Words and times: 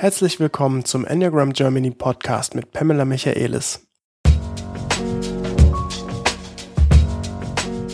Herzlich 0.00 0.40
willkommen 0.40 0.86
zum 0.86 1.04
Enneagram 1.04 1.52
Germany 1.52 1.90
Podcast 1.90 2.54
mit 2.54 2.72
Pamela 2.72 3.04
Michaelis. 3.04 3.86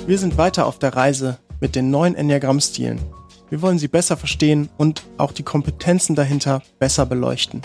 Wir 0.06 0.16
sind 0.16 0.38
weiter 0.38 0.66
auf 0.66 0.78
der 0.78 0.94
Reise 0.94 1.40
mit 1.60 1.74
den 1.74 1.90
neuen 1.90 2.14
Enneagramm-Stilen. 2.14 3.00
Wir 3.50 3.60
wollen 3.60 3.80
sie 3.80 3.88
besser 3.88 4.16
verstehen 4.16 4.68
und 4.76 5.02
auch 5.18 5.32
die 5.32 5.42
Kompetenzen 5.42 6.14
dahinter 6.14 6.62
besser 6.78 7.06
beleuchten. 7.06 7.62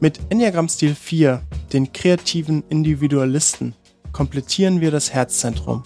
Mit 0.00 0.18
Enneagramm-Stil 0.28 0.96
4, 0.96 1.42
den 1.72 1.92
kreativen 1.92 2.64
Individualisten, 2.68 3.76
komplettieren 4.10 4.80
wir 4.80 4.90
das 4.90 5.14
Herzzentrum. 5.14 5.84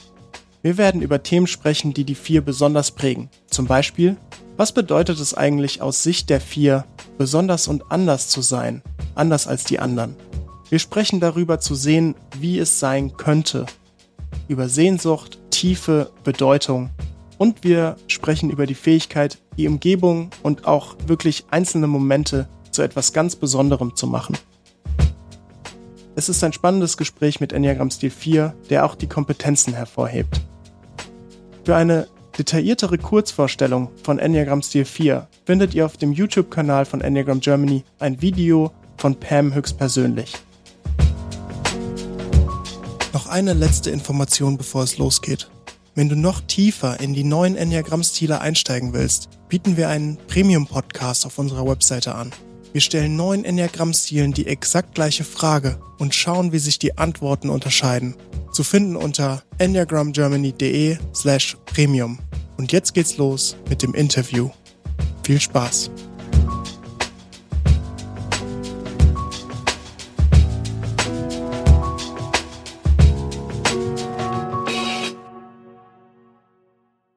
Wir 0.62 0.78
werden 0.78 1.02
über 1.02 1.22
Themen 1.22 1.46
sprechen, 1.46 1.92
die 1.92 2.04
die 2.04 2.14
vier 2.14 2.40
besonders 2.40 2.90
prägen. 2.90 3.28
Zum 3.48 3.66
Beispiel, 3.66 4.16
was 4.56 4.72
bedeutet 4.72 5.20
es 5.20 5.34
eigentlich 5.34 5.82
aus 5.82 6.02
Sicht 6.02 6.30
der 6.30 6.40
vier, 6.40 6.86
besonders 7.18 7.68
und 7.68 7.90
anders 7.90 8.28
zu 8.28 8.40
sein, 8.40 8.82
anders 9.14 9.46
als 9.46 9.64
die 9.64 9.80
anderen? 9.80 10.16
Wir 10.70 10.78
sprechen 10.78 11.20
darüber 11.20 11.60
zu 11.60 11.74
sehen, 11.74 12.14
wie 12.38 12.58
es 12.58 12.78
sein 12.78 13.16
könnte, 13.16 13.66
über 14.48 14.68
Sehnsucht, 14.68 15.38
Tiefe, 15.50 16.10
Bedeutung 16.24 16.90
und 17.38 17.64
wir 17.64 17.96
sprechen 18.06 18.50
über 18.50 18.66
die 18.66 18.74
Fähigkeit, 18.74 19.38
die 19.56 19.68
Umgebung 19.68 20.30
und 20.42 20.66
auch 20.66 20.96
wirklich 21.06 21.44
einzelne 21.50 21.86
Momente 21.86 22.48
zu 22.70 22.82
etwas 22.82 23.12
ganz 23.12 23.36
Besonderem 23.36 23.96
zu 23.96 24.06
machen. 24.06 24.36
Es 26.16 26.28
ist 26.28 26.42
ein 26.42 26.52
spannendes 26.52 26.96
Gespräch 26.96 27.40
mit 27.40 27.52
Enneagram 27.52 27.90
Stil 27.90 28.10
4, 28.10 28.54
der 28.70 28.84
auch 28.84 28.96
die 28.96 29.06
Kompetenzen 29.06 29.72
hervorhebt. 29.72 30.40
Für 31.64 31.76
eine 31.76 32.08
detailliertere 32.38 32.98
Kurzvorstellung 32.98 33.88
von 34.02 34.18
Enneagram 34.18 34.62
Stil 34.62 34.84
4 34.84 35.26
findet 35.44 35.74
ihr 35.74 35.84
auf 35.84 35.96
dem 35.96 36.12
YouTube-Kanal 36.12 36.84
von 36.84 37.00
Enneagram 37.00 37.40
Germany 37.40 37.84
ein 37.98 38.22
Video 38.22 38.70
von 38.96 39.18
Pam 39.18 39.54
höchstpersönlich. 39.54 40.34
Noch 43.12 43.26
eine 43.26 43.54
letzte 43.54 43.90
Information, 43.90 44.56
bevor 44.56 44.84
es 44.84 44.98
losgeht. 44.98 45.50
Wenn 45.94 46.08
du 46.08 46.14
noch 46.14 46.40
tiefer 46.40 47.00
in 47.00 47.12
die 47.12 47.24
neuen 47.24 47.56
Enneagramm-Stile 47.56 48.40
einsteigen 48.40 48.92
willst, 48.92 49.28
bieten 49.48 49.76
wir 49.76 49.88
einen 49.88 50.16
Premium-Podcast 50.28 51.26
auf 51.26 51.38
unserer 51.38 51.66
Webseite 51.66 52.14
an. 52.14 52.30
Wir 52.72 52.82
stellen 52.82 53.16
neun 53.16 53.44
Enneagramm-Stilen 53.44 54.32
die 54.32 54.46
exakt 54.46 54.94
gleiche 54.94 55.24
Frage 55.24 55.80
und 55.98 56.14
schauen, 56.14 56.52
wie 56.52 56.58
sich 56.58 56.78
die 56.78 56.98
Antworten 56.98 57.48
unterscheiden. 57.48 58.14
Zu 58.52 58.62
finden 58.62 58.94
unter 58.94 59.42
enneagramgermany.de 59.58 60.98
slash 61.14 61.56
premium. 61.64 62.18
Und 62.58 62.72
jetzt 62.72 62.92
geht's 62.92 63.16
los 63.16 63.56
mit 63.70 63.82
dem 63.82 63.94
Interview. 63.94 64.50
Viel 65.22 65.40
Spaß! 65.40 65.90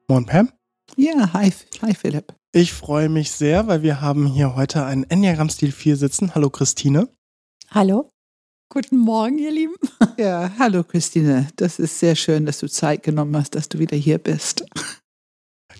Moin 0.08 0.26
Pam. 0.26 0.52
Ja, 0.96 1.32
hi, 1.32 1.50
hi 1.82 1.94
Philipp. 1.94 2.34
Ich 2.54 2.74
freue 2.74 3.08
mich 3.08 3.30
sehr, 3.30 3.66
weil 3.66 3.82
wir 3.82 4.02
haben 4.02 4.26
hier 4.26 4.54
heute 4.54 4.84
einen 4.84 5.04
Enneagram 5.04 5.48
Stil 5.48 5.72
4 5.72 5.96
sitzen. 5.96 6.34
Hallo 6.34 6.50
Christine. 6.50 7.08
Hallo. 7.70 8.10
Guten 8.68 8.98
Morgen, 8.98 9.38
ihr 9.38 9.50
Lieben. 9.50 9.74
Ja, 10.18 10.52
hallo 10.58 10.84
Christine. 10.84 11.48
Das 11.56 11.78
ist 11.78 11.98
sehr 11.98 12.14
schön, 12.14 12.44
dass 12.44 12.58
du 12.58 12.68
Zeit 12.68 13.02
genommen 13.02 13.34
hast, 13.34 13.54
dass 13.54 13.70
du 13.70 13.78
wieder 13.78 13.96
hier 13.96 14.18
bist. 14.18 14.66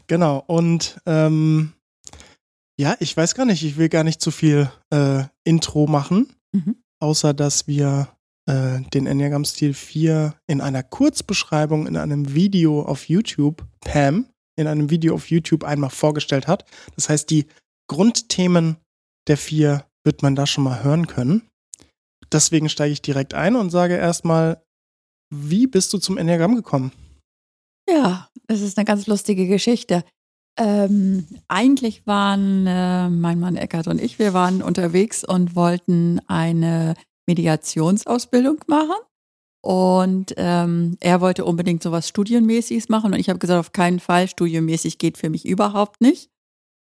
Genau. 0.07 0.43
Und 0.47 0.99
ähm, 1.05 1.75
ja, 2.81 2.97
ich 3.01 3.15
weiß 3.15 3.35
gar 3.35 3.45
nicht, 3.45 3.63
ich 3.63 3.77
will 3.77 3.91
gar 3.91 4.05
nicht 4.05 4.23
zu 4.23 4.31
viel 4.31 4.73
äh, 4.89 5.25
Intro 5.45 5.87
machen, 5.87 6.35
mhm. 6.53 6.77
außer 7.01 7.35
dass 7.35 7.67
wir 7.67 8.09
äh, 8.47 8.81
den 8.95 9.07
Enneagram 9.07 9.45
Stil 9.45 9.75
4 9.75 10.35
in 10.47 10.63
einer 10.63 10.83
Kurzbeschreibung 10.83 11.87
in 11.87 11.99
einem 11.99 12.33
Video 12.33 12.81
auf 12.81 13.11
YouTube, 13.11 13.63
Pam, 13.81 14.32
in 14.57 14.67
einem 14.67 14.91
Video 14.91 15.15
auf 15.15 15.31
YouTube 15.31 15.65
einmal 15.65 15.91
vorgestellt 15.91 16.47
hat. 16.47 16.65
Das 16.95 17.09
heißt, 17.09 17.31
die 17.31 17.47
Grundthemen 17.89 18.77
der 19.29 19.37
vier 19.37 19.87
wird 20.05 20.23
man 20.23 20.35
da 20.35 20.47
schon 20.47 20.65
mal 20.65 20.83
hören 20.83 21.07
können. 21.07 21.49
Deswegen 22.33 22.69
steige 22.69 22.93
ich 22.93 23.03
direkt 23.03 23.35
ein 23.35 23.57
und 23.57 23.71
sage 23.71 23.97
erstmal, 23.97 24.63
wie 25.31 25.67
bist 25.67 25.93
du 25.93 25.99
zum 25.99 26.19
Enneagramm 26.19 26.55
gekommen? 26.55 26.93
Ja, 27.89 28.29
das 28.47 28.61
ist 28.61 28.79
eine 28.79 28.85
ganz 28.85 29.07
lustige 29.07 29.47
Geschichte. 29.47 30.05
Ähm, 30.59 31.27
eigentlich 31.49 32.07
waren 32.07 32.67
äh, 32.67 33.09
mein 33.09 33.41
Mann 33.41 33.57
Eckert 33.57 33.87
und 33.87 34.01
ich, 34.01 34.19
wir 34.19 34.35
waren 34.35 34.63
unterwegs 34.63 35.25
und 35.25 35.55
wollten 35.55 36.21
eine 36.27 36.95
Mediationsausbildung 37.27 38.61
machen. 38.67 38.97
Und 39.65 40.35
ähm, 40.37 40.97
er 41.01 41.21
wollte 41.21 41.45
unbedingt 41.45 41.83
sowas 41.83 42.09
Studienmäßiges 42.09 42.89
machen 42.89 43.13
und 43.13 43.21
ich 43.21 43.29
habe 43.29 43.39
gesagt, 43.39 43.61
auf 43.61 43.73
keinen 43.73 44.01
Fall, 44.01 44.27
studienmäßig 44.29 44.99
geht 44.99 45.19
für 45.19 45.31
mich 45.31 45.47
überhaupt 45.47 46.01
nicht. 46.01 46.31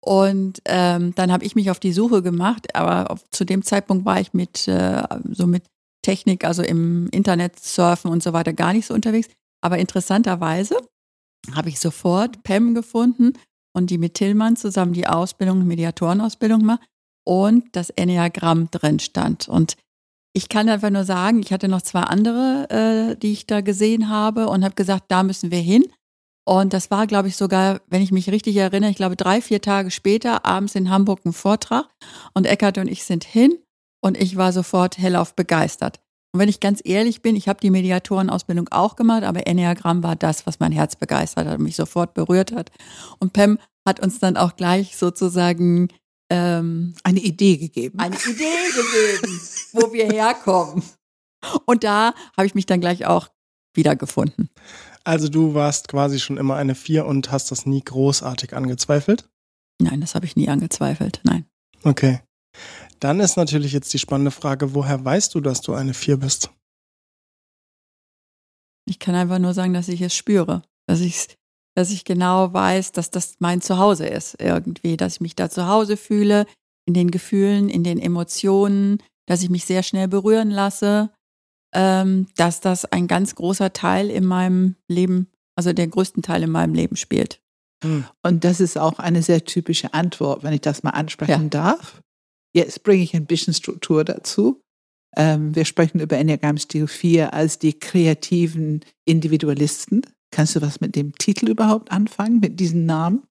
Und 0.00 0.62
ähm, 0.64 1.12
dann 1.16 1.32
habe 1.32 1.44
ich 1.44 1.56
mich 1.56 1.70
auf 1.70 1.80
die 1.80 1.92
Suche 1.92 2.22
gemacht, 2.22 2.74
aber 2.74 3.10
auf, 3.10 3.28
zu 3.30 3.44
dem 3.44 3.62
Zeitpunkt 3.62 4.06
war 4.06 4.20
ich 4.20 4.32
mit 4.32 4.68
äh, 4.68 5.02
so 5.30 5.46
mit 5.46 5.64
Technik, 6.02 6.44
also 6.44 6.62
im 6.62 7.08
Internet 7.10 7.58
surfen 7.60 8.10
und 8.10 8.22
so 8.22 8.32
weiter 8.32 8.52
gar 8.52 8.72
nicht 8.72 8.86
so 8.86 8.94
unterwegs. 8.94 9.28
Aber 9.62 9.78
interessanterweise 9.78 10.76
habe 11.54 11.68
ich 11.68 11.80
sofort 11.80 12.42
Pam 12.44 12.74
gefunden 12.74 13.34
und 13.74 13.90
die 13.90 13.98
mit 13.98 14.14
Tillmann 14.14 14.56
zusammen 14.56 14.92
die 14.92 15.06
Ausbildung, 15.06 15.66
Mediatorenausbildung 15.66 16.64
macht 16.64 16.82
und 17.26 17.64
das 17.72 17.90
Enneagramm 17.90 18.70
drin 18.70 19.00
stand. 19.00 19.48
Und 19.48 19.76
ich 20.32 20.48
kann 20.48 20.68
einfach 20.68 20.90
nur 20.90 21.04
sagen, 21.04 21.40
ich 21.40 21.52
hatte 21.52 21.68
noch 21.68 21.82
zwei 21.82 22.00
andere, 22.00 22.68
äh, 22.70 23.16
die 23.16 23.32
ich 23.32 23.46
da 23.46 23.60
gesehen 23.60 24.08
habe 24.08 24.48
und 24.48 24.64
habe 24.64 24.74
gesagt, 24.74 25.04
da 25.08 25.22
müssen 25.22 25.50
wir 25.50 25.60
hin. 25.60 25.84
Und 26.46 26.72
das 26.72 26.90
war, 26.90 27.06
glaube 27.06 27.28
ich, 27.28 27.36
sogar, 27.36 27.80
wenn 27.88 28.02
ich 28.02 28.12
mich 28.12 28.30
richtig 28.30 28.56
erinnere, 28.56 28.90
ich 28.90 28.96
glaube, 28.96 29.16
drei, 29.16 29.40
vier 29.40 29.60
Tage 29.60 29.90
später, 29.90 30.46
abends 30.46 30.74
in 30.74 30.90
Hamburg 30.90 31.20
ein 31.24 31.32
Vortrag. 31.32 31.86
Und 32.34 32.46
Eckart 32.46 32.78
und 32.78 32.88
ich 32.88 33.04
sind 33.04 33.24
hin 33.24 33.58
und 34.00 34.16
ich 34.16 34.36
war 34.36 34.52
sofort 34.52 34.98
hellauf 34.98 35.34
begeistert. 35.34 36.00
Und 36.32 36.40
wenn 36.40 36.48
ich 36.48 36.60
ganz 36.60 36.80
ehrlich 36.84 37.22
bin, 37.22 37.34
ich 37.34 37.48
habe 37.48 37.60
die 37.60 37.70
Mediatorenausbildung 37.70 38.68
auch 38.70 38.96
gemacht, 38.96 39.24
aber 39.24 39.46
Enneagramm 39.46 40.02
war 40.02 40.16
das, 40.16 40.46
was 40.46 40.60
mein 40.60 40.72
Herz 40.72 40.94
begeistert 40.96 41.46
hat 41.46 41.58
und 41.58 41.64
mich 41.64 41.76
sofort 41.76 42.14
berührt 42.14 42.52
hat. 42.52 42.70
Und 43.18 43.32
Pam 43.32 43.58
hat 43.86 44.00
uns 44.00 44.20
dann 44.20 44.36
auch 44.36 44.56
gleich 44.56 44.96
sozusagen 44.96 45.88
ähm, 46.30 46.94
eine 47.02 47.20
Idee 47.20 47.56
gegeben. 47.56 47.98
Eine 47.98 48.16
Idee 48.16 48.70
gegeben, 48.74 49.40
wo 49.72 49.92
wir 49.92 50.06
herkommen. 50.06 50.82
Und 51.66 51.84
da 51.84 52.14
habe 52.36 52.46
ich 52.46 52.54
mich 52.54 52.66
dann 52.66 52.80
gleich 52.80 53.06
auch 53.06 53.28
wiedergefunden. 53.74 54.50
Also 55.04 55.28
du 55.28 55.54
warst 55.54 55.88
quasi 55.88 56.20
schon 56.20 56.36
immer 56.36 56.56
eine 56.56 56.74
Vier 56.74 57.06
und 57.06 57.30
hast 57.30 57.50
das 57.50 57.66
nie 57.66 57.82
großartig 57.82 58.54
angezweifelt? 58.54 59.28
Nein, 59.80 60.00
das 60.00 60.14
habe 60.14 60.26
ich 60.26 60.36
nie 60.36 60.48
angezweifelt, 60.48 61.20
nein. 61.24 61.46
Okay. 61.82 62.20
Dann 62.98 63.20
ist 63.20 63.36
natürlich 63.36 63.72
jetzt 63.72 63.92
die 63.94 63.98
spannende 63.98 64.30
Frage, 64.30 64.74
woher 64.74 65.02
weißt 65.02 65.34
du, 65.34 65.40
dass 65.40 65.62
du 65.62 65.72
eine 65.72 65.94
Vier 65.94 66.18
bist? 66.18 66.50
Ich 68.86 68.98
kann 68.98 69.14
einfach 69.14 69.38
nur 69.38 69.54
sagen, 69.54 69.72
dass 69.72 69.88
ich 69.88 70.02
es 70.02 70.14
spüre, 70.14 70.62
dass 70.86 71.00
ich 71.00 71.16
es 71.16 71.28
dass 71.74 71.90
ich 71.90 72.04
genau 72.04 72.52
weiß, 72.52 72.92
dass 72.92 73.10
das 73.10 73.36
mein 73.38 73.60
Zuhause 73.60 74.06
ist 74.06 74.36
irgendwie, 74.40 74.96
dass 74.96 75.14
ich 75.14 75.20
mich 75.20 75.36
da 75.36 75.50
zu 75.50 75.66
Hause 75.66 75.96
fühle, 75.96 76.46
in 76.86 76.94
den 76.94 77.10
Gefühlen, 77.10 77.68
in 77.68 77.84
den 77.84 77.98
Emotionen, 77.98 78.98
dass 79.26 79.42
ich 79.42 79.50
mich 79.50 79.64
sehr 79.64 79.82
schnell 79.82 80.08
berühren 80.08 80.50
lasse, 80.50 81.10
ähm, 81.72 82.26
dass 82.36 82.60
das 82.60 82.84
ein 82.84 83.06
ganz 83.06 83.34
großer 83.34 83.72
Teil 83.72 84.10
in 84.10 84.24
meinem 84.24 84.74
Leben, 84.88 85.28
also 85.56 85.72
der 85.72 85.86
größten 85.86 86.22
Teil 86.22 86.42
in 86.42 86.50
meinem 86.50 86.74
Leben 86.74 86.96
spielt. 86.96 87.40
Hm. 87.84 88.04
Und 88.22 88.44
das 88.44 88.60
ist 88.60 88.76
auch 88.76 88.98
eine 88.98 89.22
sehr 89.22 89.44
typische 89.44 89.94
Antwort, 89.94 90.42
wenn 90.42 90.52
ich 90.52 90.60
das 90.60 90.82
mal 90.82 90.90
ansprechen 90.90 91.44
ja. 91.44 91.48
darf. 91.48 92.02
Jetzt 92.52 92.82
bringe 92.82 93.02
ich 93.02 93.14
ein 93.14 93.26
bisschen 93.26 93.54
Struktur 93.54 94.04
dazu. 94.04 94.60
Ähm, 95.16 95.54
wir 95.54 95.64
sprechen 95.64 96.00
über 96.00 96.18
Enneagram 96.18 96.58
Stil 96.58 96.86
4 96.86 97.32
als 97.32 97.58
die 97.58 97.78
kreativen 97.78 98.80
Individualisten. 99.04 100.02
Kannst 100.30 100.56
du 100.56 100.62
was 100.62 100.80
mit 100.80 100.94
dem 100.96 101.12
Titel 101.14 101.48
überhaupt 101.48 101.90
anfangen, 101.90 102.40
mit 102.40 102.60
diesem 102.60 102.86
Namen? 102.86 103.22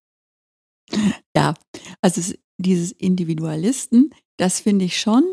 Ja, 1.35 1.53
also 2.01 2.33
dieses 2.57 2.91
Individualisten, 2.91 4.13
das 4.37 4.59
finde 4.59 4.85
ich 4.85 4.99
schon. 4.99 5.23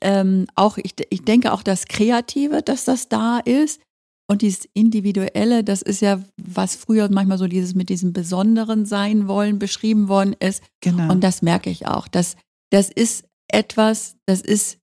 Ähm, 0.00 0.46
auch 0.54 0.78
ich, 0.78 0.94
ich 1.10 1.22
denke 1.22 1.52
auch 1.52 1.62
das 1.62 1.86
Kreative, 1.86 2.62
dass 2.62 2.84
das 2.84 3.08
da 3.08 3.38
ist. 3.38 3.80
Und 4.28 4.42
dieses 4.42 4.68
Individuelle, 4.74 5.62
das 5.62 5.82
ist 5.82 6.00
ja, 6.00 6.20
was 6.36 6.74
früher 6.74 7.08
manchmal 7.10 7.38
so 7.38 7.46
dieses 7.46 7.74
mit 7.74 7.88
diesem 7.88 8.12
Besonderen 8.12 8.84
sein 8.84 9.28
wollen 9.28 9.60
beschrieben 9.60 10.08
worden 10.08 10.34
ist. 10.40 10.62
Genau. 10.80 11.12
Und 11.12 11.22
das 11.22 11.42
merke 11.42 11.70
ich 11.70 11.86
auch. 11.86 12.08
Das, 12.08 12.36
das 12.70 12.90
ist 12.90 13.24
etwas, 13.48 14.16
das 14.26 14.40
ist 14.40 14.78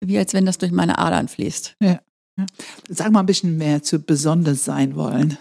wie 0.00 0.18
als 0.18 0.34
wenn 0.34 0.46
das 0.46 0.58
durch 0.58 0.72
meine 0.72 0.98
Adern 0.98 1.28
fließt. 1.28 1.76
Ja. 1.82 2.00
Sag 2.88 3.12
mal 3.12 3.20
ein 3.20 3.26
bisschen 3.26 3.56
mehr 3.56 3.82
zu 3.82 3.98
besonders 3.98 4.64
sein 4.64 4.94
wollen. 4.94 5.38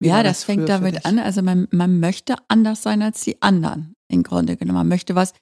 Wie 0.00 0.08
ja, 0.08 0.22
das, 0.22 0.38
das 0.38 0.44
fängt 0.44 0.68
damit 0.68 1.06
an. 1.06 1.18
Also 1.18 1.42
man, 1.42 1.68
man 1.70 2.00
möchte 2.00 2.36
anders 2.48 2.82
sein 2.82 3.02
als 3.02 3.22
die 3.22 3.40
anderen, 3.42 3.94
im 4.08 4.22
Grunde 4.22 4.56
genommen. 4.56 4.78
Man 4.78 4.88
möchte 4.88 5.14
was 5.14 5.32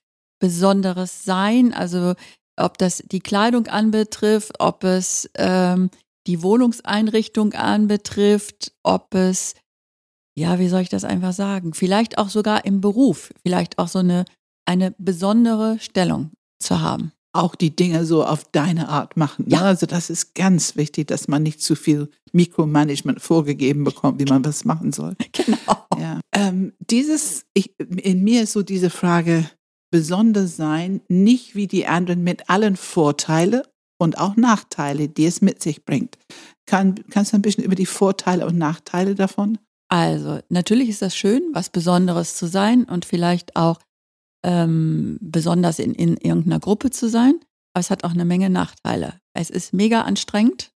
besonderes 0.41 1.25
Sein, 1.25 1.73
also 1.73 2.15
ob 2.57 2.79
das 2.79 3.03
die 3.07 3.21
Kleidung 3.21 3.67
anbetrifft, 3.69 4.61
ob 4.61 4.85
es 4.85 5.31
ähm, 5.37 5.91
die 6.27 6.43
Wohnungseinrichtung 6.43 7.55
anbetrifft, 7.55 8.73
ob 8.83 9.15
es, 9.15 9.55
ja, 10.37 10.59
wie 10.59 10.69
soll 10.69 10.83
ich 10.83 10.89
das 10.89 11.05
einfach 11.05 11.33
sagen, 11.33 11.75
vielleicht 11.75 12.19
auch 12.19 12.29
sogar 12.29 12.65
im 12.65 12.81
Beruf, 12.81 13.33
vielleicht 13.43 13.79
auch 13.79 13.89
so 13.89 14.01
eine, 14.01 14.25
eine 14.67 14.95
besondere 14.99 15.79
Stellung 15.81 16.31
zu 16.61 16.81
haben. 16.81 17.13
Auch 17.35 17.55
die 17.55 17.75
Dinge 17.75 18.05
so 18.05 18.25
auf 18.25 18.45
deine 18.53 18.89
Art 18.89 19.17
machen. 19.17 19.47
Ja. 19.49 19.63
Also 19.63 19.87
das 19.87 20.11
ist 20.11 20.35
ganz 20.35 20.77
wichtig, 20.77 21.09
dass 21.09 21.29
man 21.29 21.43
nicht 21.43 21.63
zu 21.63 21.75
viel 21.75 22.11
Mikromanagement 22.33 23.21
vorgegeben 23.21 23.85
bekommt, 23.85 24.21
wie 24.21 24.31
man 24.31 24.45
was 24.45 24.65
machen 24.65 24.93
soll. 24.93 25.17
Genau. 25.33 25.87
Ja. 25.99 26.21
Ähm, 26.33 26.73
dieses, 26.91 27.45
ich, 27.55 27.75
in 27.79 28.23
mir 28.25 28.43
ist 28.43 28.53
so 28.53 28.63
diese 28.63 28.91
Frage, 28.91 29.49
besonders 29.91 30.57
sein, 30.57 31.03
nicht 31.09 31.55
wie 31.55 31.67
die 31.67 31.87
anderen 31.87 32.25
mit 32.25 32.51
allen 32.51 32.77
Vorteilen 32.77 33.63
und 33.99 34.19
auch 34.19 34.37
Nachteile, 34.37 35.09
die 35.09 35.27
es 35.27 35.43
mit 35.43 35.63
sich 35.63 35.85
bringt. 35.85 36.19
Kann, 36.67 36.97
kannst 37.11 37.33
du 37.33 37.37
ein 37.37 37.43
bisschen 37.43 37.65
über 37.65 37.77
die 37.77 37.87
Vorteile 37.87 38.47
und 38.47 38.59
Nachteile 38.59 39.15
davon? 39.15 39.59
Also, 39.89 40.41
natürlich 40.49 40.89
ist 40.89 41.03
das 41.03 41.15
schön, 41.15 41.43
was 41.53 41.69
Besonderes 41.69 42.35
zu 42.35 42.47
sein 42.47 42.85
und 42.85 43.05
vielleicht 43.05 43.57
auch 43.57 43.79
ähm, 44.43 45.19
besonders 45.21 45.79
in, 45.79 45.95
in 45.95 46.17
irgendeiner 46.17 46.61
Gruppe 46.61 46.91
zu 46.91 47.09
sein, 47.09 47.35
aber 47.75 47.81
es 47.81 47.91
hat 47.91 48.05
auch 48.05 48.13
eine 48.13 48.25
Menge 48.25 48.51
Nachteile. 48.51 49.15
Es 49.35 49.51
ist 49.51 49.73
mega 49.73 50.03
anstrengend. 50.03 50.73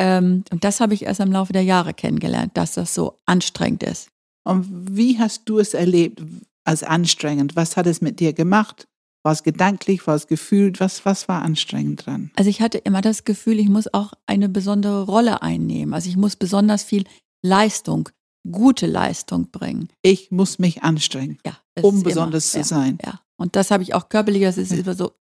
Ähm, 0.00 0.44
und 0.50 0.64
das 0.64 0.80
habe 0.80 0.94
ich 0.94 1.04
erst 1.04 1.20
im 1.20 1.32
Laufe 1.32 1.52
der 1.52 1.62
Jahre 1.62 1.94
kennengelernt, 1.94 2.56
dass 2.56 2.74
das 2.74 2.94
so 2.94 3.18
anstrengend 3.26 3.82
ist. 3.82 4.08
Und 4.44 4.96
wie 4.96 5.18
hast 5.18 5.42
du 5.48 5.58
es 5.58 5.74
erlebt 5.74 6.22
als 6.64 6.82
anstrengend? 6.82 7.56
Was 7.56 7.76
hat 7.76 7.86
es 7.86 8.00
mit 8.00 8.20
dir 8.20 8.32
gemacht? 8.32 8.86
War 9.22 9.32
es 9.32 9.42
gedanklich, 9.42 10.06
war 10.06 10.16
es 10.16 10.26
gefühlt? 10.26 10.80
Was, 10.80 11.06
was 11.06 11.28
war 11.28 11.42
anstrengend 11.42 12.04
dran? 12.04 12.30
Also 12.36 12.50
ich 12.50 12.60
hatte 12.60 12.78
immer 12.78 13.00
das 13.00 13.24
Gefühl, 13.24 13.58
ich 13.58 13.68
muss 13.68 13.92
auch 13.94 14.12
eine 14.26 14.48
besondere 14.48 15.04
Rolle 15.04 15.42
einnehmen. 15.42 15.94
Also 15.94 16.10
ich 16.10 16.16
muss 16.16 16.36
besonders 16.36 16.82
viel 16.82 17.04
Leistung, 17.42 18.10
gute 18.50 18.86
Leistung 18.86 19.50
bringen. 19.50 19.88
Ich 20.02 20.30
muss 20.30 20.58
mich 20.58 20.82
anstrengen, 20.82 21.38
ja, 21.44 21.56
um 21.80 22.02
besonders 22.02 22.54
immer, 22.54 22.62
zu 22.62 22.68
sein. 22.68 22.98
Ja, 23.04 23.20
und 23.36 23.56
das 23.56 23.70
habe 23.70 23.82
ich 23.82 23.94
auch 23.94 24.08
körperlich, 24.08 24.42
das 24.42 24.58
ist 24.58 24.72
ja. 24.72 24.78
immer 24.78 24.94
so, 24.94 25.12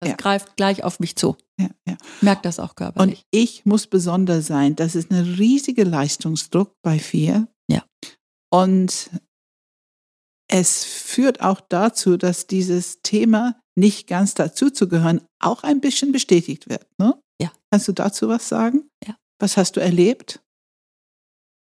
das 0.00 0.10
ja. 0.10 0.16
greift 0.16 0.56
gleich 0.56 0.84
auf 0.84 1.00
mich 1.00 1.16
zu. 1.16 1.36
Ja, 1.58 1.70
ja. 1.88 1.96
Merkt 2.20 2.44
das 2.44 2.58
auch 2.58 2.74
körperlich. 2.74 3.20
Und 3.20 3.26
ich 3.30 3.64
muss 3.64 3.86
besonders 3.86 4.46
sein. 4.46 4.76
Das 4.76 4.94
ist 4.94 5.10
ein 5.10 5.24
riesiger 5.36 5.84
Leistungsdruck 5.84 6.74
bei 6.82 6.98
vier. 6.98 7.48
Ja. 7.68 7.82
Und 8.50 9.10
es 10.48 10.84
führt 10.84 11.40
auch 11.40 11.60
dazu, 11.60 12.16
dass 12.16 12.46
dieses 12.46 13.00
Thema 13.02 13.58
nicht 13.74 14.06
ganz 14.06 14.34
dazuzugehören 14.34 15.22
auch 15.40 15.62
ein 15.62 15.80
bisschen 15.80 16.12
bestätigt 16.12 16.68
wird. 16.68 16.86
Ne? 16.98 17.18
Ja. 17.40 17.52
Kannst 17.70 17.88
du 17.88 17.92
dazu 17.92 18.28
was 18.28 18.48
sagen? 18.48 18.88
Ja. 19.06 19.16
Was 19.38 19.56
hast 19.56 19.76
du 19.76 19.80
erlebt? 19.80 20.40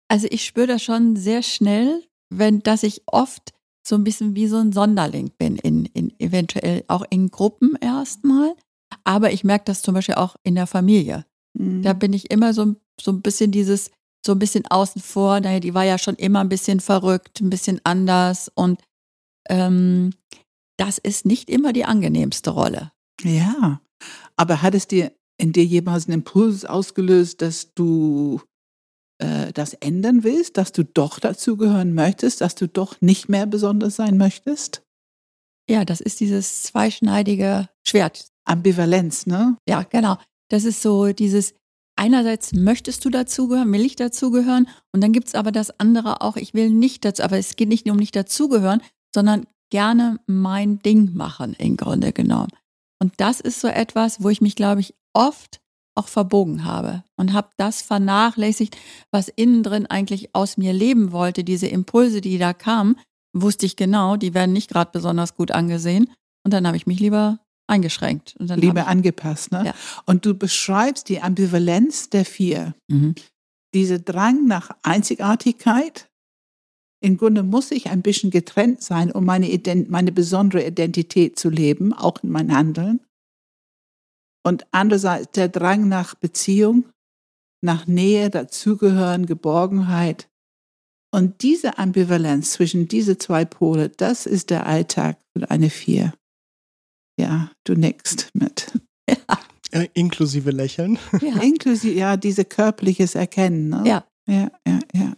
Also 0.09 0.27
ich 0.31 0.45
spüre 0.45 0.67
das 0.67 0.83
schon 0.83 1.17
sehr 1.17 1.43
schnell, 1.43 2.03
wenn, 2.31 2.61
dass 2.61 2.83
ich 2.83 3.03
oft 3.07 3.53
so 3.87 3.95
ein 3.95 4.05
bisschen 4.05 4.35
wie 4.35 4.47
so 4.47 4.57
ein 4.57 4.73
Sonderling 4.73 5.31
bin, 5.39 5.57
in, 5.57 5.87
in 5.87 6.13
eventuell 6.19 6.85
auch 6.89 7.05
in 7.11 7.31
Gruppen 7.31 7.77
erstmal. 7.81 8.55
Aber 9.05 9.33
ich 9.33 9.45
merke 9.45 9.65
das 9.67 9.83
zum 9.83 9.95
Beispiel 9.95 10.17
auch 10.17 10.37
in 10.43 10.55
der 10.55 10.67
Familie. 10.67 11.25
Mhm. 11.55 11.83
Da 11.83 11.93
bin 11.93 12.13
ich 12.13 12.31
immer 12.31 12.53
so, 12.53 12.75
so 13.01 13.13
ein 13.13 13.23
bisschen 13.23 13.53
dieses, 13.53 13.91
so 14.25 14.33
ein 14.33 14.39
bisschen 14.39 14.67
außen 14.67 15.01
vor. 15.01 15.41
Naja, 15.41 15.61
die 15.61 15.75
war 15.75 15.85
ja 15.85 15.99
schon 15.99 16.17
immer 16.17 16.41
ein 16.41 16.49
bisschen 16.49 16.81
verrückt, 16.81 17.41
ein 17.41 17.51
bisschen 17.51 17.81
anders 17.85 18.51
und 18.55 18.81
ähm, 19.49 20.13
das 20.77 20.99
ist 20.99 21.25
nicht 21.25 21.49
immer 21.49 21.73
die 21.73 21.85
angenehmste 21.85 22.51
Rolle. 22.51 22.93
Ja, 23.23 23.81
aber 24.37 24.63
hat 24.63 24.75
es 24.75 24.89
dir 24.89 25.13
in 25.39 25.53
dir 25.53 25.65
jemals 25.65 26.07
einen 26.07 26.21
Impuls 26.21 26.65
ausgelöst, 26.65 27.41
dass 27.43 27.73
du 27.75 28.41
äh, 29.19 29.53
das 29.53 29.75
ändern 29.75 30.25
willst, 30.25 30.57
dass 30.57 30.73
du 30.73 30.85
doch 30.85 31.19
dazugehören 31.19 31.95
möchtest, 31.95 32.41
dass 32.41 32.55
du 32.55 32.69
doch 32.69 33.01
nicht 33.01 33.29
mehr 33.29 33.47
besonders 33.47 33.97
sein 33.97 34.17
möchtest? 34.17 34.83
Ja, 35.69 35.85
das 35.85 36.01
ist 36.01 36.21
dieses 36.21 36.63
zweischneidige 36.63 37.69
Schwert. 37.87 38.29
Ambivalenz, 38.45 39.27
ne? 39.27 39.57
Ja, 39.69 39.83
genau. 39.83 40.17
Das 40.49 40.65
ist 40.65 40.81
so 40.81 41.13
dieses, 41.13 41.55
einerseits 41.97 42.53
möchtest 42.53 43.05
du 43.05 43.11
dazugehören, 43.11 43.73
will 43.73 43.85
ich 43.85 43.97
dazugehören 43.97 44.69
und 44.93 45.03
dann 45.03 45.13
gibt 45.13 45.29
es 45.29 45.35
aber 45.35 45.51
das 45.51 45.81
andere 45.81 46.21
auch, 46.21 46.37
ich 46.37 46.55
will 46.55 46.71
nicht 46.71 47.05
dazu, 47.05 47.23
aber 47.25 47.39
es 47.39 47.57
geht 47.57 47.69
nicht 47.69 47.87
nur 47.87 47.95
um 47.95 47.99
nicht 47.99 48.15
dazugehören, 48.15 48.81
sondern 49.13 49.47
gerne 49.71 50.21
mein 50.27 50.79
Ding 50.79 51.15
machen 51.15 51.55
im 51.59 51.77
Grunde 51.77 52.13
genommen. 52.13 52.53
Und 53.03 53.15
das 53.17 53.41
ist 53.41 53.61
so 53.61 53.69
etwas, 53.69 54.23
wo 54.23 54.31
ich 54.31 54.41
mich, 54.41 54.55
glaube 54.57 54.81
ich, 54.81 54.95
oft 55.13 55.61
auch 55.97 56.09
verbogen 56.09 56.65
habe 56.65 57.03
und 57.17 57.33
habe 57.33 57.49
das 57.57 57.83
vernachlässigt, 57.83 58.77
was 59.11 59.29
innen 59.29 59.63
drin 59.63 59.87
eigentlich 59.87 60.35
aus 60.35 60.57
mir 60.57 60.73
leben 60.73 61.11
wollte. 61.13 61.43
Diese 61.43 61.67
Impulse, 61.67 62.21
die 62.21 62.39
da 62.39 62.53
kamen, 62.53 62.97
wusste 63.33 63.67
ich 63.67 63.77
genau, 63.77 64.17
die 64.17 64.35
werden 64.35 64.53
nicht 64.53 64.71
gerade 64.71 64.91
besonders 64.93 65.35
gut 65.35 65.51
angesehen. 65.51 66.11
Und 66.45 66.53
dann 66.53 66.67
habe 66.67 66.77
ich 66.77 66.87
mich 66.87 67.01
lieber 67.01 67.41
eingeschränkt. 67.67 68.37
Und 68.39 68.49
dann 68.49 68.61
Lieber 68.61 68.87
angepasst, 68.87 69.53
ne? 69.53 69.65
Ja. 69.67 69.75
Und 70.05 70.25
du 70.25 70.35
beschreibst 70.35 71.09
die 71.09 71.21
Ambivalenz 71.21 72.11
der 72.11 72.25
vier. 72.25 72.75
Mhm. 72.89 73.15
Dieser 73.75 73.99
Drang 73.99 74.47
nach 74.47 74.71
Einzigartigkeit. 74.83 76.09
Im 77.01 77.19
Grunde 77.19 77.43
muss 77.43 77.71
ich 77.71 77.91
ein 77.91 78.03
bisschen 78.03 78.31
getrennt 78.31 78.83
sein, 78.83 79.13
um 79.13 79.25
meine, 79.25 79.51
Ident 79.51 79.91
meine 79.91 80.13
besondere 80.13 80.67
Identität 80.67 81.39
zu 81.39 81.51
leben, 81.51 81.93
auch 81.93 82.23
in 82.23 82.31
meinem 82.31 82.55
Handeln. 82.55 83.01
Und 84.47 84.65
andererseits 84.71 85.33
der 85.33 85.49
Drang 85.49 85.89
nach 85.89 86.15
Beziehung, 86.15 86.85
nach 87.65 87.89
Nähe, 87.89 88.31
Dazugehören, 88.31 89.27
Geborgenheit. 89.27 90.31
Und 91.13 91.43
diese 91.43 91.79
Ambivalenz 91.79 92.53
zwischen 92.53 92.87
diese 92.87 93.19
zwei 93.19 93.45
Pole, 93.45 93.89
das 93.89 94.25
ist 94.25 94.51
der 94.51 94.67
Alltag 94.67 95.19
für 95.37 95.51
eine 95.51 95.69
Vier. 95.69 96.15
Ja, 97.19 97.51
du 97.65 97.75
nickst 97.75 98.31
mit. 98.35 98.79
Ja. 99.09 99.17
Äh, 99.73 99.89
inklusive 99.95 100.53
Lächeln. 100.53 100.97
Ja. 101.21 101.37
Inklusive, 101.43 101.99
ja, 101.99 102.17
diese 102.17 102.45
körperliches 102.45 103.17
Erkennen. 103.17 103.71
Ne? 103.71 103.83
Ja. 103.85 104.07
Ja, 104.29 104.51
ja, 104.65 104.79
ja. 104.95 105.17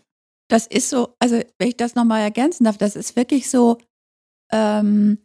Das 0.48 0.66
ist 0.66 0.88
so, 0.88 1.14
also 1.19 1.38
wenn 1.58 1.69
ich 1.69 1.76
das 1.76 1.94
nochmal 1.94 2.22
ergänzen 2.22 2.64
darf, 2.64 2.78
das 2.78 2.96
ist 2.96 3.14
wirklich 3.14 3.50
so, 3.50 3.76
ähm, 4.52 5.18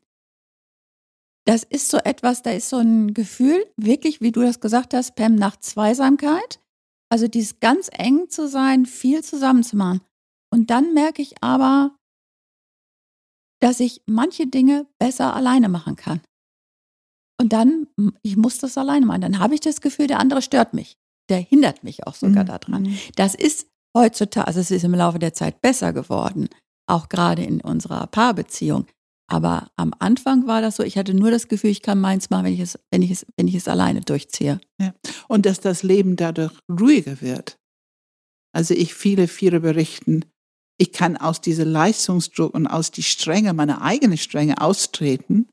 das 1.45 1.63
ist 1.63 1.89
so 1.89 1.97
etwas, 1.97 2.41
da 2.41 2.51
ist 2.51 2.69
so 2.69 2.77
ein 2.77 3.13
Gefühl, 3.13 3.65
wirklich, 3.75 4.21
wie 4.21 4.31
du 4.31 4.41
das 4.41 4.59
gesagt 4.59 4.93
hast, 4.93 5.15
Pam, 5.15 5.35
nach 5.35 5.57
Zweisamkeit. 5.57 6.59
Also 7.09 7.27
dieses 7.27 7.59
ganz 7.59 7.89
eng 7.91 8.29
zu 8.29 8.47
sein, 8.47 8.85
viel 8.85 9.23
zusammen 9.23 9.63
zu 9.63 9.75
machen. 9.75 10.01
Und 10.51 10.69
dann 10.69 10.93
merke 10.93 11.21
ich 11.21 11.43
aber, 11.43 11.95
dass 13.59 13.79
ich 13.79 14.01
manche 14.05 14.47
Dinge 14.47 14.88
besser 15.00 15.35
alleine 15.35 15.69
machen 15.69 15.95
kann. 15.95 16.21
Und 17.39 17.53
dann, 17.53 17.88
ich 18.21 18.38
muss 18.38 18.59
das 18.59 18.77
alleine 18.77 19.05
machen. 19.05 19.21
Dann 19.21 19.39
habe 19.39 19.53
ich 19.53 19.62
das 19.62 19.81
Gefühl, 19.81 20.07
der 20.07 20.19
andere 20.19 20.41
stört 20.41 20.73
mich. 20.73 20.97
Der 21.29 21.39
hindert 21.39 21.83
mich 21.83 22.05
auch 22.07 22.15
sogar 22.15 22.43
mhm. 22.43 22.47
daran. 22.47 22.97
Das 23.15 23.35
ist 23.35 23.67
heutzutage, 23.95 24.47
also 24.47 24.59
es 24.59 24.71
ist 24.71 24.83
im 24.83 24.93
Laufe 24.93 25.19
der 25.19 25.33
Zeit 25.33 25.62
besser 25.62 25.93
geworden, 25.93 26.50
auch 26.88 27.09
gerade 27.09 27.43
in 27.43 27.62
unserer 27.62 28.07
Paarbeziehung. 28.07 28.85
Aber 29.33 29.71
am 29.77 29.95
Anfang 29.97 30.45
war 30.45 30.61
das 30.61 30.75
so, 30.75 30.83
ich 30.83 30.95
hatte 30.95 31.15
nur 31.15 31.31
das 31.31 31.47
Gefühl, 31.47 31.71
ich 31.71 31.81
kann 31.81 31.99
meins 31.99 32.29
machen, 32.29 32.45
wenn 32.45 32.53
ich 32.53 32.59
es, 32.59 32.77
wenn 32.91 33.01
ich 33.01 33.09
es, 33.09 33.25
wenn 33.35 33.47
ich 33.47 33.55
es 33.55 33.67
alleine 33.67 34.01
durchziehe. 34.01 34.61
Ja. 34.79 34.93
Und 35.27 35.47
dass 35.47 35.59
das 35.59 35.81
Leben 35.81 36.17
dadurch 36.17 36.53
ruhiger 36.69 37.19
wird. 37.19 37.57
Also 38.55 38.75
ich 38.75 38.93
viele, 38.93 39.27
viele 39.27 39.59
berichten, 39.59 40.25
ich 40.79 40.91
kann 40.91 41.17
aus 41.17 41.41
diesem 41.41 41.67
Leistungsdruck 41.67 42.53
und 42.53 42.67
aus 42.67 42.91
die 42.91 43.01
Strenge, 43.01 43.55
meiner 43.55 43.81
eigenen 43.81 44.19
Strenge 44.19 44.61
austreten 44.61 45.49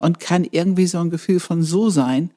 und 0.00 0.20
kann 0.20 0.44
irgendwie 0.44 0.86
so 0.86 0.98
ein 1.00 1.10
Gefühl 1.10 1.40
von 1.40 1.64
so 1.64 1.90
sein, 1.90 2.32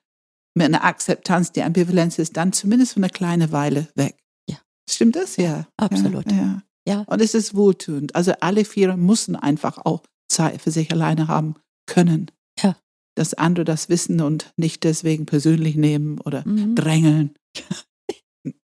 mit 0.55 0.65
einer 0.65 0.83
Akzeptanz, 0.83 1.51
die 1.51 1.61
Ambivalenz 1.61 2.17
ist 2.17 2.37
dann 2.37 2.53
zumindest 2.53 2.93
für 2.93 2.97
eine 2.97 3.09
kleine 3.09 3.51
Weile 3.51 3.87
weg. 3.93 4.17
Ja. 4.49 4.57
Stimmt 4.89 5.15
das? 5.15 5.37
Ja. 5.37 5.67
Absolut. 5.77 6.31
Ja, 6.31 6.37
ja. 6.37 6.61
ja. 6.87 6.99
Und 7.01 7.21
es 7.21 7.35
ist 7.35 7.53
wohltuend. 7.53 8.15
Also 8.15 8.33
alle 8.39 8.65
vier 8.65 8.97
müssen 8.97 9.35
einfach 9.35 9.77
auch 9.77 10.01
Zeit 10.31 10.61
für 10.61 10.71
sich 10.71 10.91
alleine 10.91 11.27
haben 11.27 11.55
können. 11.85 12.31
Ja. 12.61 12.75
Dass 13.15 13.33
andere 13.33 13.65
das 13.65 13.89
wissen 13.89 14.21
und 14.21 14.53
nicht 14.57 14.83
deswegen 14.83 15.25
persönlich 15.25 15.75
nehmen 15.75 16.19
oder 16.19 16.47
Mhm. 16.47 16.75
drängeln. 16.75 17.31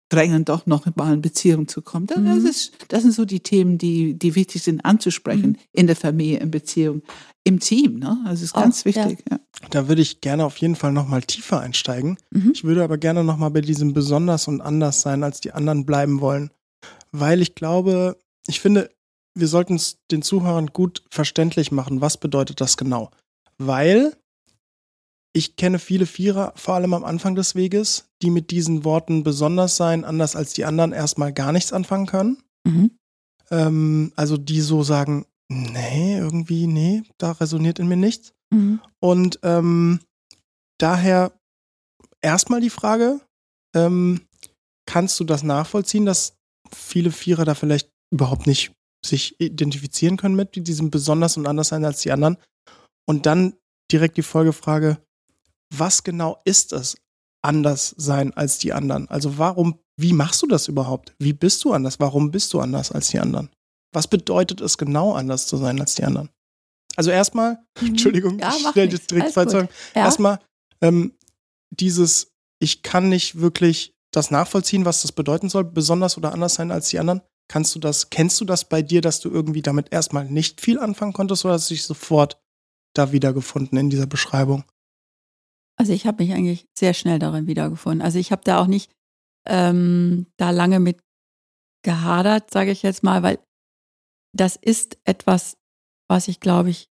drängen 0.09 0.45
doch 0.45 0.65
noch 0.65 0.87
mal 0.95 1.13
in 1.13 1.21
Beziehung 1.21 1.67
zu 1.67 1.81
kommen. 1.81 2.07
Das, 2.07 2.17
Mhm. 2.17 2.45
ist, 2.45 2.71
das 2.87 3.01
sind 3.01 3.11
so 3.11 3.25
die 3.25 3.41
Themen, 3.41 3.77
die, 3.77 4.17
die 4.17 4.35
wichtig 4.35 4.63
sind 4.63 4.85
anzusprechen 4.85 5.51
Mhm. 5.51 5.57
in 5.73 5.87
der 5.87 5.97
Familie, 5.97 6.39
in 6.39 6.49
Beziehung, 6.49 7.01
im 7.43 7.59
Team. 7.59 7.99
Ne? 7.99 8.17
Also 8.25 8.45
ist 8.45 8.53
ganz 8.53 8.85
ja. 8.85 8.85
wichtig. 8.85 9.25
Ja. 9.29 9.39
Da 9.69 9.89
würde 9.89 10.01
ich 10.01 10.21
gerne 10.21 10.45
auf 10.45 10.55
jeden 10.57 10.77
Fall 10.77 10.93
nochmal 10.93 11.23
tiefer 11.23 11.59
einsteigen. 11.59 12.17
Mhm. 12.31 12.51
Ich 12.53 12.63
würde 12.63 12.85
aber 12.85 12.97
gerne 12.97 13.25
nochmal 13.25 13.51
bei 13.51 13.59
diesem 13.59 13.91
besonders 13.93 14.47
und 14.47 14.61
anders 14.61 15.01
sein 15.01 15.23
als 15.23 15.41
die 15.41 15.51
anderen 15.51 15.85
bleiben 15.85 16.21
wollen. 16.21 16.51
Weil 17.11 17.41
ich 17.41 17.53
glaube, 17.53 18.17
ich 18.47 18.61
finde, 18.61 18.89
wir 19.39 19.47
sollten 19.47 19.75
es 19.75 19.97
den 20.11 20.21
Zuhörern 20.21 20.67
gut 20.67 21.03
verständlich 21.09 21.71
machen, 21.71 22.01
was 22.01 22.17
bedeutet 22.17 22.61
das 22.61 22.77
genau. 22.77 23.11
weil 23.57 24.15
ich 25.37 25.55
kenne 25.55 25.77
viele 25.77 26.07
Vierer, 26.07 26.53
vor 26.55 26.73
allem 26.73 26.95
am 26.95 27.05
Anfang 27.05 27.35
des 27.35 27.53
Weges, 27.53 28.05
die 28.23 28.31
mit 28.31 28.49
diesen 28.49 28.83
Worten 28.83 29.23
besonders 29.23 29.77
sein, 29.77 30.03
anders 30.03 30.35
als 30.35 30.53
die 30.53 30.65
anderen, 30.65 30.93
erstmal 30.93 31.31
gar 31.31 31.51
nichts 31.51 31.73
anfangen 31.73 32.07
können. 32.07 32.37
Mhm. 32.65 32.97
Ähm, 33.51 34.11
also 34.15 34.37
die 34.37 34.61
so 34.61 34.81
sagen, 34.81 35.25
nee, 35.47 36.17
irgendwie, 36.17 36.65
nee, 36.65 37.03
da 37.19 37.33
resoniert 37.33 37.77
in 37.77 37.87
mir 37.87 37.97
nichts. 37.97 38.33
Mhm. 38.49 38.81
Und 38.99 39.39
ähm, 39.43 39.99
daher 40.79 41.33
erstmal 42.21 42.61
die 42.61 42.71
Frage, 42.71 43.21
ähm, 43.75 44.21
kannst 44.87 45.19
du 45.19 45.23
das 45.23 45.43
nachvollziehen, 45.43 46.05
dass 46.05 46.35
viele 46.73 47.11
Vierer 47.11 47.45
da 47.45 47.53
vielleicht 47.53 47.91
überhaupt 48.11 48.47
nicht 48.47 48.71
sich 49.05 49.39
identifizieren 49.39 50.17
können 50.17 50.35
mit 50.35 50.55
diesem 50.55 50.89
besonders 50.91 51.37
und 51.37 51.47
anders 51.47 51.69
sein 51.69 51.85
als 51.85 52.01
die 52.01 52.11
anderen? 52.11 52.37
Und 53.07 53.25
dann 53.25 53.55
direkt 53.91 54.17
die 54.17 54.23
Folgefrage, 54.23 54.97
was 55.75 56.03
genau 56.03 56.41
ist 56.45 56.73
es, 56.73 56.97
anders 57.43 57.93
sein 57.97 58.33
als 58.33 58.57
die 58.57 58.73
anderen? 58.73 59.07
Also 59.09 59.37
warum, 59.37 59.79
wie 59.99 60.13
machst 60.13 60.41
du 60.41 60.47
das 60.47 60.67
überhaupt? 60.67 61.13
Wie 61.19 61.33
bist 61.33 61.63
du 61.63 61.73
anders? 61.73 61.99
Warum 61.99 62.31
bist 62.31 62.53
du 62.53 62.59
anders 62.59 62.91
als 62.91 63.09
die 63.09 63.19
anderen? 63.19 63.49
Was 63.93 64.07
bedeutet 64.07 64.59
es 64.61 64.77
genau, 64.77 65.13
anders 65.13 65.47
zu 65.47 65.57
sein 65.57 65.79
als 65.79 65.95
die 65.95 66.03
anderen? 66.03 66.29
Also 66.95 67.11
erstmal, 67.11 67.63
Mhm. 67.79 67.87
Entschuldigung, 67.89 68.39
Ja, 68.39 68.53
ich 68.55 68.67
stelle 68.67 68.87
direkt 68.89 69.31
zwei. 69.33 69.45
Zeugen. 69.45 69.69
Ja. 69.95 70.05
Erstmal, 70.05 70.39
ähm, 70.81 71.13
dieses, 71.69 72.31
ich 72.59 72.81
kann 72.81 73.09
nicht 73.09 73.39
wirklich 73.39 73.93
das 74.11 74.31
nachvollziehen, 74.31 74.85
was 74.85 75.03
das 75.03 75.11
bedeuten 75.11 75.49
soll, 75.49 75.63
besonders 75.63 76.17
oder 76.17 76.33
anders 76.33 76.55
sein 76.55 76.71
als 76.71 76.89
die 76.89 76.99
anderen. 76.99 77.21
Kannst 77.49 77.73
du 77.75 77.79
das, 77.79 78.09
kennst 78.09 78.41
du 78.41 78.45
das 78.45 78.67
bei 78.67 78.81
dir, 78.81 79.01
dass 79.01 79.19
du 79.19 79.29
irgendwie 79.29 79.61
damit 79.61 79.93
erstmal 79.93 80.25
nicht 80.25 80.59
viel 80.59 80.79
anfangen 80.79 81.13
konntest 81.13 81.45
oder 81.45 81.53
hast 81.53 81.69
du 81.69 81.73
dich 81.73 81.83
sofort 81.83 82.41
da 82.93 83.11
wiedergefunden 83.11 83.77
in 83.77 83.89
dieser 83.89 84.05
Beschreibung? 84.07 84.65
Also 85.77 85.93
ich 85.93 86.05
habe 86.05 86.23
mich 86.23 86.33
eigentlich 86.33 86.67
sehr 86.77 86.93
schnell 86.93 87.19
darin 87.19 87.47
wiedergefunden. 87.47 88.01
Also 88.01 88.19
ich 88.19 88.31
habe 88.31 88.41
da 88.43 88.59
auch 88.59 88.67
nicht 88.67 88.91
ähm, 89.47 90.25
da 90.37 90.49
lange 90.49 90.79
mit 90.79 90.99
gehadert, 91.83 92.51
sage 92.51 92.71
ich 92.71 92.83
jetzt 92.83 93.03
mal, 93.03 93.23
weil 93.23 93.39
das 94.35 94.55
ist 94.57 94.97
etwas, 95.05 95.57
was 96.09 96.27
ich 96.27 96.39
glaube 96.39 96.69
ich 96.69 96.89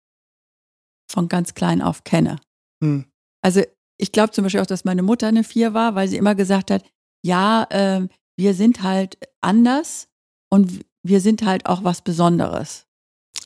von 1.09 1.29
ganz 1.29 1.53
klein 1.53 1.81
auf 1.81 2.03
kenne. 2.03 2.39
Hm. 2.83 3.05
Also 3.41 3.61
ich 3.97 4.11
glaube 4.11 4.31
zum 4.31 4.43
Beispiel 4.43 4.61
auch, 4.61 4.65
dass 4.65 4.83
meine 4.83 5.03
Mutter 5.03 5.27
eine 5.27 5.43
Vier 5.43 5.73
war, 5.73 5.95
weil 5.95 6.07
sie 6.07 6.17
immer 6.17 6.35
gesagt 6.35 6.71
hat, 6.71 6.83
ja, 7.23 7.67
ähm, 7.69 8.09
wir 8.37 8.53
sind 8.53 8.81
halt 8.81 9.17
anders 9.41 10.07
und 10.51 10.81
wir 11.03 11.21
sind 11.21 11.43
halt 11.45 11.65
auch 11.65 11.83
was 11.83 12.01
Besonderes. 12.01 12.85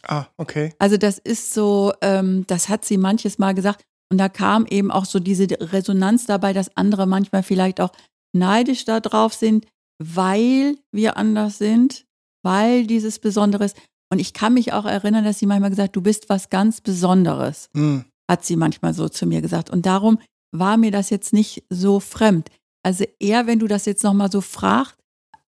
Ah, 0.08 0.26
okay. 0.38 0.74
Also 0.80 0.98
das 0.98 1.18
ist 1.18 1.54
so, 1.54 1.94
ähm, 2.02 2.46
das 2.48 2.70
hat 2.70 2.86
sie 2.86 2.98
manches 2.98 3.38
Mal 3.40 3.54
gesagt. 3.54 3.82
Und 4.12 4.18
da 4.20 4.30
kam 4.30 4.66
eben 4.68 4.92
auch 4.92 5.06
so 5.06 5.20
diese 5.20 5.48
Resonanz 5.50 6.26
dabei, 6.26 6.54
dass 6.54 6.76
andere 6.78 7.08
manchmal 7.08 7.42
vielleicht 7.44 7.82
auch 7.82 7.92
neidisch 8.34 8.86
da 8.86 9.00
drauf 9.00 9.34
sind, 9.34 9.66
weil 10.04 10.78
wir 10.92 11.18
anders 11.18 11.58
sind, 11.58 12.06
weil 12.44 12.86
dieses 12.86 13.18
Besonderes. 13.20 13.74
Und 14.12 14.20
ich 14.20 14.34
kann 14.34 14.54
mich 14.54 14.74
auch 14.74 14.86
erinnern, 14.86 15.24
dass 15.26 15.40
sie 15.40 15.48
manchmal 15.48 15.72
gesagt, 15.72 15.96
du 15.96 16.02
bist 16.02 16.30
was 16.30 16.50
ganz 16.50 16.82
Besonderes, 16.82 17.70
Hm. 17.76 18.06
hat 18.30 18.46
sie 18.46 18.56
manchmal 18.58 18.94
so 18.94 19.10
zu 19.10 19.26
mir 19.26 19.42
gesagt. 19.42 19.70
Und 19.72 19.86
darum 19.86 20.20
war 20.52 20.78
mir 20.78 20.92
das 20.92 21.10
jetzt 21.10 21.34
nicht 21.34 21.64
so 21.70 22.00
fremd. 22.00 22.50
Also 22.84 23.06
eher, 23.20 23.48
wenn 23.48 23.60
du 23.60 23.68
das 23.68 23.86
jetzt 23.86 24.04
nochmal 24.04 24.32
so 24.32 24.42
fragst, 24.42 24.96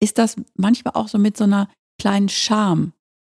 ist 0.05 0.17
das 0.17 0.35
manchmal 0.55 0.93
auch 0.93 1.07
so 1.09 1.17
mit 1.17 1.35
so 1.35 1.43
einer 1.43 1.67
kleinen 2.01 2.29
Scham 2.29 2.93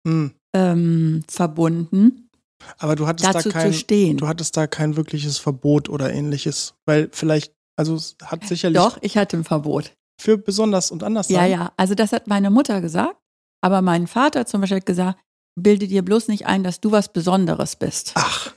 Hm. 0.07 0.31
ähm, 0.55 1.23
verbunden, 1.29 2.29
Aber 2.77 2.95
du 2.95 3.05
hattest 3.07 3.33
dazu 3.33 3.49
da 3.49 3.53
kein, 3.59 3.73
zu 3.73 3.77
stehen. 3.79 4.17
du 4.17 4.27
hattest 4.27 4.55
da 4.55 4.65
kein 4.67 4.95
wirkliches 4.95 5.37
Verbot 5.37 5.89
oder 5.89 6.13
ähnliches, 6.13 6.73
weil 6.85 7.09
vielleicht, 7.11 7.53
also 7.77 7.95
es 7.95 8.15
hat 8.23 8.45
sicherlich 8.47 8.77
Doch, 8.81 8.97
ich 9.01 9.17
hatte 9.17 9.35
ein 9.37 9.43
Verbot. 9.43 9.93
für 10.21 10.37
besonders 10.37 10.91
und 10.91 11.03
anders 11.03 11.27
Ja, 11.29 11.39
sein. 11.41 11.51
ja. 11.51 11.71
Also 11.77 11.95
das 11.95 12.13
hat 12.13 12.27
meine 12.27 12.49
Mutter 12.49 12.79
gesagt, 12.81 13.15
aber 13.61 13.81
mein 13.81 14.07
Vater 14.07 14.45
zum 14.45 14.61
Beispiel 14.61 14.77
hat 14.77 14.85
gesagt, 14.85 15.19
bilde 15.59 15.87
dir 15.87 16.03
bloß 16.03 16.27
nicht 16.29 16.45
ein, 16.45 16.63
dass 16.63 16.79
du 16.79 16.91
was 16.91 17.11
Besonderes 17.11 17.75
bist. 17.75 18.11
Ach, 18.15 18.53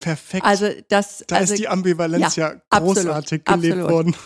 perfekt. 0.00 0.44
Also 0.44 0.68
das, 0.88 1.24
da 1.26 1.36
also, 1.36 1.54
ist 1.54 1.60
die 1.60 1.68
Ambivalenz 1.68 2.36
ja, 2.36 2.60
absolut, 2.70 2.96
großartig 2.96 3.44
gelebt 3.44 3.74
absolut. 3.74 3.90
worden. 3.90 4.16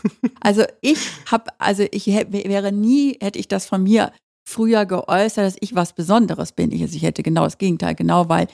also 0.40 0.64
ich 0.80 0.98
habe, 1.26 1.50
also 1.58 1.84
ich 1.90 2.06
wäre 2.06 2.72
nie, 2.72 3.16
hätte 3.20 3.38
ich 3.38 3.48
das 3.48 3.66
von 3.66 3.82
mir 3.82 4.12
früher 4.46 4.84
geäußert, 4.86 5.46
dass 5.46 5.56
ich 5.60 5.74
was 5.74 5.92
Besonderes 5.92 6.52
bin. 6.52 6.72
Ich, 6.72 6.82
also 6.82 6.96
ich 6.96 7.02
hätte 7.02 7.22
genau 7.22 7.44
das 7.44 7.58
Gegenteil, 7.58 7.94
genau 7.94 8.28
weil, 8.28 8.48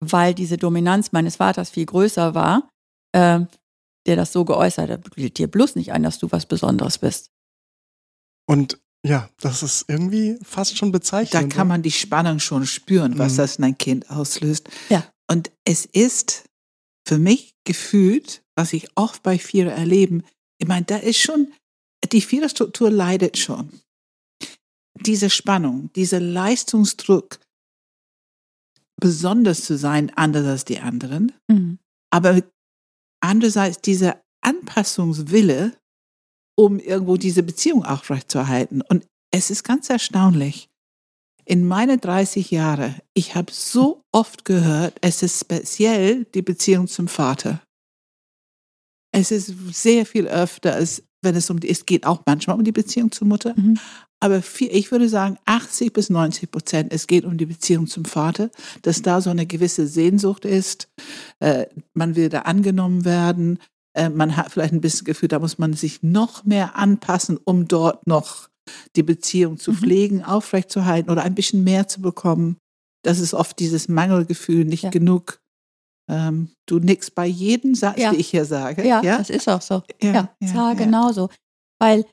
weil 0.00 0.34
diese 0.34 0.56
Dominanz 0.56 1.12
meines 1.12 1.36
Vaters 1.36 1.70
viel 1.70 1.86
größer 1.86 2.34
war, 2.34 2.68
ähm, 3.14 3.48
der 4.06 4.16
das 4.16 4.32
so 4.32 4.44
geäußert 4.44 4.90
hat, 4.90 5.14
bilde 5.14 5.30
dir 5.30 5.46
bloß 5.46 5.76
nicht 5.76 5.92
ein, 5.92 6.02
dass 6.02 6.18
du 6.18 6.30
was 6.30 6.46
Besonderes 6.46 6.98
bist. 6.98 7.30
Und 8.46 8.78
ja, 9.06 9.30
das 9.40 9.62
ist 9.62 9.86
irgendwie 9.88 10.38
fast 10.42 10.76
schon 10.76 10.92
Da 10.92 10.98
bezeichnend. 10.98 11.52
kann 11.52 11.68
man 11.68 11.82
die 11.82 11.90
Spannung 11.90 12.38
schon 12.38 12.66
spüren, 12.66 13.18
was 13.18 13.32
Mhm. 13.34 13.36
das 13.38 13.56
in 13.56 13.64
ein 13.64 13.78
Kind 13.78 14.10
auslöst. 14.10 14.68
Ja. 14.90 15.04
Und 15.30 15.50
es 15.64 15.86
ist 15.86 16.44
für 17.06 17.18
mich 17.18 17.54
gefühlt, 17.64 18.42
was 18.56 18.72
ich 18.72 18.88
oft 18.94 19.22
bei 19.22 19.38
Vierer 19.38 19.72
erleben, 19.72 20.24
ich 20.58 20.68
meine, 20.68 20.84
da 20.84 20.96
ist 20.96 21.18
schon, 21.18 21.52
die 22.12 22.20
Viererstruktur 22.20 22.90
leidet 22.90 23.38
schon. 23.38 23.80
Diese 25.00 25.30
Spannung, 25.30 25.90
dieser 25.94 26.20
Leistungsdruck, 26.20 27.38
besonders 29.00 29.64
zu 29.64 29.78
sein, 29.78 30.10
anders 30.14 30.46
als 30.46 30.64
die 30.64 30.80
anderen, 30.80 31.32
Mhm. 31.48 31.78
aber 32.10 32.42
andererseits 33.20 33.80
dieser 33.80 34.22
Anpassungswille, 34.42 35.76
um 36.56 36.78
irgendwo 36.78 37.16
diese 37.16 37.42
Beziehung 37.42 37.84
aufrechtzuerhalten. 37.84 38.82
Und 38.82 39.06
es 39.30 39.50
ist 39.50 39.64
ganz 39.64 39.88
erstaunlich. 39.88 40.69
In 41.50 41.66
meine 41.66 41.98
30 41.98 42.52
Jahre, 42.52 42.94
ich 43.12 43.34
habe 43.34 43.52
so 43.52 44.04
oft 44.12 44.44
gehört, 44.44 44.94
es 45.00 45.24
ist 45.24 45.40
speziell 45.40 46.24
die 46.26 46.42
Beziehung 46.42 46.86
zum 46.86 47.08
Vater. 47.08 47.60
Es 49.12 49.32
ist 49.32 49.52
sehr 49.72 50.06
viel 50.06 50.28
öfter, 50.28 50.74
als 50.74 51.02
wenn 51.22 51.34
es 51.34 51.50
um 51.50 51.58
die, 51.58 51.68
es 51.68 51.86
geht 51.86 52.06
auch 52.06 52.22
manchmal 52.24 52.56
um 52.56 52.62
die 52.62 52.70
Beziehung 52.70 53.10
zur 53.10 53.26
Mutter, 53.26 53.54
Mhm. 53.56 53.80
aber 54.20 54.42
viel, 54.42 54.68
ich 54.70 54.92
würde 54.92 55.08
sagen 55.08 55.38
80 55.44 55.92
bis 55.92 56.08
90 56.08 56.52
Prozent, 56.52 56.92
es 56.92 57.08
geht 57.08 57.24
um 57.24 57.36
die 57.36 57.46
Beziehung 57.46 57.88
zum 57.88 58.04
Vater, 58.04 58.52
dass 58.82 59.02
da 59.02 59.20
so 59.20 59.30
eine 59.30 59.44
gewisse 59.44 59.88
Sehnsucht 59.88 60.44
ist, 60.44 60.88
äh, 61.40 61.66
man 61.94 62.14
will 62.14 62.28
da 62.28 62.42
angenommen 62.42 63.04
werden, 63.04 63.58
äh, 63.94 64.08
man 64.08 64.36
hat 64.36 64.52
vielleicht 64.52 64.72
ein 64.72 64.80
bisschen 64.80 65.04
Gefühl, 65.04 65.28
da 65.28 65.40
muss 65.40 65.58
man 65.58 65.72
sich 65.72 66.00
noch 66.04 66.44
mehr 66.44 66.76
anpassen, 66.76 67.40
um 67.42 67.66
dort 67.66 68.06
noch 68.06 68.49
die 68.96 69.02
Beziehung 69.02 69.58
zu 69.58 69.72
Mhm. 69.72 69.76
pflegen, 69.76 70.24
aufrechtzuerhalten 70.24 71.10
oder 71.10 71.22
ein 71.22 71.34
bisschen 71.34 71.64
mehr 71.64 71.88
zu 71.88 72.00
bekommen. 72.00 72.56
Das 73.02 73.18
ist 73.18 73.34
oft 73.34 73.58
dieses 73.58 73.88
Mangelgefühl, 73.88 74.64
nicht 74.64 74.84
Ja. 74.84 74.90
genug. 74.90 75.40
Ähm, 76.08 76.50
du 76.66 76.78
nix 76.80 77.10
bei 77.10 77.26
jedem 77.26 77.74
Satz, 77.74 77.98
Ja. 77.98 78.12
ich 78.12 78.28
hier 78.30 78.44
sage. 78.44 78.86
Ja, 78.86 79.00
das 79.00 79.30
ist 79.30 79.48
auch 79.48 79.62
so. 79.62 79.82
Ja, 80.02 80.08
Ja, 80.08 80.12
ja, 80.12 80.34
es 80.40 80.54
war 80.54 80.72
ja. 80.72 80.74
genauso. 80.74 81.28
Weil 81.78 82.04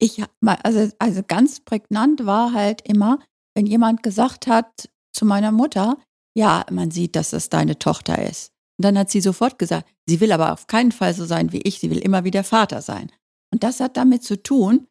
ich, 0.00 0.22
also, 0.40 0.90
also 0.98 1.22
ganz 1.26 1.60
prägnant 1.60 2.24
war 2.26 2.52
halt 2.54 2.80
immer, 2.88 3.18
wenn 3.54 3.66
jemand 3.66 4.02
gesagt 4.02 4.46
hat 4.46 4.88
zu 5.14 5.24
meiner 5.26 5.52
Mutter, 5.52 5.96
ja, 6.34 6.64
man 6.70 6.90
sieht, 6.90 7.14
dass 7.14 7.30
das 7.30 7.50
deine 7.50 7.78
Tochter 7.78 8.26
ist. 8.28 8.52
Und 8.78 8.86
dann 8.86 8.98
hat 8.98 9.10
sie 9.10 9.20
sofort 9.20 9.58
gesagt, 9.58 9.86
sie 10.08 10.18
will 10.20 10.32
aber 10.32 10.52
auf 10.52 10.66
keinen 10.66 10.90
Fall 10.90 11.12
so 11.14 11.26
sein 11.26 11.52
wie 11.52 11.60
ich, 11.60 11.78
sie 11.78 11.90
will 11.90 11.98
immer 11.98 12.24
wie 12.24 12.30
der 12.30 12.42
Vater 12.44 12.80
sein. 12.80 13.12
Und 13.52 13.62
das 13.62 13.80
hat 13.80 13.98
damit 13.98 14.24
zu 14.24 14.42
tun, 14.42 14.86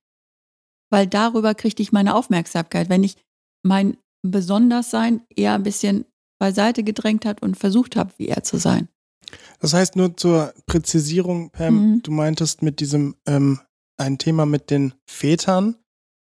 weil 0.92 1.08
darüber 1.08 1.56
kriegte 1.56 1.82
ich 1.82 1.92
meine 1.92 2.14
Aufmerksamkeit. 2.14 2.90
Wenn 2.90 3.04
ich 3.04 3.16
mein 3.64 3.98
Besonderssein 4.24 5.22
eher 5.36 5.54
ein 5.54 5.64
bisschen 5.64 6.06
beiseite 6.40 6.84
gedrängt 6.84 7.26
hat 7.26 7.42
und 7.42 7.56
versucht 7.58 7.96
habe, 7.96 8.12
wie 8.18 8.28
er 8.28 8.44
zu 8.44 8.58
sein. 8.58 8.88
Das 9.60 9.74
heißt 9.74 9.96
nur 9.96 10.18
zur 10.18 10.54
Präzisierung, 10.66 11.52
Pam, 11.52 11.76
Mhm. 11.94 12.04
du 12.04 12.12
meintest 12.12 12.62
mit 12.62 12.80
diesem 12.80 13.16
ähm, 13.28 13.60
ein 13.98 14.18
Thema 14.18 14.46
mit 14.46 14.70
den 14.72 14.94
Vätern, 15.08 15.76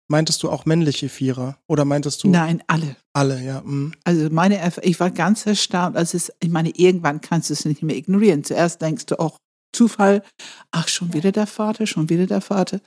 meintest 0.09 0.41
du 0.43 0.49
auch 0.49 0.65
männliche 0.65 1.07
Vierer 1.09 1.57
oder 1.67 1.85
meintest 1.85 2.23
du 2.23 2.29
Nein, 2.29 2.63
alle. 2.67 2.95
alle, 3.13 3.41
ja. 3.43 3.61
mm. 3.61 3.93
Also 4.03 4.29
meine, 4.31 4.57
Erf- 4.63 4.81
ich 4.81 4.99
war 4.99 5.11
ganz 5.11 5.45
erstaunt, 5.45 5.95
als 5.95 6.13
es, 6.15 6.31
ich 6.41 6.49
meine, 6.49 6.69
irgendwann 6.71 7.21
kannst 7.21 7.49
du 7.49 7.53
es 7.53 7.65
nicht 7.65 7.83
mehr 7.83 7.95
ignorieren. 7.95 8.43
Zuerst 8.43 8.81
denkst 8.81 9.05
du 9.05 9.19
auch 9.19 9.37
Zufall, 9.75 10.23
ach, 10.71 10.87
schon 10.87 11.13
wieder 11.13 11.31
der 11.31 11.45
Vater, 11.45 11.85
schon 11.85 12.09
wieder 12.09 12.25
der 12.25 12.41
Vater. 12.41 12.79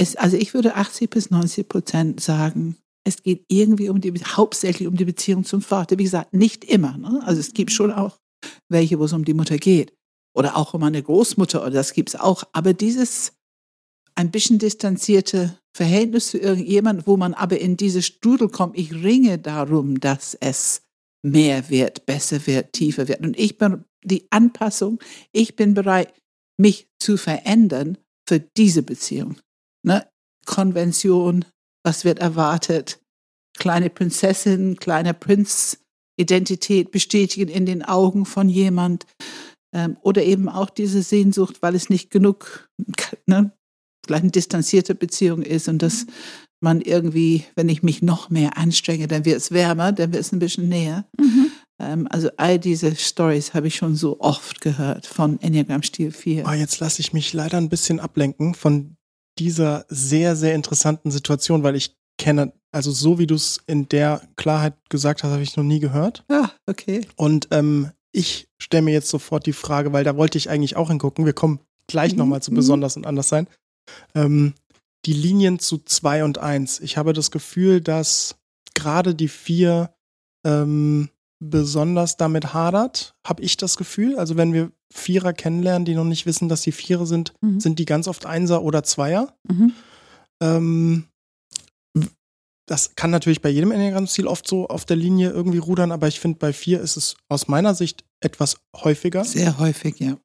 Es, 0.00 0.16
also 0.16 0.38
ich 0.38 0.54
würde 0.54 0.76
80 0.76 1.10
bis 1.10 1.30
90 1.30 1.68
Prozent 1.68 2.20
sagen, 2.20 2.78
es 3.04 3.22
geht 3.22 3.44
irgendwie 3.48 3.90
um 3.90 4.00
die, 4.00 4.12
hauptsächlich 4.24 4.88
um 4.88 4.96
die 4.96 5.04
Beziehung 5.04 5.44
zum 5.44 5.60
Vater. 5.60 5.98
Wie 5.98 6.04
gesagt, 6.04 6.32
nicht 6.32 6.64
immer. 6.64 6.96
Ne? 6.96 7.20
Also 7.26 7.38
es 7.38 7.52
gibt 7.52 7.70
schon 7.70 7.92
auch 7.92 8.16
welche, 8.70 8.98
wo 8.98 9.04
es 9.04 9.12
um 9.12 9.26
die 9.26 9.34
Mutter 9.34 9.58
geht. 9.58 9.92
Oder 10.34 10.56
auch 10.56 10.72
um 10.72 10.82
eine 10.84 11.02
Großmutter, 11.02 11.60
oder 11.60 11.72
das 11.72 11.92
gibt 11.92 12.08
es 12.08 12.16
auch. 12.16 12.44
Aber 12.52 12.72
dieses 12.72 13.32
ein 14.14 14.30
bisschen 14.30 14.58
distanzierte 14.58 15.58
Verhältnis 15.76 16.28
zu 16.28 16.38
irgendjemand, 16.38 17.06
wo 17.06 17.18
man 17.18 17.34
aber 17.34 17.60
in 17.60 17.76
diese 17.76 18.00
Strudel 18.00 18.48
kommt, 18.48 18.78
ich 18.78 18.92
ringe 18.92 19.38
darum, 19.38 20.00
dass 20.00 20.34
es 20.34 20.80
mehr 21.22 21.68
wird, 21.68 22.06
besser 22.06 22.46
wird, 22.46 22.72
tiefer 22.72 23.06
wird. 23.06 23.20
Und 23.20 23.38
ich 23.38 23.58
bin 23.58 23.84
die 24.02 24.26
Anpassung. 24.30 24.98
Ich 25.32 25.56
bin 25.56 25.74
bereit, 25.74 26.14
mich 26.58 26.88
zu 26.98 27.18
verändern 27.18 27.98
für 28.26 28.40
diese 28.40 28.82
Beziehung. 28.82 29.36
Ne? 29.82 30.06
Konvention, 30.46 31.44
was 31.84 32.04
wird 32.04 32.18
erwartet, 32.18 33.00
kleine 33.58 33.90
Prinzessin, 33.90 34.76
kleiner 34.76 35.12
Prinz, 35.12 35.78
Identität 36.18 36.90
bestätigen 36.90 37.48
in 37.48 37.66
den 37.66 37.82
Augen 37.82 38.26
von 38.26 38.48
jemand. 38.48 39.06
Ähm, 39.72 39.96
oder 40.02 40.24
eben 40.24 40.48
auch 40.48 40.68
diese 40.68 41.02
Sehnsucht, 41.02 41.62
weil 41.62 41.74
es 41.74 41.90
nicht 41.90 42.10
genug, 42.10 42.68
ne, 43.26 43.52
vielleicht 44.04 44.24
eine 44.24 44.32
distanzierte 44.32 44.94
Beziehung 44.94 45.42
ist 45.42 45.68
und 45.68 45.80
dass 45.80 46.06
man 46.62 46.80
irgendwie, 46.80 47.44
wenn 47.54 47.68
ich 47.68 47.82
mich 47.82 48.02
noch 48.02 48.28
mehr 48.30 48.58
anstrenge, 48.58 49.06
dann 49.06 49.24
wird 49.24 49.38
es 49.38 49.50
wärmer, 49.50 49.92
dann 49.92 50.12
wird 50.12 50.22
es 50.22 50.32
ein 50.32 50.40
bisschen 50.40 50.68
näher. 50.68 51.08
Mhm. 51.18 51.50
Ähm, 51.80 52.08
also 52.10 52.30
all 52.36 52.58
diese 52.58 52.94
Stories 52.96 53.54
habe 53.54 53.68
ich 53.68 53.76
schon 53.76 53.96
so 53.96 54.20
oft 54.20 54.60
gehört 54.60 55.06
von 55.06 55.40
Enneagram 55.40 55.82
Stil 55.82 56.12
4. 56.12 56.44
Oh, 56.46 56.52
jetzt 56.52 56.80
lasse 56.80 57.00
ich 57.00 57.12
mich 57.12 57.32
leider 57.32 57.56
ein 57.56 57.70
bisschen 57.70 58.00
ablenken 58.00 58.54
von 58.54 58.96
dieser 59.38 59.86
sehr, 59.88 60.36
sehr 60.36 60.54
interessanten 60.54 61.10
Situation, 61.10 61.62
weil 61.62 61.76
ich 61.76 61.96
kenne, 62.18 62.52
also 62.72 62.90
so 62.90 63.18
wie 63.18 63.26
du 63.26 63.34
es 63.34 63.60
in 63.66 63.88
der 63.88 64.22
Klarheit 64.36 64.74
gesagt 64.90 65.22
hast, 65.22 65.30
habe 65.30 65.42
ich 65.42 65.56
noch 65.56 65.64
nie 65.64 65.80
gehört. 65.80 66.24
Ah, 66.28 66.50
okay. 66.66 67.06
Und 67.16 67.48
ähm, 67.50 67.90
ich 68.12 68.48
stelle 68.58 68.82
mir 68.82 68.92
jetzt 68.92 69.08
sofort 69.08 69.46
die 69.46 69.52
Frage, 69.52 69.92
weil 69.92 70.04
da 70.04 70.16
wollte 70.16 70.38
ich 70.38 70.50
eigentlich 70.50 70.76
auch 70.76 70.88
hingucken. 70.88 71.24
Wir 71.24 71.32
kommen 71.32 71.60
gleich 71.86 72.12
mhm. 72.12 72.18
nochmal 72.18 72.42
zu 72.42 72.50
mhm. 72.50 72.56
besonders 72.56 72.96
und 72.96 73.06
anders 73.06 73.28
sein. 73.28 73.48
Ähm, 74.14 74.54
die 75.06 75.14
Linien 75.14 75.58
zu 75.58 75.78
zwei 75.78 76.24
und 76.24 76.38
eins. 76.38 76.78
Ich 76.80 76.96
habe 76.96 77.12
das 77.12 77.30
Gefühl, 77.30 77.80
dass 77.80 78.36
gerade 78.74 79.14
die 79.14 79.28
vier 79.28 79.94
ähm, 80.44 81.08
besonders 81.42 82.16
damit 82.16 82.52
hadert, 82.52 83.14
habe 83.26 83.42
ich 83.42 83.56
das 83.56 83.76
Gefühl. 83.76 84.18
Also 84.18 84.36
wenn 84.36 84.52
wir 84.52 84.70
Vierer 84.92 85.32
kennenlernen, 85.32 85.84
die 85.84 85.94
noch 85.94 86.04
nicht 86.04 86.26
wissen, 86.26 86.48
dass 86.48 86.62
sie 86.62 86.72
Vierer 86.72 87.06
sind, 87.06 87.32
mhm. 87.40 87.60
sind 87.60 87.78
die 87.78 87.86
ganz 87.86 88.08
oft 88.08 88.26
Einser 88.26 88.62
oder 88.62 88.82
Zweier. 88.82 89.34
Mhm. 89.48 89.72
Ähm, 90.42 91.04
das 92.66 92.94
kann 92.94 93.10
natürlich 93.10 93.42
bei 93.42 93.48
jedem 93.48 93.72
Enneagramm-Stil 93.72 94.28
oft 94.28 94.46
so 94.46 94.68
auf 94.68 94.84
der 94.84 94.96
Linie 94.96 95.30
irgendwie 95.30 95.58
rudern, 95.58 95.90
aber 95.90 96.06
ich 96.06 96.20
finde, 96.20 96.38
bei 96.38 96.52
vier 96.52 96.80
ist 96.80 96.96
es 96.96 97.16
aus 97.28 97.48
meiner 97.48 97.74
Sicht 97.74 98.04
etwas 98.20 98.58
häufiger. 98.76 99.24
Sehr 99.24 99.58
häufig, 99.58 99.98
ja. 99.98 100.18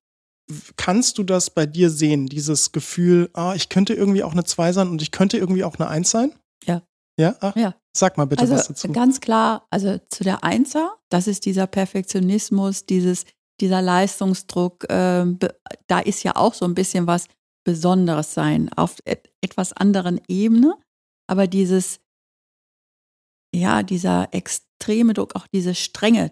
Kannst 0.75 1.17
du 1.17 1.23
das 1.23 1.49
bei 1.49 1.65
dir 1.65 1.89
sehen, 1.89 2.27
dieses 2.27 2.71
Gefühl, 2.71 3.31
ah, 3.33 3.55
ich 3.55 3.69
könnte 3.69 3.95
irgendwie 3.95 4.23
auch 4.23 4.33
eine 4.33 4.43
Zwei 4.43 4.73
sein 4.73 4.89
und 4.89 5.01
ich 5.01 5.09
könnte 5.09 5.37
irgendwie 5.37 5.63
auch 5.63 5.79
eine 5.79 5.87
Eins 5.87 6.11
sein? 6.11 6.33
Ja. 6.65 6.83
Ja? 7.19 7.35
Ach, 7.39 7.55
ja. 7.55 7.73
Sag 7.95 8.17
mal 8.17 8.25
bitte 8.25 8.41
also, 8.41 8.55
was 8.55 8.67
dazu. 8.67 8.91
Ganz 8.91 9.21
klar, 9.21 9.65
also 9.69 9.97
zu 10.09 10.23
der 10.23 10.43
Einser, 10.43 10.95
das 11.09 11.27
ist 11.27 11.45
dieser 11.45 11.67
Perfektionismus, 11.67 12.85
dieses, 12.85 13.25
dieser 13.61 13.81
Leistungsdruck, 13.81 14.89
äh, 14.89 15.25
da 15.87 15.99
ist 15.99 16.23
ja 16.23 16.35
auch 16.35 16.53
so 16.53 16.65
ein 16.65 16.75
bisschen 16.75 17.07
was 17.07 17.27
Besonderes 17.63 18.33
sein 18.33 18.71
auf 18.73 18.97
et 19.05 19.31
etwas 19.41 19.73
anderen 19.73 20.19
Ebene, 20.27 20.75
aber 21.27 21.47
dieses 21.47 21.99
ja, 23.55 23.83
dieser 23.83 24.33
extreme 24.33 25.13
Druck, 25.13 25.35
auch 25.35 25.47
diese 25.47 25.75
Strenge, 25.75 26.31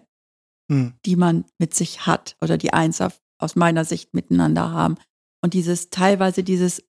hm. 0.70 0.94
die 1.04 1.16
man 1.16 1.44
mit 1.58 1.74
sich 1.74 2.06
hat 2.06 2.36
oder 2.40 2.58
die 2.58 2.72
eins 2.72 3.00
aus 3.38 3.56
meiner 3.56 3.84
Sicht 3.84 4.14
miteinander 4.14 4.70
haben. 4.70 4.96
Und 5.42 5.54
dieses 5.54 5.90
teilweise 5.90 6.44
dieses, 6.44 6.82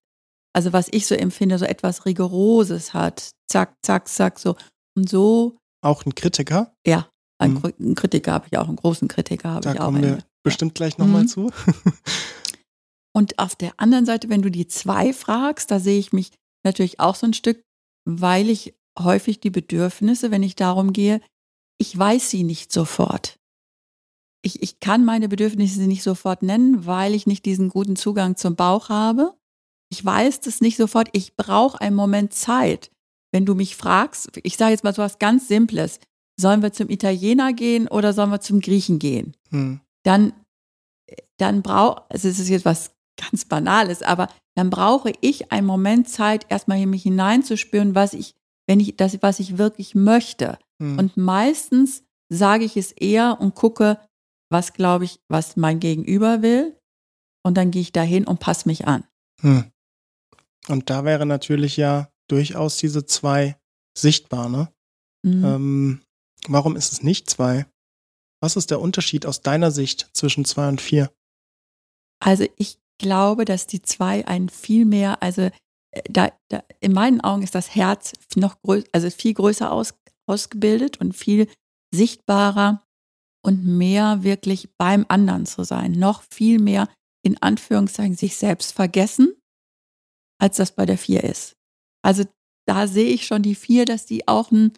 also 0.55 0.71
was 0.71 0.87
ich 0.91 1.05
so 1.05 1.15
empfinde, 1.15 1.57
so 1.57 1.65
etwas 1.65 2.05
Rigoroses 2.05 2.93
hat. 2.93 3.31
Zack, 3.51 3.75
zack, 3.83 4.07
zack, 4.07 4.39
so. 4.39 4.55
Und 4.95 5.09
so. 5.09 5.57
Auch 5.81 6.05
ein 6.05 6.15
Kritiker? 6.15 6.73
Ja, 6.87 7.09
ein, 7.37 7.61
hm. 7.61 7.73
ein 7.77 7.95
Kritiker 7.95 8.31
habe 8.31 8.47
ich 8.49 8.57
auch, 8.57 8.67
einen 8.67 8.77
großen 8.77 9.09
Kritiker 9.09 9.49
habe 9.49 9.61
da 9.61 9.73
ich 9.73 9.79
auch. 9.81 9.91
Da 9.91 9.91
kommen 9.91 10.01
wir 10.01 10.19
bestimmt 10.43 10.73
gleich 10.73 10.97
nochmal 10.97 11.23
mhm. 11.23 11.27
zu. 11.27 11.51
Und 13.13 13.37
auf 13.37 13.55
der 13.55 13.73
anderen 13.77 14.05
Seite, 14.05 14.29
wenn 14.29 14.41
du 14.41 14.49
die 14.49 14.67
zwei 14.67 15.11
fragst, 15.11 15.71
da 15.71 15.79
sehe 15.79 15.99
ich 15.99 16.13
mich 16.13 16.31
natürlich 16.63 16.99
auch 16.99 17.15
so 17.15 17.27
ein 17.27 17.33
Stück, 17.33 17.61
weil 18.05 18.49
ich 18.49 18.75
häufig 18.97 19.41
die 19.41 19.49
Bedürfnisse, 19.49 20.31
wenn 20.31 20.43
ich 20.43 20.55
darum 20.55 20.93
gehe, 20.93 21.21
ich 21.77 21.97
weiß 21.97 22.29
sie 22.29 22.43
nicht 22.43 22.71
sofort. 22.71 23.37
Ich, 24.41 24.63
ich 24.63 24.79
kann 24.79 25.03
meine 25.03 25.27
Bedürfnisse 25.27 25.81
nicht 25.81 26.03
sofort 26.03 26.43
nennen, 26.43 26.85
weil 26.85 27.13
ich 27.13 27.27
nicht 27.27 27.45
diesen 27.45 27.69
guten 27.69 27.95
Zugang 27.97 28.37
zum 28.37 28.55
Bauch 28.55 28.89
habe. 28.89 29.35
Ich 29.95 30.03
weiß 30.03 30.41
das 30.41 30.59
nicht 30.59 30.75
sofort. 30.75 31.07
Ich 31.13 31.35
brauche 31.37 31.79
einen 31.79 31.95
Moment 31.95 32.33
Zeit. 32.33 32.91
Wenn 33.31 33.45
du 33.45 33.55
mich 33.55 33.75
fragst, 33.75 34.29
ich 34.43 34.57
sage 34.57 34.71
jetzt 34.71 34.83
mal 34.83 34.93
so 34.93 35.01
was 35.01 35.19
ganz 35.19 35.47
Simples, 35.47 35.99
sollen 36.39 36.61
wir 36.61 36.73
zum 36.73 36.89
Italiener 36.89 37.53
gehen 37.53 37.87
oder 37.87 38.11
sollen 38.11 38.29
wir 38.29 38.41
zum 38.41 38.59
Griechen 38.59 38.99
gehen? 38.99 39.37
Hm. 39.51 39.79
Dann, 40.03 40.33
dann 41.37 41.61
brauche, 41.61 42.03
also 42.09 42.27
es 42.27 42.39
ist 42.39 42.49
jetzt 42.49 42.65
was 42.65 42.91
ganz 43.17 43.45
Banales, 43.45 44.01
aber 44.01 44.27
dann 44.55 44.69
brauche 44.69 45.13
ich 45.21 45.53
einen 45.53 45.65
Moment 45.65 46.09
Zeit, 46.09 46.45
erstmal 46.49 46.79
in 46.81 46.89
mich 46.89 47.03
hineinzuspüren, 47.03 47.95
was 47.95 48.13
ich 48.13 48.35
wenn 48.67 48.79
ich 48.79 48.95
das, 48.97 49.21
was 49.21 49.39
ich 49.39 49.57
wirklich 49.57 49.95
möchte. 49.95 50.57
Hm. 50.81 50.97
Und 50.97 51.17
meistens 51.17 52.03
sage 52.29 52.65
ich 52.65 52.77
es 52.77 52.91
eher 52.91 53.37
und 53.39 53.55
gucke, 53.55 53.99
was 54.49 54.73
glaube 54.73 55.05
ich, 55.05 55.19
was 55.29 55.55
mein 55.55 55.79
Gegenüber 55.79 56.41
will. 56.41 56.75
Und 57.43 57.57
dann 57.57 57.69
gehe 57.69 57.83
ich 57.83 57.91
dahin 57.91 58.25
und 58.25 58.39
passe 58.39 58.67
mich 58.67 58.87
an. 58.87 59.03
Hm. 59.41 59.65
Und 60.67 60.89
da 60.89 61.05
wäre 61.05 61.25
natürlich 61.25 61.77
ja 61.77 62.09
durchaus 62.27 62.77
diese 62.77 63.05
zwei 63.05 63.57
sichtbar, 63.97 64.49
ne? 64.49 64.71
Mhm. 65.23 65.45
Ähm, 65.45 66.01
warum 66.47 66.75
ist 66.75 66.91
es 66.91 67.03
nicht 67.03 67.29
zwei? 67.29 67.65
Was 68.41 68.55
ist 68.55 68.71
der 68.71 68.81
Unterschied 68.81 69.25
aus 69.25 69.41
deiner 69.41 69.71
Sicht 69.71 70.09
zwischen 70.13 70.45
zwei 70.45 70.67
und 70.67 70.81
vier? 70.81 71.11
Also 72.19 72.45
ich 72.57 72.79
glaube, 72.99 73.45
dass 73.45 73.67
die 73.67 73.81
zwei 73.81 74.27
ein 74.27 74.49
viel 74.49 74.85
mehr, 74.85 75.21
also 75.21 75.49
da, 76.09 76.31
da, 76.49 76.63
in 76.79 76.93
meinen 76.93 77.21
Augen 77.21 77.43
ist 77.43 77.55
das 77.55 77.75
Herz 77.75 78.13
noch 78.35 78.61
größer, 78.61 78.87
also 78.91 79.09
viel 79.09 79.33
größer 79.33 79.71
aus, 79.71 79.95
ausgebildet 80.27 80.99
und 80.99 81.13
viel 81.15 81.47
sichtbarer 81.93 82.83
und 83.43 83.65
mehr 83.65 84.23
wirklich 84.23 84.69
beim 84.77 85.05
anderen 85.07 85.45
zu 85.45 85.63
sein. 85.63 85.93
Noch 85.93 86.23
viel 86.31 86.59
mehr 86.59 86.89
in 87.23 87.41
Anführungszeichen 87.41 88.15
sich 88.15 88.35
selbst 88.35 88.73
vergessen, 88.73 89.35
als 90.41 90.57
das 90.57 90.75
bei 90.75 90.85
der 90.85 90.97
Vier 90.97 91.23
ist. 91.23 91.55
Also 92.03 92.23
da 92.67 92.87
sehe 92.87 93.09
ich 93.13 93.25
schon 93.25 93.41
die 93.41 93.55
Vier, 93.55 93.85
dass 93.85 94.05
die 94.05 94.27
auch 94.27 94.51
ein, 94.51 94.73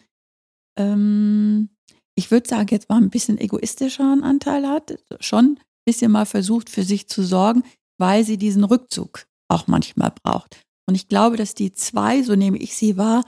ähm, 0.78 1.70
ich 2.16 2.30
würde 2.30 2.48
sagen, 2.48 2.68
jetzt 2.70 2.88
mal 2.88 3.00
ein 3.00 3.10
bisschen 3.10 3.38
egoistischeren 3.38 4.22
Anteil 4.22 4.66
hat, 4.68 4.98
schon 5.20 5.44
ein 5.44 5.60
bisschen 5.86 6.12
mal 6.12 6.26
versucht, 6.26 6.70
für 6.70 6.84
sich 6.84 7.08
zu 7.08 7.22
sorgen, 7.22 7.64
weil 7.98 8.24
sie 8.24 8.38
diesen 8.38 8.64
Rückzug 8.64 9.26
auch 9.48 9.66
manchmal 9.66 10.12
braucht. 10.22 10.62
Und 10.88 10.94
ich 10.94 11.08
glaube, 11.08 11.36
dass 11.36 11.54
die 11.54 11.72
zwei, 11.72 12.22
so 12.22 12.34
nehme 12.34 12.58
ich 12.58 12.74
sie 12.74 12.96
wahr, 12.96 13.24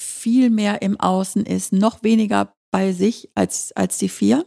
viel 0.00 0.50
mehr 0.50 0.82
im 0.82 0.98
Außen 0.98 1.46
ist, 1.46 1.72
noch 1.72 2.02
weniger 2.02 2.54
bei 2.72 2.92
sich 2.92 3.30
als, 3.34 3.72
als 3.72 3.98
die 3.98 4.08
vier. 4.08 4.46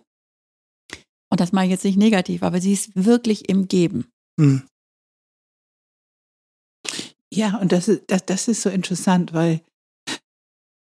Und 1.30 1.40
das 1.40 1.52
meine 1.52 1.68
ich 1.68 1.72
jetzt 1.72 1.86
nicht 1.86 1.98
negativ, 1.98 2.44
aber 2.44 2.62
sie 2.62 2.74
ist 2.74 2.92
wirklich 2.96 3.50
im 3.50 3.68
Geben. 3.68 4.08
Hm. 4.40 4.64
Ja, 7.36 7.58
und 7.58 7.74
das 7.74 7.90
ist, 7.90 8.04
das, 8.08 8.26
das 8.26 8.48
ist 8.48 8.62
so 8.62 8.70
interessant, 8.70 9.34
weil 9.34 9.62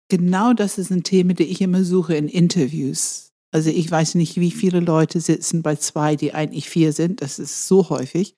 genau 0.09 0.53
das 0.53 0.79
ist 0.79 0.91
ein 0.91 1.03
Thema, 1.03 1.35
das 1.35 1.47
ich 1.47 1.61
immer 1.61 1.83
suche 1.83 2.15
in 2.15 2.29
Interviews. 2.29 3.33
Also 3.53 3.71
ich 3.71 3.91
weiß 3.91 4.15
nicht, 4.15 4.37
wie 4.37 4.53
viele 4.53 4.79
Leute 4.79 5.21
sitzen 5.21 5.63
bei 5.63 5.75
zwei, 5.75 6.15
die 6.15 6.35
eigentlich 6.35 6.69
vier 6.69 6.93
sind. 6.93 7.21
Das 7.21 7.41
ist 7.41 7.67
so 7.67 7.91
häufig. 7.91 8.37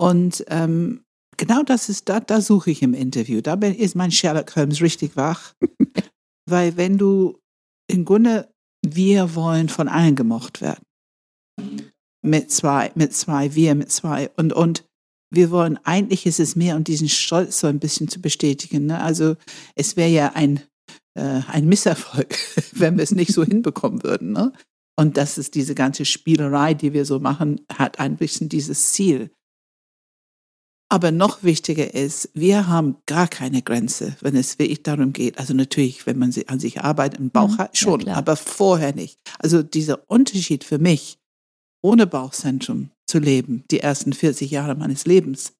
Und 0.00 0.44
ähm, 0.48 1.04
genau 1.36 1.62
das 1.62 1.90
ist, 1.90 2.08
da, 2.08 2.20
da 2.20 2.40
suche 2.40 2.70
ich 2.70 2.82
im 2.82 2.94
Interview. 2.94 3.42
Da 3.42 3.54
ist 3.54 3.94
mein 3.94 4.10
Sherlock 4.10 4.56
Holmes 4.56 4.80
richtig 4.80 5.14
wach. 5.14 5.54
Weil 6.48 6.78
wenn 6.78 6.96
du 6.96 7.38
im 7.90 8.06
Grunde, 8.06 8.50
wir 8.86 9.34
wollen 9.34 9.68
von 9.68 9.88
allen 9.88 10.16
gemocht 10.16 10.62
werden. 10.62 10.84
Mit 12.22 12.50
zwei, 12.50 12.90
mit 12.94 13.12
zwei, 13.14 13.54
wir 13.54 13.74
mit 13.74 13.92
zwei. 13.92 14.30
Und, 14.36 14.54
und 14.54 14.84
wir 15.34 15.50
wollen, 15.50 15.78
eigentlich 15.84 16.26
ist 16.26 16.40
es 16.40 16.56
mehr, 16.56 16.76
um 16.76 16.84
diesen 16.84 17.08
Stolz 17.08 17.60
so 17.60 17.66
ein 17.66 17.78
bisschen 17.78 18.08
zu 18.08 18.20
bestätigen. 18.20 18.86
Ne? 18.86 19.00
Also 19.00 19.36
es 19.74 19.96
wäre 19.96 20.10
ja 20.10 20.32
ein, 20.34 20.60
äh, 21.14 21.40
ein 21.48 21.66
Misserfolg, 21.66 22.36
wenn 22.72 22.96
wir 22.96 23.04
es 23.04 23.12
nicht 23.12 23.32
so 23.32 23.44
hinbekommen 23.44 24.02
würden. 24.02 24.32
Ne? 24.32 24.52
Und 24.96 25.16
das 25.16 25.38
ist 25.38 25.54
diese 25.54 25.74
ganze 25.74 26.04
Spielerei, 26.04 26.74
die 26.74 26.92
wir 26.92 27.04
so 27.04 27.18
machen, 27.18 27.60
hat 27.72 27.98
ein 27.98 28.16
bisschen 28.16 28.48
dieses 28.48 28.92
Ziel. 28.92 29.30
Aber 30.88 31.10
noch 31.10 31.42
wichtiger 31.42 31.92
ist, 31.94 32.30
wir 32.34 32.68
haben 32.68 32.98
gar 33.06 33.26
keine 33.26 33.62
Grenze, 33.62 34.16
wenn 34.20 34.36
es 34.36 34.58
wirklich 34.58 34.82
darum 34.84 35.12
geht. 35.12 35.38
Also 35.38 35.52
natürlich, 35.54 36.06
wenn 36.06 36.18
man 36.18 36.32
an 36.46 36.60
sich 36.60 36.82
arbeitet, 36.82 37.18
im 37.18 37.30
Bauch 37.30 37.48
mhm, 37.48 37.58
hat, 37.58 37.76
schon, 37.76 38.00
ja, 38.02 38.14
aber 38.14 38.36
vorher 38.36 38.94
nicht. 38.94 39.18
Also 39.40 39.62
dieser 39.62 40.08
Unterschied 40.08 40.62
für 40.62 40.78
mich, 40.78 41.18
ohne 41.82 42.06
Bauchzentrum 42.06 42.90
zu 43.06 43.18
leben, 43.18 43.64
die 43.70 43.80
ersten 43.80 44.12
40 44.12 44.50
Jahre 44.50 44.74
meines 44.74 45.04
Lebens, 45.04 45.52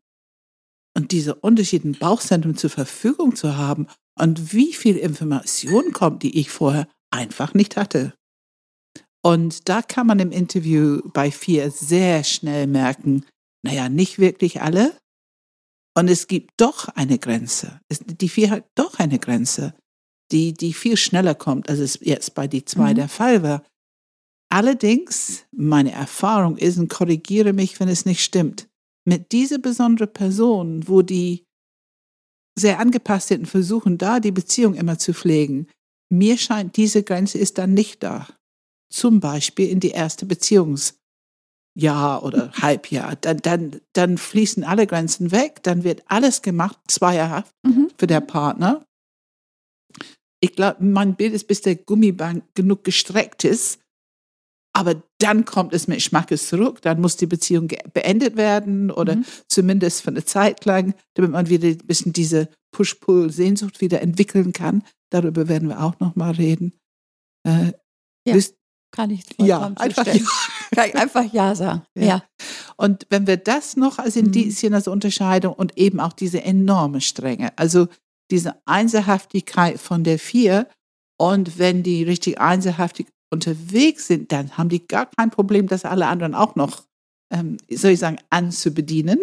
und 0.96 1.10
dieser 1.10 1.42
Unterschied, 1.42 1.84
ein 1.84 1.98
Bauchzentrum 1.98 2.56
zur 2.56 2.70
Verfügung 2.70 3.34
zu 3.34 3.56
haben 3.56 3.88
und 4.18 4.52
wie 4.52 4.72
viel 4.72 4.96
Information 4.96 5.92
kommt, 5.92 6.22
die 6.22 6.38
ich 6.38 6.50
vorher 6.50 6.88
einfach 7.10 7.52
nicht 7.52 7.76
hatte. 7.76 8.14
Und 9.22 9.68
da 9.68 9.82
kann 9.82 10.06
man 10.06 10.20
im 10.20 10.30
Interview 10.30 11.00
bei 11.12 11.30
vier 11.30 11.70
sehr 11.70 12.22
schnell 12.24 12.66
merken, 12.66 13.24
naja, 13.64 13.88
nicht 13.88 14.18
wirklich 14.18 14.60
alle. 14.60 14.96
Und 15.96 16.08
es 16.08 16.26
gibt 16.26 16.52
doch 16.58 16.88
eine 16.88 17.18
Grenze. 17.18 17.80
Es, 17.88 18.00
die 18.00 18.28
vier 18.28 18.50
hat 18.50 18.66
doch 18.74 18.98
eine 18.98 19.18
Grenze, 19.18 19.74
die, 20.30 20.52
die 20.52 20.74
viel 20.74 20.96
schneller 20.96 21.34
kommt, 21.34 21.70
als 21.70 21.78
es 21.78 21.98
jetzt 22.02 22.34
bei 22.34 22.46
die 22.46 22.64
zwei 22.64 22.90
mhm. 22.90 22.96
der 22.96 23.08
Fall 23.08 23.42
war. 23.42 23.64
Allerdings, 24.50 25.44
meine 25.50 25.92
Erfahrung 25.92 26.56
ist, 26.56 26.78
und 26.78 26.88
korrigiere 26.88 27.52
mich, 27.52 27.80
wenn 27.80 27.88
es 27.88 28.04
nicht 28.04 28.22
stimmt, 28.22 28.68
mit 29.06 29.32
dieser 29.32 29.58
besonderen 29.58 30.12
Person, 30.12 30.88
wo 30.88 31.02
die 31.02 31.44
sehr 32.58 32.78
angepasst 32.78 33.28
sind 33.28 33.40
und 33.40 33.46
versuchen, 33.46 33.98
da 33.98 34.20
die 34.20 34.30
Beziehung 34.30 34.74
immer 34.74 34.98
zu 34.98 35.12
pflegen, 35.12 35.68
mir 36.10 36.38
scheint, 36.38 36.76
diese 36.76 37.02
Grenze 37.02 37.38
ist 37.38 37.58
dann 37.58 37.74
nicht 37.74 38.02
da. 38.02 38.28
Zum 38.92 39.20
Beispiel 39.20 39.68
in 39.68 39.80
die 39.80 39.90
erste 39.90 40.26
Beziehungsjahr 40.26 42.22
oder 42.22 42.52
Halbjahr. 42.62 43.16
Dann, 43.16 43.38
dann, 43.38 43.80
dann 43.92 44.18
fließen 44.18 44.62
alle 44.62 44.86
Grenzen 44.86 45.32
weg, 45.32 45.62
dann 45.62 45.82
wird 45.82 46.04
alles 46.06 46.42
gemacht, 46.42 46.78
zweierhaft 46.86 47.52
mhm. 47.66 47.90
für 47.98 48.06
der 48.06 48.20
Partner. 48.20 48.84
Ich 50.40 50.54
glaube, 50.54 50.84
mein 50.84 51.16
Bild 51.16 51.32
ist, 51.32 51.48
bis 51.48 51.62
der 51.62 51.74
Gummiband 51.74 52.44
genug 52.54 52.84
gestreckt 52.84 53.44
ist, 53.44 53.80
aber 54.76 55.02
dann 55.18 55.44
kommt 55.44 55.72
es 55.72 55.86
mit 55.86 56.02
Schmackes 56.02 56.48
zurück, 56.48 56.82
dann 56.82 57.00
muss 57.00 57.16
die 57.16 57.26
Beziehung 57.26 57.68
beendet 57.92 58.36
werden 58.36 58.90
oder 58.90 59.16
mhm. 59.16 59.24
zumindest 59.48 60.02
für 60.02 60.10
eine 60.10 60.24
Zeit 60.24 60.64
lang, 60.64 60.94
damit 61.14 61.30
man 61.30 61.48
wieder 61.48 61.68
ein 61.68 61.78
bisschen 61.78 62.12
diese 62.12 62.48
Push-Pull-Sehnsucht 62.72 63.80
wieder 63.80 64.02
entwickeln 64.02 64.52
kann. 64.52 64.82
Darüber 65.10 65.48
werden 65.48 65.68
wir 65.68 65.80
auch 65.80 66.00
noch 66.00 66.16
mal 66.16 66.32
reden. 66.32 66.72
Äh, 67.46 67.72
ja, 68.26 68.36
kann 68.90 69.10
ich 69.10 69.22
ja, 69.38 69.72
einfach 69.76 70.06
ja. 70.06 70.14
Kann 70.74 70.88
ich 70.88 70.94
einfach 70.94 71.32
ja 71.32 71.54
sagen. 71.54 71.82
Ja. 71.96 72.04
ja. 72.04 72.24
Und 72.76 73.06
wenn 73.10 73.26
wir 73.26 73.36
das 73.36 73.76
noch 73.76 73.98
als 73.98 74.16
Indizien, 74.16 74.72
mhm. 74.72 74.76
als 74.76 74.88
Unterscheidung 74.88 75.54
und 75.54 75.76
eben 75.78 76.00
auch 76.00 76.12
diese 76.12 76.42
enorme 76.42 77.00
Strenge, 77.00 77.56
also 77.56 77.86
diese 78.30 78.56
Einzelhaftigkeit 78.66 79.78
von 79.78 80.04
der 80.04 80.18
Vier 80.18 80.68
und 81.16 81.58
wenn 81.58 81.82
die 81.82 82.02
richtig 82.02 82.40
einzelhaftig 82.40 83.08
unterwegs 83.34 84.06
sind, 84.06 84.32
dann 84.32 84.56
haben 84.56 84.68
die 84.68 84.86
gar 84.86 85.06
kein 85.06 85.30
Problem, 85.30 85.66
das 85.66 85.84
alle 85.84 86.06
anderen 86.06 86.34
auch 86.34 86.54
noch, 86.54 86.84
ähm, 87.32 87.58
soll 87.70 87.92
ich 87.92 88.00
sagen, 88.00 88.18
anzubedienen. 88.30 89.20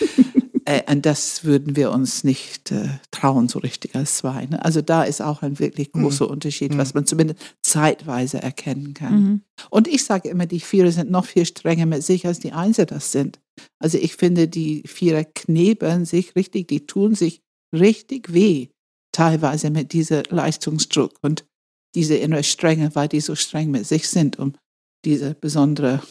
äh, 0.64 0.90
und 0.90 1.06
das 1.06 1.44
würden 1.44 1.76
wir 1.76 1.92
uns 1.92 2.24
nicht 2.24 2.72
äh, 2.72 2.88
trauen, 3.10 3.48
so 3.48 3.58
richtig 3.58 3.94
als 3.94 4.16
zwei. 4.16 4.46
Ne? 4.46 4.64
Also 4.64 4.82
da 4.82 5.04
ist 5.04 5.20
auch 5.20 5.42
ein 5.42 5.58
wirklich 5.58 5.90
mhm. 5.92 6.02
großer 6.02 6.26
mhm. 6.26 6.32
Unterschied, 6.32 6.76
was 6.76 6.94
man 6.94 7.06
zumindest 7.06 7.40
zeitweise 7.62 8.42
erkennen 8.42 8.94
kann. 8.94 9.22
Mhm. 9.22 9.42
Und 9.70 9.88
ich 9.88 10.04
sage 10.04 10.28
immer, 10.28 10.46
die 10.46 10.60
Vierer 10.60 10.92
sind 10.92 11.10
noch 11.10 11.26
viel 11.26 11.46
strenger 11.46 11.86
mit 11.86 12.02
sich, 12.02 12.26
als 12.26 12.40
die 12.40 12.52
Einser 12.52 12.86
das 12.86 13.12
sind. 13.12 13.40
Also 13.78 13.98
ich 13.98 14.16
finde, 14.16 14.48
die 14.48 14.82
Vierer 14.86 15.24
knebeln 15.24 16.04
sich 16.04 16.34
richtig, 16.36 16.68
die 16.68 16.86
tun 16.86 17.14
sich 17.14 17.42
richtig 17.74 18.32
weh, 18.32 18.68
teilweise 19.12 19.70
mit 19.70 19.92
diesem 19.92 20.22
Leistungsdruck. 20.30 21.18
Und 21.22 21.44
diese 21.94 22.16
innere 22.16 22.42
Strenge, 22.42 22.94
weil 22.94 23.08
die 23.08 23.20
so 23.20 23.34
streng 23.34 23.70
mit 23.70 23.86
sich 23.86 24.08
sind, 24.08 24.38
um 24.38 24.54
diese 25.04 25.34
besondere 25.34 26.02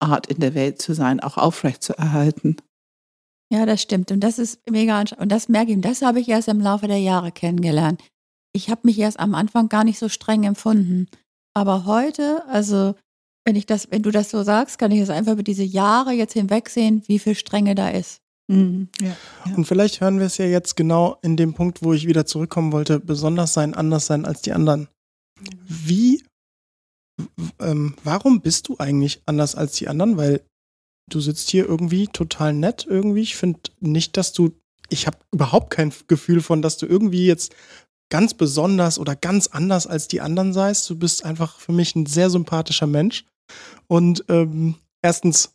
Art 0.00 0.26
in 0.26 0.40
der 0.40 0.54
Welt 0.54 0.80
zu 0.80 0.94
sein, 0.94 1.20
auch 1.20 1.36
aufrecht 1.36 1.82
zu 1.82 1.96
erhalten. 1.96 2.56
Ja, 3.52 3.66
das 3.66 3.82
stimmt. 3.82 4.10
Und 4.10 4.20
das 4.20 4.38
ist 4.38 4.60
mega 4.70 5.04
Und 5.18 5.30
das 5.30 5.48
merke 5.48 5.72
ich, 5.72 5.80
das 5.80 6.02
habe 6.02 6.20
ich 6.20 6.28
erst 6.28 6.48
im 6.48 6.60
Laufe 6.60 6.88
der 6.88 6.98
Jahre 6.98 7.32
kennengelernt. 7.32 8.02
Ich 8.54 8.70
habe 8.70 8.80
mich 8.84 8.98
erst 8.98 9.20
am 9.20 9.34
Anfang 9.34 9.68
gar 9.68 9.84
nicht 9.84 9.98
so 9.98 10.08
streng 10.08 10.44
empfunden. 10.44 11.06
Aber 11.54 11.84
heute, 11.84 12.46
also 12.46 12.94
wenn 13.44 13.56
ich 13.56 13.66
das, 13.66 13.90
wenn 13.90 14.02
du 14.02 14.10
das 14.10 14.30
so 14.30 14.42
sagst, 14.42 14.78
kann 14.78 14.90
ich 14.90 15.00
es 15.00 15.10
einfach 15.10 15.32
über 15.32 15.42
diese 15.42 15.64
Jahre 15.64 16.12
jetzt 16.12 16.32
hinwegsehen, 16.32 17.02
wie 17.08 17.18
viel 17.18 17.34
Strenge 17.34 17.74
da 17.74 17.90
ist. 17.90 18.21
Mhm, 18.52 18.88
ja, 19.00 19.16
ja. 19.46 19.54
Und 19.56 19.64
vielleicht 19.64 20.00
hören 20.00 20.18
wir 20.18 20.26
es 20.26 20.36
ja 20.36 20.44
jetzt 20.44 20.76
genau 20.76 21.18
in 21.22 21.36
dem 21.36 21.54
Punkt, 21.54 21.82
wo 21.82 21.92
ich 21.92 22.06
wieder 22.06 22.26
zurückkommen 22.26 22.72
wollte, 22.72 23.00
besonders 23.00 23.54
sein, 23.54 23.74
anders 23.74 24.06
sein 24.06 24.24
als 24.24 24.42
die 24.42 24.52
anderen. 24.52 24.88
Wie, 25.66 26.22
ähm, 27.58 27.96
warum 28.04 28.40
bist 28.42 28.68
du 28.68 28.76
eigentlich 28.78 29.22
anders 29.26 29.54
als 29.54 29.72
die 29.74 29.88
anderen? 29.88 30.16
Weil 30.16 30.42
du 31.10 31.20
sitzt 31.20 31.50
hier 31.50 31.66
irgendwie 31.66 32.08
total 32.08 32.52
nett 32.52 32.86
irgendwie. 32.88 33.22
Ich 33.22 33.36
finde 33.36 33.60
nicht, 33.80 34.16
dass 34.16 34.32
du, 34.32 34.52
ich 34.88 35.06
habe 35.06 35.18
überhaupt 35.32 35.70
kein 35.70 35.92
Gefühl 36.06 36.42
von, 36.42 36.62
dass 36.62 36.76
du 36.76 36.86
irgendwie 36.86 37.26
jetzt 37.26 37.54
ganz 38.10 38.34
besonders 38.34 38.98
oder 38.98 39.16
ganz 39.16 39.46
anders 39.46 39.86
als 39.86 40.08
die 40.08 40.20
anderen 40.20 40.52
seist. 40.52 40.88
Du 40.90 40.96
bist 40.98 41.24
einfach 41.24 41.58
für 41.58 41.72
mich 41.72 41.96
ein 41.96 42.06
sehr 42.06 42.28
sympathischer 42.28 42.86
Mensch. 42.86 43.24
Und 43.88 44.24
ähm, 44.28 44.74
erstens, 45.02 45.54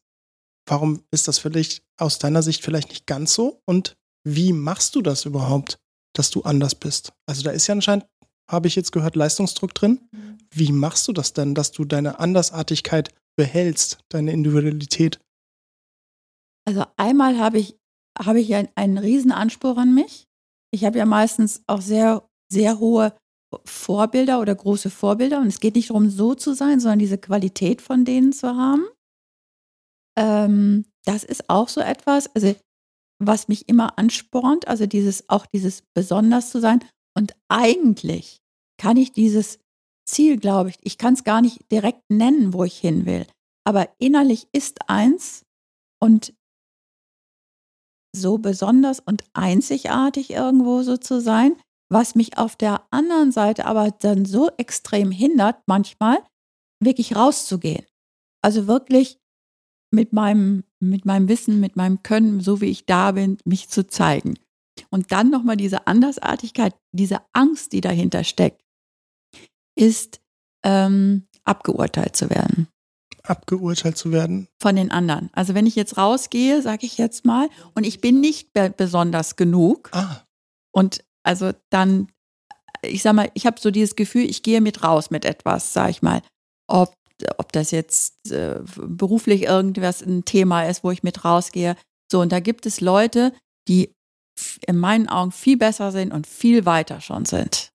Warum 0.67 1.01
ist 1.11 1.27
das 1.27 1.39
vielleicht 1.39 1.81
aus 1.97 2.19
deiner 2.19 2.41
Sicht 2.41 2.63
vielleicht 2.63 2.89
nicht 2.89 3.07
ganz 3.07 3.33
so? 3.33 3.61
Und 3.65 3.95
wie 4.23 4.53
machst 4.53 4.95
du 4.95 5.01
das 5.01 5.25
überhaupt, 5.25 5.79
dass 6.13 6.29
du 6.29 6.43
anders 6.43 6.75
bist? 6.75 7.13
Also 7.27 7.43
da 7.43 7.51
ist 7.51 7.67
ja 7.67 7.73
anscheinend, 7.73 8.05
habe 8.49 8.67
ich 8.67 8.75
jetzt 8.75 8.91
gehört, 8.91 9.15
Leistungsdruck 9.15 9.73
drin. 9.73 10.01
Mhm. 10.11 10.37
Wie 10.51 10.71
machst 10.71 11.07
du 11.07 11.13
das 11.13 11.33
denn, 11.33 11.55
dass 11.55 11.71
du 11.71 11.85
deine 11.85 12.19
Andersartigkeit 12.19 13.13
behältst, 13.35 13.99
deine 14.09 14.31
Individualität? 14.31 15.19
Also 16.65 16.85
einmal 16.97 17.37
habe 17.37 17.59
ich, 17.59 17.77
habe 18.19 18.39
ich 18.39 18.53
einen, 18.55 18.69
einen 18.75 18.97
riesen 18.97 19.31
Anspruch 19.31 19.77
an 19.77 19.93
mich. 19.93 20.27
Ich 20.71 20.83
habe 20.83 20.97
ja 20.97 21.05
meistens 21.05 21.61
auch 21.67 21.81
sehr, 21.81 22.27
sehr 22.51 22.79
hohe 22.79 23.15
Vorbilder 23.65 24.41
oder 24.41 24.53
große 24.55 24.89
Vorbilder. 24.89 25.39
Und 25.39 25.47
es 25.47 25.59
geht 25.59 25.75
nicht 25.75 25.89
darum, 25.89 26.09
so 26.09 26.35
zu 26.35 26.53
sein, 26.53 26.79
sondern 26.79 26.99
diese 26.99 27.17
Qualität 27.17 27.81
von 27.81 28.03
denen 28.03 28.33
zu 28.33 28.49
haben. 28.55 28.85
Ähm, 30.17 30.85
das 31.07 31.23
ist 31.23 31.49
auch 31.49 31.69
so 31.69 31.81
etwas, 31.81 32.33
also 32.35 32.55
was 33.19 33.47
mich 33.47 33.67
immer 33.69 33.97
anspornt, 33.97 34.67
also 34.67 34.85
dieses 34.85 35.29
auch 35.29 35.45
dieses 35.45 35.83
besonders 35.95 36.51
zu 36.51 36.59
sein. 36.59 36.83
Und 37.15 37.33
eigentlich 37.47 38.41
kann 38.79 38.97
ich 38.97 39.11
dieses 39.11 39.59
Ziel, 40.07 40.37
glaube 40.37 40.69
ich, 40.69 40.77
ich 40.81 40.97
kann 40.97 41.13
es 41.13 41.23
gar 41.23 41.41
nicht 41.41 41.71
direkt 41.71 42.03
nennen, 42.09 42.53
wo 42.53 42.63
ich 42.63 42.77
hin 42.77 43.05
will. 43.05 43.25
Aber 43.65 43.89
innerlich 43.97 44.47
ist 44.51 44.89
eins 44.89 45.43
und 45.99 46.33
so 48.15 48.37
besonders 48.37 48.99
und 48.99 49.23
einzigartig 49.33 50.31
irgendwo 50.31 50.83
so 50.83 50.97
zu 50.97 51.19
sein, 51.21 51.55
was 51.89 52.15
mich 52.15 52.37
auf 52.37 52.55
der 52.55 52.85
anderen 52.91 53.31
Seite 53.31 53.65
aber 53.65 53.91
dann 53.91 54.25
so 54.25 54.49
extrem 54.57 55.11
hindert, 55.11 55.61
manchmal 55.67 56.19
wirklich 56.83 57.15
rauszugehen. 57.15 57.85
Also 58.43 58.67
wirklich 58.67 59.17
mit 59.91 60.13
meinem, 60.13 60.63
mit 60.79 61.05
meinem 61.05 61.27
Wissen, 61.27 61.59
mit 61.59 61.75
meinem 61.75 62.03
Können, 62.03 62.41
so 62.41 62.61
wie 62.61 62.65
ich 62.65 62.85
da 62.85 63.11
bin, 63.11 63.37
mich 63.45 63.69
zu 63.69 63.87
zeigen. 63.87 64.35
Und 64.89 65.11
dann 65.11 65.29
nochmal 65.29 65.57
diese 65.57 65.87
Andersartigkeit, 65.87 66.75
diese 66.91 67.21
Angst, 67.33 67.73
die 67.73 67.81
dahinter 67.81 68.23
steckt, 68.23 68.61
ist 69.75 70.21
ähm, 70.63 71.27
abgeurteilt 71.45 72.15
zu 72.15 72.29
werden. 72.29 72.67
Abgeurteilt 73.23 73.97
zu 73.97 74.11
werden? 74.11 74.47
Von 74.61 74.75
den 74.75 74.91
anderen. 74.91 75.29
Also 75.33 75.53
wenn 75.53 75.65
ich 75.65 75.75
jetzt 75.75 75.97
rausgehe, 75.97 76.61
sage 76.61 76.85
ich 76.85 76.97
jetzt 76.97 77.25
mal, 77.25 77.49
und 77.75 77.85
ich 77.85 77.99
bin 78.01 78.21
nicht 78.21 78.53
be 78.53 78.73
besonders 78.75 79.35
genug. 79.35 79.89
Ah. 79.93 80.21
Und 80.71 81.03
also 81.23 81.51
dann, 81.69 82.09
ich 82.81 83.01
sag 83.01 83.13
mal, 83.13 83.29
ich 83.33 83.45
habe 83.45 83.59
so 83.59 83.71
dieses 83.71 83.95
Gefühl, 83.95 84.23
ich 84.23 84.43
gehe 84.43 84.61
mit 84.61 84.83
raus 84.83 85.09
mit 85.09 85.25
etwas, 85.25 85.73
sag 85.73 85.89
ich 85.89 86.01
mal. 86.01 86.21
Ob 86.67 86.93
ob 87.37 87.51
das 87.51 87.71
jetzt 87.71 88.31
äh, 88.31 88.59
beruflich 88.75 89.43
irgendwas 89.43 90.01
ein 90.01 90.25
Thema 90.25 90.63
ist, 90.63 90.83
wo 90.83 90.91
ich 90.91 91.03
mit 91.03 91.25
rausgehe. 91.25 91.75
So, 92.11 92.21
und 92.21 92.31
da 92.31 92.39
gibt 92.39 92.65
es 92.65 92.81
Leute, 92.81 93.33
die 93.67 93.93
in 94.67 94.77
meinen 94.77 95.09
Augen 95.09 95.31
viel 95.31 95.57
besser 95.57 95.91
sind 95.91 96.13
und 96.13 96.27
viel 96.27 96.65
weiter 96.65 97.01
schon 97.01 97.25
sind. 97.25 97.71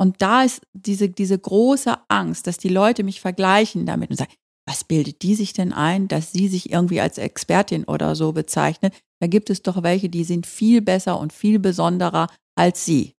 Und 0.00 0.22
da 0.22 0.42
ist 0.42 0.62
diese, 0.72 1.08
diese 1.08 1.38
große 1.38 1.98
Angst, 2.08 2.46
dass 2.46 2.58
die 2.58 2.68
Leute 2.68 3.02
mich 3.02 3.20
vergleichen 3.20 3.86
damit 3.86 4.10
und 4.10 4.16
sagen, 4.16 4.32
was 4.66 4.84
bildet 4.84 5.22
die 5.22 5.34
sich 5.34 5.54
denn 5.54 5.72
ein, 5.72 6.08
dass 6.08 6.30
sie 6.30 6.46
sich 6.46 6.70
irgendwie 6.70 7.00
als 7.00 7.18
Expertin 7.18 7.84
oder 7.84 8.14
so 8.14 8.32
bezeichnet? 8.32 8.94
Da 9.20 9.26
gibt 9.26 9.50
es 9.50 9.62
doch 9.62 9.82
welche, 9.82 10.08
die 10.08 10.24
sind 10.24 10.46
viel 10.46 10.82
besser 10.82 11.18
und 11.18 11.32
viel 11.32 11.58
besonderer 11.58 12.28
als 12.54 12.84
sie. 12.84 13.14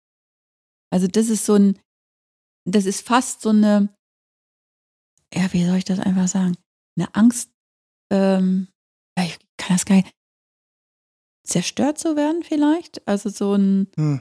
Also 0.92 1.06
das 1.06 1.28
ist 1.28 1.46
so 1.46 1.54
ein, 1.54 1.78
das 2.66 2.84
ist 2.84 3.06
fast 3.06 3.40
so 3.40 3.48
eine, 3.48 3.88
ja, 5.34 5.52
wie 5.52 5.64
soll 5.64 5.76
ich 5.76 5.84
das 5.84 5.98
einfach 5.98 6.28
sagen? 6.28 6.56
Eine 6.96 7.14
Angst, 7.14 7.50
ähm, 8.12 8.68
ja, 9.18 9.24
ich 9.24 9.38
kann 9.56 9.76
das 9.76 9.84
gar 9.84 9.96
nicht, 9.96 10.14
zerstört 11.44 11.98
zu 11.98 12.16
werden 12.16 12.42
vielleicht. 12.42 13.06
Also 13.06 13.30
so 13.30 13.54
ein, 13.54 13.88
hm. 13.96 14.20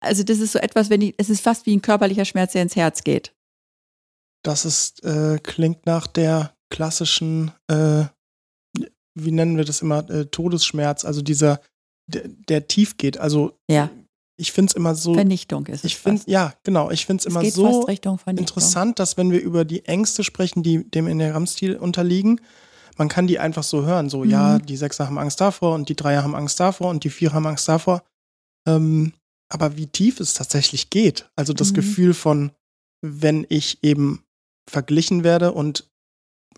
also 0.00 0.22
das 0.22 0.38
ist 0.38 0.52
so 0.52 0.58
etwas, 0.58 0.90
wenn 0.90 1.00
ich, 1.00 1.14
es 1.18 1.30
ist 1.30 1.42
fast 1.42 1.66
wie 1.66 1.76
ein 1.76 1.82
körperlicher 1.82 2.24
Schmerz, 2.24 2.52
der 2.52 2.62
ins 2.62 2.76
Herz 2.76 3.02
geht. 3.02 3.34
Das 4.42 4.64
ist, 4.64 5.04
äh, 5.04 5.38
klingt 5.42 5.86
nach 5.86 6.06
der 6.06 6.56
klassischen, 6.70 7.52
äh, 7.68 8.04
wie 9.14 9.32
nennen 9.32 9.56
wir 9.56 9.64
das 9.64 9.82
immer, 9.82 10.08
äh, 10.08 10.26
Todesschmerz, 10.26 11.04
also 11.04 11.20
dieser, 11.20 11.60
der, 12.06 12.28
der 12.28 12.68
tief 12.68 12.96
geht. 12.96 13.18
Also 13.18 13.58
ja. 13.68 13.90
Ich 14.40 14.52
finde 14.52 14.70
es 14.70 14.74
immer 14.74 14.94
so. 14.94 15.14
Vernichtung 15.14 15.66
ist 15.66 15.80
es. 15.80 15.84
Ich 15.84 15.96
finde, 15.96 16.22
ja, 16.26 16.54
genau, 16.64 16.90
ich 16.90 17.04
finde 17.04 17.20
es 17.20 17.26
immer 17.26 17.44
so 17.44 17.86
interessant, 18.26 18.98
dass 18.98 19.16
wenn 19.16 19.30
wir 19.30 19.40
über 19.40 19.64
die 19.64 19.84
Ängste 19.84 20.24
sprechen, 20.24 20.62
die 20.62 20.88
dem 20.90 21.06
Enneagrammstil 21.06 21.76
unterliegen, 21.76 22.40
man 22.96 23.08
kann 23.08 23.26
die 23.26 23.38
einfach 23.38 23.62
so 23.62 23.84
hören. 23.84 24.08
So, 24.08 24.24
mhm. 24.24 24.30
ja, 24.30 24.58
die 24.58 24.76
Sechser 24.76 25.06
haben 25.06 25.18
Angst 25.18 25.40
davor 25.40 25.74
und 25.74 25.88
die 25.88 25.96
Dreier 25.96 26.22
haben 26.22 26.34
Angst 26.34 26.58
davor 26.58 26.88
und 26.90 27.04
die 27.04 27.10
Vierer 27.10 27.34
haben 27.34 27.46
Angst 27.46 27.68
davor. 27.68 28.02
Ähm, 28.66 29.12
aber 29.50 29.76
wie 29.76 29.86
tief 29.86 30.20
es 30.20 30.34
tatsächlich 30.34 30.90
geht. 30.90 31.30
Also 31.36 31.52
das 31.52 31.70
mhm. 31.70 31.74
Gefühl 31.74 32.14
von, 32.14 32.52
wenn 33.02 33.46
ich 33.48 33.82
eben 33.82 34.24
verglichen 34.68 35.24
werde 35.24 35.52
und 35.52 35.90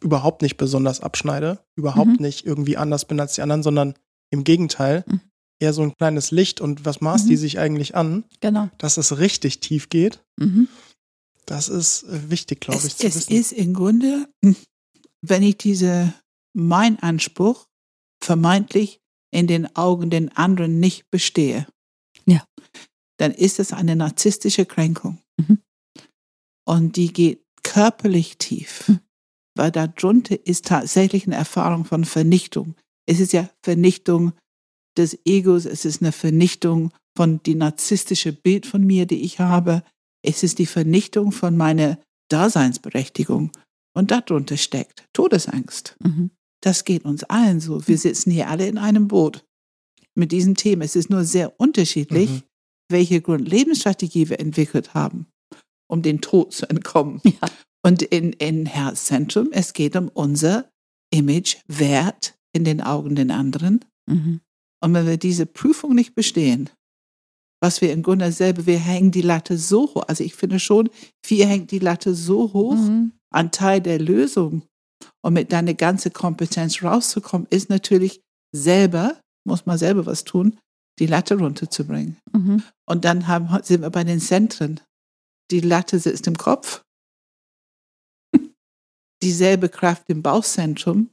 überhaupt 0.00 0.42
nicht 0.42 0.56
besonders 0.56 1.00
abschneide, 1.00 1.58
überhaupt 1.76 2.20
mhm. 2.20 2.26
nicht 2.26 2.46
irgendwie 2.46 2.76
anders 2.76 3.04
bin 3.06 3.18
als 3.20 3.34
die 3.34 3.42
anderen, 3.42 3.62
sondern 3.62 3.94
im 4.30 4.44
Gegenteil, 4.44 5.04
mhm. 5.06 5.20
Eher 5.62 5.72
so 5.72 5.82
ein 5.82 5.94
kleines 5.96 6.30
Licht 6.30 6.60
und 6.60 6.84
was 6.84 7.00
maßt 7.00 7.28
die 7.28 7.34
mhm. 7.34 7.38
sich 7.38 7.58
eigentlich 7.58 7.94
an? 7.94 8.24
Genau. 8.40 8.68
Dass 8.78 8.96
es 8.96 9.18
richtig 9.18 9.60
tief 9.60 9.88
geht. 9.88 10.22
Mhm. 10.38 10.68
Das 11.46 11.68
ist 11.68 12.02
äh, 12.04 12.30
wichtig, 12.30 12.60
glaube 12.60 12.86
ich, 12.86 12.96
zu 12.96 13.06
es 13.06 13.16
wissen. 13.16 13.32
Ist 13.32 13.52
im 13.52 13.74
Grunde, 13.74 14.28
wenn 15.22 15.42
ich 15.42 15.56
diese, 15.56 16.12
mein 16.52 16.98
Anspruch 16.98 17.66
vermeintlich 18.22 19.00
in 19.30 19.46
den 19.46 19.74
Augen 19.76 20.10
den 20.10 20.30
anderen 20.36 20.80
nicht 20.80 21.10
bestehe. 21.10 21.66
Ja. 22.26 22.44
Dann 23.18 23.32
ist 23.32 23.58
es 23.58 23.72
eine 23.72 23.96
narzisstische 23.96 24.66
Kränkung. 24.66 25.18
Mhm. 25.38 25.58
Und 26.64 26.96
die 26.96 27.12
geht 27.12 27.42
körperlich 27.62 28.36
tief. 28.38 28.88
Mhm 28.88 29.00
weil 29.54 29.70
darunter 29.70 30.36
ist 30.46 30.66
tatsächlich 30.66 31.26
eine 31.26 31.36
Erfahrung 31.36 31.84
von 31.84 32.04
Vernichtung. 32.04 32.74
Es 33.06 33.20
ist 33.20 33.32
ja 33.32 33.48
Vernichtung 33.62 34.32
des 34.96 35.18
Egos, 35.24 35.64
es 35.64 35.84
ist 35.84 36.02
eine 36.02 36.12
Vernichtung 36.12 36.92
von 37.16 37.42
die 37.42 37.54
narzisstische 37.54 38.32
Bild 38.32 38.66
von 38.66 38.84
mir, 38.84 39.06
die 39.06 39.22
ich 39.22 39.38
habe. 39.38 39.82
Es 40.24 40.42
ist 40.42 40.58
die 40.58 40.66
Vernichtung 40.66 41.32
von 41.32 41.56
meiner 41.56 41.98
Daseinsberechtigung. 42.30 43.50
Und 43.94 44.10
darunter 44.10 44.56
steckt 44.56 45.04
Todesangst. 45.12 45.96
Mhm. 46.02 46.30
Das 46.62 46.84
geht 46.84 47.04
uns 47.04 47.24
allen 47.24 47.60
so. 47.60 47.86
Wir 47.86 47.98
sitzen 47.98 48.30
hier 48.30 48.48
alle 48.48 48.66
in 48.66 48.78
einem 48.78 49.08
Boot 49.08 49.44
mit 50.14 50.32
diesem 50.32 50.54
Thema. 50.54 50.84
Es 50.84 50.96
ist 50.96 51.10
nur 51.10 51.24
sehr 51.24 51.60
unterschiedlich, 51.60 52.30
mhm. 52.30 52.42
welche 52.88 53.20
Grundlebensstrategie 53.20 54.30
wir 54.30 54.40
entwickelt 54.40 54.94
haben, 54.94 55.26
um 55.88 56.02
den 56.02 56.20
Tod 56.20 56.52
zu 56.52 56.68
entkommen. 56.68 57.20
Ja. 57.24 57.48
Und 57.84 58.02
in, 58.02 58.32
in 58.34 58.66
Herzzentrum, 58.66 59.48
es 59.50 59.72
geht 59.72 59.96
um 59.96 60.08
unser 60.08 60.70
Image, 61.10 61.56
Wert 61.66 62.38
in 62.54 62.64
den 62.64 62.80
Augen 62.80 63.16
den 63.16 63.30
anderen. 63.32 63.84
Mhm. 64.06 64.40
Und 64.82 64.94
wenn 64.94 65.06
wir 65.06 65.16
diese 65.16 65.46
Prüfung 65.46 65.94
nicht 65.94 66.14
bestehen, 66.14 66.68
was 67.62 67.80
wir 67.80 67.92
im 67.92 68.02
Grunde 68.02 68.32
selber, 68.32 68.66
wir 68.66 68.78
hängen 68.78 69.12
die 69.12 69.22
Latte 69.22 69.56
so 69.56 69.82
hoch. 69.94 70.04
Also 70.08 70.24
ich 70.24 70.34
finde 70.34 70.58
schon, 70.58 70.90
wir 71.24 71.46
hängen 71.46 71.68
die 71.68 71.78
Latte 71.78 72.14
so 72.14 72.52
hoch 72.52 72.74
mhm. 72.74 73.12
an 73.30 73.52
Teil 73.52 73.80
der 73.80 74.00
Lösung. 74.00 74.62
Und 75.24 75.34
mit 75.34 75.52
deiner 75.52 75.74
ganzen 75.74 76.12
Kompetenz 76.12 76.82
rauszukommen, 76.82 77.46
ist 77.50 77.70
natürlich 77.70 78.20
selber, 78.52 79.20
muss 79.46 79.66
man 79.66 79.78
selber 79.78 80.06
was 80.06 80.24
tun, 80.24 80.58
die 80.98 81.06
Latte 81.06 81.38
runterzubringen. 81.38 82.18
Mhm. 82.32 82.64
Und 82.88 83.04
dann 83.04 83.28
haben, 83.28 83.62
sind 83.62 83.82
wir 83.82 83.90
bei 83.90 84.02
den 84.02 84.20
Zentren. 84.20 84.80
Die 85.52 85.60
Latte 85.60 86.00
sitzt 86.00 86.26
im 86.26 86.36
Kopf 86.36 86.82
dieselbe 89.22 89.68
Kraft 89.68 90.08
im 90.08 90.22
Bauchzentrum 90.22 91.10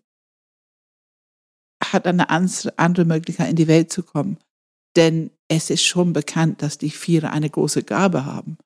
hat 1.83 2.05
eine 2.07 2.29
andere 2.29 3.05
Möglichkeit, 3.05 3.49
in 3.49 3.55
die 3.55 3.67
Welt 3.67 3.91
zu 3.91 4.03
kommen. 4.03 4.37
Denn 4.95 5.31
es 5.47 5.69
ist 5.69 5.83
schon 5.83 6.13
bekannt, 6.13 6.61
dass 6.61 6.77
die 6.77 6.89
Viere 6.89 7.31
eine 7.31 7.49
große 7.49 7.83
Gabe 7.83 8.25
haben. 8.25 8.57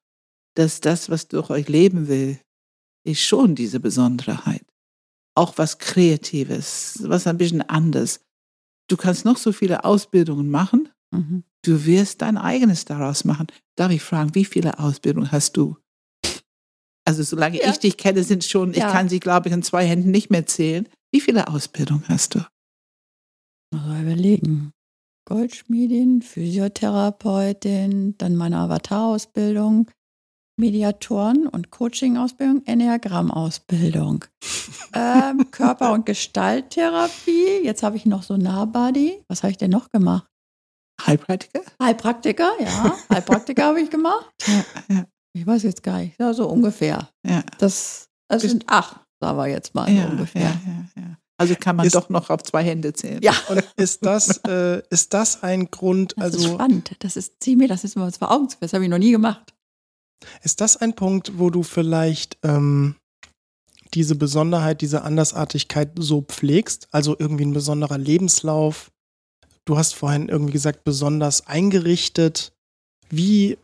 Dass 0.55 0.81
das, 0.81 1.09
was 1.09 1.27
durch 1.27 1.49
euch 1.49 1.67
leben 1.67 2.07
will, 2.07 2.39
ist 3.05 3.21
schon 3.21 3.55
diese 3.55 3.79
Besonderheit. 3.79 4.65
Auch 5.35 5.57
was 5.57 5.79
Kreatives, 5.79 6.99
was 7.01 7.27
ein 7.27 7.37
bisschen 7.37 7.61
anders. 7.61 8.21
Du 8.87 8.97
kannst 8.97 9.25
noch 9.25 9.37
so 9.37 9.51
viele 9.51 9.83
Ausbildungen 9.83 10.49
machen. 10.49 10.89
Mhm. 11.11 11.43
Du 11.63 11.85
wirst 11.85 12.21
dein 12.21 12.37
eigenes 12.37 12.85
daraus 12.85 13.25
machen. 13.25 13.47
Darf 13.75 13.91
ich 13.91 14.01
fragen, 14.01 14.35
wie 14.35 14.45
viele 14.45 14.79
Ausbildungen 14.79 15.31
hast 15.31 15.57
du? 15.57 15.77
Also 17.05 17.23
solange 17.23 17.59
ja. 17.59 17.69
ich 17.69 17.79
dich 17.79 17.97
kenne, 17.97 18.23
sind 18.23 18.43
schon, 18.43 18.73
ja. 18.73 18.87
ich 18.87 18.93
kann 18.93 19.09
sie, 19.09 19.19
glaube 19.19 19.49
ich, 19.49 19.53
in 19.53 19.63
zwei 19.63 19.85
Händen 19.85 20.11
nicht 20.11 20.29
mehr 20.29 20.45
zählen. 20.45 20.87
Wie 21.11 21.21
viele 21.21 21.47
Ausbildungen 21.47 22.05
hast 22.07 22.35
du? 22.35 22.39
Mal 23.73 24.03
überlegen. 24.03 24.71
Goldschmiedin, 25.25 26.21
Physiotherapeutin, 26.21 28.17
dann 28.17 28.35
meine 28.35 28.57
Avatar-Ausbildung, 28.57 29.89
Mediatoren- 30.59 31.47
und 31.47 31.71
Coaching-Ausbildung, 31.71 32.63
Enneagramm-Ausbildung, 32.65 34.25
ähm, 34.93 35.49
Körper- 35.51 35.93
und 35.93 36.05
Gestalttherapie. 36.05 37.63
Jetzt 37.63 37.83
habe 37.83 37.97
ich 37.97 38.05
noch 38.05 38.23
so 38.23 38.37
Nahbody. 38.37 39.23
Was 39.27 39.43
habe 39.43 39.51
ich 39.51 39.57
denn 39.57 39.71
noch 39.71 39.89
gemacht? 39.89 40.27
Heilpraktiker? 41.05 41.61
Heilpraktiker, 41.81 42.51
ja. 42.59 42.95
Heilpraktiker 43.11 43.65
habe 43.65 43.81
ich 43.81 43.89
gemacht. 43.89 44.29
Ja, 44.47 44.95
ja. 44.95 45.05
Ich 45.35 45.47
weiß 45.47 45.63
jetzt 45.63 45.81
gar 45.81 45.97
nicht, 45.97 46.19
ja, 46.19 46.31
so 46.31 46.47
ungefähr. 46.47 47.09
Ja. 47.27 47.43
Das, 47.57 48.09
das 48.27 48.43
sind 48.43 48.69
acht, 48.69 48.99
sagen 49.19 49.37
wir 49.37 49.47
jetzt 49.47 49.73
mal 49.73 49.91
ja, 49.91 50.03
so 50.03 50.09
ungefähr. 50.11 50.41
Ja, 50.43 50.61
ja, 50.65 51.01
ja. 51.01 51.17
Also 51.37 51.55
kann 51.55 51.75
man 51.75 51.85
ist, 51.85 51.95
doch 51.95 52.09
noch 52.09 52.29
auf 52.29 52.43
zwei 52.43 52.63
Hände 52.63 52.93
zählen. 52.93 53.19
Ja. 53.21 53.33
Und 53.49 53.63
ist 53.75 54.05
das, 54.05 54.37
äh, 54.47 54.81
ist 54.89 55.13
das 55.13 55.43
ein 55.43 55.71
Grund? 55.71 56.13
Das 56.15 56.25
also, 56.25 56.37
ist 56.47 56.53
spannend. 56.53 56.95
Das 56.99 57.17
ist, 57.17 57.33
zieh 57.39 57.55
mir 57.55 57.67
das 57.67 57.83
jetzt 57.83 57.95
mal 57.95 58.11
vor 58.11 58.31
Augen 58.31 58.49
zu 58.49 58.57
Das 58.59 58.73
habe 58.73 58.83
ich 58.83 58.89
noch 58.89 58.99
nie 58.99 59.11
gemacht. 59.11 59.53
Ist 60.41 60.61
das 60.61 60.77
ein 60.77 60.93
Punkt, 60.95 61.37
wo 61.37 61.49
du 61.49 61.63
vielleicht 61.63 62.37
ähm, 62.43 62.95
diese 63.93 64.15
Besonderheit, 64.15 64.81
diese 64.81 65.01
Andersartigkeit 65.01 65.91
so 65.97 66.21
pflegst? 66.21 66.87
Also 66.91 67.15
irgendwie 67.17 67.45
ein 67.45 67.53
besonderer 67.53 67.97
Lebenslauf? 67.97 68.91
Du 69.65 69.77
hast 69.77 69.95
vorhin 69.95 70.29
irgendwie 70.29 70.53
gesagt, 70.53 70.83
besonders 70.83 71.47
eingerichtet. 71.47 72.53
Wie 73.09 73.57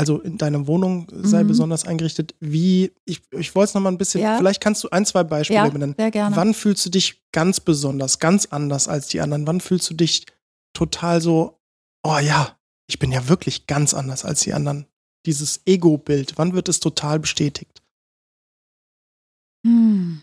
also 0.00 0.18
in 0.20 0.38
deiner 0.38 0.66
Wohnung 0.66 1.06
sei 1.12 1.44
mhm. 1.44 1.48
besonders 1.48 1.84
eingerichtet. 1.84 2.34
Wie, 2.40 2.90
ich, 3.04 3.20
ich 3.32 3.54
wollte 3.54 3.68
es 3.68 3.74
nochmal 3.74 3.92
ein 3.92 3.98
bisschen, 3.98 4.22
ja. 4.22 4.38
vielleicht 4.38 4.62
kannst 4.62 4.82
du 4.82 4.88
ein, 4.88 5.04
zwei 5.04 5.24
Beispiele 5.24 5.58
ja, 5.58 5.68
benennen. 5.68 5.94
Sehr 5.98 6.10
gerne. 6.10 6.34
Wann 6.36 6.54
fühlst 6.54 6.86
du 6.86 6.90
dich 6.90 7.22
ganz 7.32 7.60
besonders, 7.60 8.18
ganz 8.18 8.46
anders 8.46 8.88
als 8.88 9.08
die 9.08 9.20
anderen? 9.20 9.46
Wann 9.46 9.60
fühlst 9.60 9.90
du 9.90 9.94
dich 9.94 10.24
total 10.72 11.20
so, 11.20 11.60
oh 12.02 12.16
ja, 12.16 12.56
ich 12.88 12.98
bin 12.98 13.12
ja 13.12 13.28
wirklich 13.28 13.66
ganz 13.66 13.92
anders 13.92 14.24
als 14.24 14.40
die 14.40 14.54
anderen? 14.54 14.86
Dieses 15.26 15.60
Ego-Bild, 15.66 16.38
wann 16.38 16.54
wird 16.54 16.70
es 16.70 16.80
total 16.80 17.18
bestätigt? 17.18 17.82
Hm. 19.66 20.22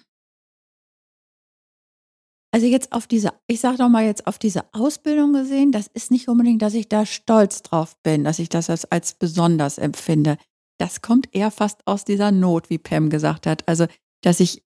Also 2.52 2.66
jetzt 2.66 2.94
auf 2.94 3.08
diese, 3.08 3.34
ich 3.48 3.60
sage 3.60 3.78
doch 3.78 3.90
mal 3.90 4.06
jetzt 4.06 4.26
auf 4.26 4.40
diese 4.40 4.64
Ausbildung 4.74 5.34
gesehen, 5.34 5.72
das 5.72 5.88
ist 5.88 6.12
nicht 6.12 6.30
unbedingt, 6.30 6.62
dass 6.62 6.74
ich 6.74 6.88
da 6.88 7.06
stolz 7.06 7.62
drauf 7.62 8.02
bin, 8.04 8.24
dass 8.24 8.40
ich 8.40 8.50
das 8.50 8.70
als, 8.70 8.90
als 8.92 9.14
besonders 9.14 9.78
empfinde. 9.78 10.38
Das 10.80 11.02
kommt 11.02 11.28
eher 11.36 11.52
fast 11.52 11.86
aus 11.86 12.06
dieser 12.06 12.32
Not, 12.32 12.70
wie 12.70 12.78
Pam 12.78 13.10
gesagt 13.10 13.48
hat. 13.48 13.68
Also, 13.68 13.88
dass 14.22 14.40
ich, 14.40 14.64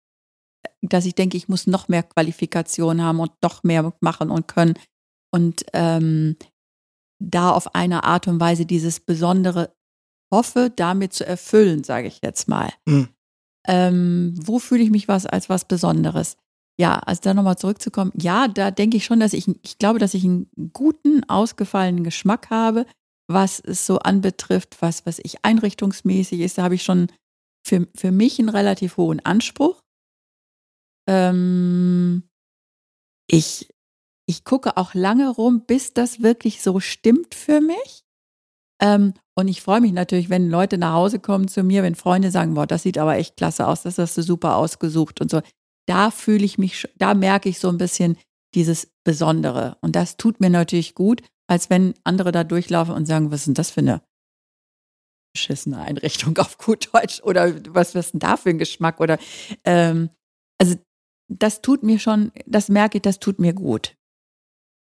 dass 0.81 1.05
ich 1.05 1.15
denke, 1.15 1.37
ich 1.37 1.47
muss 1.47 1.67
noch 1.67 1.87
mehr 1.87 2.03
Qualifikation 2.03 3.01
haben 3.01 3.19
und 3.19 3.31
noch 3.41 3.63
mehr 3.63 3.93
machen 3.99 4.29
und 4.29 4.47
können. 4.47 4.75
Und 5.31 5.65
ähm, 5.73 6.35
da 7.19 7.51
auf 7.51 7.73
eine 7.75 8.03
Art 8.03 8.27
und 8.27 8.39
Weise 8.39 8.65
dieses 8.65 8.99
Besondere 8.99 9.73
hoffe, 10.31 10.71
damit 10.75 11.13
zu 11.13 11.25
erfüllen, 11.25 11.83
sage 11.83 12.07
ich 12.07 12.19
jetzt 12.23 12.47
mal. 12.47 12.71
Mhm. 12.85 13.09
Ähm, 13.67 14.33
wo 14.37 14.59
fühle 14.59 14.83
ich 14.83 14.89
mich 14.89 15.07
was 15.07 15.25
als 15.25 15.49
was 15.49 15.65
Besonderes? 15.65 16.37
Ja, 16.81 16.97
also 16.97 17.21
da 17.21 17.35
nochmal 17.35 17.59
zurückzukommen, 17.59 18.11
ja, 18.19 18.47
da 18.47 18.71
denke 18.71 18.97
ich 18.97 19.05
schon, 19.05 19.19
dass 19.19 19.33
ich, 19.33 19.47
ich 19.61 19.77
glaube, 19.77 19.99
dass 19.99 20.15
ich 20.15 20.23
einen 20.23 20.49
guten, 20.73 21.23
ausgefallenen 21.29 22.03
Geschmack 22.03 22.49
habe, 22.49 22.87
was 23.27 23.59
es 23.59 23.85
so 23.85 23.99
anbetrifft, 23.99 24.81
was, 24.81 25.05
was 25.05 25.19
ich 25.19 25.45
einrichtungsmäßig 25.45 26.39
ist. 26.39 26.57
Da 26.57 26.63
habe 26.63 26.73
ich 26.73 26.81
schon 26.81 27.11
für, 27.63 27.87
für 27.95 28.11
mich 28.11 28.39
einen 28.39 28.49
relativ 28.49 28.97
hohen 28.97 29.23
Anspruch. 29.23 29.79
Ähm, 31.07 32.23
ich, 33.29 33.69
ich 34.25 34.43
gucke 34.43 34.75
auch 34.75 34.95
lange 34.95 35.29
rum, 35.29 35.65
bis 35.67 35.93
das 35.93 36.23
wirklich 36.23 36.63
so 36.63 36.79
stimmt 36.79 37.35
für 37.35 37.61
mich. 37.61 38.05
Ähm, 38.81 39.13
und 39.37 39.49
ich 39.49 39.61
freue 39.61 39.81
mich 39.81 39.91
natürlich, 39.91 40.31
wenn 40.31 40.49
Leute 40.49 40.79
nach 40.79 40.93
Hause 40.93 41.19
kommen 41.19 41.47
zu 41.47 41.61
mir, 41.61 41.83
wenn 41.83 41.93
Freunde 41.93 42.31
sagen, 42.31 42.55
boah, 42.55 42.65
das 42.65 42.81
sieht 42.81 42.97
aber 42.97 43.17
echt 43.17 43.37
klasse 43.37 43.67
aus, 43.67 43.83
das 43.83 43.99
hast 43.99 44.17
du 44.17 44.23
super 44.23 44.55
ausgesucht 44.55 45.21
und 45.21 45.29
so 45.29 45.41
da 45.91 46.09
fühle 46.09 46.45
ich 46.45 46.57
mich, 46.57 46.87
da 46.95 47.13
merke 47.13 47.49
ich 47.49 47.59
so 47.59 47.67
ein 47.67 47.77
bisschen 47.77 48.17
dieses 48.55 48.93
Besondere. 49.03 49.77
Und 49.81 49.97
das 49.97 50.15
tut 50.15 50.39
mir 50.39 50.49
natürlich 50.49 50.95
gut, 50.95 51.21
als 51.47 51.69
wenn 51.69 51.93
andere 52.05 52.31
da 52.31 52.45
durchlaufen 52.45 52.93
und 52.93 53.05
sagen, 53.05 53.29
was 53.29 53.41
ist 53.41 53.47
denn 53.47 53.53
das 53.55 53.71
für 53.71 53.81
eine 53.81 54.01
beschissene 55.33 55.79
Einrichtung 55.79 56.37
auf 56.37 56.57
gut 56.57 56.93
Deutsch 56.93 57.21
oder 57.23 57.53
was, 57.73 57.93
ist 57.93 58.13
denn 58.13 58.21
da 58.21 58.37
für 58.37 58.51
ein 58.51 58.57
Geschmack 58.57 59.01
oder 59.01 59.17
ähm, 59.65 60.09
also 60.61 60.77
das 61.27 61.61
tut 61.61 61.83
mir 61.83 61.99
schon, 61.99 62.31
das 62.45 62.69
merke 62.69 62.97
ich, 62.97 63.01
das 63.01 63.19
tut 63.19 63.39
mir 63.39 63.53
gut. 63.53 63.97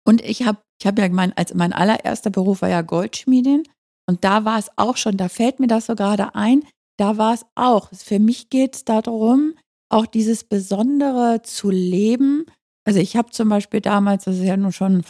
Und 0.06 0.22
ich 0.22 0.44
habe, 0.44 0.60
ich 0.82 0.88
habe 0.88 1.02
ja 1.02 1.08
mein, 1.08 1.32
als 1.38 1.54
mein 1.54 1.72
allererster 1.72 2.32
Beruf 2.32 2.62
war 2.62 2.70
ja 2.70 2.82
Goldschmiedin 2.82 3.64
Und 4.10 4.26
da 4.26 4.44
war 4.44 4.60
es 4.60 4.70
auch 4.76 4.98
schon, 4.98 5.16
da 5.16 5.30
fällt 5.30 5.62
mir 5.62 5.68
das 5.68 5.86
so 5.86 5.96
gerade 5.96 6.36
ein, 6.36 6.64
da 6.98 7.18
war 7.18 7.34
es 7.34 7.46
auch. 7.56 7.94
Für 7.94 8.20
mich 8.20 8.50
geht 8.50 8.76
es 8.76 8.86
darum, 8.86 9.54
auch 9.90 10.06
dieses 10.06 10.44
Besondere 10.44 11.42
zu 11.44 11.70
leben. 11.70 12.46
Also 12.86 13.00
ich 13.00 13.16
habe 13.16 13.32
zum 13.32 13.50
Beispiel 13.50 13.82
damals, 13.82 14.26
das 14.26 14.38
ist 14.38 14.44
ja 14.44 14.58
nun 14.58 14.72
schon, 14.72 15.04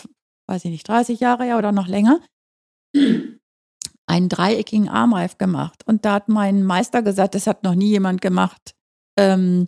weiß 0.47 0.65
ich 0.65 0.71
nicht, 0.71 0.87
30 0.87 1.19
Jahre 1.19 1.45
her 1.45 1.57
oder 1.57 1.71
noch 1.71 1.87
länger, 1.87 2.19
einen 4.07 4.29
dreieckigen 4.29 4.89
Armreif 4.89 5.37
gemacht. 5.37 5.83
Und 5.85 6.05
da 6.05 6.13
hat 6.13 6.29
mein 6.29 6.63
Meister 6.63 7.01
gesagt, 7.01 7.35
das 7.35 7.47
hat 7.47 7.63
noch 7.63 7.75
nie 7.75 7.89
jemand 7.89 8.21
gemacht. 8.21 8.73
Ähm, 9.17 9.67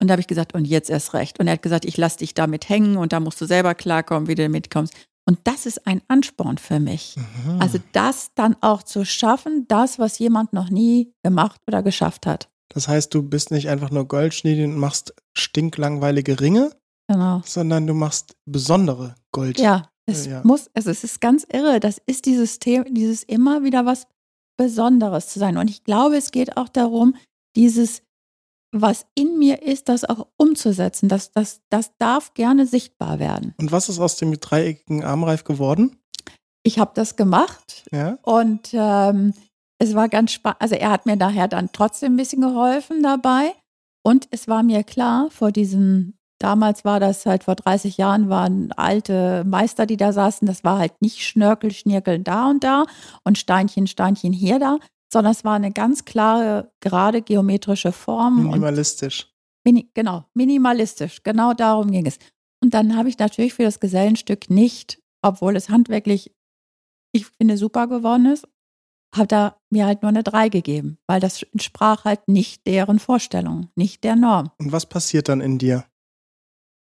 und 0.00 0.08
da 0.08 0.12
habe 0.12 0.20
ich 0.20 0.26
gesagt, 0.26 0.54
und 0.54 0.64
jetzt 0.66 0.90
erst 0.90 1.14
recht. 1.14 1.38
Und 1.38 1.46
er 1.46 1.54
hat 1.54 1.62
gesagt, 1.62 1.84
ich 1.84 1.96
lasse 1.96 2.18
dich 2.18 2.34
damit 2.34 2.68
hängen 2.68 2.96
und 2.96 3.12
da 3.12 3.20
musst 3.20 3.40
du 3.40 3.46
selber 3.46 3.74
klarkommen, 3.74 4.28
wie 4.28 4.34
du 4.34 4.48
mitkommst. 4.48 4.94
Und 5.26 5.38
das 5.44 5.66
ist 5.66 5.86
ein 5.86 6.02
Ansporn 6.08 6.58
für 6.58 6.80
mich. 6.80 7.16
Mhm. 7.16 7.60
Also 7.60 7.78
das 7.92 8.32
dann 8.34 8.56
auch 8.60 8.82
zu 8.82 9.04
schaffen, 9.04 9.66
das, 9.68 9.98
was 9.98 10.18
jemand 10.18 10.52
noch 10.52 10.68
nie 10.68 11.12
gemacht 11.22 11.60
oder 11.66 11.82
geschafft 11.82 12.26
hat. 12.26 12.50
Das 12.74 12.88
heißt, 12.88 13.14
du 13.14 13.22
bist 13.22 13.52
nicht 13.52 13.68
einfach 13.68 13.90
nur 13.90 14.08
Goldschmiedin 14.08 14.72
und 14.72 14.78
machst 14.78 15.14
stinklangweilige 15.32 16.40
Ringe, 16.40 16.72
genau. 17.06 17.40
sondern 17.44 17.86
du 17.86 17.94
machst 17.94 18.36
besondere 18.46 19.14
Gold. 19.30 19.60
Ja, 19.60 19.88
es 20.06 20.26
ja. 20.26 20.42
muss, 20.44 20.70
also 20.74 20.90
es 20.90 21.04
ist 21.04 21.20
ganz 21.20 21.46
irre. 21.50 21.78
Das 21.78 22.02
ist 22.04 22.26
dieses 22.26 22.58
Thema, 22.58 22.84
dieses 22.90 23.22
immer 23.22 23.62
wieder 23.62 23.86
was 23.86 24.08
Besonderes 24.56 25.28
zu 25.28 25.38
sein. 25.38 25.56
Und 25.56 25.70
ich 25.70 25.84
glaube, 25.84 26.16
es 26.16 26.32
geht 26.32 26.56
auch 26.56 26.68
darum, 26.68 27.16
dieses, 27.56 28.02
was 28.72 29.06
in 29.14 29.38
mir 29.38 29.62
ist, 29.62 29.88
das 29.88 30.04
auch 30.04 30.26
umzusetzen. 30.36 31.08
Das, 31.08 31.30
das, 31.30 31.60
das 31.70 31.92
darf 31.98 32.34
gerne 32.34 32.66
sichtbar 32.66 33.20
werden. 33.20 33.54
Und 33.56 33.70
was 33.70 33.88
ist 33.88 34.00
aus 34.00 34.16
dem 34.16 34.38
dreieckigen 34.38 35.04
Armreif 35.04 35.44
geworden? 35.44 35.96
Ich 36.64 36.80
habe 36.80 36.92
das 36.94 37.14
gemacht 37.14 37.84
ja. 37.92 38.18
und 38.22 38.70
ähm, 38.72 39.34
es 39.84 39.94
war 39.94 40.08
ganz 40.08 40.32
spannend. 40.32 40.60
Also 40.60 40.74
er 40.74 40.90
hat 40.90 41.06
mir 41.06 41.16
daher 41.16 41.48
dann 41.48 41.70
trotzdem 41.72 42.14
ein 42.14 42.16
bisschen 42.16 42.42
geholfen 42.42 43.02
dabei. 43.02 43.52
Und 44.02 44.28
es 44.30 44.48
war 44.48 44.62
mir 44.62 44.82
klar, 44.82 45.30
vor 45.30 45.50
diesem 45.50 46.14
Damals 46.44 46.84
war 46.84 47.00
das 47.00 47.24
halt 47.26 47.44
vor 47.44 47.54
30 47.54 47.96
Jahren 47.96 48.28
waren 48.28 48.70
alte 48.72 49.44
Meister, 49.46 49.86
die 49.86 49.96
da 49.96 50.12
saßen. 50.12 50.46
Das 50.46 50.64
war 50.64 50.78
halt 50.78 51.00
nicht 51.00 51.22
Schnörkel, 51.22 51.70
Schnirkel 51.70 52.18
da 52.18 52.50
und 52.50 52.64
da 52.64 52.84
und 53.22 53.38
Steinchen, 53.38 53.86
Steinchen 53.86 54.32
hier 54.32 54.58
da, 54.58 54.78
sondern 55.12 55.32
es 55.32 55.44
war 55.44 55.54
eine 55.54 55.72
ganz 55.72 56.04
klare, 56.04 56.72
gerade 56.80 57.22
geometrische 57.22 57.92
Form. 57.92 58.44
Minimalistisch. 58.44 59.32
Mini, 59.64 59.88
genau, 59.94 60.24
minimalistisch. 60.34 61.22
Genau 61.22 61.54
darum 61.54 61.90
ging 61.90 62.04
es. 62.04 62.18
Und 62.62 62.74
dann 62.74 62.96
habe 62.96 63.08
ich 63.08 63.18
natürlich 63.18 63.54
für 63.54 63.62
das 63.62 63.80
Gesellenstück 63.80 64.50
nicht, 64.50 64.98
obwohl 65.22 65.56
es 65.56 65.70
handwerklich, 65.70 66.34
ich 67.12 67.26
finde, 67.26 67.56
super 67.56 67.86
geworden 67.86 68.26
ist, 68.26 68.46
habe 69.16 69.26
da 69.26 69.56
mir 69.70 69.86
halt 69.86 70.02
nur 70.02 70.08
eine 70.10 70.22
3 70.22 70.48
gegeben, 70.48 70.98
weil 71.06 71.20
das 71.20 71.42
entsprach 71.42 72.04
halt 72.04 72.28
nicht 72.28 72.66
deren 72.66 72.98
Vorstellung, 72.98 73.68
nicht 73.76 74.04
der 74.04 74.16
Norm. 74.16 74.50
Und 74.58 74.72
was 74.72 74.86
passiert 74.86 75.28
dann 75.28 75.40
in 75.40 75.58
dir? 75.58 75.84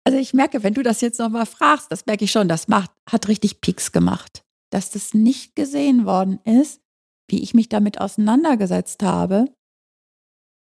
Also 0.03 0.17
ich 0.17 0.33
merke, 0.33 0.63
wenn 0.63 0.73
du 0.73 0.83
das 0.83 1.01
jetzt 1.01 1.19
nochmal 1.19 1.45
fragst, 1.45 1.91
das 1.91 2.05
merke 2.05 2.25
ich 2.25 2.31
schon, 2.31 2.47
das 2.47 2.67
macht, 2.67 2.91
hat 3.09 3.27
richtig 3.27 3.61
Pieks 3.61 3.91
gemacht. 3.91 4.43
Dass 4.71 4.89
das 4.89 5.13
nicht 5.13 5.55
gesehen 5.55 6.05
worden 6.05 6.39
ist, 6.43 6.81
wie 7.29 7.43
ich 7.43 7.53
mich 7.53 7.69
damit 7.69 8.01
auseinandergesetzt 8.01 9.03
habe, 9.03 9.45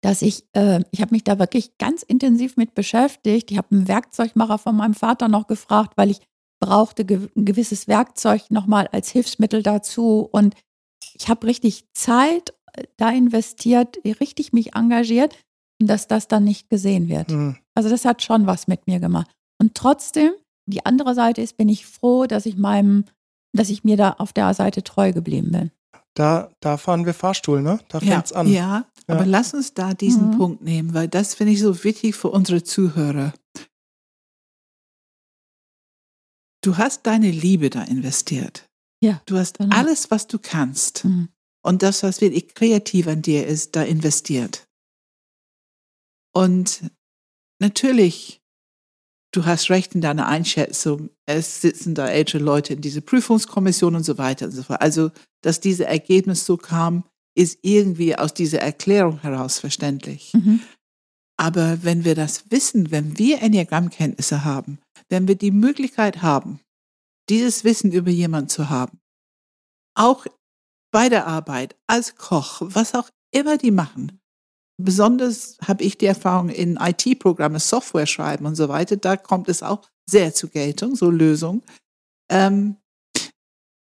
dass 0.02 0.22
ich, 0.22 0.44
äh, 0.52 0.83
ich 0.90 1.00
habe 1.00 1.14
mich 1.14 1.24
da 1.24 1.38
wirklich 1.38 1.79
ganz 1.79 2.02
intensiv 2.02 2.57
mit 2.57 2.74
beschäftigt. 2.74 3.50
Ich 3.50 3.59
habe 3.59 3.74
einen 3.74 3.88
Werkzeugmacher 3.88 4.59
von 4.59 4.76
meinem 4.76 4.94
Vater 4.94 5.29
noch 5.29 5.46
gefragt, 5.46 5.94
weil 5.96 6.11
ich 6.11 6.20
brauchte 6.61 7.05
ge 7.05 7.29
ein 7.37 7.44
gewisses 7.44 7.88
Werkzeug 7.88 8.50
nochmal 8.50 8.88
als 8.88 9.11
Hilfsmittel 9.11 9.62
dazu. 9.62 10.29
Und 10.31 10.55
ich 11.18 11.29
habe 11.29 11.46
richtig 11.46 11.85
Zeit 11.94 12.55
äh, 12.72 12.85
da 12.96 13.11
investiert, 13.11 13.98
richtig 14.05 14.52
mich 14.52 14.74
engagiert 14.74 15.37
und 15.81 15.88
dass 15.88 16.09
das 16.09 16.29
dann 16.29 16.44
nicht 16.44 16.70
gesehen 16.70 17.09
wird. 17.09 17.31
Mhm. 17.31 17.57
Also 17.74 17.88
das 17.88 18.05
hat 18.05 18.22
schon 18.22 18.46
was 18.46 18.66
mit 18.66 18.87
mir 18.87 19.00
gemacht. 19.00 19.31
Und 19.61 19.74
trotzdem, 19.74 20.33
die 20.66 20.85
andere 20.85 21.14
Seite 21.14 21.42
ist, 21.42 21.57
bin 21.57 21.68
ich 21.68 21.87
froh, 21.87 22.26
dass 22.26 22.46
ich 22.46 22.57
meinem, 22.57 23.05
dass 23.52 23.70
ich 23.70 23.85
mir 23.85 23.96
da 23.96 24.16
auf 24.18 24.33
der 24.33 24.52
Seite 24.55 24.83
treu 24.83 25.12
geblieben 25.12 25.50
bin. 25.52 25.70
Da, 26.14 26.50
da 26.61 26.79
fahren 26.79 27.05
wir 27.05 27.12
Fahrstuhl, 27.12 27.61
ne? 27.61 27.79
Da 27.88 28.00
fängt's 28.00 28.31
ja, 28.31 28.37
an. 28.37 28.46
Ja, 28.48 28.87
ja, 29.09 29.14
aber 29.14 29.26
lass 29.26 29.52
uns 29.52 29.74
da 29.74 29.92
diesen 29.92 30.31
mhm. 30.31 30.38
Punkt 30.38 30.62
nehmen, 30.62 30.94
weil 30.94 31.09
das 31.09 31.35
finde 31.35 31.52
ich 31.52 31.61
so 31.61 31.85
wichtig 31.85 32.16
für 32.16 32.29
unsere 32.29 32.62
Zuhörer. 32.62 33.35
Du 36.62 36.79
hast 36.79 37.07
deine 37.07 37.31
Liebe 37.31 37.70
da 37.70 37.83
investiert. 37.83 38.65
Ja. 39.02 39.22
Du 39.26 39.37
hast 39.37 39.59
genau. 39.59 39.76
alles, 39.76 40.11
was 40.11 40.26
du 40.26 40.38
kannst. 40.38 41.04
Mhm. 41.04 41.28
Und 41.62 41.82
das, 41.82 42.02
was 42.02 42.20
wirklich 42.20 42.54
kreativ 42.54 43.09
an 43.09 43.22
dir 43.22 43.46
ist, 43.46 43.74
da 43.76 43.82
investiert. 43.82 44.68
Und 46.32 46.82
natürlich, 47.59 48.40
du 49.32 49.46
hast 49.46 49.70
recht 49.70 49.94
in 49.94 50.00
deiner 50.00 50.26
Einschätzung, 50.26 51.11
es 51.26 51.61
sitzen 51.61 51.94
da 51.94 52.09
ältere 52.09 52.42
Leute 52.42 52.74
in 52.74 52.82
diese 52.82 53.00
Prüfungskommission 53.00 53.96
und 53.96 54.04
so 54.04 54.16
weiter 54.18 54.46
und 54.46 54.52
so 54.52 54.62
fort. 54.62 54.80
Also, 54.80 55.11
dass 55.42 55.61
dieses 55.61 55.87
Ergebnis 55.87 56.44
so 56.46 56.56
kam, 56.56 57.04
ist 57.37 57.59
irgendwie 57.62 58.16
aus 58.16 58.32
dieser 58.32 58.61
Erklärung 58.61 59.20
heraus 59.20 59.59
verständlich. 59.59 60.32
Mhm. 60.35 60.61
Aber 61.38 61.82
wenn 61.82 62.04
wir 62.04 62.14
das 62.14 62.50
wissen, 62.50 62.90
wenn 62.90 63.18
wir 63.18 63.42
Enneagrammkenntnisse 63.42 64.44
haben, 64.44 64.78
wenn 65.09 65.28
wir 65.28 65.35
die 65.35 65.50
Möglichkeit 65.50 66.22
haben, 66.22 66.61
dieses 67.29 67.65
Wissen 67.65 67.93
über 67.93 68.11
jemanden 68.11 68.49
zu 68.49 68.71
haben, 68.71 68.99
auch 69.95 70.27
bei 70.93 71.09
der 71.09 71.27
Arbeit, 71.27 71.77
als 71.87 72.17
Koch, 72.17 72.62
was 72.62 72.95
auch 72.95 73.11
immer 73.33 73.59
die 73.59 73.71
machen, 73.71 74.21
Besonders 74.79 75.57
habe 75.67 75.85
ich 75.85 75.97
die 75.97 76.07
Erfahrung 76.07 76.51
in 76.51 76.77
IT-Programme, 76.77 77.61
Software 77.61 78.07
schreiben 78.07 78.45
und 78.45 78.57
so 78.57 78.69
weiter. 78.69 78.97
Da 78.97 79.17
kommt 79.17 79.49
es 79.49 79.62
auch 79.62 79.89
sehr 80.09 80.35
zur 80.35 80.51
Geltung, 80.51 80.97
so 80.97 81.11
Lösungen. 81.11 81.62
Ähm, 82.31 82.77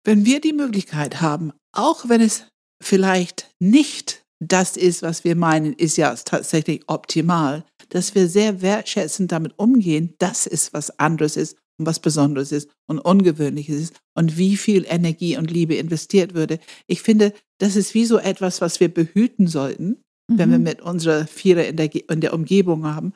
wenn 0.05 0.23
wir 0.25 0.39
die 0.39 0.53
Möglichkeit 0.53 1.19
haben, 1.19 1.51
auch 1.75 2.07
wenn 2.07 2.21
es 2.21 2.45
vielleicht 2.81 3.49
nicht 3.59 4.23
das 4.39 4.77
ist, 4.77 5.01
was 5.01 5.23
wir 5.23 5.35
meinen, 5.35 5.73
ist 5.73 5.97
ja 5.97 6.13
tatsächlich 6.13 6.83
optimal, 6.87 7.65
dass 7.89 8.13
wir 8.13 8.29
sehr 8.29 8.61
wertschätzend 8.61 9.31
damit 9.31 9.57
umgehen, 9.57 10.13
dass 10.19 10.45
es 10.45 10.73
was 10.73 10.99
anderes 10.99 11.37
ist 11.37 11.57
und 11.77 11.85
was 11.85 11.99
Besonderes 11.99 12.51
ist 12.51 12.69
und 12.87 12.99
Ungewöhnliches 12.99 13.75
ist 13.81 14.01
und 14.15 14.37
wie 14.37 14.57
viel 14.57 14.85
Energie 14.87 15.37
und 15.37 15.51
Liebe 15.51 15.75
investiert 15.75 16.33
würde. 16.33 16.59
Ich 16.87 17.01
finde, 17.01 17.33
das 17.59 17.75
ist 17.75 17.93
wie 17.93 18.05
so 18.05 18.17
etwas, 18.17 18.61
was 18.61 18.79
wir 18.79 18.93
behüten 18.93 19.47
sollten 19.47 19.97
mhm. 20.27 20.37
wenn 20.37 20.51
wir 20.51 20.57
mhm. 20.57 20.63
mit 20.63 20.81
unserer 20.81 21.27
Vierer 21.27 21.67
in 21.67 21.77
der, 21.77 22.09
in 22.09 22.21
der 22.21 22.33
Umgebung 22.33 22.85
haben. 22.85 23.13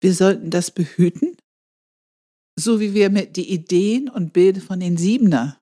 Wir 0.00 0.14
sollten 0.14 0.50
das 0.50 0.70
behüten, 0.70 1.36
so 2.58 2.80
wie 2.80 2.94
wir 2.94 3.10
mit 3.10 3.36
den 3.36 3.44
Ideen 3.44 4.08
und 4.08 4.32
Bildern 4.32 4.62
von 4.62 4.80
den 4.80 4.96
Siebener 4.96 5.60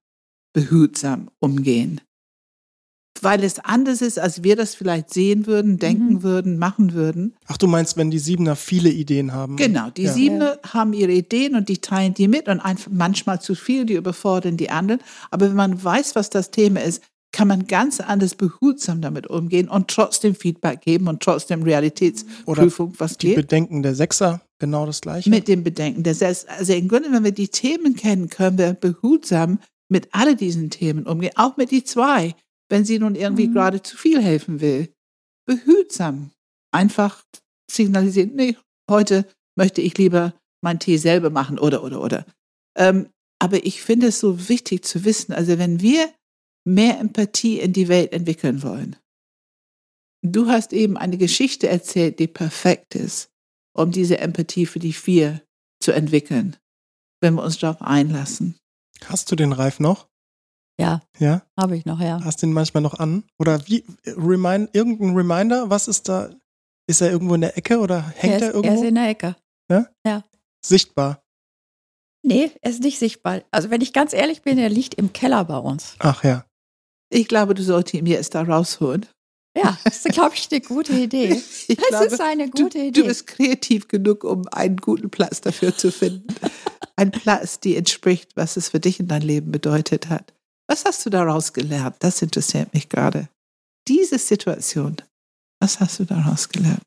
behutsam 0.52 1.30
umgehen. 1.38 2.00
Weil 3.22 3.44
es 3.44 3.60
anders 3.60 4.02
ist, 4.02 4.18
als 4.18 4.42
wir 4.42 4.56
das 4.56 4.74
vielleicht 4.74 5.14
sehen 5.14 5.46
würden, 5.46 5.78
denken 5.78 6.14
mhm. 6.14 6.22
würden, 6.22 6.58
machen 6.58 6.92
würden. 6.92 7.34
Ach, 7.46 7.56
du 7.56 7.68
meinst, 7.68 7.96
wenn 7.96 8.10
die 8.10 8.18
Siebener 8.18 8.56
viele 8.56 8.90
Ideen 8.90 9.32
haben? 9.32 9.56
Genau, 9.56 9.90
die 9.90 10.02
ja. 10.02 10.12
Siebener 10.12 10.58
ja. 10.62 10.74
haben 10.74 10.92
ihre 10.92 11.12
Ideen 11.12 11.54
und 11.54 11.68
die 11.68 11.78
teilen 11.78 12.14
die 12.14 12.28
mit 12.28 12.48
und 12.48 12.60
einfach 12.60 12.90
manchmal 12.92 13.40
zu 13.40 13.54
viel, 13.54 13.86
die 13.86 13.94
überfordern 13.94 14.56
die 14.56 14.70
anderen. 14.70 15.00
Aber 15.30 15.48
wenn 15.48 15.56
man 15.56 15.82
weiß, 15.82 16.16
was 16.16 16.30
das 16.30 16.50
Thema 16.50 16.82
ist, 16.82 17.02
kann 17.32 17.48
man 17.48 17.66
ganz 17.66 17.98
anders 18.00 18.34
behutsam 18.34 19.00
damit 19.00 19.26
umgehen 19.26 19.68
und 19.68 19.88
trotzdem 19.88 20.34
Feedback 20.34 20.82
geben 20.82 21.08
und 21.08 21.22
trotzdem 21.22 21.62
Realitätsprüfung, 21.62 22.90
Oder 22.90 23.00
was 23.00 23.16
die 23.16 23.28
geht. 23.28 23.36
Die 23.36 23.42
Bedenken 23.42 23.82
der 23.82 23.94
Sechser, 23.94 24.42
genau 24.58 24.84
das 24.84 25.00
Gleiche. 25.00 25.30
Mit 25.30 25.48
dem 25.48 25.64
Bedenken 25.64 26.02
der 26.02 26.14
Sechser. 26.14 26.48
Also 26.58 26.74
im 26.74 26.88
Grunde, 26.88 27.10
wenn 27.10 27.24
wir 27.24 27.32
die 27.32 27.48
Themen 27.48 27.96
kennen, 27.96 28.28
können 28.28 28.58
wir 28.58 28.74
behutsam 28.74 29.58
mit 29.88 30.08
all 30.12 30.36
diesen 30.36 30.70
Themen 30.70 31.06
umgehen, 31.06 31.32
auch 31.36 31.56
mit 31.56 31.70
die 31.70 31.84
zwei, 31.84 32.34
wenn 32.72 32.86
sie 32.86 32.98
nun 32.98 33.16
irgendwie 33.16 33.48
mhm. 33.48 33.52
gerade 33.52 33.82
zu 33.82 33.98
viel 33.98 34.22
helfen 34.22 34.62
will. 34.62 34.90
Behutsam. 35.46 36.30
Einfach 36.72 37.22
signalisieren, 37.70 38.34
nee, 38.34 38.56
heute 38.90 39.26
möchte 39.58 39.82
ich 39.82 39.98
lieber 39.98 40.32
meinen 40.62 40.78
Tee 40.78 40.96
selber 40.96 41.28
machen 41.28 41.58
oder, 41.58 41.84
oder, 41.84 42.00
oder. 42.00 42.24
Ähm, 42.74 43.10
aber 43.38 43.66
ich 43.66 43.82
finde 43.82 44.06
es 44.06 44.20
so 44.20 44.48
wichtig 44.48 44.86
zu 44.86 45.04
wissen, 45.04 45.34
also 45.34 45.58
wenn 45.58 45.82
wir 45.82 46.10
mehr 46.64 46.98
Empathie 46.98 47.60
in 47.60 47.74
die 47.74 47.88
Welt 47.88 48.10
entwickeln 48.14 48.62
wollen. 48.62 48.96
Du 50.24 50.46
hast 50.46 50.72
eben 50.72 50.96
eine 50.96 51.18
Geschichte 51.18 51.68
erzählt, 51.68 52.20
die 52.20 52.28
perfekt 52.28 52.94
ist, 52.94 53.28
um 53.76 53.90
diese 53.90 54.16
Empathie 54.16 54.64
für 54.64 54.78
die 54.78 54.94
vier 54.94 55.42
zu 55.82 55.92
entwickeln, 55.92 56.56
wenn 57.20 57.34
wir 57.34 57.42
uns 57.42 57.58
darauf 57.58 57.82
einlassen. 57.82 58.56
Hast 59.04 59.30
du 59.30 59.36
den 59.36 59.52
Reif 59.52 59.78
noch? 59.78 60.08
Ja. 60.82 61.00
Ja? 61.18 61.42
Habe 61.58 61.76
ich 61.76 61.84
noch, 61.84 62.00
ja. 62.00 62.20
Hast 62.24 62.42
du 62.42 62.46
ihn 62.46 62.52
manchmal 62.52 62.82
noch 62.82 62.98
an? 62.98 63.24
Oder 63.38 63.66
wie, 63.68 63.84
remind, 64.04 64.74
irgendein 64.74 65.14
Reminder? 65.14 65.70
Was 65.70 65.88
ist 65.88 66.08
da? 66.08 66.30
Ist 66.88 67.00
er 67.00 67.12
irgendwo 67.12 67.34
in 67.34 67.42
der 67.42 67.56
Ecke 67.56 67.78
oder 67.78 68.02
hängt 68.16 68.34
er, 68.34 68.36
ist, 68.36 68.42
er 68.42 68.54
irgendwo? 68.54 68.68
Er 68.68 68.74
ist 68.74 68.88
in 68.88 68.94
der 68.96 69.08
Ecke. 69.08 69.36
Ja? 69.70 69.86
Ja. 70.04 70.24
Sichtbar. 70.64 71.22
Nee, 72.24 72.50
er 72.60 72.70
ist 72.70 72.82
nicht 72.82 72.98
sichtbar. 72.98 73.42
Also 73.50 73.70
wenn 73.70 73.80
ich 73.80 73.92
ganz 73.92 74.12
ehrlich 74.12 74.42
bin, 74.42 74.58
er 74.58 74.68
liegt 74.68 74.94
im 74.94 75.12
Keller 75.12 75.44
bei 75.44 75.58
uns. 75.58 75.94
Ach 76.00 76.22
ja. 76.24 76.44
Ich 77.10 77.28
glaube, 77.28 77.54
du 77.54 77.62
solltest 77.62 77.94
ihn 77.94 78.06
jetzt 78.06 78.34
da 78.34 78.42
rausholen. 78.42 79.06
Ja, 79.56 79.76
das 79.84 80.06
ist, 80.06 80.12
glaube 80.12 80.34
ich, 80.34 80.48
eine 80.50 80.60
gute 80.60 80.92
Idee. 80.94 81.42
Ich 81.68 81.76
das 81.76 81.88
glaube, 81.88 82.06
ist 82.06 82.20
eine 82.20 82.50
du, 82.50 82.64
gute 82.64 82.78
Idee. 82.78 83.00
Du 83.02 83.06
bist 83.06 83.26
kreativ 83.26 83.86
genug, 83.88 84.24
um 84.24 84.48
einen 84.48 84.76
guten 84.76 85.10
Platz 85.10 85.40
dafür 85.40 85.76
zu 85.76 85.92
finden. 85.92 86.26
Ein 86.96 87.10
Platz, 87.10 87.60
die 87.60 87.76
entspricht, 87.76 88.36
was 88.36 88.56
es 88.56 88.68
für 88.68 88.80
dich 88.80 89.00
in 89.00 89.08
deinem 89.08 89.26
Leben 89.26 89.52
bedeutet 89.52 90.08
hat. 90.08 90.34
Was 90.72 90.86
hast 90.86 91.04
du 91.04 91.10
daraus 91.10 91.52
gelernt? 91.52 91.96
Das 91.98 92.22
interessiert 92.22 92.72
mich 92.72 92.88
gerade. 92.88 93.28
Diese 93.88 94.18
Situation, 94.18 94.96
was 95.60 95.80
hast 95.80 95.98
du 96.00 96.04
daraus 96.06 96.48
gelernt? 96.48 96.80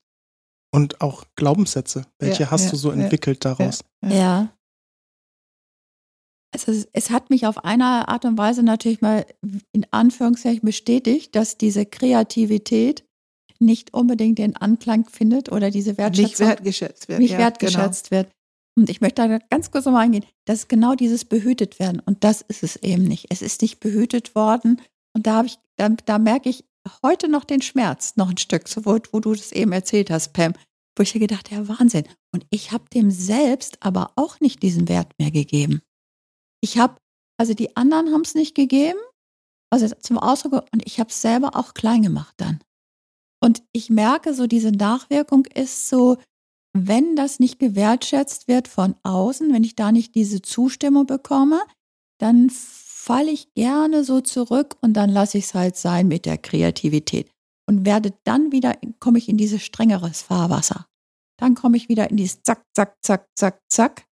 Und 0.73 1.01
auch 1.01 1.25
Glaubenssätze. 1.35 2.07
Welche 2.17 2.43
Ja, 2.45 2.51
hast 2.51 2.65
ja, 2.65 2.71
du 2.71 2.77
so 2.77 2.91
ja, 2.91 2.97
entwickelt 2.99 3.45
daraus? 3.45 3.81
Ja. 4.03 4.51
Also 6.51 6.71
es, 6.71 6.87
es 6.93 7.11
hat 7.11 7.29
mich 7.29 7.45
auf 7.45 7.63
eine 7.63 8.07
Art 8.07 8.25
und 8.25 8.39
Weise 8.39 8.63
natürlich 8.63 9.01
mal 9.01 9.23
in 9.71 9.85
Anführungszeichen 9.91 10.65
bestätigt, 10.65 11.35
dass 11.35 11.59
diese 11.59 11.85
Kreativität 11.85 13.05
nicht 13.59 13.93
unbedingt 13.93 14.39
den 14.39 14.55
Anklang 14.55 15.07
findet 15.07 15.51
oder 15.51 15.69
diese 15.69 15.91
Nicht 15.91 15.99
Wertschätzung 15.99 16.47
wertgeschätzt 16.47 17.07
wird. 17.07 17.19
nicht 17.19 17.31
ja, 17.31 17.37
genau. 17.37 17.45
wertgeschätzt 17.49 18.09
wird. 18.09 18.31
Und 18.77 18.89
ich 18.89 19.01
möchte 19.01 19.27
da 19.27 19.39
ganz 19.49 19.71
kurz 19.71 19.85
nochmal 19.85 20.03
eingehen. 20.03 20.25
Das 20.45 20.59
ist 20.59 20.69
genau 20.69 20.95
dieses 20.95 21.25
behütet 21.25 21.79
werden. 21.79 22.01
Und 22.05 22.23
das 22.23 22.41
ist 22.41 22.63
es 22.63 22.75
eben 22.77 23.03
nicht. 23.03 23.27
Es 23.29 23.41
ist 23.41 23.61
nicht 23.61 23.79
behütet 23.79 24.35
worden. 24.35 24.81
Und 25.13 25.27
da 25.27 25.35
habe 25.35 25.47
ich, 25.47 25.57
da, 25.77 25.89
da 25.89 26.19
merke 26.19 26.49
ich 26.49 26.65
heute 27.01 27.29
noch 27.29 27.45
den 27.45 27.61
Schmerz, 27.61 28.15
noch 28.17 28.29
ein 28.29 28.37
Stück, 28.37 28.67
so 28.67 28.85
wo, 28.85 28.99
wo 29.11 29.19
du 29.19 29.33
das 29.33 29.51
eben 29.51 29.71
erzählt 29.71 30.11
hast, 30.11 30.33
Pam, 30.33 30.53
wo 30.97 31.03
ich 31.03 31.13
gedacht, 31.13 31.51
ja, 31.51 31.67
Wahnsinn. 31.67 32.05
Und 32.33 32.45
ich 32.49 32.71
habe 32.71 32.85
dem 32.93 33.11
selbst 33.11 33.77
aber 33.81 34.11
auch 34.15 34.39
nicht 34.39 34.61
diesen 34.61 34.87
Wert 34.89 35.13
mehr 35.17 35.31
gegeben. 35.31 35.81
Ich 36.61 36.77
habe, 36.77 36.97
also 37.37 37.53
die 37.53 37.75
anderen 37.75 38.11
haben 38.11 38.21
es 38.21 38.35
nicht 38.35 38.55
gegeben, 38.55 38.99
also 39.71 39.87
zum 39.95 40.17
Ausdruck, 40.17 40.65
und 40.73 40.85
ich 40.85 40.99
habe 40.99 41.09
es 41.09 41.21
selber 41.21 41.55
auch 41.55 41.73
klein 41.73 42.03
gemacht 42.03 42.35
dann. 42.37 42.59
Und 43.41 43.63
ich 43.73 43.89
merke 43.89 44.33
so, 44.33 44.47
diese 44.47 44.71
Nachwirkung 44.71 45.45
ist 45.45 45.89
so, 45.89 46.17
wenn 46.77 47.15
das 47.15 47.39
nicht 47.39 47.57
gewertschätzt 47.57 48.49
wird 48.49 48.67
von 48.67 48.95
außen, 49.03 49.53
wenn 49.53 49.63
ich 49.63 49.77
da 49.77 49.93
nicht 49.93 50.13
diese 50.13 50.41
Zustimmung 50.41 51.05
bekomme, 51.05 51.61
dann 52.19 52.49
falle 52.49 53.31
ich 53.31 53.53
gerne 53.53 54.03
so 54.03 54.19
zurück 54.19 54.75
und 54.81 54.93
dann 54.93 55.09
lasse 55.09 55.37
ich 55.37 55.45
es 55.45 55.53
halt 55.53 55.77
sein 55.77 56.09
mit 56.09 56.25
der 56.25 56.37
Kreativität 56.37 57.31
und 57.65 57.85
werde 57.85 58.13
dann 58.25 58.51
wieder, 58.51 58.75
komme 58.99 59.19
ich 59.19 59.29
in 59.29 59.37
dieses 59.37 59.63
strengeres 59.63 60.21
Fahrwasser. 60.21 60.85
Dann 61.39 61.55
komme 61.55 61.77
ich 61.77 61.87
wieder 61.87 62.09
in 62.09 62.17
dieses 62.17 62.43
Zack, 62.43 62.65
Zack, 62.75 62.97
Zack, 63.01 63.27
Zack, 63.35 63.61
Zack. 63.69 64.05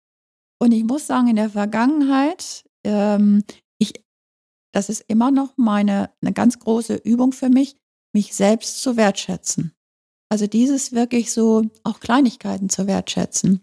Und 0.58 0.72
ich 0.72 0.84
muss 0.84 1.06
sagen, 1.06 1.28
in 1.28 1.36
der 1.36 1.50
Vergangenheit, 1.50 2.64
ähm, 2.84 3.42
ich, 3.78 4.04
das 4.72 4.90
ist 4.90 5.04
immer 5.08 5.30
noch 5.30 5.56
meine, 5.56 6.10
eine 6.20 6.34
ganz 6.34 6.58
große 6.58 6.96
Übung 6.96 7.32
für 7.32 7.48
mich, 7.48 7.76
mich 8.14 8.34
selbst 8.34 8.82
zu 8.82 8.98
wertschätzen. 8.98 9.72
Also 10.30 10.46
dieses 10.46 10.92
wirklich 10.92 11.32
so, 11.32 11.64
auch 11.82 12.00
Kleinigkeiten 12.00 12.68
zu 12.68 12.86
wertschätzen. 12.86 13.62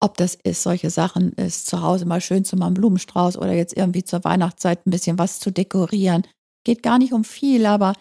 Ob 0.00 0.16
das 0.16 0.34
ist, 0.34 0.62
solche 0.62 0.90
Sachen 0.90 1.32
ist, 1.32 1.66
zu 1.66 1.82
Hause 1.82 2.06
mal 2.06 2.20
schön 2.20 2.44
zu 2.44 2.56
meinem 2.56 2.74
Blumenstrauß 2.74 3.36
oder 3.38 3.52
jetzt 3.52 3.76
irgendwie 3.76 4.04
zur 4.04 4.24
Weihnachtszeit 4.24 4.86
ein 4.86 4.90
bisschen 4.90 5.18
was 5.18 5.40
zu 5.40 5.50
dekorieren. 5.50 6.26
Geht 6.64 6.82
gar 6.82 6.98
nicht 6.98 7.12
um 7.12 7.24
viel, 7.24 7.66
aber 7.66 7.94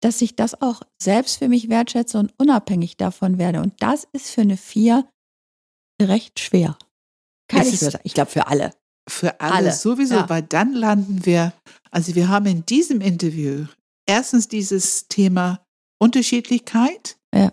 dass 0.00 0.22
ich 0.22 0.34
das 0.34 0.60
auch 0.60 0.82
selbst 1.00 1.38
für 1.38 1.48
mich 1.48 1.68
wertschätze 1.68 2.18
und 2.18 2.32
unabhängig 2.38 2.96
davon 2.96 3.38
werde. 3.38 3.60
Und 3.60 3.74
das 3.80 4.06
ist 4.12 4.30
für 4.30 4.40
eine 4.40 4.56
Vier 4.56 5.08
recht 6.00 6.40
schwer. 6.40 6.78
Kann 7.48 7.66
ich. 7.66 7.82
Ich 8.04 8.14
glaube 8.14 8.30
für 8.30 8.46
alle. 8.46 8.72
Für 9.08 9.40
alle, 9.40 9.54
Alle, 9.54 9.72
sowieso, 9.72 10.14
ja. 10.14 10.28
weil 10.28 10.42
dann 10.42 10.72
landen 10.72 11.26
wir, 11.26 11.52
also 11.90 12.14
wir 12.14 12.28
haben 12.28 12.46
in 12.46 12.64
diesem 12.66 13.00
Interview 13.00 13.66
erstens 14.06 14.46
dieses 14.46 15.08
Thema 15.08 15.66
Unterschiedlichkeit. 16.00 17.18
Ja. 17.34 17.52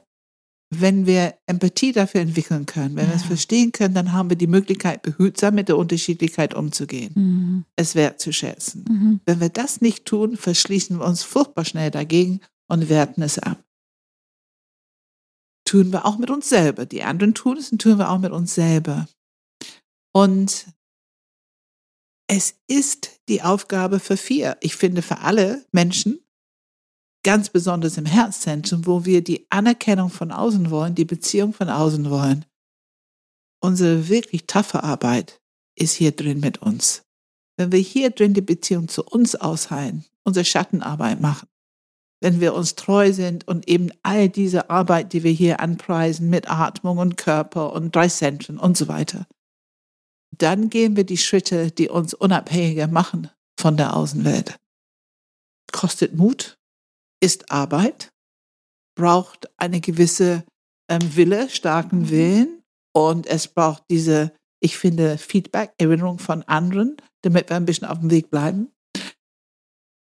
Wenn 0.70 1.06
wir 1.06 1.38
Empathie 1.45 1.93
dafür 1.93 2.22
entwickeln 2.22 2.66
können, 2.66 2.95
wenn 2.98 3.08
wir 3.08 3.16
es 3.16 3.22
Ja. 3.22 3.28
verstehen 3.28 3.72
können, 3.72 3.93
dann 3.93 4.12
haben 4.12 4.30
wir 4.30 4.38
die 4.38 4.48
Möglichkeit, 4.48 5.02
behutsam 5.02 5.56
mit 5.56 5.70
der 5.70 5.78
Unterschiedlichkeit 5.78 6.54
umzugehen, 6.54 7.14
Mhm. 7.16 7.66
es 7.78 7.95
wertzuschätzen. 7.95 8.84
Mhm. 8.89 9.20
Wenn 9.26 9.39
wir 9.39 9.50
das 9.50 9.80
nicht 9.82 10.06
tun, 10.06 10.36
verschließen 10.36 11.00
wir 11.00 11.06
uns 11.06 11.24
furchtbar 11.24 11.64
schnell 11.64 11.89
dagegen 11.91 12.41
und 12.68 12.89
werten 12.89 13.22
es 13.22 13.39
ab. 13.39 13.64
Tun 15.66 15.91
wir 15.91 16.06
auch 16.06 16.18
mit 16.18 16.30
uns 16.30 16.50
selber. 16.50 16.86
Die 16.86 17.04
anderen 17.04 17.34
tun 17.34 17.58
es 17.58 17.72
und 17.72 17.82
tun 17.82 17.98
wir 17.98 18.10
auch 18.10 18.20
mit 18.20 18.32
uns 18.32 18.56
selber. 18.56 19.08
Und 20.14 20.68
es 22.30 22.56
ist 22.68 23.22
die 23.30 23.41
Aufgabe 23.41 24.00
für 24.00 24.18
vier. 24.18 24.58
Ich 24.62 24.76
finde 24.76 25.02
für 25.02 25.20
alle 25.20 25.66
Menschen, 25.72 26.20
ganz 27.28 27.49
besonders 27.49 27.97
im 27.97 28.05
Herzzentrum, 28.05 28.86
wo 28.86 29.03
wir 29.03 29.21
die 29.21 29.47
Anerkennung 29.49 30.09
von 30.09 30.32
außen 30.32 30.71
wollen, 30.71 30.95
die 30.95 31.03
Beziehung 31.03 31.51
von 31.51 31.67
außen 31.67 32.09
wollen. 32.09 32.45
Unsere 33.61 34.07
wirklich 34.07 34.47
taffe 34.47 34.82
Arbeit 34.82 35.41
ist 35.78 35.95
hier 35.95 36.13
drin 36.13 36.39
mit 36.39 36.61
uns. 36.61 37.03
Wenn 37.57 37.73
wir 37.73 37.80
hier 37.80 38.11
drin 38.11 38.34
die 38.34 38.39
Beziehung 38.39 38.88
zu 38.88 39.03
uns 39.03 39.36
ausheilen, 39.36 40.05
unsere 40.23 40.45
Schattenarbeit 40.45 41.19
machen, 41.19 41.49
wenn 42.21 42.39
wir 42.39 42.53
uns 42.53 42.75
treu 42.75 43.11
sind 43.11 43.45
und 43.45 43.67
eben 43.67 43.89
all 44.03 44.30
diese 44.30 44.69
Arbeit, 44.69 45.11
die 45.11 45.23
wir 45.23 45.32
hier 45.34 45.59
anpreisen 45.59 46.30
mit 46.30 46.49
Atmung 46.49 46.97
und 46.97 47.17
Körper 47.17 47.73
und 47.73 47.93
drei 47.93 48.07
Zentren 48.07 48.57
und 48.57 48.78
so 48.78 48.88
weiter, 48.88 49.28
dann 50.32 50.69
gehen 50.69 50.95
wir 50.95 51.03
die 51.03 51.17
Schritte, 51.17 51.71
die 51.71 51.89
uns 51.89 52.13
unabhängiger 52.13 52.88
machen 52.88 53.30
von 53.59 53.75
der 53.75 53.97
Außenwelt. 53.97 54.55
Kostet 55.73 56.15
Mut, 56.15 56.57
ist 57.22 57.51
Arbeit, 57.51 58.09
braucht 58.95 59.49
eine 59.57 59.82
gewisse 59.82 60.43
ähm, 60.89 61.15
Wille, 61.15 61.49
starken 61.49 62.09
Willen 62.09 62.63
und 62.95 63.28
es 63.28 63.47
braucht 63.47 63.84
diese, 63.89 64.34
ich 64.61 64.78
finde, 64.78 65.18
Feedback, 65.18 65.74
Erinnerung 65.78 66.20
von 66.20 66.43
anderen, 66.43 66.97
damit 67.24 67.49
wir 67.49 67.57
ein 67.57 67.65
bisschen 67.65 67.88
auf 67.88 67.99
dem 67.99 68.11
Weg 68.11 68.30
bleiben. 68.30 68.72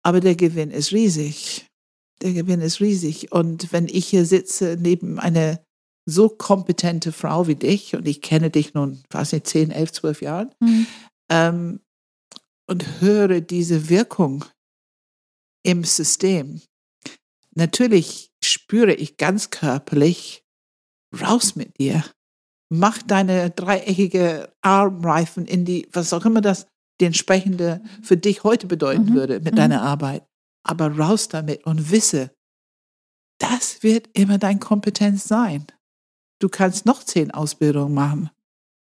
Aber 0.04 0.20
der 0.20 0.36
Gewinn 0.36 0.70
ist 0.70 0.92
riesig. 0.92 1.66
Der 2.22 2.32
Gewinn 2.32 2.60
ist 2.60 2.80
riesig. 2.80 3.32
Und 3.32 3.72
wenn 3.72 3.88
ich 3.88 4.06
hier 4.06 4.26
sitze 4.26 4.76
neben 4.78 5.18
einer 5.18 5.64
so 6.06 6.28
kompetente 6.28 7.12
Frau 7.12 7.46
wie 7.46 7.54
dich, 7.54 7.96
und 7.96 8.06
ich 8.06 8.20
kenne 8.20 8.50
dich 8.50 8.74
nun, 8.74 9.02
weiß 9.10 9.32
nicht, 9.32 9.46
10, 9.46 9.70
11, 9.70 9.92
12 9.92 10.22
Jahren, 10.22 10.54
Mhm. 10.60 10.86
ähm, 11.30 11.80
und 12.66 13.00
höre 13.00 13.40
diese 13.40 13.88
Wirkung 13.88 14.44
im 15.64 15.84
System, 15.84 16.60
natürlich 17.54 18.30
spüre 18.44 18.94
ich 18.94 19.16
ganz 19.16 19.50
körperlich, 19.50 20.44
raus 21.20 21.56
mit 21.56 21.78
dir. 21.78 22.04
Mach 22.70 23.02
deine 23.02 23.50
dreieckige 23.50 24.52
Armreifen 24.62 25.46
in 25.46 25.64
die, 25.64 25.88
was 25.92 26.12
auch 26.12 26.24
immer 26.24 26.40
das 26.40 26.66
die 27.00 27.06
entsprechende 27.06 27.82
für 28.02 28.16
dich 28.16 28.44
heute 28.44 28.66
bedeuten 28.68 29.06
Mhm. 29.10 29.14
würde 29.14 29.40
mit 29.40 29.54
Mhm. 29.54 29.56
deiner 29.56 29.82
Arbeit. 29.82 30.24
Aber 30.64 30.96
raus 30.96 31.28
damit 31.28 31.64
und 31.66 31.90
wisse, 31.90 32.30
das 33.40 33.82
wird 33.82 34.08
immer 34.12 34.38
dein 34.38 34.60
Kompetenz 34.60 35.24
sein. 35.24 35.66
Du 36.40 36.48
kannst 36.48 36.86
noch 36.86 37.02
zehn 37.02 37.30
Ausbildungen 37.32 37.94
machen. 37.94 38.30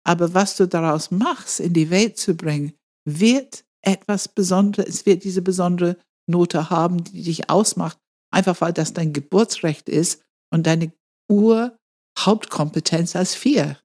Aber 0.05 0.33
was 0.33 0.55
du 0.57 0.67
daraus 0.67 1.09
machst, 1.09 1.59
in 1.59 1.73
die 1.73 1.89
Welt 1.89 2.17
zu 2.17 2.35
bringen, 2.35 2.73
wird 3.05 3.65
etwas 3.81 4.27
Besonderes, 4.27 4.87
es 4.89 5.05
wird 5.05 5.23
diese 5.23 5.41
besondere 5.41 5.97
Note 6.29 6.69
haben, 6.69 7.03
die 7.03 7.23
dich 7.23 7.49
ausmacht, 7.49 7.97
einfach 8.35 8.59
weil 8.61 8.73
das 8.73 8.93
dein 8.93 9.13
Geburtsrecht 9.13 9.89
ist 9.89 10.21
und 10.51 10.67
deine 10.67 10.91
Urhauptkompetenz 11.31 13.15
als 13.15 13.33
vier. 13.33 13.79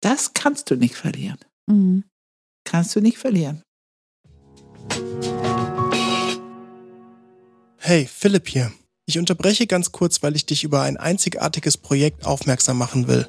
Das 0.00 0.32
kannst 0.32 0.70
du 0.70 0.76
nicht 0.76 0.94
verlieren. 0.94 1.38
Mhm. 1.66 2.04
Kannst 2.64 2.94
du 2.94 3.00
nicht 3.00 3.18
verlieren. 3.18 3.62
Hey, 7.78 8.06
Philipp 8.06 8.48
hier. 8.48 8.72
Ich 9.06 9.18
unterbreche 9.18 9.66
ganz 9.66 9.90
kurz, 9.90 10.22
weil 10.22 10.36
ich 10.36 10.46
dich 10.46 10.62
über 10.62 10.82
ein 10.82 10.96
einzigartiges 10.96 11.76
Projekt 11.76 12.24
aufmerksam 12.24 12.78
machen 12.78 13.08
will. 13.08 13.26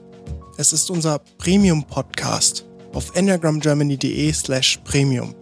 Es 0.57 0.73
ist 0.73 0.91
unser 0.91 1.19
Premium-Podcast 1.39 2.65
auf 2.93 3.15
enneagramgermany.de 3.15 4.31
slash 4.33 4.79
premium. 4.83 5.33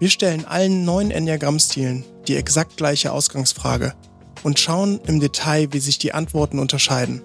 Wir 0.00 0.08
stellen 0.08 0.46
allen 0.46 0.84
neun 0.84 1.10
Enneagramm-Stilen 1.10 2.04
die 2.26 2.36
exakt 2.36 2.76
gleiche 2.76 3.12
Ausgangsfrage 3.12 3.94
und 4.42 4.58
schauen 4.58 5.00
im 5.06 5.20
Detail, 5.20 5.72
wie 5.72 5.78
sich 5.78 5.98
die 5.98 6.14
Antworten 6.14 6.58
unterscheiden. 6.58 7.22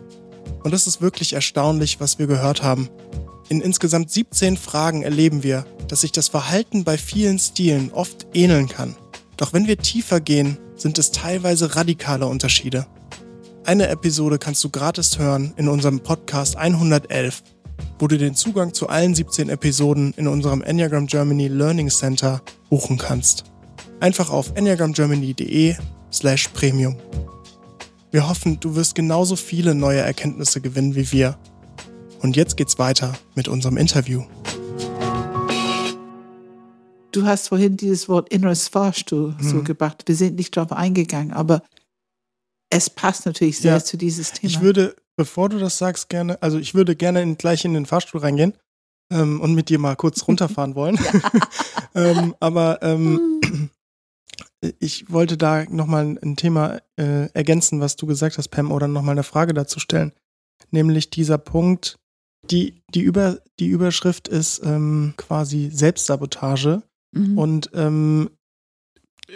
Und 0.63 0.74
es 0.74 0.88
ist 0.88 1.01
wirklich 1.01 1.34
erstaunlich, 1.34 1.99
was 1.99 2.20
wir 2.20 2.28
gehört 2.28 2.63
haben. 2.63 2.89
In 3.49 3.61
insgesamt 3.61 4.11
17 4.11 4.57
Fragen 4.57 5.03
erleben 5.03 5.43
wir, 5.43 5.65
dass 5.88 6.01
sich 6.01 6.11
das 6.11 6.28
Verhalten 6.28 6.84
bei 6.84 6.97
vielen 6.97 7.39
Stilen 7.39 7.91
oft 7.91 8.28
ähneln 8.34 8.68
kann. 8.68 8.95
Doch 9.38 9.53
wenn 9.53 9.68
wir 9.68 9.78
tiefer 9.78 10.20
gehen, 10.20 10.57
sind 10.76 10.97
es 10.97 11.11
teilweise 11.11 11.76
radikale 11.76 12.28
Unterschiede. 12.28 12.86
Eine 13.63 13.88
Episode 13.88 14.39
kannst 14.39 14.63
du 14.63 14.70
gratis 14.70 15.20
hören 15.20 15.53
in 15.57 15.68
unserem 15.68 15.99
Podcast 15.99 16.55
111, 16.55 17.43
wo 17.99 18.07
du 18.07 18.18
den 18.18 18.36
Zugang 18.36 18.74
zu 18.74 18.88
allen 18.88 19.13
17 19.15 19.49
Episoden 19.49 20.13
in 20.18 20.28
unserem 20.28 20.61
Enneagram 20.61 21.07
Germany 21.07 21.47
Learning 21.47 21.89
Center 21.89 22.41
buchen 22.70 22.97
kannst. 22.97 23.45
Einfach 23.99 24.30
auf 24.30 24.51
enneagramgermany.de 24.55 25.76
slash 26.12 26.49
premium. 26.49 26.95
Wir 28.12 28.28
hoffen, 28.30 28.60
du 28.60 28.76
wirst 28.76 28.95
genauso 28.95 29.36
viele 29.36 29.76
neue 29.76 29.99
Erkenntnisse 29.99 30.62
gewinnen 30.62 30.95
wie 30.95 31.12
wir. 31.12 31.38
Und 32.22 32.36
jetzt 32.36 32.58
geht's 32.58 32.80
weiter 32.80 33.14
mit 33.36 33.47
unserem 33.47 33.78
Interview. 33.78 34.24
Du 37.12 37.26
hast 37.26 37.49
vorhin 37.49 37.78
dieses 37.78 38.08
Wort 38.10 38.30
inneres 38.30 38.68
Fahrstuhl 38.68 39.36
mhm. 39.39 39.49
so 39.49 39.64
gebracht. 39.64 40.03
Wir 40.05 40.16
sind 40.16 40.36
nicht 40.36 40.55
darauf 40.55 40.72
eingegangen, 40.72 41.34
aber 41.34 41.64
es 42.70 42.89
passt 42.89 43.26
natürlich 43.26 43.60
sehr 43.60 43.74
ja, 43.74 43.84
zu 43.84 43.97
dieses 43.97 44.34
Thema. 44.34 44.51
Ich 44.51 44.62
würde, 44.62 44.95
bevor 45.16 45.49
du 45.49 45.58
das 45.58 45.78
sagst, 45.78 46.10
gerne, 46.10 46.41
also 46.41 46.60
ich 46.60 46.76
würde 46.76 46.95
gerne 46.95 47.22
in, 47.22 47.38
gleich 47.38 47.66
in 47.66 47.74
den 47.74 47.86
Fahrstuhl 47.86 48.22
reingehen 48.22 48.53
ähm, 49.12 49.41
und 49.41 49.53
mit 49.53 49.70
dir 49.70 49.80
mal 49.80 49.95
kurz 49.95 50.24
runterfahren 50.28 50.76
wollen. 50.76 50.99
ähm, 51.95 52.36
aber 52.39 52.82
ähm, 52.82 53.36
ich 54.80 55.12
wollte 55.12 55.38
da 55.38 55.66
nochmal 55.66 56.18
ein 56.22 56.36
Thema 56.36 56.80
äh, 56.97 57.30
ergänzen, 57.34 57.80
was 57.80 57.95
du 57.95 58.08
gesagt 58.08 58.38
hast, 58.38 58.49
Pam, 58.49 58.72
oder 58.72 58.88
nochmal 58.88 59.14
eine 59.14 59.24
Frage 59.24 59.53
dazu 59.53 59.80
stellen. 59.80 60.14
Nämlich 60.72 61.10
dieser 61.10 61.38
Punkt, 61.38 61.99
die, 62.49 62.82
die, 62.93 63.01
Über, 63.01 63.39
die 63.60 63.68
Überschrift 63.68 64.28
ist 64.28 64.62
ähm, 64.64 65.14
quasi 65.18 65.70
Selbstsabotage. 65.72 66.82
Mhm. 67.12 67.38
Und 67.38 67.70
ähm, 67.74 68.32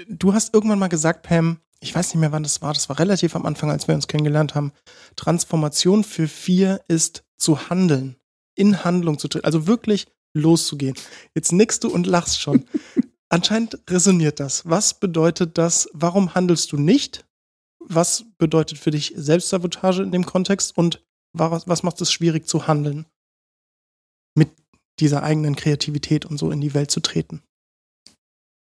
du 0.09 0.33
hast 0.33 0.53
irgendwann 0.53 0.79
mal 0.79 0.87
gesagt, 0.87 1.23
Pam, 1.23 1.59
ich 1.79 1.93
weiß 1.93 2.13
nicht 2.13 2.21
mehr, 2.21 2.31
wann 2.31 2.43
das 2.43 2.61
war, 2.61 2.73
das 2.73 2.89
war 2.89 2.99
relativ 2.99 3.35
am 3.35 3.45
Anfang, 3.45 3.69
als 3.69 3.87
wir 3.87 3.95
uns 3.95 4.07
kennengelernt 4.07 4.55
haben. 4.55 4.71
Transformation 5.15 6.03
für 6.03 6.27
vier 6.27 6.81
ist 6.87 7.23
zu 7.37 7.69
handeln, 7.69 8.15
in 8.55 8.83
Handlung 8.83 9.17
zu 9.17 9.27
treten, 9.27 9.45
also 9.45 9.67
wirklich 9.67 10.07
loszugehen. 10.33 10.95
Jetzt 11.35 11.51
nickst 11.51 11.83
du 11.83 11.89
und 11.89 12.07
lachst 12.07 12.39
schon. 12.39 12.65
Anscheinend 13.31 13.79
resoniert 13.89 14.41
das. 14.41 14.69
Was 14.69 14.93
bedeutet 14.93 15.57
das? 15.57 15.89
Warum 15.93 16.35
handelst 16.35 16.73
du 16.73 16.77
nicht? 16.77 17.25
Was 17.79 18.25
bedeutet 18.37 18.77
für 18.77 18.91
dich 18.91 19.13
Selbstsabotage 19.15 20.03
in 20.03 20.11
dem 20.11 20.25
Kontext? 20.25 20.77
Und 20.77 21.01
was, 21.33 21.65
was 21.65 21.81
macht 21.81 22.01
es 22.01 22.11
schwierig 22.11 22.45
zu 22.45 22.67
handeln? 22.67 23.05
Mit 24.35 24.49
dieser 24.99 25.23
eigenen 25.23 25.55
Kreativität 25.55 26.25
und 26.25 26.37
so 26.37 26.51
in 26.51 26.59
die 26.59 26.73
Welt 26.73 26.91
zu 26.91 26.99
treten? 26.99 27.41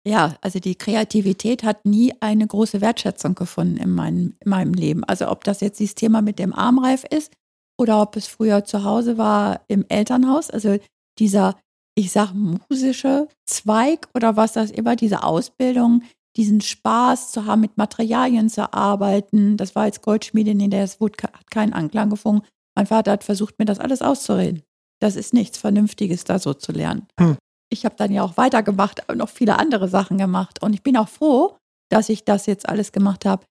Ja, 0.06 0.38
also 0.40 0.58
die 0.58 0.76
Kreativität 0.76 1.62
hat 1.62 1.84
nie 1.84 2.14
eine 2.20 2.46
große 2.46 2.80
Wertschätzung 2.80 3.34
gefunden 3.34 3.76
in 3.76 3.90
meinem, 3.90 4.36
in 4.40 4.50
meinem 4.50 4.72
Leben. 4.72 5.04
Also 5.04 5.28
ob 5.28 5.44
das 5.44 5.60
jetzt 5.60 5.80
dieses 5.80 5.96
Thema 5.96 6.22
mit 6.22 6.38
dem 6.38 6.54
Armreif 6.54 7.04
ist 7.04 7.30
oder 7.78 8.00
ob 8.00 8.16
es 8.16 8.26
früher 8.26 8.64
zu 8.64 8.84
Hause 8.84 9.18
war 9.18 9.60
im 9.68 9.84
Elternhaus. 9.88 10.48
Also 10.48 10.78
dieser, 11.18 11.58
ich 11.96 12.12
sag, 12.12 12.32
musische 12.34 13.26
Zweig 13.46 14.08
oder 14.14 14.36
was 14.36 14.52
das 14.52 14.70
immer, 14.70 14.96
diese 14.96 15.22
Ausbildung, 15.22 16.02
diesen 16.36 16.60
Spaß 16.60 17.32
zu 17.32 17.46
haben, 17.46 17.62
mit 17.62 17.76
Materialien 17.78 18.48
zu 18.48 18.72
arbeiten. 18.72 19.56
Das 19.56 19.74
war 19.74 19.84
als 19.84 20.02
Goldschmiedin, 20.02 20.60
in 20.60 20.70
der 20.70 20.84
es 20.84 21.00
wurde, 21.00 21.24
hat 21.24 21.50
keinen 21.50 21.72
Anklang 21.72 22.10
gefunden. 22.10 22.46
Mein 22.76 22.86
Vater 22.86 23.12
hat 23.12 23.24
versucht, 23.24 23.58
mir 23.58 23.64
das 23.64 23.80
alles 23.80 24.02
auszureden. 24.02 24.62
Das 25.00 25.16
ist 25.16 25.32
nichts 25.32 25.58
Vernünftiges, 25.58 26.24
da 26.24 26.38
so 26.38 26.52
zu 26.52 26.72
lernen. 26.72 27.06
Hm 27.18 27.36
ich 27.70 27.84
habe 27.84 27.96
dann 27.96 28.12
ja 28.12 28.22
auch 28.22 28.36
weitergemacht, 28.36 29.02
noch 29.14 29.28
viele 29.28 29.58
andere 29.58 29.88
Sachen 29.88 30.18
gemacht. 30.18 30.62
Und 30.62 30.72
ich 30.72 30.82
bin 30.82 30.96
auch 30.96 31.08
froh, 31.08 31.56
dass 31.90 32.08
ich 32.08 32.24
das 32.24 32.46
jetzt 32.46 32.68
alles 32.68 32.92
gemacht 32.92 33.24
habe. 33.24 33.44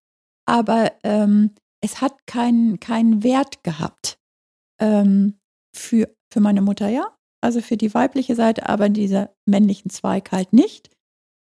Aber 0.45 0.91
ähm, 1.03 1.51
es 1.81 2.01
hat 2.01 2.25
keinen 2.27 2.79
keinen 2.79 3.23
Wert 3.23 3.63
gehabt 3.63 4.17
ähm, 4.79 5.37
für, 5.75 6.09
für 6.31 6.39
meine 6.39 6.61
Mutter, 6.61 6.87
ja. 6.89 7.14
Also 7.45 7.61
für 7.61 7.77
die 7.77 7.93
weibliche 7.93 8.33
Seite, 8.33 8.67
aber 8.67 8.89
dieser 8.89 9.29
männlichen 9.45 9.91
Zweig 9.91 10.31
halt 10.31 10.51
nicht. 10.51 10.89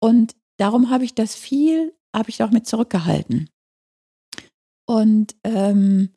Und 0.03 0.37
darum 0.59 0.91
habe 0.91 1.05
ich 1.05 1.15
das 1.15 1.35
viel, 1.35 1.97
habe 2.15 2.29
ich 2.29 2.43
auch 2.43 2.51
mit 2.51 2.67
zurückgehalten. 2.67 3.49
Und 4.87 5.35
ähm, 5.45 6.11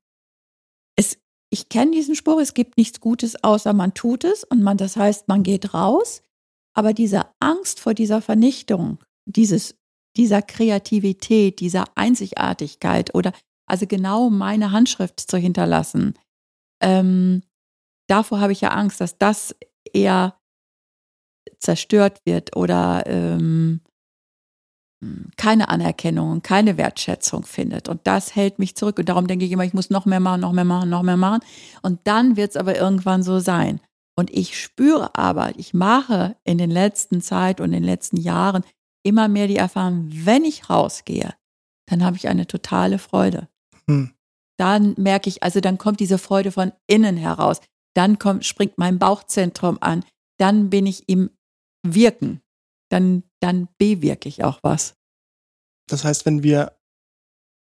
es, 0.97 1.17
ich 1.53 1.69
kenne 1.69 1.91
diesen 1.91 2.15
Spruch, 2.15 2.41
es 2.41 2.53
gibt 2.53 2.75
nichts 2.75 2.99
Gutes, 2.99 3.41
außer 3.45 3.71
man 3.71 3.93
tut 3.93 4.25
es. 4.25 4.43
Und 4.43 4.61
man, 4.61 4.75
das 4.75 4.97
heißt, 4.97 5.29
man 5.29 5.41
geht 5.41 5.73
raus. 5.73 6.21
Aber 6.75 6.91
diese 6.91 7.27
Angst 7.39 7.79
vor 7.79 7.93
dieser 7.93 8.21
Vernichtung, 8.21 9.01
dieses, 9.25 9.77
dieser 10.17 10.41
Kreativität, 10.41 11.61
dieser 11.61 11.85
Einzigartigkeit 11.95 13.15
oder 13.15 13.31
also 13.69 13.87
genau 13.87 14.29
meine 14.29 14.73
Handschrift 14.73 15.21
zu 15.21 15.37
hinterlassen, 15.37 16.15
ähm, 16.81 17.43
davor 18.11 18.39
habe 18.39 18.51
ich 18.51 18.61
ja 18.61 18.69
Angst, 18.69 19.01
dass 19.01 19.17
das 19.17 19.55
eher 19.93 20.35
zerstört 21.59 22.19
wird 22.25 22.55
oder 22.55 23.03
ähm, 23.07 23.81
keine 25.35 25.69
Anerkennung, 25.69 26.41
keine 26.43 26.77
Wertschätzung 26.77 27.43
findet. 27.43 27.89
Und 27.89 28.01
das 28.05 28.35
hält 28.35 28.59
mich 28.59 28.75
zurück. 28.75 28.99
Und 28.99 29.09
darum 29.09 29.27
denke 29.27 29.45
ich 29.45 29.51
immer, 29.51 29.63
ich 29.63 29.73
muss 29.73 29.89
noch 29.89 30.05
mehr 30.05 30.19
machen, 30.19 30.41
noch 30.41 30.51
mehr 30.51 30.65
machen, 30.65 30.89
noch 30.89 31.01
mehr 31.01 31.17
machen. 31.17 31.41
Und 31.81 32.01
dann 32.03 32.37
wird 32.37 32.51
es 32.51 32.57
aber 32.57 32.77
irgendwann 32.77 33.23
so 33.23 33.39
sein. 33.39 33.79
Und 34.15 34.29
ich 34.29 34.61
spüre 34.61 35.15
aber, 35.15 35.57
ich 35.57 35.73
mache 35.73 36.35
in 36.43 36.57
den 36.57 36.69
letzten 36.69 37.21
Zeit 37.21 37.59
und 37.59 37.67
in 37.67 37.81
den 37.81 37.83
letzten 37.83 38.17
Jahren 38.17 38.63
immer 39.03 39.27
mehr 39.27 39.47
die 39.47 39.55
Erfahrung, 39.55 40.07
wenn 40.11 40.43
ich 40.43 40.69
rausgehe, 40.69 41.33
dann 41.87 42.03
habe 42.03 42.17
ich 42.17 42.27
eine 42.27 42.45
totale 42.45 42.99
Freude. 42.99 43.47
Hm. 43.87 44.11
Dann 44.57 44.93
merke 44.97 45.29
ich, 45.29 45.41
also 45.41 45.59
dann 45.59 45.79
kommt 45.79 45.99
diese 45.99 46.19
Freude 46.19 46.51
von 46.51 46.71
innen 46.85 47.17
heraus. 47.17 47.61
Dann 47.95 48.19
kommt, 48.19 48.45
springt 48.45 48.77
mein 48.77 48.99
Bauchzentrum 48.99 49.77
an. 49.81 50.03
Dann 50.37 50.69
bin 50.69 50.85
ich 50.85 51.07
im 51.09 51.29
Wirken. 51.85 52.41
Dann, 52.89 53.23
dann 53.39 53.67
bewirke 53.77 54.27
ich 54.29 54.43
auch 54.43 54.59
was. 54.63 54.95
Das 55.87 56.03
heißt, 56.03 56.25
wenn 56.25 56.43
wir 56.43 56.77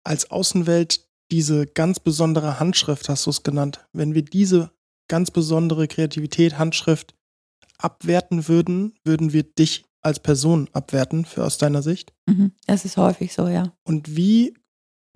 als 0.04 0.30
Außenwelt 0.30 1.08
diese 1.30 1.66
ganz 1.66 2.00
besondere 2.00 2.58
Handschrift, 2.58 3.08
hast 3.08 3.26
du 3.26 3.30
es 3.30 3.42
genannt, 3.42 3.86
wenn 3.92 4.14
wir 4.14 4.22
diese 4.22 4.72
ganz 5.08 5.30
besondere 5.30 5.88
Kreativität, 5.88 6.58
Handschrift 6.58 7.14
abwerten 7.78 8.48
würden, 8.48 8.94
würden 9.04 9.32
wir 9.32 9.42
dich 9.42 9.84
als 10.02 10.20
Person 10.20 10.68
abwerten, 10.72 11.24
für 11.24 11.44
aus 11.44 11.58
deiner 11.58 11.82
Sicht? 11.82 12.12
Mhm, 12.26 12.52
das 12.66 12.84
ist 12.84 12.96
häufig 12.96 13.32
so, 13.32 13.48
ja. 13.48 13.72
Und 13.84 14.16
wie, 14.16 14.54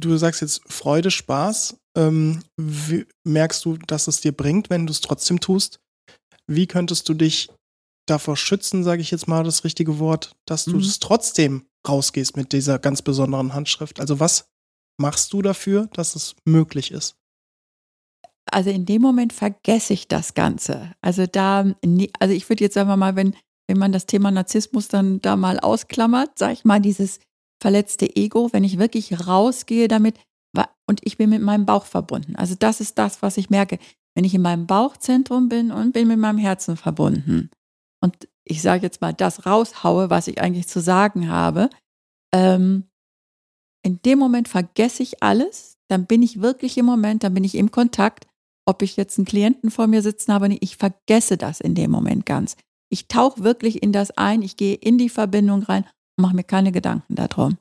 du 0.00 0.16
sagst 0.16 0.40
jetzt 0.40 0.62
Freude, 0.66 1.10
Spaß, 1.10 1.76
ähm, 1.96 2.42
wie, 2.56 3.06
merkst 3.24 3.64
du, 3.64 3.76
dass 3.76 4.08
es 4.08 4.20
dir 4.20 4.32
bringt, 4.32 4.70
wenn 4.70 4.86
du 4.86 4.92
es 4.92 5.00
trotzdem 5.00 5.40
tust? 5.40 5.80
Wie 6.46 6.66
könntest 6.66 7.08
du 7.08 7.14
dich 7.14 7.50
davor 8.06 8.36
schützen, 8.36 8.84
sage 8.84 9.00
ich 9.00 9.10
jetzt 9.10 9.28
mal 9.28 9.44
das 9.44 9.64
richtige 9.64 9.98
Wort, 9.98 10.36
dass 10.46 10.64
du 10.64 10.74
mhm. 10.74 10.80
es 10.80 10.98
trotzdem 10.98 11.64
rausgehst 11.86 12.36
mit 12.36 12.52
dieser 12.52 12.78
ganz 12.78 13.02
besonderen 13.02 13.54
Handschrift? 13.54 14.00
Also 14.00 14.20
was 14.20 14.46
machst 15.00 15.32
du 15.32 15.42
dafür, 15.42 15.88
dass 15.92 16.14
es 16.14 16.34
möglich 16.44 16.90
ist? 16.90 17.16
also 18.54 18.70
in 18.70 18.86
dem 18.86 19.02
Moment 19.02 19.32
vergesse 19.32 19.92
ich 19.92 20.08
das 20.08 20.34
Ganze. 20.34 20.92
Also 21.00 21.26
da, 21.26 21.74
also 22.18 22.34
ich 22.34 22.48
würde 22.48 22.64
jetzt 22.64 22.74
sagen 22.74 22.88
wir 22.88 22.96
mal, 22.96 23.16
wenn, 23.16 23.34
wenn 23.68 23.78
man 23.78 23.92
das 23.92 24.06
Thema 24.06 24.30
Narzissmus 24.30 24.88
dann 24.88 25.20
da 25.20 25.36
mal 25.36 25.58
ausklammert, 25.58 26.38
sage 26.38 26.54
ich 26.54 26.64
mal, 26.64 26.80
dieses 26.80 27.18
verletzte 27.64 28.14
Ego, 28.14 28.50
wenn 28.52 28.62
ich 28.62 28.78
wirklich 28.78 29.26
rausgehe 29.26 29.88
damit 29.88 30.20
und 30.86 31.00
ich 31.02 31.16
bin 31.16 31.30
mit 31.30 31.40
meinem 31.40 31.64
Bauch 31.64 31.86
verbunden. 31.86 32.36
Also 32.36 32.54
das 32.58 32.82
ist 32.82 32.98
das, 32.98 33.22
was 33.22 33.38
ich 33.38 33.48
merke, 33.48 33.78
wenn 34.14 34.26
ich 34.26 34.34
in 34.34 34.42
meinem 34.42 34.66
Bauchzentrum 34.66 35.48
bin 35.48 35.72
und 35.72 35.92
bin 35.92 36.08
mit 36.08 36.18
meinem 36.18 36.36
Herzen 36.36 36.76
verbunden. 36.76 37.48
Und 38.02 38.28
ich 38.44 38.60
sage 38.60 38.82
jetzt 38.82 39.00
mal, 39.00 39.14
das 39.14 39.46
raushaue, 39.46 40.10
was 40.10 40.28
ich 40.28 40.42
eigentlich 40.42 40.68
zu 40.68 40.82
sagen 40.82 41.30
habe. 41.30 41.70
Ähm, 42.34 42.84
in 43.82 44.02
dem 44.02 44.18
Moment 44.18 44.46
vergesse 44.48 45.02
ich 45.02 45.22
alles, 45.22 45.78
dann 45.88 46.04
bin 46.04 46.22
ich 46.22 46.42
wirklich 46.42 46.76
im 46.76 46.84
Moment, 46.84 47.24
dann 47.24 47.32
bin 47.32 47.44
ich 47.44 47.54
im 47.54 47.70
Kontakt 47.70 48.26
ob 48.66 48.82
ich 48.82 48.96
jetzt 48.96 49.18
einen 49.18 49.26
Klienten 49.26 49.70
vor 49.70 49.86
mir 49.86 50.02
sitzen 50.02 50.32
habe, 50.32 50.52
ich 50.60 50.76
vergesse 50.76 51.36
das 51.36 51.60
in 51.60 51.74
dem 51.74 51.90
Moment 51.90 52.26
ganz. 52.26 52.56
Ich 52.90 53.08
tauche 53.08 53.42
wirklich 53.42 53.82
in 53.82 53.92
das 53.92 54.10
ein, 54.12 54.42
ich 54.42 54.56
gehe 54.56 54.74
in 54.74 54.98
die 54.98 55.08
Verbindung 55.08 55.62
rein 55.62 55.84
mache 56.16 56.36
mir 56.36 56.44
keine 56.44 56.72
Gedanken 56.72 57.14
darum. 57.14 57.58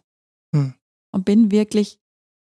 Hm. 0.56 0.74
Und 1.12 1.26
bin 1.26 1.52
wirklich 1.52 2.00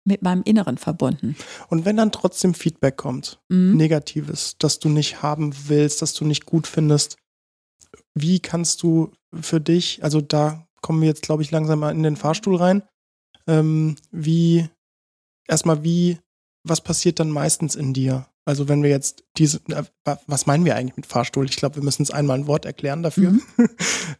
mit 0.05 0.21
meinem 0.21 0.43
Inneren 0.43 0.77
verbunden. 0.77 1.35
Und 1.69 1.85
wenn 1.85 1.97
dann 1.97 2.11
trotzdem 2.11 2.53
Feedback 2.53 2.97
kommt, 2.97 3.39
mhm. 3.49 3.75
negatives, 3.77 4.57
das 4.57 4.79
du 4.79 4.89
nicht 4.89 5.21
haben 5.21 5.53
willst, 5.67 6.01
das 6.01 6.13
du 6.13 6.25
nicht 6.25 6.45
gut 6.45 6.67
findest, 6.67 7.17
wie 8.13 8.39
kannst 8.39 8.83
du 8.83 9.11
für 9.33 9.61
dich, 9.61 10.03
also 10.03 10.21
da 10.21 10.67
kommen 10.81 11.01
wir 11.01 11.07
jetzt, 11.07 11.23
glaube 11.23 11.41
ich, 11.41 11.51
langsam 11.51 11.79
mal 11.79 11.91
in 11.91 12.03
den 12.03 12.17
Fahrstuhl 12.17 12.57
rein, 12.57 12.83
ähm, 13.47 13.95
wie, 14.11 14.67
erstmal 15.47 15.83
wie, 15.83 16.19
was 16.63 16.81
passiert 16.81 17.19
dann 17.19 17.31
meistens 17.31 17.75
in 17.75 17.93
dir? 17.93 18.27
Also 18.45 18.67
wenn 18.67 18.83
wir 18.83 18.89
jetzt 18.89 19.23
diese, 19.37 19.61
was 20.25 20.45
meinen 20.45 20.65
wir 20.65 20.75
eigentlich 20.75 20.97
mit 20.97 21.05
Fahrstuhl? 21.05 21.45
Ich 21.45 21.55
glaube, 21.55 21.75
wir 21.77 21.83
müssen 21.83 22.03
es 22.03 22.11
einmal 22.11 22.37
ein 22.37 22.47
Wort 22.47 22.65
erklären 22.65 23.03
dafür. 23.03 23.31
Mhm. 23.31 23.41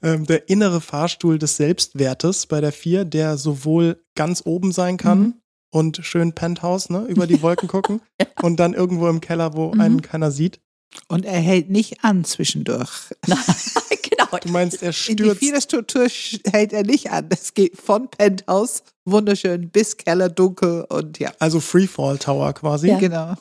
Ähm, 0.01 0.25
der 0.25 0.49
innere 0.49 0.81
Fahrstuhl 0.81 1.37
des 1.39 1.55
Selbstwertes 1.55 2.47
bei 2.47 2.59
der 2.59 2.73
vier, 2.73 3.05
der 3.05 3.37
sowohl 3.37 4.03
ganz 4.15 4.41
oben 4.45 4.73
sein 4.73 4.97
kann 4.97 5.19
mhm. 5.19 5.33
und 5.71 5.97
schön 6.03 6.33
Penthouse, 6.33 6.89
ne, 6.89 7.05
über 7.05 7.25
die 7.25 7.41
Wolken 7.41 7.67
gucken 7.69 8.01
ja. 8.19 8.27
und 8.41 8.59
dann 8.59 8.73
irgendwo 8.73 9.07
im 9.07 9.21
Keller, 9.21 9.53
wo 9.55 9.73
mhm. 9.73 9.79
einen 9.79 10.01
keiner 10.01 10.31
sieht. 10.31 10.59
Und 11.07 11.25
er 11.25 11.39
hält 11.39 11.69
nicht 11.69 12.03
an 12.03 12.25
zwischendurch. 12.25 12.91
genau, 13.23 14.27
Du 14.41 14.49
meinst, 14.49 14.81
er 14.83 14.89
In 14.89 15.15
die 15.15 15.23
stürzt. 15.23 15.39
viele 15.39 15.61
Struktur 15.61 16.03
sch- 16.03 16.41
hält 16.51 16.73
er 16.73 16.83
nicht 16.83 17.11
an. 17.11 17.27
Es 17.29 17.53
geht 17.53 17.77
von 17.77 18.09
Penthouse, 18.09 18.83
wunderschön, 19.05 19.69
bis 19.69 19.95
Keller, 19.95 20.29
dunkel 20.29 20.85
und 20.89 21.19
ja. 21.19 21.31
Also 21.39 21.59
Freefall 21.61 22.17
Tower 22.17 22.51
quasi. 22.53 22.89
Ja. 22.89 22.99
Genau. 22.99 23.35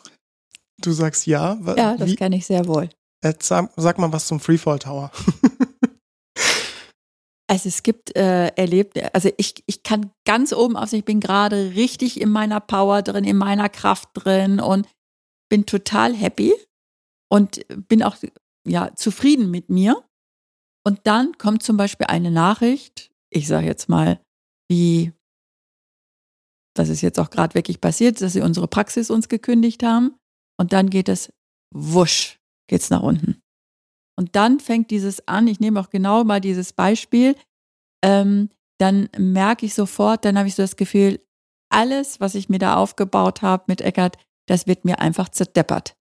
Du 0.82 0.92
sagst 0.92 1.26
ja. 1.26 1.58
Ja, 1.76 1.96
das 1.96 2.10
Wie, 2.10 2.16
kenne 2.16 2.36
ich 2.36 2.46
sehr 2.46 2.66
wohl. 2.66 2.88
äh, 3.22 3.34
sag, 3.40 3.70
sag 3.76 3.98
mal 3.98 4.12
was 4.12 4.26
zum 4.26 4.40
Freefall 4.40 4.78
Tower. 4.78 5.10
Also 7.52 7.68
es 7.68 7.82
gibt 7.82 8.16
äh, 8.16 8.46
Erlebnisse, 8.56 9.14
also 9.14 9.28
ich, 9.36 9.62
ich 9.66 9.82
kann 9.82 10.10
ganz 10.24 10.54
oben 10.54 10.74
aus, 10.74 10.94
ich 10.94 11.04
bin 11.04 11.20
gerade 11.20 11.74
richtig 11.74 12.18
in 12.18 12.30
meiner 12.30 12.60
Power 12.60 13.02
drin, 13.02 13.24
in 13.24 13.36
meiner 13.36 13.68
Kraft 13.68 14.08
drin 14.14 14.58
und 14.58 14.88
bin 15.50 15.66
total 15.66 16.14
happy 16.14 16.54
und 17.30 17.60
bin 17.88 18.02
auch 18.02 18.16
ja, 18.66 18.94
zufrieden 18.96 19.50
mit 19.50 19.68
mir. 19.68 20.02
Und 20.82 21.00
dann 21.04 21.36
kommt 21.36 21.62
zum 21.62 21.76
Beispiel 21.76 22.06
eine 22.06 22.30
Nachricht, 22.30 23.10
ich 23.28 23.48
sage 23.48 23.66
jetzt 23.66 23.86
mal, 23.90 24.18
wie 24.70 25.12
das 26.74 26.88
ist 26.88 27.02
jetzt 27.02 27.20
auch 27.20 27.28
gerade 27.28 27.54
wirklich 27.54 27.82
passiert, 27.82 28.18
dass 28.22 28.32
sie 28.32 28.40
unsere 28.40 28.66
Praxis 28.66 29.10
uns 29.10 29.28
gekündigt 29.28 29.82
haben. 29.82 30.14
Und 30.62 30.72
dann 30.72 30.90
geht 30.90 31.08
es 31.08 31.32
wusch, 31.74 32.38
geht's 32.68 32.88
nach 32.88 33.02
unten. 33.02 33.42
Und 34.16 34.36
dann 34.36 34.60
fängt 34.60 34.92
dieses 34.92 35.26
an, 35.26 35.48
ich 35.48 35.58
nehme 35.58 35.80
auch 35.80 35.90
genau 35.90 36.22
mal 36.22 36.40
dieses 36.40 36.72
Beispiel, 36.72 37.34
ähm, 38.04 38.48
dann 38.78 39.08
merke 39.18 39.66
ich 39.66 39.74
sofort, 39.74 40.24
dann 40.24 40.38
habe 40.38 40.46
ich 40.46 40.54
so 40.54 40.62
das 40.62 40.76
Gefühl, 40.76 41.20
alles, 41.68 42.20
was 42.20 42.36
ich 42.36 42.48
mir 42.48 42.60
da 42.60 42.76
aufgebaut 42.76 43.42
habe 43.42 43.64
mit 43.66 43.80
Eckert, 43.80 44.18
das 44.46 44.68
wird 44.68 44.84
mir 44.84 45.00
einfach 45.00 45.30
zerdeppert. 45.30 45.96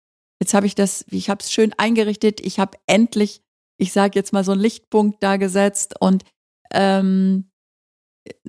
Jetzt 0.42 0.54
habe 0.54 0.66
ich 0.66 0.74
das, 0.74 1.04
ich 1.08 1.30
habe 1.30 1.40
es 1.40 1.52
schön 1.52 1.72
eingerichtet, 1.76 2.40
ich 2.40 2.58
habe 2.58 2.78
endlich, 2.88 3.44
ich 3.80 3.92
sage 3.92 4.18
jetzt 4.18 4.32
mal 4.32 4.42
so 4.42 4.50
einen 4.50 4.60
Lichtpunkt 4.60 5.22
da 5.22 5.36
gesetzt 5.36 5.94
und 6.00 6.24
ähm, 6.72 7.52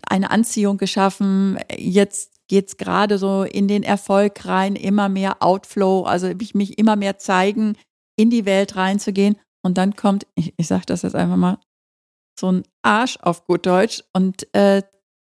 eine 0.08 0.32
Anziehung 0.32 0.80
geschaffen. 0.80 1.60
Jetzt 1.78 2.39
geht's 2.50 2.78
gerade 2.78 3.18
so 3.18 3.44
in 3.44 3.68
den 3.68 3.84
Erfolg 3.84 4.46
rein, 4.46 4.76
immer 4.76 5.08
mehr 5.08 5.42
Outflow, 5.42 6.04
also 6.04 6.28
ich 6.28 6.56
mich 6.56 6.78
immer 6.78 6.98
mehr 6.98 7.18
zeigen, 7.18 7.78
in 8.18 8.30
die 8.30 8.46
Welt 8.46 8.76
reinzugehen. 8.76 9.38
Und 9.64 9.78
dann 9.78 9.96
kommt, 9.96 10.28
ich, 10.36 10.54
ich 10.58 10.68
sage 10.68 10.86
das 10.86 11.04
jetzt 11.04 11.16
einfach 11.16 11.38
mal, 11.38 11.60
so 12.38 12.52
ein 12.52 12.64
Arsch 12.82 13.18
auf 13.22 13.46
gut 13.46 13.66
Deutsch. 13.66 14.04
Und 14.14 14.54
äh, 14.54 14.84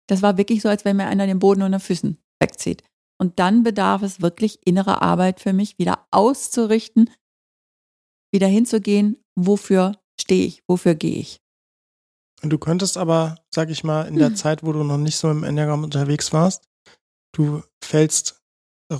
das 0.09 0.23
war 0.23 0.37
wirklich 0.37 0.61
so, 0.61 0.69
als 0.69 0.85
wenn 0.85 0.97
mir 0.97 1.07
einer 1.07 1.27
den 1.27 1.39
Boden 1.39 1.63
unter 1.63 1.79
den 1.79 1.85
Füßen 1.85 2.19
wegzieht. 2.41 2.83
Und 3.19 3.39
dann 3.39 3.63
bedarf 3.63 4.03
es 4.03 4.21
wirklich 4.21 4.59
innerer 4.67 5.01
Arbeit 5.01 5.41
für 5.41 5.53
mich, 5.53 5.79
wieder 5.79 6.07
auszurichten, 6.11 7.11
wieder 8.33 8.49
hinzugehen, 8.49 9.23
wofür 9.37 9.93
stehe 10.21 10.47
ich, 10.47 10.63
wofür 10.67 10.95
gehe 10.95 11.17
ich. 11.17 11.41
Und 12.43 12.51
du 12.51 12.59
könntest 12.59 12.99
aber, 12.99 13.37
sag 13.55 13.71
ich 13.71 13.85
mal, 13.85 14.03
in 14.03 14.17
der 14.17 14.29
Hm. 14.29 14.37
Zeit, 14.37 14.65
wo 14.65 14.73
du 14.73 14.83
noch 14.83 14.99
nicht 14.99 15.17
so 15.17 15.31
im 15.31 15.45
Enneagramm 15.45 15.85
unterwegs 15.85 16.33
warst, 16.33 16.65
du 17.35 17.63
fällst 17.83 18.41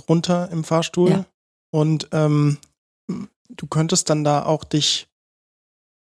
runter 0.09 0.49
im 0.51 0.63
Fahrstuhl 0.63 1.09
Ja. 1.09 1.25
und 1.73 2.07
ähm, 2.11 2.57
du 3.49 3.67
könntest 3.67 4.09
dann 4.09 4.23
da 4.23 4.45
auch 4.45 4.63
dich, 4.63 5.07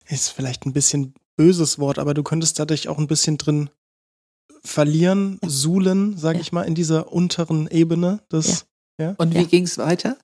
ist 0.08 0.30
vielleicht 0.30 0.66
ein 0.66 0.74
bisschen 0.74 1.14
böses 1.38 1.80
Wort, 1.80 2.00
aber 2.00 2.14
du 2.14 2.24
könntest 2.24 2.60
da 2.60 2.66
dich 2.66 2.90
auch 2.90 2.98
ein 2.98 3.08
bisschen 3.08 3.38
drin 3.38 3.70
verlieren, 4.64 5.40
Ja. 5.44 5.50
suhlen, 5.50 6.18
sag 6.18 6.36
Ja. 6.36 6.42
ich 6.42 6.52
mal, 6.52 6.64
in 6.64 6.76
dieser 6.76 7.12
unteren 7.12 7.68
Ebene 7.68 8.22
des, 8.32 8.66
Und 9.18 9.34
wie 9.34 9.38
Ja. 9.40 9.44
ging's 9.46 9.78
weiter? 9.78 10.18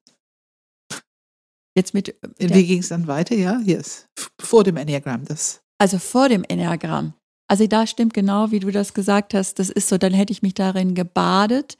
Jetzt 1.77 1.93
mit, 1.93 2.15
Wie 2.37 2.47
der, 2.47 2.63
ging's 2.63 2.89
dann 2.89 3.07
weiter? 3.07 3.35
Ja, 3.35 3.59
yes. 3.61 4.07
F- 4.17 4.31
Vor 4.41 4.63
dem 4.65 4.75
Enneagramm, 4.77 5.23
das. 5.25 5.61
also 5.77 5.97
vor 5.99 6.27
dem 6.29 6.43
Enneagramm. 6.43 7.13
Also 7.47 7.67
da 7.67 7.85
stimmt 7.87 8.13
genau, 8.13 8.51
wie 8.51 8.59
du 8.59 8.71
das 8.71 8.93
gesagt 8.93 9.33
hast. 9.33 9.59
Das 9.59 9.69
ist 9.69 9.87
so, 9.87 9.97
dann 9.97 10.13
hätte 10.13 10.31
ich 10.33 10.41
mich 10.41 10.53
darin 10.55 10.95
gebadet. 10.95 11.77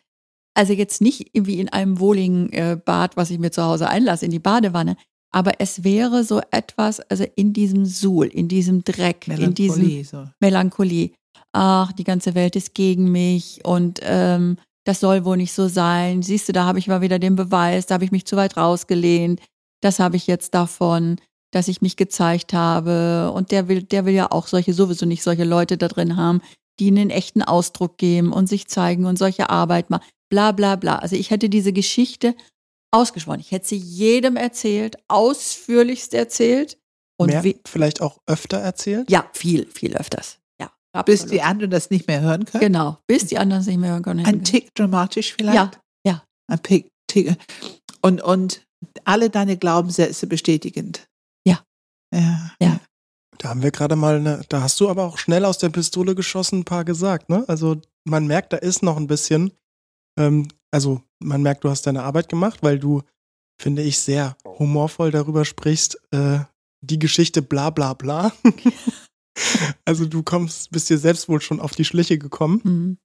Also 0.55 0.73
jetzt 0.73 1.01
nicht 1.01 1.29
wie 1.33 1.59
in 1.59 1.69
einem 1.69 1.99
wohligen 1.99 2.51
äh, 2.53 2.77
Bad, 2.83 3.17
was 3.17 3.29
ich 3.29 3.39
mir 3.39 3.51
zu 3.51 3.63
Hause 3.63 3.89
einlasse, 3.89 4.25
in 4.25 4.31
die 4.31 4.39
Badewanne. 4.39 4.95
Aber 5.31 5.59
es 5.59 5.83
wäre 5.83 6.23
so 6.23 6.41
etwas, 6.51 7.01
also 7.01 7.25
in 7.35 7.51
diesem 7.51 7.85
Suhl, 7.85 8.27
in 8.27 8.47
diesem 8.47 8.85
Dreck, 8.85 9.27
in 9.27 9.53
diesem 9.53 9.81
Melancholie, 9.81 10.05
so. 10.05 10.25
Melancholie. 10.39 11.11
Ach, 11.51 11.91
die 11.91 12.05
ganze 12.05 12.35
Welt 12.35 12.55
ist 12.55 12.73
gegen 12.73 13.11
mich 13.11 13.59
und 13.65 13.99
ähm, 14.03 14.57
das 14.85 14.99
soll 14.99 15.25
wohl 15.25 15.37
nicht 15.37 15.51
so 15.51 15.67
sein. 15.67 16.21
Siehst 16.21 16.47
du, 16.47 16.53
da 16.53 16.65
habe 16.65 16.79
ich 16.79 16.87
mal 16.87 17.01
wieder 17.01 17.19
den 17.19 17.35
Beweis, 17.35 17.85
da 17.85 17.95
habe 17.95 18.05
ich 18.05 18.11
mich 18.11 18.25
zu 18.25 18.37
weit 18.37 18.55
rausgelehnt. 18.55 19.41
Das 19.81 19.99
habe 19.99 20.15
ich 20.15 20.27
jetzt 20.27 20.53
davon, 20.53 21.17
dass 21.51 21.67
ich 21.67 21.81
mich 21.81 21.97
gezeigt 21.97 22.53
habe. 22.53 23.31
Und 23.33 23.51
der 23.51 23.67
will, 23.67 23.83
der 23.83 24.05
will 24.05 24.13
ja 24.13 24.31
auch 24.31 24.47
solche, 24.47 24.73
sowieso 24.73 25.05
nicht 25.05 25.23
solche 25.23 25.43
Leute 25.43 25.77
da 25.77 25.87
drin 25.87 26.15
haben, 26.17 26.41
die 26.79 26.87
einen 26.87 27.09
echten 27.09 27.41
Ausdruck 27.41 27.97
geben 27.97 28.31
und 28.31 28.47
sich 28.47 28.67
zeigen 28.67 29.05
und 29.05 29.17
solche 29.17 29.49
Arbeit 29.49 29.89
machen. 29.89 30.03
Bla 30.29 30.51
bla 30.51 30.75
bla. 30.75 30.97
Also 30.99 31.15
ich 31.15 31.29
hätte 31.31 31.49
diese 31.49 31.73
Geschichte 31.73 32.35
ausgesprochen. 32.91 33.39
Ich 33.39 33.51
hätte 33.51 33.67
sie 33.67 33.77
jedem 33.77 34.35
erzählt, 34.37 34.97
ausführlichst 35.07 36.13
erzählt. 36.13 36.77
Und 37.17 37.29
mehr, 37.29 37.43
wie, 37.43 37.59
vielleicht 37.65 38.01
auch 38.01 38.19
öfter 38.25 38.57
erzählt. 38.57 39.09
ja, 39.09 39.29
viel, 39.33 39.67
viel 39.67 39.95
öfters. 39.95 40.39
Ja, 40.95 41.01
Bis 41.01 41.25
die 41.25 41.41
anderen 41.41 41.71
das 41.71 41.89
nicht 41.89 42.07
mehr 42.07 42.21
hören 42.21 42.45
können. 42.45 42.61
Genau, 42.61 42.97
bis 43.05 43.25
die 43.25 43.37
anderen 43.37 43.59
es 43.59 43.67
nicht 43.67 43.79
mehr 43.79 43.91
hören 43.91 44.03
können. 44.03 44.25
Ein 44.25 44.45
Tick 44.45 44.73
dramatisch 44.75 45.33
vielleicht. 45.33 45.55
Ja, 45.55 45.71
ja. 46.07 46.23
Ein 46.47 46.63
Tick, 46.63 46.87
Tick. 47.07 47.35
Und, 48.01 48.21
und 48.21 48.65
alle 49.03 49.29
deine 49.29 49.57
Glaubenssätze 49.57 50.25
bestätigend. 50.25 51.05
Ja. 51.45 51.61
Ja. 52.13 52.51
Ja. 52.61 52.79
Da 53.39 53.49
haben 53.49 53.61
wir 53.61 53.71
gerade 53.71 53.97
mal 53.97 54.15
eine, 54.15 54.43
da 54.47 54.61
hast 54.61 54.79
du 54.79 54.87
aber 54.87 55.03
auch 55.03 55.17
schnell 55.17 55.43
aus 55.43 55.57
der 55.57 55.67
Pistole 55.67 56.15
geschossen 56.15 56.59
ein 56.59 56.65
paar 56.65 56.85
gesagt, 56.85 57.27
ne? 57.27 57.43
Also 57.49 57.81
man 58.05 58.25
merkt, 58.25 58.53
da 58.53 58.57
ist 58.57 58.81
noch 58.81 58.95
ein 58.95 59.07
bisschen, 59.07 59.51
ähm, 60.17 60.47
also 60.71 61.01
man 61.19 61.41
merkt, 61.41 61.63
du 61.63 61.69
hast 61.69 61.87
deine 61.87 62.03
Arbeit 62.03 62.29
gemacht, 62.29 62.59
weil 62.61 62.79
du, 62.79 63.01
finde 63.61 63.81
ich, 63.81 63.99
sehr 63.99 64.37
humorvoll 64.45 65.11
darüber 65.11 65.45
sprichst, 65.45 65.99
äh, 66.11 66.39
die 66.81 66.99
Geschichte 66.99 67.41
bla 67.41 67.69
bla 67.69 67.93
bla. 67.93 68.33
also 69.85 70.05
du 70.05 70.23
kommst, 70.23 70.71
bist 70.71 70.89
dir 70.89 70.97
selbst 70.97 71.29
wohl 71.29 71.41
schon 71.41 71.59
auf 71.59 71.73
die 71.73 71.85
Schliche 71.85 72.17
gekommen. 72.17 72.61
Mhm. 72.63 72.97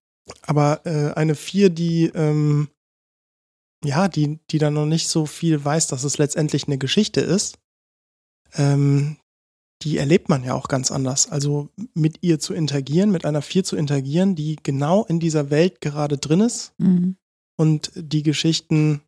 Aber 0.42 0.84
äh, 0.84 1.12
eine 1.14 1.34
vier, 1.34 1.70
die, 1.70 2.06
ähm, 2.14 2.68
ja, 3.84 4.08
die, 4.08 4.38
die 4.50 4.58
dann 4.58 4.74
noch 4.74 4.86
nicht 4.86 5.08
so 5.08 5.26
viel 5.26 5.64
weiß, 5.64 5.86
dass 5.86 6.04
es 6.04 6.18
letztendlich 6.18 6.66
eine 6.66 6.78
Geschichte 6.78 7.20
ist, 7.20 7.58
ähm, 8.54 9.16
die 9.82 9.96
erlebt 9.96 10.28
man 10.28 10.44
ja 10.44 10.54
auch 10.54 10.68
ganz 10.68 10.90
anders. 10.90 11.30
Also 11.30 11.70
mit 11.94 12.18
ihr 12.22 12.38
zu 12.38 12.52
interagieren, 12.54 13.10
mit 13.10 13.24
einer 13.24 13.42
vier 13.42 13.64
zu 13.64 13.76
interagieren, 13.76 14.34
die 14.34 14.56
genau 14.62 15.04
in 15.04 15.20
dieser 15.20 15.50
Welt 15.50 15.80
gerade 15.80 16.18
drin 16.18 16.40
ist 16.40 16.74
Mhm. 16.78 17.16
und 17.56 17.90
die 17.94 18.22
Geschichten 18.22 19.00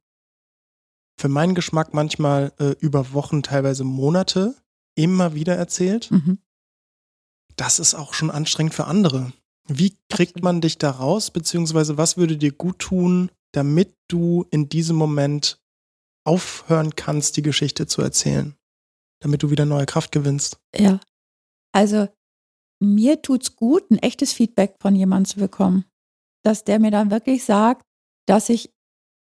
für 1.20 1.28
meinen 1.28 1.54
Geschmack 1.54 1.92
manchmal 1.94 2.52
äh, 2.58 2.74
über 2.80 3.12
Wochen, 3.12 3.42
teilweise 3.42 3.84
Monate 3.84 4.54
immer 4.94 5.34
wieder 5.34 5.54
erzählt 5.56 6.10
Mhm. 6.10 6.38
das 7.56 7.78
ist 7.78 7.94
auch 7.94 8.14
schon 8.14 8.30
anstrengend 8.30 8.74
für 8.74 8.86
andere. 8.86 9.32
Wie 9.68 9.96
kriegt 10.08 10.42
man 10.42 10.60
dich 10.60 10.78
da 10.78 10.90
raus, 10.90 11.30
beziehungsweise 11.30 11.96
was 11.98 12.16
würde 12.16 12.36
dir 12.36 12.50
gut 12.52 12.78
tun, 12.78 13.30
damit 13.52 13.94
du 14.08 14.46
in 14.50 14.68
diesem 14.70 14.96
Moment 14.96 15.60
aufhören 16.24 16.96
kannst, 16.96 17.36
die 17.36 17.42
Geschichte 17.42 17.86
zu 17.86 18.00
erzählen? 18.02 18.56
Damit 19.22 19.42
du 19.42 19.50
wieder 19.50 19.64
neue 19.64 19.86
Kraft 19.86 20.12
gewinnst. 20.12 20.58
Ja. 20.76 21.00
Also 21.72 22.08
mir 22.80 23.22
tut's 23.22 23.56
gut, 23.56 23.90
ein 23.90 23.98
echtes 23.98 24.32
Feedback 24.32 24.76
von 24.80 24.94
jemandem 24.94 25.30
zu 25.30 25.38
bekommen. 25.38 25.84
Dass 26.44 26.64
der 26.64 26.80
mir 26.80 26.90
dann 26.90 27.10
wirklich 27.10 27.44
sagt, 27.44 27.86
dass 28.26 28.48
ich, 28.48 28.70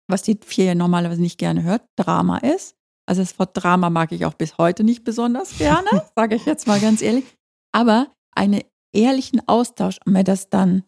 was 0.07 0.23
die 0.23 0.39
vier 0.43 0.75
normalerweise 0.75 1.21
nicht 1.21 1.37
gerne 1.37 1.63
hört, 1.63 1.83
Drama 1.97 2.37
ist. 2.37 2.75
Also 3.05 3.21
das 3.21 3.37
Wort 3.39 3.51
Drama 3.53 3.89
mag 3.89 4.11
ich 4.13 4.25
auch 4.25 4.33
bis 4.33 4.57
heute 4.57 4.83
nicht 4.83 5.03
besonders 5.03 5.57
gerne, 5.57 5.89
sage 6.15 6.35
ich 6.35 6.45
jetzt 6.45 6.67
mal 6.67 6.79
ganz 6.79 7.01
ehrlich. 7.01 7.25
Aber 7.73 8.11
einen 8.33 8.61
ehrlichen 8.93 9.45
Austausch, 9.47 9.97
und 10.05 10.13
mir 10.13 10.23
das 10.23 10.49
dann, 10.49 10.83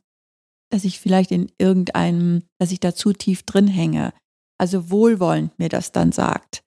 dass 0.70 0.86
ich 0.86 1.00
vielleicht 1.00 1.32
in 1.32 1.52
irgendeinem, 1.58 2.44
dass 2.60 2.72
ich 2.72 2.80
da 2.80 2.96
zu 2.96 3.14
tief 3.14 3.44
drin 3.44 3.68
hänge, 3.68 4.14
also 4.58 4.90
wohlwollend 4.90 5.58
mir 5.60 5.70
das 5.70 5.92
dann 5.92 6.12
sagt, 6.12 6.64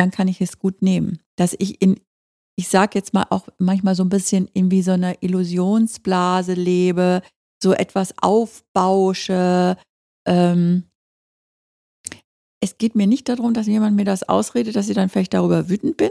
dann 0.00 0.10
kann 0.10 0.28
ich 0.28 0.40
es 0.40 0.58
gut 0.58 0.80
nehmen. 0.80 1.20
Dass 1.36 1.54
ich 1.58 1.82
in, 1.82 2.00
ich 2.56 2.68
sag 2.68 2.94
jetzt 2.94 3.12
mal 3.12 3.26
auch 3.28 3.48
manchmal 3.58 3.94
so 3.94 4.02
ein 4.02 4.08
bisschen 4.08 4.48
in 4.54 4.70
wie 4.70 4.80
so 4.80 4.92
einer 4.92 5.22
Illusionsblase 5.22 6.54
lebe, 6.54 7.20
so 7.62 7.74
etwas 7.74 8.14
aufbausche. 8.16 9.76
Ähm, 10.26 10.84
es 12.62 12.78
geht 12.78 12.94
mir 12.94 13.06
nicht 13.06 13.28
darum, 13.28 13.52
dass 13.52 13.66
jemand 13.66 13.94
mir 13.94 14.06
das 14.06 14.26
ausredet, 14.26 14.74
dass 14.74 14.88
ich 14.88 14.94
dann 14.94 15.10
vielleicht 15.10 15.34
darüber 15.34 15.68
wütend 15.68 15.98
bin, 15.98 16.10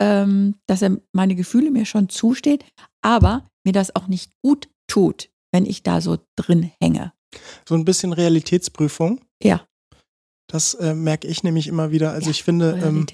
ähm, 0.00 0.54
dass 0.66 0.82
er 0.82 0.98
meine 1.12 1.34
Gefühle 1.34 1.72
mir 1.72 1.86
schon 1.86 2.08
zusteht, 2.08 2.64
aber 3.02 3.48
mir 3.64 3.72
das 3.72 3.96
auch 3.96 4.06
nicht 4.06 4.30
gut 4.42 4.68
tut, 4.86 5.28
wenn 5.52 5.66
ich 5.66 5.82
da 5.82 6.00
so 6.00 6.18
drin 6.36 6.70
hänge. 6.80 7.12
So 7.68 7.74
ein 7.74 7.84
bisschen 7.84 8.12
Realitätsprüfung. 8.12 9.24
Ja. 9.42 9.66
Das 10.48 10.74
äh, 10.74 10.94
merke 10.94 11.28
ich 11.28 11.42
nämlich 11.42 11.66
immer 11.68 11.90
wieder. 11.90 12.10
Also 12.12 12.26
Ja, 12.26 12.30
ich 12.32 12.42
finde, 12.42 12.80
ähm, 12.82 13.06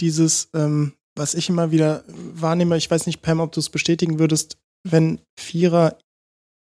dieses, 0.00 0.48
ähm, 0.54 0.94
was 1.14 1.34
ich 1.34 1.48
immer 1.48 1.70
wieder 1.70 2.02
wahrnehme, 2.08 2.76
ich 2.76 2.90
weiß 2.90 3.06
nicht, 3.06 3.22
Pam, 3.22 3.40
ob 3.40 3.52
du 3.52 3.60
es 3.60 3.68
bestätigen 3.70 4.18
würdest, 4.18 4.56
wenn 4.84 5.20
Vierer, 5.38 5.98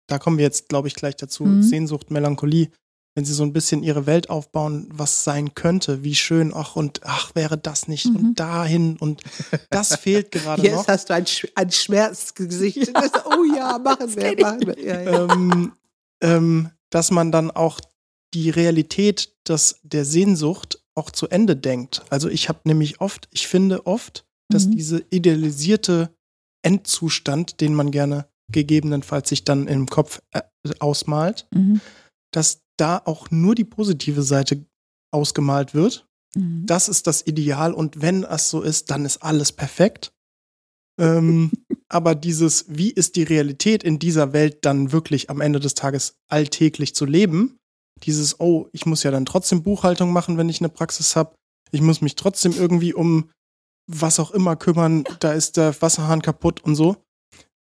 da 0.08 0.18
kommen 0.18 0.38
wir 0.38 0.44
jetzt, 0.44 0.68
glaube 0.68 0.88
ich, 0.88 0.94
gleich 0.94 1.16
dazu, 1.16 1.44
Mhm. 1.44 1.62
Sehnsucht, 1.62 2.10
Melancholie, 2.10 2.68
wenn 3.14 3.24
sie 3.24 3.32
so 3.34 3.42
ein 3.42 3.52
bisschen 3.52 3.82
ihre 3.82 4.06
Welt 4.06 4.30
aufbauen, 4.30 4.88
was 4.92 5.24
sein 5.24 5.54
könnte, 5.54 6.02
wie 6.04 6.14
schön, 6.14 6.52
ach 6.54 6.76
und 6.76 7.00
ach, 7.04 7.34
wäre 7.34 7.58
das 7.58 7.88
nicht 7.88 8.06
Mhm. 8.06 8.16
und 8.16 8.40
dahin 8.40 8.96
und 8.98 9.22
das 9.70 9.96
fehlt 9.96 10.30
gerade 10.30 10.62
Jetzt 10.62 10.74
noch. 10.76 10.88
hast 10.88 11.10
du 11.10 11.14
ein, 11.14 11.26
Sch 11.26 11.46
ein 11.56 11.70
Schmerzgesicht. 11.72 12.94
Das, 12.94 13.10
oh 13.26 13.44
ja, 13.56 13.78
machen 13.78 14.14
wir, 14.14 14.40
machen 14.40 14.66
wir. 14.66 14.78
Ja, 14.78 15.00
ja. 15.02 15.32
ähm, 15.34 15.72
ähm, 16.22 16.70
dass 16.90 17.10
man 17.10 17.32
dann 17.32 17.50
auch 17.50 17.80
die 18.34 18.50
Realität 18.50 19.34
des, 19.48 19.80
der 19.82 20.04
Sehnsucht 20.04 20.82
auch 20.94 21.10
zu 21.10 21.28
Ende 21.28 21.56
denkt. 21.56 22.02
Also 22.10 22.28
ich 22.28 22.48
habe 22.48 22.60
nämlich 22.64 23.00
oft, 23.00 23.28
ich 23.30 23.46
finde 23.46 23.86
oft, 23.86 24.24
dass 24.50 24.66
Mhm. 24.66 24.70
diese 24.72 25.04
idealisierte 25.10 26.14
Endzustand, 26.62 27.60
den 27.60 27.74
man 27.74 27.90
gerne 27.90 28.26
gegebenenfalls 28.50 29.28
sich 29.28 29.44
dann 29.44 29.66
im 29.68 29.86
Kopf 29.86 30.20
äh, 30.32 30.42
ausmalt, 30.80 31.46
Mhm. 31.54 31.80
dass 32.32 32.62
da 32.78 33.00
auch 33.04 33.30
nur 33.30 33.54
die 33.54 33.64
positive 33.64 34.22
Seite 34.22 34.64
ausgemalt 35.12 35.74
wird. 35.74 36.06
Mhm. 36.34 36.64
Das 36.66 36.88
ist 36.88 37.06
das 37.06 37.26
Ideal 37.26 37.72
und 37.74 38.00
wenn 38.00 38.24
es 38.24 38.50
so 38.50 38.62
ist, 38.62 38.90
dann 38.90 39.04
ist 39.04 39.18
alles 39.22 39.52
perfekt. 39.52 40.12
Ähm, 41.00 41.50
aber 41.88 42.14
dieses, 42.14 42.66
wie 42.68 42.90
ist 42.90 43.16
die 43.16 43.22
Realität 43.22 43.82
in 43.82 43.98
dieser 43.98 44.32
Welt 44.32 44.64
dann 44.64 44.92
wirklich 44.92 45.30
am 45.30 45.40
Ende 45.40 45.60
des 45.60 45.74
Tages 45.74 46.16
alltäglich 46.28 46.94
zu 46.94 47.04
leben? 47.06 47.58
Dieses, 48.04 48.40
oh, 48.40 48.68
ich 48.72 48.86
muss 48.86 49.02
ja 49.02 49.10
dann 49.10 49.24
trotzdem 49.24 49.62
Buchhaltung 49.62 50.12
machen, 50.12 50.38
wenn 50.38 50.48
ich 50.48 50.60
eine 50.60 50.68
Praxis 50.68 51.16
habe. 51.16 51.34
Ich 51.70 51.80
muss 51.80 52.00
mich 52.00 52.16
trotzdem 52.16 52.52
irgendwie 52.52 52.94
um 52.94 53.30
was 53.90 54.20
auch 54.20 54.30
immer 54.30 54.56
kümmern. 54.56 55.04
Da 55.20 55.32
ist 55.32 55.56
der 55.56 55.80
Wasserhahn 55.80 56.22
kaputt 56.22 56.62
und 56.62 56.74
so. 56.74 56.96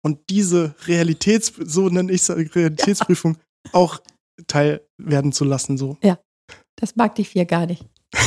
Und 0.04 0.20
diese 0.30 0.76
Realitäts, 0.88 1.54
so 1.58 1.90
nenne 1.90 2.12
ich 2.12 2.22
es, 2.22 2.30
Realitätsprüfung 2.30 3.38
auch 3.72 4.00
teil 4.48 4.82
werden 4.98 5.32
zu 5.32 5.46
lassen, 5.46 5.78
so. 5.78 5.98
Das 6.76 6.96
mag 6.96 7.14
die 7.16 7.26
vier 7.26 7.46
gar 7.46 7.68
nicht. 7.68 7.86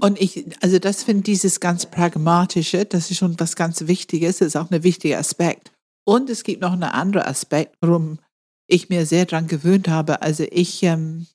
Und 0.00 0.20
ich, 0.20 0.44
also 0.62 0.78
das 0.78 1.02
finde 1.02 1.22
dieses 1.22 1.60
ganz 1.60 1.86
pragmatische, 1.86 2.84
das 2.84 3.10
ist 3.10 3.16
schon 3.16 3.40
was 3.40 3.56
ganz 3.56 3.86
Wichtiges, 3.86 4.38
das 4.38 4.48
ist 4.48 4.56
auch 4.56 4.70
ein 4.70 4.84
wichtiger 4.84 5.18
Aspekt. 5.18 5.72
Und 6.06 6.30
es 6.30 6.44
gibt 6.44 6.62
noch 6.62 6.72
einen 6.72 6.84
anderen 6.84 7.26
Aspekt, 7.26 7.74
warum 7.80 8.18
ich 8.68 8.88
mir 8.88 9.06
sehr 9.06 9.26
dran 9.26 9.46
gewöhnt 9.46 9.88
habe. 9.88 10.22
Also 10.22 10.44
ich, 10.50 10.82
ähm, 10.82 11.26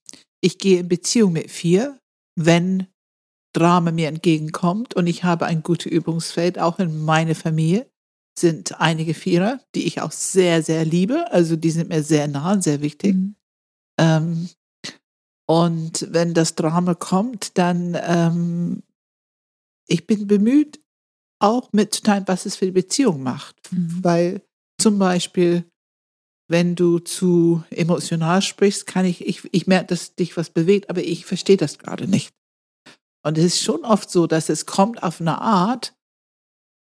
ich 0.42 0.58
gehe 0.58 0.80
in 0.80 0.88
Beziehung 0.88 1.34
mit 1.34 1.52
vier, 1.52 2.00
wenn 2.36 2.88
Drama 3.54 3.92
mir 3.92 4.08
entgegenkommt 4.08 4.96
und 4.96 5.08
ich 5.08 5.24
habe 5.24 5.46
ein 5.46 5.62
gutes 5.62 5.92
Übungsfeld, 5.92 6.58
auch 6.58 6.80
in 6.80 7.04
meiner 7.04 7.36
Familie 7.36 7.90
sind 8.38 8.80
einige 8.80 9.14
Vierer, 9.14 9.60
die 9.76 9.86
ich 9.86 10.02
auch 10.02 10.12
sehr, 10.12 10.64
sehr 10.64 10.86
liebe. 10.86 11.32
Also 11.32 11.56
die 11.56 11.70
sind 11.70 11.90
mir 11.90 12.04
sehr 12.04 12.28
nah 12.28 12.54
und 12.54 12.64
sehr 12.64 12.82
wichtig. 12.82 13.14
Mhm. 13.14 13.36
Ähm, 14.00 14.50
und 15.48 16.08
wenn 16.12 16.34
das 16.34 16.56
Drama 16.56 16.96
kommt, 16.96 17.58
dann 17.58 17.96
ähm, 18.02 18.82
ich 19.88 20.08
bin 20.08 20.28
bemüht, 20.28 20.82
auch 21.40 21.72
mitzuteilen, 21.74 22.24
was 22.28 22.46
es 22.46 22.56
für 22.56 22.66
die 22.66 22.72
Beziehung 22.72 23.22
macht. 23.22 23.72
Mhm. 23.72 24.04
Weil 24.04 24.42
zum 24.80 24.98
Beispiel, 24.98 25.66
wenn 26.48 26.76
du 26.76 27.00
zu 27.00 27.64
emotional 27.70 28.42
sprichst, 28.42 28.86
kann 28.86 29.06
ich, 29.06 29.26
ich, 29.26 29.48
ich 29.52 29.68
merke, 29.68 29.88
dass 29.88 30.16
dich 30.16 30.36
was 30.38 30.50
bewegt, 30.50 30.90
aber 30.90 31.04
ich 31.04 31.26
verstehe 31.26 31.58
das 31.58 31.80
gerade 31.80 32.08
nicht. 32.08 32.34
Und 33.26 33.38
es 33.38 33.46
ist 33.46 33.64
schon 33.64 33.86
oft 33.86 34.10
so, 34.10 34.28
dass 34.28 34.50
es 34.50 34.66
kommt 34.66 35.02
auf 35.02 35.22
eine 35.22 35.40
Art, 35.40 35.96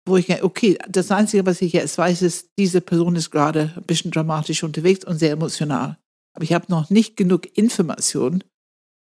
wo 0.07 0.17
ich 0.17 0.27
denke, 0.27 0.45
okay, 0.45 0.79
das 0.89 1.11
Einzige, 1.11 1.45
was 1.47 1.61
ich 1.61 1.73
jetzt 1.73 1.99
weiß, 1.99 2.23
ist, 2.23 2.51
diese 2.59 2.81
Person 2.81 3.17
ist 3.17 3.31
gerade 3.31 3.73
ein 3.77 3.83
bisschen 3.85 4.11
dramatisch 4.11 4.63
unterwegs 4.63 5.05
und 5.05 5.19
sehr 5.19 5.33
emotional. 5.33 5.99
Aber 6.35 6.45
ich 6.45 6.53
habe 6.53 6.67
noch 6.69 6.91
nicht 6.91 7.17
genug 7.17 7.57
Informationen, 7.59 8.45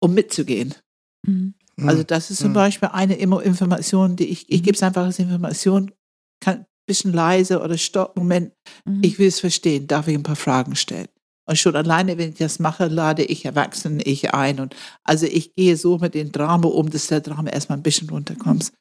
um 0.00 0.14
mitzugehen. 0.14 0.74
Mhm. 1.24 1.54
Also 1.80 2.02
das 2.02 2.30
ist 2.30 2.38
zum 2.38 2.48
Hm. 2.48 2.54
Beispiel 2.54 2.90
eine 2.92 3.14
Information, 3.16 4.16
die 4.16 4.26
ich, 4.26 4.50
ich 4.50 4.60
Mhm. 4.60 4.64
gebe 4.64 4.76
es 4.76 4.82
einfach 4.82 5.04
als 5.04 5.18
Information, 5.18 5.92
kann 6.40 6.66
bisschen 6.86 7.12
leise 7.12 7.60
oder 7.60 7.78
stopp, 7.78 8.16
Moment, 8.16 8.52
Mhm. 8.84 9.00
ich 9.02 9.18
will 9.18 9.28
es 9.28 9.40
verstehen, 9.40 9.86
darf 9.86 10.08
ich 10.08 10.14
ein 10.14 10.22
paar 10.22 10.36
Fragen 10.36 10.76
stellen. 10.76 11.08
Und 11.48 11.58
schon 11.58 11.74
alleine, 11.74 12.18
wenn 12.18 12.30
ich 12.30 12.38
das 12.38 12.58
mache, 12.60 12.86
lade 12.86 13.24
ich 13.24 13.44
Erwachsene 13.44 14.02
ich 14.04 14.32
ein. 14.32 14.60
Und 14.60 14.76
also 15.02 15.26
ich 15.26 15.54
gehe 15.54 15.76
so 15.76 15.98
mit 15.98 16.14
dem 16.14 16.30
Drama 16.30 16.68
um, 16.68 16.88
dass 16.90 17.08
der 17.08 17.20
Drama 17.20 17.50
erstmal 17.50 17.78
ein 17.78 17.82
bisschen 17.82 18.08
runterkommt. 18.08 18.72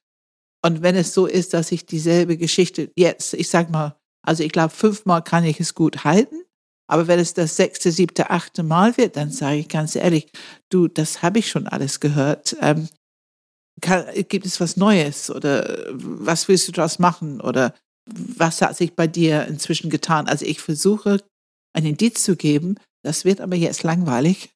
Und 0.64 0.84
wenn 0.84 0.96
es 0.96 1.14
so 1.14 1.26
ist, 1.26 1.54
dass 1.56 1.72
ich 1.72 1.86
dieselbe 1.88 2.38
Geschichte 2.38 2.92
jetzt, 2.96 3.34
ich 3.34 3.50
sag 3.50 3.72
mal, 3.72 3.96
also 4.24 4.44
ich 4.44 4.52
glaube, 4.52 4.74
fünfmal 4.74 5.24
kann 5.24 5.44
ich 5.44 5.60
es 5.60 5.74
gut 5.74 6.04
halten. 6.04 6.44
Aber 6.88 7.08
wenn 7.08 7.20
es 7.20 7.34
das 7.34 7.56
sechste, 7.56 7.92
siebte, 7.92 8.30
achte 8.30 8.62
Mal 8.64 8.96
wird, 8.98 9.16
dann 9.16 9.32
sage 9.32 9.58
ich 9.58 9.68
ganz 9.70 9.96
ehrlich, 9.96 10.30
du, 10.70 10.88
das 10.88 11.24
habe 11.24 11.40
ich 11.40 11.50
schon 11.50 11.68
alles 11.68 12.00
gehört. 12.00 12.56
Ähm, 12.62 12.90
kann, 13.82 14.06
gibt 14.30 14.46
es 14.46 14.60
was 14.60 14.78
Neues 14.78 15.32
oder 15.32 15.88
was 15.94 16.48
willst 16.48 16.68
du 16.68 16.74
daraus 16.74 17.00
machen 17.00 17.42
oder 17.42 17.74
was 18.06 18.62
hat 18.62 18.76
sich 18.78 18.96
bei 18.96 19.08
dir 19.08 19.46
inzwischen 19.48 19.90
getan? 19.90 20.28
Also 20.28 20.46
ich 20.46 20.60
versuche, 20.60 21.24
ein 21.74 21.86
Indiz 21.86 22.24
zu 22.24 22.36
geben, 22.36 22.76
das 23.04 23.26
wird 23.26 23.42
aber 23.42 23.56
jetzt 23.56 23.84
langweilig. 23.84 24.52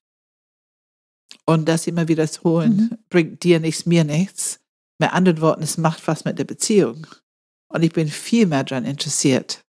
Und 1.45 1.65
das 1.67 1.87
immer 1.87 2.07
wiederholen 2.07 2.75
Mhm. 2.75 2.97
bringt 3.09 3.43
dir 3.43 3.59
nichts, 3.59 3.85
mir 3.85 4.03
nichts. 4.03 4.59
Mit 4.99 5.13
anderen 5.13 5.41
Worten, 5.41 5.63
es 5.63 5.77
macht 5.77 6.07
was 6.07 6.25
mit 6.25 6.39
der 6.39 6.45
Beziehung. 6.45 7.05
Und 7.71 7.83
ich 7.83 7.91
bin 7.93 8.07
viel 8.07 8.45
mehr 8.45 8.63
daran 8.63 8.85
interessiert, 8.85 9.63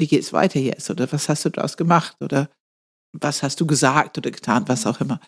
wie 0.00 0.06
geht 0.06 0.22
es 0.22 0.32
weiter 0.32 0.60
jetzt? 0.60 0.90
Oder 0.90 1.10
was 1.12 1.28
hast 1.28 1.44
du 1.44 1.50
daraus 1.50 1.76
gemacht? 1.76 2.16
Oder 2.20 2.50
was 3.12 3.42
hast 3.42 3.60
du 3.60 3.66
gesagt 3.66 4.16
oder 4.18 4.30
getan? 4.30 4.68
Was 4.68 4.86
auch 4.86 5.00
immer. 5.00 5.20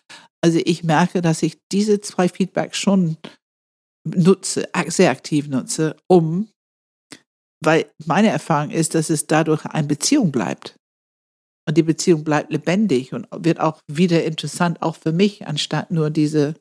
Also 0.43 0.61
ich 0.65 0.85
merke, 0.85 1.23
dass 1.23 1.43
ich 1.43 1.59
diese 1.73 2.01
zwei 2.01 2.29
Feedbacks 2.29 2.79
schon 2.79 3.17
nutze, 4.05 4.69
sehr 4.89 5.11
aktiv 5.11 5.49
nutze, 5.49 5.97
um, 6.07 6.49
weil 7.61 7.91
meine 8.07 8.29
Erfahrung 8.29 8.71
ist, 8.71 8.95
dass 8.95 9.11
es 9.11 9.27
dadurch 9.27 9.65
eine 9.67 9.87
Beziehung 9.87 10.33
bleibt. 10.33 10.77
Und 11.69 11.77
die 11.77 11.83
Beziehung 11.83 12.25
bleibt 12.25 12.51
lebendig 12.51 13.13
und 13.13 13.29
wird 13.37 13.61
auch 13.61 13.81
wieder 13.87 14.25
interessant, 14.25 14.83
auch 14.83 14.97
für 14.97 15.13
mich, 15.13 15.47
anstatt 15.47 15.91
nur 15.91 16.11
diese, 16.11 16.55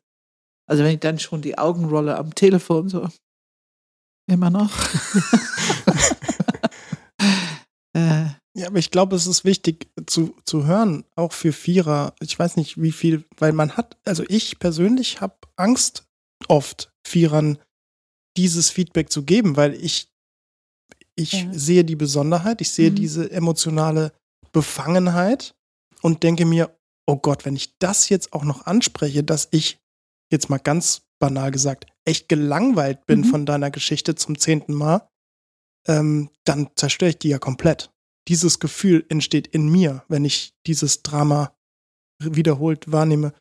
also 0.68 0.84
wenn 0.84 0.94
ich 0.94 1.00
dann 1.00 1.20
schon 1.20 1.42
die 1.42 1.58
Augen 1.58 1.86
rolle 1.86 2.18
am 2.18 2.36
Telefon, 2.36 2.90
so 2.90 3.08
immer 4.28 4.50
noch. 4.50 4.72
äh, 7.94 8.26
Ja, 8.60 8.68
aber 8.68 8.80
ich 8.80 8.92
glaube, 8.92 9.16
es 9.16 9.26
ist 9.26 9.46
wichtig 9.46 9.88
zu, 10.06 10.36
zu 10.44 10.66
hören, 10.66 11.06
auch 11.16 11.32
für 11.32 11.54
Vierer. 11.54 12.14
Ich 12.20 12.38
weiß 12.38 12.58
nicht, 12.58 12.82
wie 12.82 12.92
viel, 12.92 13.24
weil 13.38 13.54
man 13.54 13.78
hat, 13.78 13.98
also 14.06 14.24
ich 14.28 14.60
persönlich 14.60 15.22
habe 15.22 15.38
Angst, 15.56 16.04
oft 16.48 16.92
Vierern 17.08 17.58
dieses 18.36 18.70
Feedback 18.70 19.12
zu 19.12 19.24
geben, 19.24 19.56
weil 19.56 19.74
ich, 19.76 20.10
ich 21.20 21.34
Ja. 21.34 21.54
sehe 21.54 21.84
die 21.86 21.96
Besonderheit, 21.96 22.62
ich 22.62 22.72
sehe 22.72 22.92
Mhm. 22.92 22.96
diese 22.96 23.32
emotionale 23.32 24.12
Befangenheit 24.52 25.54
und 26.02 26.24
denke 26.24 26.46
mir, 26.46 26.76
oh 27.08 27.18
Gott, 27.18 27.46
wenn 27.46 27.56
ich 27.56 27.78
das 27.80 28.10
jetzt 28.10 28.34
auch 28.34 28.44
noch 28.44 28.66
anspreche, 28.66 29.24
dass 29.24 29.48
ich, 29.52 29.78
jetzt 30.32 30.50
mal 30.50 30.58
ganz 30.60 31.02
banal 31.20 31.52
gesagt, 31.52 31.86
echt 32.06 32.30
gelangweilt 32.30 33.06
bin 33.06 33.22
Mhm. 33.22 33.26
von 33.26 33.46
deiner 33.46 33.72
Geschichte 33.72 34.16
zum 34.16 34.38
zehnten 34.38 34.74
Mal, 34.74 35.08
ähm, 35.88 36.30
dann 36.46 36.70
zerstöre 36.76 37.10
ich 37.12 37.20
die 37.20 37.30
ja 37.30 37.40
komplett. 37.40 37.90
Dieses 38.28 38.60
Gefühl 38.60 39.06
entsteht 39.10 39.48
in 39.48 39.70
mir, 39.70 40.04
wenn 40.08 40.24
ich 40.26 40.54
dieses 40.68 41.02
Drama 41.02 41.54
wiederholt 42.22 42.92
wahrnehme. 42.92 43.34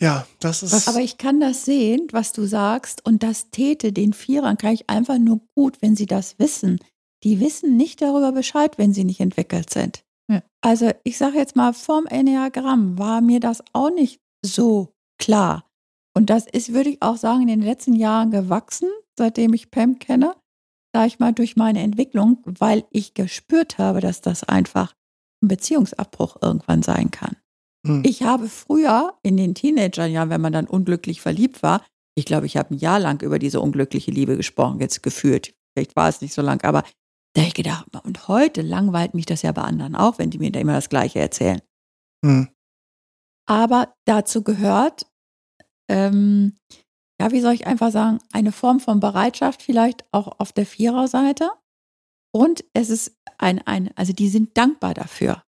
Ja, 0.00 0.26
das 0.40 0.62
ist. 0.62 0.88
Aber 0.88 1.00
ich 1.00 1.18
kann 1.18 1.40
das 1.40 1.64
sehen, 1.64 2.08
was 2.10 2.32
du 2.32 2.46
sagst, 2.46 3.04
und 3.06 3.22
das 3.22 3.50
täte 3.50 3.92
den 3.92 4.12
Vierern 4.14 4.56
gleich 4.56 4.88
einfach 4.88 5.18
nur 5.18 5.40
gut, 5.54 5.82
wenn 5.82 5.94
sie 5.94 6.06
das 6.06 6.38
wissen. 6.38 6.78
Die 7.22 7.38
wissen 7.38 7.76
nicht 7.76 8.00
darüber 8.00 8.32
Bescheid, 8.32 8.78
wenn 8.78 8.94
sie 8.94 9.04
nicht 9.04 9.20
entwickelt 9.20 9.70
sind. 9.70 10.02
Ja. 10.30 10.42
Also 10.62 10.90
ich 11.04 11.18
sage 11.18 11.36
jetzt 11.36 11.54
mal, 11.54 11.74
vom 11.74 12.06
Enneagramm 12.06 12.98
war 12.98 13.20
mir 13.20 13.40
das 13.40 13.62
auch 13.74 13.90
nicht 13.90 14.20
so 14.44 14.94
klar. 15.18 15.66
Und 16.16 16.30
das 16.30 16.46
ist, 16.46 16.72
würde 16.72 16.90
ich 16.90 17.02
auch 17.02 17.16
sagen, 17.16 17.42
in 17.42 17.48
den 17.48 17.62
letzten 17.62 17.94
Jahren 17.94 18.30
gewachsen, 18.30 18.88
seitdem 19.18 19.52
ich 19.52 19.70
Pam 19.70 19.98
kenne, 19.98 20.34
sage 20.94 21.08
ich 21.08 21.18
mal, 21.18 21.32
durch 21.32 21.56
meine 21.56 21.82
Entwicklung, 21.82 22.38
weil 22.44 22.84
ich 22.90 23.12
gespürt 23.14 23.78
habe, 23.78 24.00
dass 24.00 24.22
das 24.22 24.44
einfach 24.44 24.94
ein 25.42 25.48
Beziehungsabbruch 25.48 26.38
irgendwann 26.40 26.82
sein 26.82 27.10
kann. 27.10 27.36
Hm. 27.86 28.02
Ich 28.04 28.22
habe 28.22 28.48
früher 28.48 29.14
in 29.22 29.36
den 29.36 29.54
Teenagerjahren, 29.54 30.30
wenn 30.30 30.40
man 30.40 30.52
dann 30.52 30.66
unglücklich 30.66 31.20
verliebt 31.20 31.62
war, 31.62 31.84
ich 32.14 32.24
glaube, 32.26 32.46
ich 32.46 32.56
habe 32.56 32.74
ein 32.74 32.78
Jahr 32.78 32.98
lang 32.98 33.22
über 33.22 33.38
diese 33.38 33.60
unglückliche 33.60 34.10
Liebe 34.10 34.36
gesprochen, 34.36 34.80
jetzt 34.80 35.02
gefühlt. 35.02 35.54
Vielleicht 35.72 35.96
war 35.96 36.08
es 36.08 36.20
nicht 36.20 36.34
so 36.34 36.42
lang, 36.42 36.62
aber 36.64 36.82
da 37.34 37.42
habe 37.42 37.48
ich 37.48 37.54
gedacht, 37.54 37.86
und 38.04 38.28
heute 38.28 38.62
langweilt 38.62 39.14
mich 39.14 39.26
das 39.26 39.42
ja 39.42 39.52
bei 39.52 39.62
anderen 39.62 39.94
auch, 39.94 40.18
wenn 40.18 40.30
die 40.30 40.38
mir 40.38 40.50
da 40.50 40.60
immer 40.60 40.74
das 40.74 40.88
Gleiche 40.88 41.20
erzählen. 41.20 41.62
Hm. 42.24 42.48
Aber 43.46 43.94
dazu 44.04 44.42
gehört, 44.42 45.06
ähm, 45.88 46.56
ja, 47.20 47.30
wie 47.32 47.40
soll 47.40 47.54
ich 47.54 47.66
einfach 47.66 47.92
sagen, 47.92 48.18
eine 48.32 48.52
Form 48.52 48.80
von 48.80 49.00
Bereitschaft 49.00 49.62
vielleicht 49.62 50.04
auch 50.12 50.40
auf 50.40 50.52
der 50.52 50.66
Viererseite. 50.66 51.50
Und 52.32 52.64
es 52.74 52.90
ist 52.90 53.16
ein, 53.38 53.60
ein, 53.66 53.90
also 53.96 54.12
die 54.12 54.28
sind 54.28 54.56
dankbar 54.56 54.94
dafür. 54.94 55.42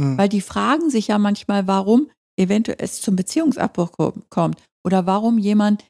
Hm. 0.00 0.18
Weil 0.18 0.28
die 0.28 0.40
fragen 0.40 0.90
sich 0.90 1.08
ja 1.08 1.18
manchmal, 1.18 1.66
warum 1.66 2.10
eventuell 2.36 2.78
es 2.80 3.00
zum 3.00 3.16
Beziehungsabbruch 3.16 3.92
ko- 3.92 4.14
kommt 4.28 4.60
oder 4.84 5.06
warum 5.06 5.38
jemand 5.38 5.84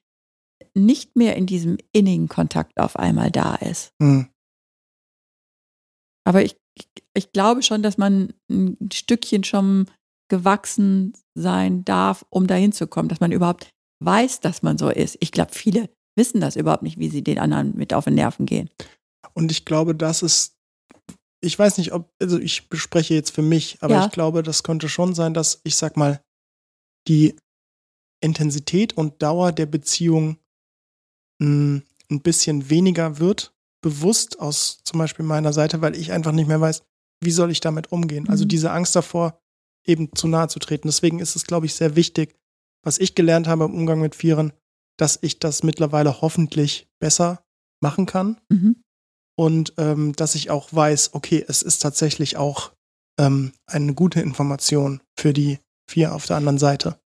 nicht 0.75 1.17
mehr 1.17 1.37
in 1.37 1.47
diesem 1.47 1.79
innigen 1.93 2.29
Kontakt 2.29 2.79
auf 2.79 2.97
einmal 2.97 3.31
da 3.31 3.55
ist. 3.57 3.93
Hm. 4.03 4.29
Aber 6.27 6.43
ich, 6.43 6.57
ich 7.15 7.33
glaube 7.33 7.63
schon, 7.63 7.83
dass 7.83 7.99
man 7.99 8.33
ein 8.51 8.77
Stückchen 8.93 9.45
schon 9.45 9.91
gewachsen 10.31 11.13
sein 11.35 11.85
darf, 11.85 12.25
um 12.31 12.47
dahin 12.47 12.73
zu 12.73 12.87
kommen, 12.87 13.09
dass 13.09 13.21
man 13.21 13.33
überhaupt 13.33 13.71
weiß, 14.03 14.41
dass 14.41 14.63
man 14.63 14.79
so 14.79 14.89
ist. 14.89 15.17
Ich 15.21 15.33
glaube, 15.33 15.53
viele 15.53 15.91
wissen 16.17 16.41
das 16.41 16.57
überhaupt 16.57 16.83
nicht, 16.83 16.99
wie 16.99 17.09
sie 17.09 17.23
den 17.23 17.39
anderen 17.39 17.77
mit 17.77 17.93
auf 17.93 18.05
den 18.05 18.15
Nerven 18.15 18.47
gehen. 18.47 18.71
Und 19.35 19.51
ich 19.51 19.65
glaube, 19.65 19.95
das 19.95 20.23
ist, 20.23 20.55
ich 21.45 21.59
weiß 21.59 21.79
nicht, 21.79 21.93
ob, 21.93 22.13
also 22.21 22.39
ich 22.39 22.69
bespreche 22.69 23.15
jetzt 23.15 23.31
für 23.31 23.43
mich, 23.43 23.79
aber 23.81 23.95
Ja. 23.95 24.07
ich 24.07 24.13
glaube, 24.13 24.43
das 24.43 24.63
könnte 24.63 24.89
schon 24.89 25.15
sein, 25.15 25.35
dass, 25.35 25.61
ich 25.65 25.77
sag 25.77 25.97
mal, 25.97 26.21
die 27.09 27.37
Intensität 28.21 28.95
und 28.97 29.23
Dauer 29.23 29.53
der 29.53 29.67
Beziehung 29.67 30.39
mh, 31.41 31.83
ein 32.11 32.21
bisschen 32.23 32.71
weniger 32.71 33.19
wird, 33.19 33.55
bewusst 33.83 34.41
aus 34.41 34.81
zum 34.85 34.99
Beispiel 34.99 35.25
meiner 35.25 35.53
Seite, 35.53 35.81
weil 35.83 35.97
ich 35.97 36.13
einfach 36.13 36.33
nicht 36.33 36.49
mehr 36.49 36.61
weiß, 36.61 36.83
wie 37.23 37.31
soll 37.31 37.51
ich 37.51 37.61
damit 37.61 37.93
umgehen. 37.93 38.29
Also 38.29 38.45
Mhm. 38.45 38.49
diese 38.49 38.71
Angst 38.71 38.97
davor, 38.97 39.39
eben 39.87 40.15
zu 40.15 40.29
nahe 40.29 40.49
zu 40.49 40.59
treten. 40.59 40.89
Deswegen 40.89 41.19
ist 41.21 41.37
es, 41.37 41.45
glaube 41.45 41.67
ich, 41.67 41.75
sehr 41.75 41.97
wichtig, 41.97 42.35
was 42.83 42.99
ich 42.99 43.15
gelernt 43.15 43.47
habe 43.47 43.65
im 43.65 43.75
Umgang 43.75 44.01
mit 44.01 44.15
Vieren, 44.15 44.53
dass 44.99 45.19
ich 45.23 45.39
das 45.39 45.63
mittlerweile 45.63 46.21
hoffentlich 46.23 46.89
besser 46.99 47.45
machen 47.83 48.07
kann 48.07 48.41
Mhm. 48.49 48.77
Und 49.37 49.74
ähm, 49.78 50.14
dass 50.14 50.35
ich 50.35 50.51
auch 50.51 50.72
weiß, 50.72 51.14
okay, 51.14 51.45
es 51.47 51.62
ist 51.62 51.80
tatsächlich 51.80 52.37
auch 52.37 52.72
ähm, 53.18 53.53
eine 53.66 53.95
gute 53.95 54.20
Information 54.20 55.01
für 55.18 55.32
die 55.32 55.59
vier 55.91 56.14
auf 56.14 56.26
der 56.26 56.37
anderen 56.37 56.59
Seite. 56.59 56.99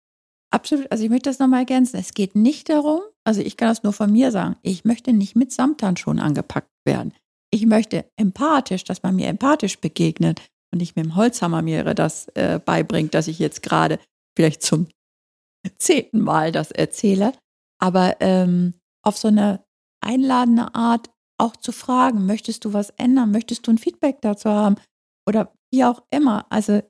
Absolut. 0.51 0.91
Also 0.91 1.05
ich 1.05 1.11
möchte 1.11 1.29
das 1.29 1.39
nochmal 1.39 1.61
ergänzen. 1.61 1.99
Es 1.99 2.15
geht 2.15 2.35
nicht 2.35 2.69
darum, 2.69 3.01
also 3.25 3.41
ich 3.41 3.57
kann 3.57 3.69
das 3.69 3.83
nur 3.83 3.93
von 3.93 4.11
mir 4.11 4.31
sagen, 4.33 4.57
ich 4.63 4.85
möchte 4.85 5.13
nicht 5.13 5.37
mit 5.37 5.53
Samthandschuhen 5.53 6.19
angepackt 6.19 6.71
werden. 6.87 7.13
Ich 7.51 7.67
möchte 7.67 8.07
empathisch, 8.17 8.85
dass 8.85 9.03
man 9.03 9.17
mir 9.17 9.29
empathisch 9.29 9.79
begegnet 9.79 10.41
und 10.73 10.79
nicht 10.79 10.97
mit 10.97 11.05
dem 11.05 11.17
Holzhammer 11.17 11.63
mir 11.63 11.83
das 11.95 12.29
äh, 12.29 12.61
beibringt, 12.65 13.15
dass 13.15 13.29
ich 13.29 13.39
jetzt 13.39 13.63
gerade 13.63 13.99
vielleicht 14.37 14.63
zum 14.63 14.89
zehnten 15.79 16.21
Mal 16.21 16.53
das 16.53 16.71
erzähle. 16.71 17.33
Aber 17.79 18.17
ähm, 18.21 18.75
auf 19.03 19.17
so 19.19 19.29
eine 19.29 19.65
einladende 20.01 20.75
Art 20.75 21.11
auch 21.39 21.57
zu 21.57 21.73
fragen, 21.73 22.27
möchtest 22.27 22.65
du 22.65 22.73
was 22.73 22.91
ändern? 22.91 23.31
Möchtest 23.31 23.67
du 23.67 23.71
ein 23.71 23.79
Feedback 23.79 24.21
dazu 24.21 24.51
haben? 24.51 24.77
Oder 25.27 25.53
wie 25.73 25.85
auch 25.85 26.03
immer. 26.11 26.47
Also 26.51 26.83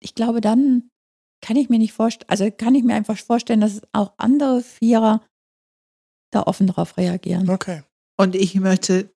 ich 0.00 0.14
glaube, 0.14 0.40
dann 0.40 0.88
kann 1.42 1.56
ich 1.56 1.68
mir 1.68 1.78
nicht 1.78 1.92
vorstellen, 1.92 2.30
also 2.30 2.50
kann 2.50 2.74
ich 2.74 2.84
mir 2.84 2.94
einfach 2.94 3.18
vorstellen, 3.18 3.60
dass 3.60 3.82
auch 3.92 4.12
andere 4.16 4.62
Vierer 4.62 5.24
da 6.32 6.44
offen 6.44 6.68
drauf 6.68 6.96
reagieren. 6.96 7.50
Okay. 7.50 7.82
Und 8.18 8.34
ich 8.34 8.54
möchte 8.54 9.12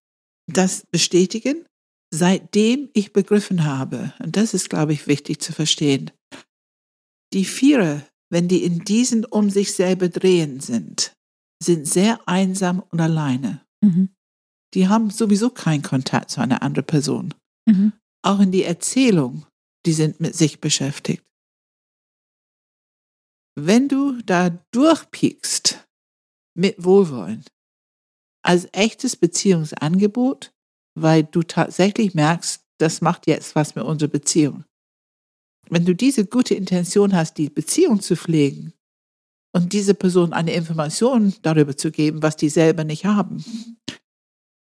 das 0.52 0.84
bestätigen, 0.90 1.64
seitdem 2.12 2.90
ich 2.92 3.12
begriffen 3.12 3.64
habe, 3.64 4.12
und 4.18 4.36
das 4.36 4.54
ist, 4.54 4.70
glaube 4.70 4.92
ich, 4.92 5.06
wichtig 5.06 5.40
zu 5.40 5.52
verstehen, 5.52 6.10
die 7.32 7.44
Vierer, 7.44 8.02
wenn 8.30 8.48
die 8.48 8.64
in 8.64 8.84
diesen 8.84 9.24
um 9.24 9.50
sich 9.50 9.74
selber 9.74 10.08
drehen 10.08 10.60
sind, 10.60 11.12
sind 11.62 11.86
sehr 11.86 12.20
einsam 12.26 12.82
und 12.90 13.00
alleine. 13.00 13.64
Mhm. 13.82 14.10
Die 14.76 14.88
haben 14.88 15.08
sowieso 15.08 15.48
keinen 15.48 15.82
Kontakt 15.82 16.30
zu 16.30 16.42
einer 16.42 16.60
anderen 16.60 16.84
Person. 16.84 17.32
Mhm. 17.64 17.94
Auch 18.20 18.40
in 18.40 18.52
die 18.52 18.62
Erzählung, 18.62 19.46
die 19.86 19.94
sind 19.94 20.20
mit 20.20 20.36
sich 20.36 20.60
beschäftigt. 20.60 21.24
Wenn 23.58 23.88
du 23.88 24.20
da 24.20 24.50
durchpiekst 24.72 25.82
mit 26.54 26.84
Wohlwollen, 26.84 27.42
als 28.42 28.68
echtes 28.72 29.16
Beziehungsangebot, 29.16 30.52
weil 30.94 31.24
du 31.24 31.42
tatsächlich 31.42 32.14
merkst, 32.14 32.62
das 32.76 33.00
macht 33.00 33.26
jetzt 33.26 33.54
was 33.54 33.76
mit 33.76 33.84
unserer 33.86 34.10
Beziehung. 34.10 34.64
Wenn 35.70 35.86
du 35.86 35.94
diese 35.94 36.26
gute 36.26 36.54
Intention 36.54 37.14
hast, 37.14 37.38
die 37.38 37.48
Beziehung 37.48 38.02
zu 38.02 38.14
pflegen 38.14 38.74
und 39.54 39.72
diese 39.72 39.94
Person 39.94 40.34
eine 40.34 40.52
Information 40.52 41.32
darüber 41.40 41.74
zu 41.78 41.90
geben, 41.90 42.22
was 42.22 42.36
die 42.36 42.50
selber 42.50 42.84
nicht 42.84 43.06
haben. 43.06 43.42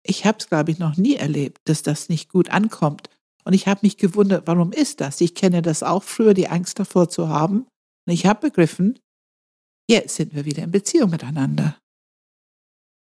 Ich 0.04 0.24
habe 0.24 0.38
es, 0.38 0.48
glaube 0.48 0.70
ich, 0.70 0.78
noch 0.78 0.96
nie 0.96 1.14
erlebt, 1.16 1.60
dass 1.64 1.82
das 1.82 2.08
nicht 2.08 2.28
gut 2.28 2.50
ankommt. 2.50 3.08
Und 3.44 3.52
ich 3.52 3.66
habe 3.66 3.80
mich 3.82 3.96
gewundert, 3.96 4.46
warum 4.46 4.72
ist 4.72 5.00
das? 5.00 5.20
Ich 5.20 5.34
kenne 5.34 5.62
das 5.62 5.82
auch 5.82 6.02
früher, 6.02 6.34
die 6.34 6.48
Angst 6.48 6.78
davor 6.78 7.08
zu 7.08 7.28
haben. 7.28 7.66
Und 8.06 8.12
ich 8.12 8.26
habe 8.26 8.48
begriffen, 8.48 8.98
jetzt 9.88 10.16
sind 10.16 10.34
wir 10.34 10.44
wieder 10.44 10.62
in 10.62 10.70
Beziehung 10.70 11.10
miteinander. 11.10 11.78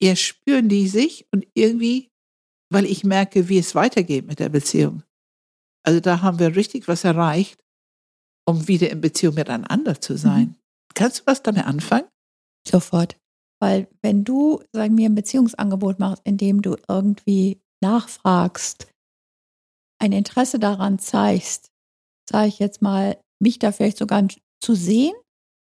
Jetzt 0.00 0.22
spüren 0.22 0.68
die 0.68 0.88
sich 0.88 1.26
und 1.32 1.46
irgendwie, 1.54 2.10
weil 2.70 2.84
ich 2.84 3.04
merke, 3.04 3.48
wie 3.48 3.58
es 3.58 3.74
weitergeht 3.74 4.26
mit 4.26 4.38
der 4.38 4.48
Beziehung. 4.48 5.02
Also 5.84 6.00
da 6.00 6.22
haben 6.22 6.38
wir 6.38 6.56
richtig 6.56 6.88
was 6.88 7.04
erreicht, 7.04 7.62
um 8.46 8.68
wieder 8.68 8.90
in 8.90 9.00
Beziehung 9.00 9.34
miteinander 9.34 10.00
zu 10.00 10.16
sein. 10.16 10.56
Kannst 10.94 11.20
du 11.20 11.26
was 11.26 11.42
damit 11.42 11.64
anfangen? 11.64 12.08
Sofort. 12.66 13.16
Weil 13.64 13.88
wenn 14.02 14.24
du, 14.24 14.62
sagen 14.74 14.98
wir, 14.98 15.08
ein 15.08 15.14
Beziehungsangebot 15.14 15.98
machst, 15.98 16.20
in 16.26 16.36
dem 16.36 16.60
du 16.60 16.76
irgendwie 16.86 17.62
nachfragst, 17.82 18.88
ein 19.98 20.12
Interesse 20.12 20.58
daran 20.58 20.98
zeigst, 20.98 21.70
sage 22.28 22.48
ich 22.48 22.58
jetzt 22.58 22.82
mal, 22.82 23.18
mich 23.42 23.58
da 23.58 23.72
vielleicht 23.72 23.96
sogar 23.96 24.28
zu 24.60 24.74
sehen 24.74 25.14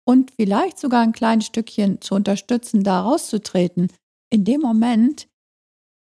und 0.07 0.29
vielleicht 0.29 0.77
sogar 0.77 1.01
ein 1.01 1.11
kleines 1.11 1.47
Stückchen 1.47 1.99
zu 1.99 2.13
unterstützen, 2.13 2.83
da 2.83 3.01
rauszutreten, 3.01 3.91
in 4.31 4.45
dem 4.45 4.61
Moment 4.61 5.27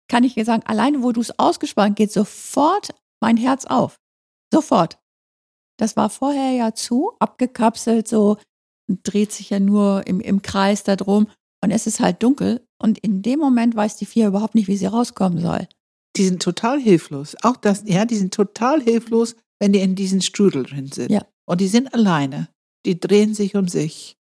kann 0.07 0.23
ich 0.23 0.35
dir 0.35 0.45
sagen, 0.45 0.61
alleine 0.67 1.01
wo 1.01 1.11
du 1.11 1.21
es 1.21 1.39
ausgesprochen 1.39 1.95
geht 1.95 2.11
sofort 2.11 2.89
mein 3.19 3.35
Herz 3.35 3.65
auf. 3.65 3.97
Sofort. 4.53 4.99
Das 5.79 5.97
war 5.97 6.11
vorher 6.11 6.51
ja 6.51 6.75
zu, 6.75 7.13
abgekapselt, 7.17 8.07
so 8.07 8.37
dreht 8.87 9.31
sich 9.31 9.49
ja 9.49 9.59
nur 9.59 10.05
im, 10.05 10.19
im 10.19 10.43
Kreis 10.43 10.83
da 10.83 10.95
drum 10.95 11.27
und 11.63 11.71
es 11.71 11.87
ist 11.87 11.99
halt 11.99 12.23
dunkel 12.23 12.65
und 12.81 12.97
in 12.99 13.21
dem 13.21 13.39
Moment 13.39 13.75
weiß 13.75 13.97
die 13.97 14.05
Vier 14.05 14.27
überhaupt 14.27 14.55
nicht, 14.55 14.67
wie 14.67 14.77
sie 14.77 14.85
rauskommen 14.85 15.39
soll. 15.39 15.67
Die 16.15 16.25
sind 16.25 16.41
total 16.41 16.79
hilflos. 16.79 17.35
Auch 17.43 17.57
das, 17.57 17.83
ja, 17.85 18.05
die 18.05 18.15
sind 18.15 18.33
total 18.33 18.81
hilflos, 18.81 19.35
wenn 19.59 19.73
die 19.73 19.79
in 19.79 19.95
diesen 19.95 20.21
Strudel 20.21 20.63
drin 20.63 20.91
sind. 20.91 21.11
Ja. 21.11 21.25
Und 21.45 21.61
die 21.61 21.67
sind 21.67 21.93
alleine. 21.93 22.49
Die 22.85 22.99
drehen 22.99 23.33
sich 23.33 23.55
um 23.55 23.67
sich. 23.67 24.15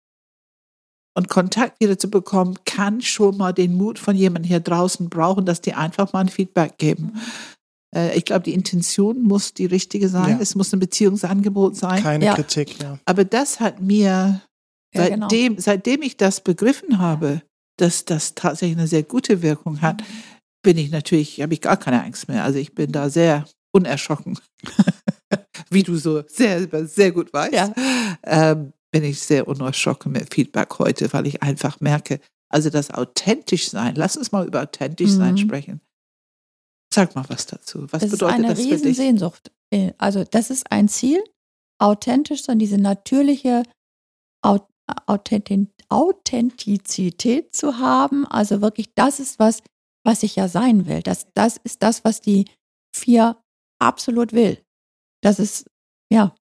Und 1.17 1.29
Kontakt 1.29 1.81
wieder 1.81 1.99
zu 1.99 2.11
bekommen, 2.11 2.57
kann 2.65 3.01
schon 3.01 3.37
mal 3.37 3.53
den 3.53 3.75
Mut 3.75 3.99
von 3.99 4.15
jemandem 4.17 4.49
hier 4.49 4.61
draußen 4.61 5.09
brauchen, 5.09 5.47
dass 5.47 5.61
die 5.61 5.75
einfach 5.75 6.13
mal 6.13 6.21
ein 6.21 6.29
Feedback 6.29 6.79
geben. 6.79 7.15
Äh, 7.95 8.17
ich 8.17 8.25
glaube, 8.25 8.43
die 8.43 8.55
Intention 8.55 9.23
muss 9.23 9.55
die 9.55 9.67
richtige 9.67 10.09
sein. 10.09 10.37
Ja. 10.37 10.39
Es 10.41 10.55
muss 10.55 10.73
ein 10.73 10.79
Beziehungsangebot 10.81 11.77
sein. 11.77 12.03
Keine 12.03 12.27
Ja. 12.27 12.35
Kritik, 12.35 12.81
ja. 12.81 12.99
Aber 13.05 13.25
das 13.25 13.59
hat 13.61 13.81
mir, 13.81 14.43
Ja, 14.95 15.09
genau. 15.09 15.29
seitdem, 15.29 15.59
seitdem 15.59 16.03
ich 16.03 16.17
das 16.17 16.41
begriffen 16.41 16.99
habe, 16.99 17.43
dass 17.79 18.05
das 18.05 18.35
tatsächlich 18.35 18.79
eine 18.79 18.89
sehr 18.89 19.03
gute 19.03 19.43
Wirkung 19.43 19.83
hat, 19.83 20.03
bin 20.63 20.77
ich 20.79 20.91
natürlich, 20.91 21.41
habe 21.41 21.55
ich 21.55 21.61
gar 21.61 21.77
keine 21.77 22.03
Angst 22.03 22.29
mehr. 22.29 22.43
Also 22.45 22.59
ich 22.59 22.75
bin 22.75 22.91
da 22.93 23.09
sehr 23.11 23.47
unerschrocken. 23.73 24.39
Wie 25.71 25.83
du 25.83 25.97
so 25.97 26.23
sehr, 26.29 26.67
sehr 26.87 27.13
gut 27.13 27.33
weißt, 27.33 27.53
Ja. 27.55 27.75
ähm, 28.25 28.73
bin 28.91 29.05
ich 29.05 29.21
sehr 29.21 29.47
unerschrocken 29.47 30.13
mit 30.13 30.33
Feedback 30.33 30.79
heute, 30.79 31.13
weil 31.13 31.27
ich 31.27 31.43
einfach 31.43 31.79
merke, 31.81 32.21
also 32.51 32.71
das 32.71 32.91
authentisch 32.91 33.69
sein, 33.69 33.95
lass 33.95 34.17
uns 34.17 34.33
mal 34.33 34.47
über 34.47 34.63
authentisch 34.63 35.11
sein 35.11 35.35
Mhm. 35.35 35.39
sprechen. 35.39 35.81
Sag 36.93 37.15
mal 37.15 37.25
was 37.29 37.45
dazu. 37.45 37.83
Was 37.91 38.01
das 38.01 38.05
ist 38.05 38.11
bedeutet 38.13 38.35
eine 38.39 38.49
das 38.49 38.59
für 38.61 38.65
dich? 38.65 38.73
Riesensehnsucht. 38.73 39.53
Äh, 39.71 39.93
Also 39.99 40.25
das 40.25 40.49
ist 40.49 40.73
ein 40.73 40.89
Ziel, 40.89 41.23
authentisch 41.79 42.43
sein, 42.45 42.59
diese 42.59 42.79
natürliche 42.79 43.63
Authentizität 45.89 47.55
zu 47.55 47.79
haben. 47.79 48.27
Also 48.27 48.61
wirklich, 48.61 48.95
das 48.95 49.21
ist 49.21 49.39
was, 49.39 49.63
was 50.05 50.23
ich 50.23 50.37
ja 50.37 50.49
sein 50.49 50.87
will. 50.87 51.03
Das, 51.03 51.27
das 51.35 51.57
ist 51.59 51.83
das, 51.83 52.05
was 52.05 52.21
die 52.21 52.47
vier 52.95 53.37
absolut 53.81 54.33
will. 54.33 54.63
Das 55.23 55.39
ist, 55.39 55.67
ja, 56.13 56.35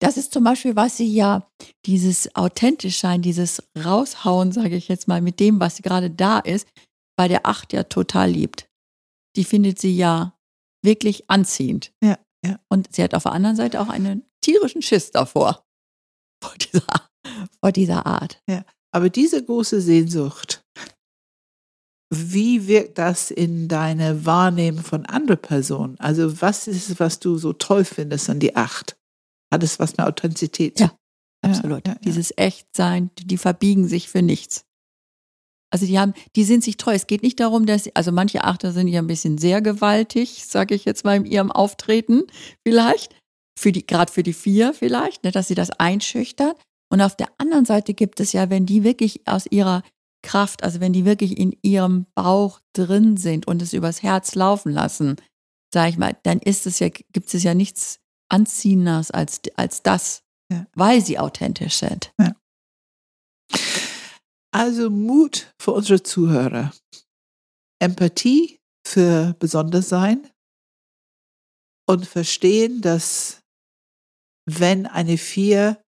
das 0.00 0.16
ist 0.16 0.32
zum 0.32 0.44
Beispiel, 0.44 0.76
was 0.76 0.96
sie 0.96 1.12
ja, 1.12 1.48
dieses 1.86 2.34
authentisch 2.34 2.98
sein, 2.98 3.22
dieses 3.22 3.62
raushauen, 3.82 4.52
sage 4.52 4.76
ich 4.76 4.88
jetzt 4.88 5.08
mal, 5.08 5.20
mit 5.20 5.40
dem, 5.40 5.60
was 5.60 5.82
gerade 5.82 6.10
da 6.10 6.38
ist, 6.40 6.68
bei 7.16 7.28
der 7.28 7.46
Acht 7.46 7.72
ja 7.72 7.84
total 7.84 8.30
liebt. 8.30 8.68
Die 9.36 9.44
findet 9.44 9.78
sie 9.80 9.96
ja 9.96 10.36
wirklich 10.84 11.30
anziehend. 11.30 11.92
Ja, 12.02 12.18
ja. 12.44 12.60
Und 12.68 12.94
sie 12.94 13.02
hat 13.02 13.14
auf 13.14 13.22
der 13.24 13.32
anderen 13.32 13.56
Seite 13.56 13.80
auch 13.80 13.88
einen 13.88 14.24
tierischen 14.42 14.82
Schiss 14.82 15.10
davor. 15.10 15.64
Vor 16.42 16.54
dieser, 16.58 17.03
dieser 17.72 18.06
Art. 18.06 18.40
Aber 18.92 19.10
diese 19.10 19.44
große 19.44 19.80
Sehnsucht, 19.80 20.64
wie 22.10 22.68
wirkt 22.68 22.98
das 22.98 23.30
in 23.30 23.66
deine 23.68 24.24
Wahrnehmung 24.24 24.84
von 24.84 25.06
anderen 25.06 25.40
Personen? 25.40 25.98
Also 25.98 26.40
was 26.40 26.68
ist 26.68 26.90
es, 26.90 27.00
was 27.00 27.18
du 27.18 27.36
so 27.36 27.52
toll 27.52 27.84
findest 27.84 28.30
an 28.30 28.40
die 28.40 28.54
Acht? 28.56 28.96
Hat 29.52 29.62
es 29.62 29.78
was 29.78 29.96
mit 29.96 30.06
Authentizität 30.06 30.78
ja, 30.80 30.92
absolut. 31.42 31.86
Ja, 31.86 31.94
ja, 31.94 32.00
Dieses 32.04 32.32
Echtsein, 32.36 33.10
die, 33.18 33.26
die 33.26 33.38
verbiegen 33.38 33.88
sich 33.88 34.08
für 34.08 34.22
nichts. 34.22 34.64
Also 35.72 35.86
die 35.86 35.98
haben, 35.98 36.14
die 36.36 36.44
sind 36.44 36.62
sich 36.62 36.76
treu. 36.76 36.94
Es 36.94 37.08
geht 37.08 37.24
nicht 37.24 37.40
darum, 37.40 37.66
dass, 37.66 37.88
also 37.96 38.12
manche 38.12 38.44
Achter 38.44 38.70
sind 38.72 38.86
ja 38.86 39.00
ein 39.00 39.08
bisschen 39.08 39.38
sehr 39.38 39.60
gewaltig, 39.60 40.44
sage 40.46 40.74
ich 40.74 40.84
jetzt 40.84 41.04
mal 41.04 41.16
in 41.16 41.24
ihrem 41.24 41.50
Auftreten 41.50 42.22
vielleicht, 42.62 43.16
für 43.58 43.72
die, 43.72 43.84
gerade 43.84 44.12
für 44.12 44.22
die 44.22 44.34
vier 44.34 44.72
vielleicht, 44.72 45.24
ne, 45.24 45.32
dass 45.32 45.48
sie 45.48 45.56
das 45.56 45.70
einschüchtern. 45.70 46.54
Und 46.90 47.00
auf 47.00 47.16
der 47.16 47.28
anderen 47.38 47.64
Seite 47.64 47.94
gibt 47.94 48.20
es 48.20 48.32
ja, 48.32 48.50
wenn 48.50 48.66
die 48.66 48.84
wirklich 48.84 49.26
aus 49.26 49.46
ihrer 49.46 49.82
Kraft, 50.22 50.64
also 50.64 50.80
wenn 50.80 50.92
die 50.92 51.04
wirklich 51.04 51.38
in 51.38 51.56
ihrem 51.62 52.06
Bauch 52.14 52.60
drin 52.72 53.16
sind 53.16 53.46
und 53.46 53.62
es 53.62 53.72
übers 53.72 54.02
Herz 54.02 54.34
laufen 54.34 54.72
lassen, 54.72 55.16
sage 55.72 55.90
ich 55.90 55.98
mal, 55.98 56.16
dann 56.22 56.38
ist 56.38 56.66
es 56.66 56.78
ja, 56.78 56.88
gibt 56.88 57.32
es 57.34 57.42
ja 57.42 57.54
nichts 57.54 58.00
Anziehendes 58.28 59.10
als, 59.10 59.42
als 59.56 59.82
das, 59.82 60.22
ja. 60.50 60.66
weil 60.74 61.04
sie 61.04 61.18
authentisch 61.18 61.76
sind. 61.76 62.12
Ja. 62.18 62.34
Also 64.52 64.88
Mut 64.88 65.52
für 65.60 65.72
unsere 65.72 66.02
Zuhörer. 66.02 66.72
Empathie 67.80 68.60
für 68.86 69.34
Besondersein 69.38 70.30
und 71.86 72.06
verstehen, 72.06 72.80
dass 72.80 73.42
wenn 74.46 74.86
eine 74.86 75.18
Vier 75.18 75.83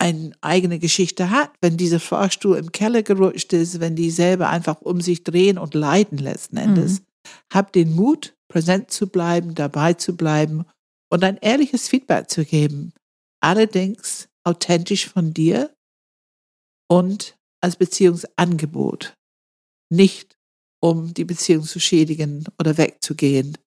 eine 0.00 0.32
eigene 0.40 0.78
Geschichte 0.78 1.30
hat, 1.30 1.50
wenn 1.60 1.76
dieser 1.76 2.00
Fahrstuhl 2.00 2.56
im 2.56 2.72
Keller 2.72 3.02
gerutscht 3.02 3.52
ist, 3.52 3.80
wenn 3.80 3.96
die 3.96 4.10
selber 4.10 4.48
einfach 4.48 4.80
um 4.80 5.00
sich 5.00 5.24
drehen 5.24 5.58
und 5.58 5.74
leiden 5.74 6.18
letzten 6.18 6.56
Endes. 6.56 7.00
Mhm. 7.00 7.04
Hab 7.52 7.72
den 7.72 7.94
Mut, 7.94 8.34
präsent 8.48 8.90
zu 8.90 9.08
bleiben, 9.08 9.54
dabei 9.54 9.92
zu 9.92 10.16
bleiben 10.16 10.64
und 11.10 11.22
ein 11.22 11.36
ehrliches 11.36 11.88
Feedback 11.88 12.30
zu 12.30 12.44
geben. 12.44 12.94
Allerdings 13.40 14.28
authentisch 14.42 15.06
von 15.06 15.34
dir 15.34 15.70
und 16.88 17.36
als 17.60 17.76
Beziehungsangebot, 17.76 19.14
nicht 19.92 20.38
um 20.82 21.12
die 21.12 21.26
Beziehung 21.26 21.64
zu 21.64 21.78
schädigen 21.78 22.46
oder 22.58 22.78
wegzugehen, 22.78 23.58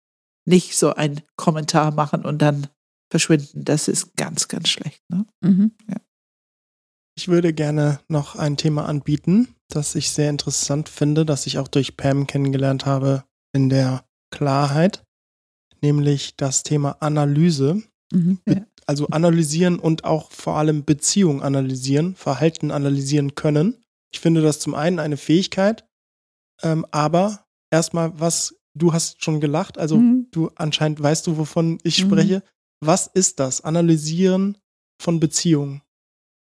nicht 0.45 0.75
so 0.75 0.95
ein 0.95 1.21
Kommentar 1.35 1.93
machen 1.93 2.25
und 2.25 2.41
dann 2.41 2.67
verschwinden. 3.11 3.63
Das 3.65 3.87
ist 3.87 4.15
ganz, 4.15 4.47
ganz 4.47 4.69
schlecht. 4.69 5.03
Ne? 5.09 5.27
Mhm. 5.41 5.71
Ja. 5.87 5.97
Ich 7.15 7.27
würde 7.27 7.53
gerne 7.53 7.99
noch 8.07 8.35
ein 8.35 8.57
Thema 8.57 8.85
anbieten, 8.85 9.55
das 9.69 9.95
ich 9.95 10.09
sehr 10.09 10.29
interessant 10.29 10.89
finde, 10.89 11.25
das 11.25 11.45
ich 11.45 11.59
auch 11.59 11.67
durch 11.67 11.95
Pam 11.95 12.27
kennengelernt 12.27 12.85
habe 12.85 13.23
in 13.53 13.69
der 13.69 14.05
Klarheit, 14.31 15.03
nämlich 15.81 16.35
das 16.35 16.63
Thema 16.63 16.97
Analyse. 17.01 17.83
Mhm. 18.11 18.39
Ja 18.47 18.65
also 18.87 19.07
analysieren 19.07 19.79
und 19.79 20.03
auch 20.03 20.31
vor 20.31 20.57
allem 20.57 20.85
Beziehung 20.85 21.41
analysieren, 21.41 22.15
Verhalten 22.15 22.71
analysieren 22.71 23.35
können. 23.35 23.77
Ich 24.13 24.19
finde 24.19 24.41
das 24.41 24.59
zum 24.59 24.75
einen 24.75 24.99
eine 24.99 25.17
Fähigkeit, 25.17 25.85
ähm, 26.61 26.85
aber 26.91 27.45
erstmal, 27.71 28.19
was, 28.19 28.55
du 28.75 28.93
hast 28.93 29.23
schon 29.23 29.39
gelacht, 29.39 29.77
also 29.77 29.97
mhm. 29.97 30.27
du 30.31 30.49
anscheinend 30.55 31.01
weißt 31.01 31.27
du, 31.27 31.37
wovon 31.37 31.79
ich 31.83 32.03
mhm. 32.03 32.07
spreche. 32.07 32.43
Was 32.79 33.07
ist 33.07 33.39
das? 33.39 33.61
Analysieren 33.61 34.57
von 35.01 35.19
Beziehungen. 35.19 35.81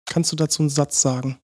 Kannst 0.05 0.31
du 0.31 0.35
dazu 0.35 0.61
einen 0.61 0.69
Satz 0.69 1.01
sagen? 1.01 1.39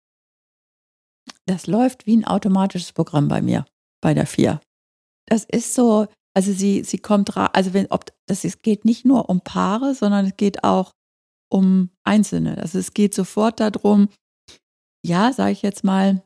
Das 1.45 1.67
läuft 1.67 2.05
wie 2.05 2.17
ein 2.17 2.25
automatisches 2.25 2.93
Programm 2.93 3.27
bei 3.27 3.41
mir, 3.41 3.65
bei 4.01 4.13
der 4.13 4.27
vier. 4.27 4.61
Das 5.25 5.45
ist 5.45 5.73
so, 5.73 6.07
also 6.35 6.51
sie, 6.51 6.83
sie 6.83 6.97
kommt 6.97 7.35
ra 7.35 7.47
also 7.47 7.73
wenn, 7.73 7.87
ob 7.87 8.05
das 8.27 8.43
es 8.43 8.61
geht 8.61 8.85
nicht 8.85 9.05
nur 9.05 9.29
um 9.29 9.41
Paare, 9.41 9.95
sondern 9.95 10.25
es 10.25 10.37
geht 10.37 10.63
auch 10.63 10.93
um 11.51 11.89
Einzelne. 12.03 12.57
Also 12.57 12.79
es 12.79 12.93
geht 12.93 13.13
sofort 13.13 13.59
darum, 13.59 14.09
ja, 15.05 15.33
sage 15.33 15.51
ich 15.51 15.61
jetzt 15.61 15.83
mal, 15.83 16.23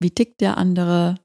wie 0.00 0.10
tickt 0.10 0.40
der 0.40 0.58
andere? 0.58 1.16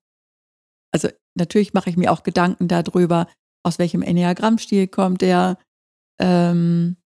Also 0.94 1.10
natürlich 1.36 1.74
mache 1.74 1.90
ich 1.90 1.98
mir 1.98 2.12
auch 2.12 2.24
Gedanken 2.24 2.68
darüber, 2.68 3.28
aus 3.64 3.80
welchem 3.80 4.02
Enneagrammstil 4.02 4.88
kommt 4.88 5.22
der. 5.22 5.58
Ähm, 6.22 6.98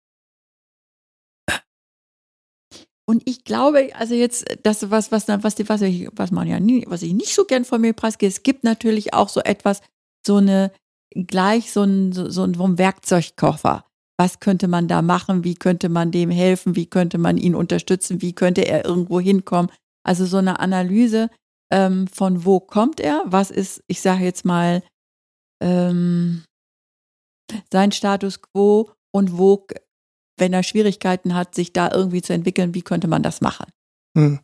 und 3.07 3.23
ich 3.29 3.45
glaube, 3.45 3.91
also 3.95 4.15
jetzt, 4.15 4.45
das 4.63 4.91
was, 4.91 5.11
was, 5.11 5.29
was, 5.29 5.59
was, 5.69 5.83
ich, 5.83 6.09
was 6.13 6.31
man 6.31 6.47
ja 6.47 6.61
nie, 6.61 6.85
was 6.89 7.03
ich 7.03 7.13
nicht 7.13 7.35
so 7.35 7.45
gern 7.45 7.65
von 7.65 7.81
mir 7.81 7.93
preisgehe, 7.93 8.29
es 8.29 8.43
gibt 8.43 8.65
natürlich 8.65 9.13
auch 9.13 9.29
so 9.29 9.41
etwas, 9.41 9.81
so 10.25 10.37
eine, 10.37 10.73
gleich 11.15 11.73
so 11.73 11.83
ein, 11.83 12.13
so, 12.13 12.31
so 12.31 12.43
ein 12.45 12.79
Werkzeugkoffer. 12.79 13.85
Was 14.19 14.41
könnte 14.41 14.69
man 14.69 14.87
da 14.89 15.03
machen? 15.03 15.43
Wie 15.43 15.55
könnte 15.55 15.89
man 15.89 16.13
dem 16.13 16.31
helfen? 16.31 16.77
Wie 16.77 16.87
könnte 16.87 17.19
man 17.19 17.39
ihn 17.39 17.55
unterstützen? 17.55 18.23
Wie 18.23 18.35
könnte 18.35 18.63
er 18.63 18.85
irgendwo 18.85 19.21
hinkommen? 19.21 19.71
Also 20.05 20.27
so 20.27 20.37
eine 20.37 20.61
Analyse 20.61 21.29
ähm, 21.73 22.07
von 22.07 22.45
wo 22.45 22.61
kommt 22.61 23.01
er? 23.01 23.23
Was 23.27 23.51
ist, 23.51 23.83
ich 23.89 24.01
sage 24.01 24.25
jetzt 24.25 24.45
mal, 24.45 24.83
ähm, 25.61 26.45
sein 27.73 27.93
Status 27.93 28.41
quo 28.43 28.91
und 29.13 29.37
wo 29.39 29.67
wenn 30.39 30.53
er 30.53 30.63
Schwierigkeiten 30.63 31.35
hat, 31.35 31.55
sich 31.55 31.73
da 31.73 31.91
irgendwie 31.93 32.23
zu 32.23 32.33
entwickeln, 32.33 32.75
wie 32.75 32.83
könnte 32.83 33.09
man 33.09 33.23
das 33.23 33.41
machen? 33.41 33.67
Hm. 34.17 34.41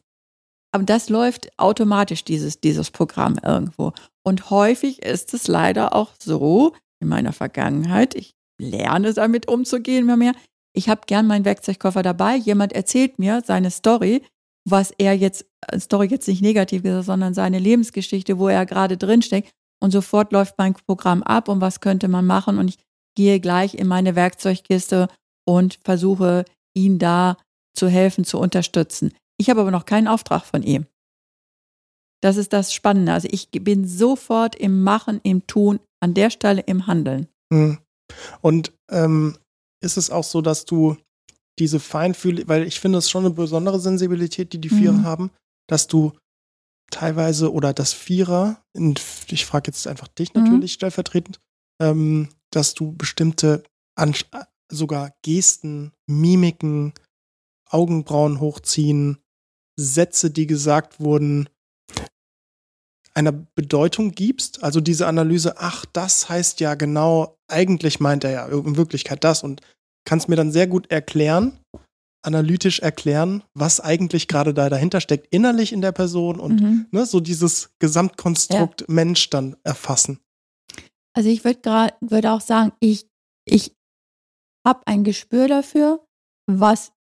Aber 0.73 0.85
das 0.85 1.09
läuft 1.09 1.51
automatisch, 1.59 2.25
dieses, 2.25 2.61
dieses 2.61 2.91
Programm 2.91 3.39
irgendwo. 3.43 3.93
Und 4.23 4.51
häufig 4.51 5.03
ist 5.03 5.33
es 5.33 5.49
leider 5.49 5.95
auch 5.95 6.13
so, 6.21 6.75
in 7.01 7.09
meiner 7.09 7.33
Vergangenheit, 7.33 8.15
ich 8.15 8.35
lerne 8.61 9.15
damit 9.15 9.49
umzugehen 9.49 10.03
immer 10.03 10.17
mehr, 10.17 10.33
ich 10.75 10.89
habe 10.89 11.03
gern 11.07 11.27
meinen 11.27 11.45
Werkzeugkoffer 11.45 12.03
dabei, 12.03 12.37
jemand 12.37 12.73
erzählt 12.73 13.19
mir 13.19 13.43
seine 13.45 13.71
Story, 13.71 14.23
was 14.69 14.93
er 14.99 15.15
jetzt, 15.15 15.47
äh, 15.67 15.79
Story 15.81 16.09
jetzt 16.09 16.29
nicht 16.29 16.43
negativ 16.43 16.85
ist, 16.85 17.07
sondern 17.07 17.35
seine 17.35 17.59
Lebensgeschichte, 17.59 18.39
wo 18.39 18.49
er 18.49 18.67
gerade 18.67 18.97
drinsteckt. 18.97 19.51
Und 19.81 19.93
sofort 19.93 20.33
läuft 20.33 20.59
mein 20.59 20.75
Programm 20.75 21.23
ab 21.23 21.49
und 21.49 21.61
was 21.61 21.81
könnte 21.81 22.09
man 22.09 22.27
machen? 22.27 22.59
Und 22.59 22.69
ich 22.69 22.79
gehe 23.17 23.41
gleich 23.41 23.75
in 23.75 23.87
meine 23.87 24.17
Werkzeugkiste 24.17 25.09
und 25.49 25.79
versuche 25.83 26.45
ihn 26.77 26.99
da 26.99 27.39
zu 27.75 27.89
helfen, 27.89 28.25
zu 28.25 28.39
unterstützen. 28.39 29.15
Ich 29.41 29.49
habe 29.49 29.63
aber 29.63 29.71
noch 29.71 29.87
keinen 29.87 30.07
Auftrag 30.07 30.45
von 30.45 30.63
ihm. 30.63 30.87
Das 32.21 32.37
ist 32.37 32.53
das 32.53 32.75
Spannende. 32.75 33.15
Also 33.15 33.29
ich 33.31 33.51
bin 33.51 33.89
sofort 33.89 34.57
im 34.57 34.83
Machen, 34.83 35.21
im 35.23 35.47
Tun, 35.47 35.81
an 36.01 36.13
der 36.13 36.29
Stelle 36.29 36.61
im 36.63 36.87
Handeln. 36.87 37.29
Hm. 37.51 37.79
Und 38.43 38.73
ähm, 38.91 39.39
ist 39.83 39.97
es 39.97 40.11
auch 40.11 40.25
so, 40.25 40.43
dass 40.43 40.67
du 40.67 40.99
diese 41.59 41.81
Feinfühle, 41.81 42.47
weil 42.47 42.65
ich 42.65 42.79
finde, 42.79 42.99
es 42.99 43.07
ist 43.07 43.11
schon 43.11 43.25
eine 43.25 43.35
besondere 43.35 43.81
Sensibilität, 43.81 44.53
die 44.53 44.61
die 44.61 44.69
Vierer 44.69 44.93
mhm. 44.93 45.05
haben, 45.05 45.31
dass 45.67 45.87
du 45.87 46.13
teilweise 46.91 47.53
oder 47.53 47.73
das 47.73 47.93
Vierer, 47.95 48.63
ich 49.29 49.47
frage 49.47 49.71
jetzt 49.71 49.87
einfach 49.87 50.09
dich 50.09 50.35
mhm. 50.35 50.43
natürlich 50.43 50.73
mhm. 50.73 50.75
stellvertretend, 50.75 51.41
ähm, 51.81 52.29
dass 52.53 52.75
du 52.75 52.93
bestimmte 52.93 53.63
sogar 54.71 55.15
Gesten, 55.23 55.93
Mimiken, 56.07 56.93
Augenbrauen 57.71 58.41
hochziehen, 58.41 59.19
Sätze, 59.79 60.31
die 60.31 60.47
gesagt 60.47 61.01
wurden, 61.01 61.49
einer 63.15 63.33
Bedeutung 63.33 64.13
gibst. 64.13 64.63
Also 64.63 64.81
diese 64.81 65.07
Analyse, 65.07 65.59
ach, 65.59 65.85
das 65.93 66.29
heißt 66.29 66.61
ja 66.61 66.75
genau, 66.75 67.37
eigentlich 67.49 68.01
meint 68.01 68.25
er 68.25 68.31
ja 68.31 68.47
in 68.47 68.77
Wirklichkeit 68.77 69.25
das 69.25 69.43
und 69.43 69.61
kannst 70.05 70.29
mir 70.29 70.37
dann 70.37 70.53
sehr 70.53 70.67
gut 70.67 70.91
erklären, 70.91 71.59
analytisch 72.25 72.81
erklären, 72.81 73.43
was 73.55 73.81
eigentlich 73.81 74.29
gerade 74.29 74.55
da 74.55 74.69
dahinter 74.71 75.01
steckt, 75.01 75.27
innerlich 75.33 75.73
in 75.73 75.83
der 75.83 75.93
Person 75.93 76.41
und 76.41 76.61
mhm. 76.61 76.87
ne, 76.91 77.07
so 77.07 77.21
dieses 77.21 77.71
Gesamtkonstrukt 77.81 78.83
ja. 78.83 78.87
Mensch 78.89 79.31
dann 79.31 79.57
erfassen. 79.65 80.21
Also 81.15 81.29
ich 81.29 81.45
würde 81.45 81.61
gerade 81.61 81.95
würde 82.01 82.33
auch 82.33 82.41
sagen, 82.41 82.73
ich, 82.81 83.09
ich 83.45 83.73
habe 84.67 84.87
ein 84.87 85.05
Gespür 85.05 85.49
dafür, 85.49 86.05
was 86.47 86.93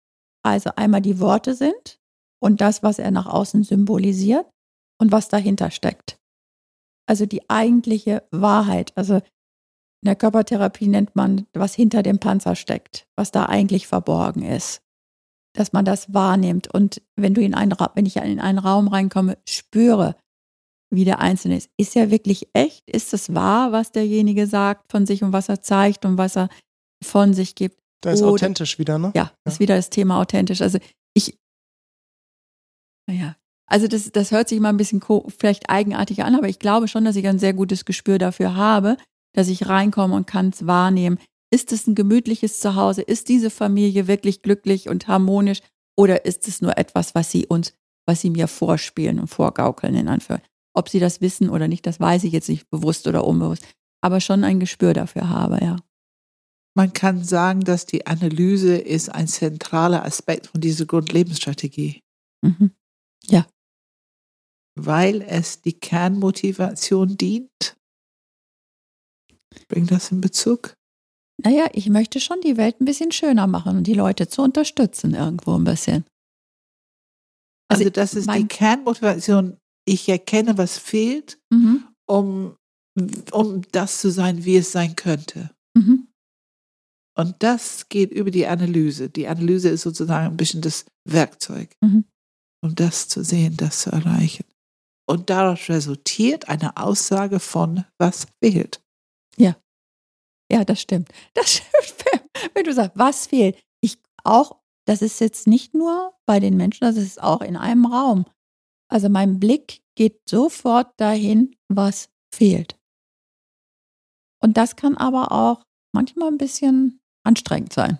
also 0.43 0.71
einmal 0.75 1.01
die 1.01 1.19
Worte 1.19 1.55
sind 1.55 1.99
und 2.41 2.61
das, 2.61 2.83
was 2.83 2.99
er 2.99 3.11
nach 3.11 3.25
außen 3.27 3.63
symbolisiert 3.63 4.45
und 4.99 5.11
was 5.11 5.27
dahinter 5.27 5.71
steckt. 5.71 6.17
Also 7.07 7.25
die 7.25 7.49
eigentliche 7.49 8.23
Wahrheit. 8.31 8.95
Also 8.95 9.15
in 9.15 10.05
der 10.05 10.15
Körpertherapie 10.15 10.87
nennt 10.87 11.15
man, 11.15 11.47
was 11.53 11.73
hinter 11.73 12.03
dem 12.03 12.19
Panzer 12.19 12.55
steckt, 12.55 13.07
was 13.15 13.31
da 13.31 13.45
eigentlich 13.45 13.87
verborgen 13.87 14.43
ist. 14.43 14.81
Dass 15.53 15.73
man 15.73 15.85
das 15.85 16.13
wahrnimmt 16.13 16.71
und 16.73 17.01
wenn 17.15 17.33
du 17.33 17.41
in 17.41 17.55
einen, 17.55 17.73
wenn 17.95 18.05
ich 18.05 18.17
in 18.17 18.39
einen 18.39 18.59
Raum 18.59 18.87
reinkomme, 18.87 19.37
spüre, 19.47 20.15
wie 20.89 21.05
der 21.05 21.19
Einzelne 21.19 21.57
ist. 21.57 21.69
Ist 21.77 21.95
er 21.95 22.11
wirklich 22.11 22.47
echt? 22.53 22.89
Ist 22.89 23.13
es 23.13 23.33
wahr, 23.33 23.71
was 23.71 23.91
derjenige 23.91 24.47
sagt 24.47 24.91
von 24.91 25.05
sich 25.05 25.23
und 25.23 25.33
was 25.33 25.49
er 25.49 25.61
zeigt 25.61 26.05
und 26.05 26.17
was 26.17 26.37
er 26.37 26.49
von 27.03 27.33
sich 27.33 27.55
gibt. 27.55 27.79
Da 28.01 28.11
ist 28.11 28.21
Oder, 28.21 28.31
authentisch 28.31 28.79
wieder, 28.79 28.97
ne? 28.97 29.11
Ja, 29.15 29.23
ja, 29.23 29.31
ist 29.45 29.59
wieder 29.59 29.75
das 29.75 29.89
Thema 29.89 30.19
authentisch. 30.19 30.61
Also 30.61 30.77
ich, 31.13 31.37
naja, 33.09 33.35
Also 33.69 33.87
das, 33.87 34.11
das 34.11 34.31
hört 34.31 34.49
sich 34.49 34.57
immer 34.57 34.69
ein 34.69 34.77
bisschen 34.77 35.01
vielleicht 35.37 35.69
eigenartig 35.69 36.23
an, 36.23 36.35
aber 36.35 36.47
ich 36.47 36.59
glaube 36.59 36.87
schon, 36.87 37.05
dass 37.05 37.15
ich 37.15 37.27
ein 37.27 37.39
sehr 37.39 37.53
gutes 37.53 37.85
Gespür 37.85 38.17
dafür 38.17 38.55
habe, 38.55 38.97
dass 39.33 39.49
ich 39.49 39.67
reinkomme 39.67 40.15
und 40.15 40.27
kann 40.27 40.49
es 40.49 40.65
wahrnehmen. 40.65 41.19
Ist 41.51 41.71
es 41.71 41.87
ein 41.87 41.95
gemütliches 41.95 42.59
Zuhause? 42.59 43.01
Ist 43.01 43.29
diese 43.29 43.49
Familie 43.49 44.07
wirklich 44.07 44.41
glücklich 44.41 44.89
und 44.89 45.07
harmonisch? 45.07 45.61
Oder 45.97 46.25
ist 46.25 46.47
es 46.47 46.61
nur 46.61 46.77
etwas, 46.77 47.15
was 47.15 47.31
sie 47.31 47.45
uns, 47.47 47.73
was 48.05 48.21
sie 48.21 48.29
mir 48.29 48.47
vorspielen 48.47 49.19
und 49.19 49.27
vorgaukeln 49.27 49.95
in 49.95 50.07
Anführungszeichen? 50.07 50.53
Ob 50.73 50.89
sie 50.89 50.99
das 50.99 51.21
wissen 51.21 51.49
oder 51.49 51.67
nicht, 51.67 51.85
das 51.87 51.99
weiß 51.99 52.23
ich 52.25 52.33
jetzt 52.33 52.49
nicht 52.49 52.69
bewusst 52.69 53.07
oder 53.07 53.25
unbewusst, 53.25 53.65
aber 54.01 54.19
schon 54.21 54.43
ein 54.43 54.59
Gespür 54.59 54.93
dafür 54.93 55.29
habe, 55.29 55.57
ja. 55.63 55.77
Man 56.77 56.93
kann 56.93 57.23
sagen, 57.23 57.61
dass 57.61 57.87
die 57.87 58.05
Analyse 58.05 58.77
ist 58.77 59.09
ein 59.09 59.27
zentraler 59.27 60.05
Aspekt 60.05 60.45
von 60.45 60.61
dieser 60.61 60.85
Grundlebensstrategie. 60.85 62.03
Mhm. 62.43 62.69
Ja. 63.23 63.47
Weil 64.75 65.23
es 65.23 65.63
die 65.63 65.73
Kernmotivation 65.73 67.17
dient. 67.17 67.75
Bringt 69.69 69.89
das 69.89 70.11
in 70.11 70.21
Bezug? 70.21 70.75
Naja, 71.43 71.67
ich 71.73 71.89
möchte 71.89 72.19
schon 72.19 72.41
die 72.41 72.57
Welt 72.57 72.79
ein 72.79 72.85
bisschen 72.85 73.11
schöner 73.11 73.47
machen 73.47 73.77
und 73.77 73.87
die 73.87 73.95
Leute 73.95 74.27
zu 74.27 74.43
unterstützen 74.43 75.15
irgendwo 75.15 75.55
ein 75.55 75.63
bisschen. 75.63 76.05
Also, 77.69 77.85
also 77.85 77.89
das 77.89 78.13
ist 78.13 78.31
die 78.31 78.47
Kernmotivation. 78.47 79.57
Ich 79.83 80.07
erkenne, 80.09 80.59
was 80.59 80.77
fehlt, 80.77 81.39
mhm. 81.49 81.87
um, 82.07 82.55
um 83.31 83.63
das 83.71 83.99
zu 83.99 84.11
sein, 84.11 84.45
wie 84.45 84.57
es 84.57 84.71
sein 84.71 84.95
könnte. 84.95 85.49
Mhm. 85.75 86.06
Und 87.17 87.35
das 87.39 87.89
geht 87.89 88.11
über 88.11 88.29
die 88.29 88.45
Analyse. 88.45 89.09
Die 89.09 89.27
Analyse 89.27 89.69
ist 89.69 89.81
sozusagen 89.81 90.27
ein 90.27 90.37
bisschen 90.37 90.61
das 90.61 90.85
Werkzeug, 91.03 91.75
mhm. 91.81 92.05
um 92.63 92.75
das 92.75 93.07
zu 93.07 93.23
sehen, 93.23 93.57
das 93.57 93.81
zu 93.81 93.91
erreichen. 93.91 94.45
Und 95.09 95.31
daraus 95.31 95.67
resultiert 95.67 96.47
eine 96.47 96.77
Aussage 96.77 97.39
von, 97.39 97.85
was 97.97 98.27
fehlt. 98.43 98.83
Ja. 99.35 99.57
Ja, 100.51 100.63
das 100.63 100.79
stimmt. 100.79 101.09
Das 101.33 101.53
stimmt. 101.53 102.05
Wenn 102.53 102.65
du 102.65 102.73
sagst, 102.73 102.97
was 102.97 103.27
fehlt. 103.27 103.57
Ich 103.81 103.97
auch, 104.23 104.59
das 104.85 105.01
ist 105.01 105.19
jetzt 105.19 105.47
nicht 105.47 105.73
nur 105.73 106.13
bei 106.27 106.39
den 106.39 106.55
Menschen, 106.55 106.81
das 106.81 106.97
ist 106.97 107.21
auch 107.21 107.41
in 107.41 107.57
einem 107.57 107.87
Raum. 107.87 108.25
Also 108.89 109.09
mein 109.09 109.39
Blick 109.39 109.81
geht 109.95 110.21
sofort 110.29 110.93
dahin, 110.99 111.55
was 111.67 112.09
fehlt. 112.31 112.79
Und 114.39 114.57
das 114.57 114.75
kann 114.75 114.95
aber 114.97 115.31
auch 115.31 115.63
manchmal 115.93 116.27
ein 116.27 116.37
bisschen 116.37 117.01
anstrengend 117.27 117.73
sein. 117.73 117.99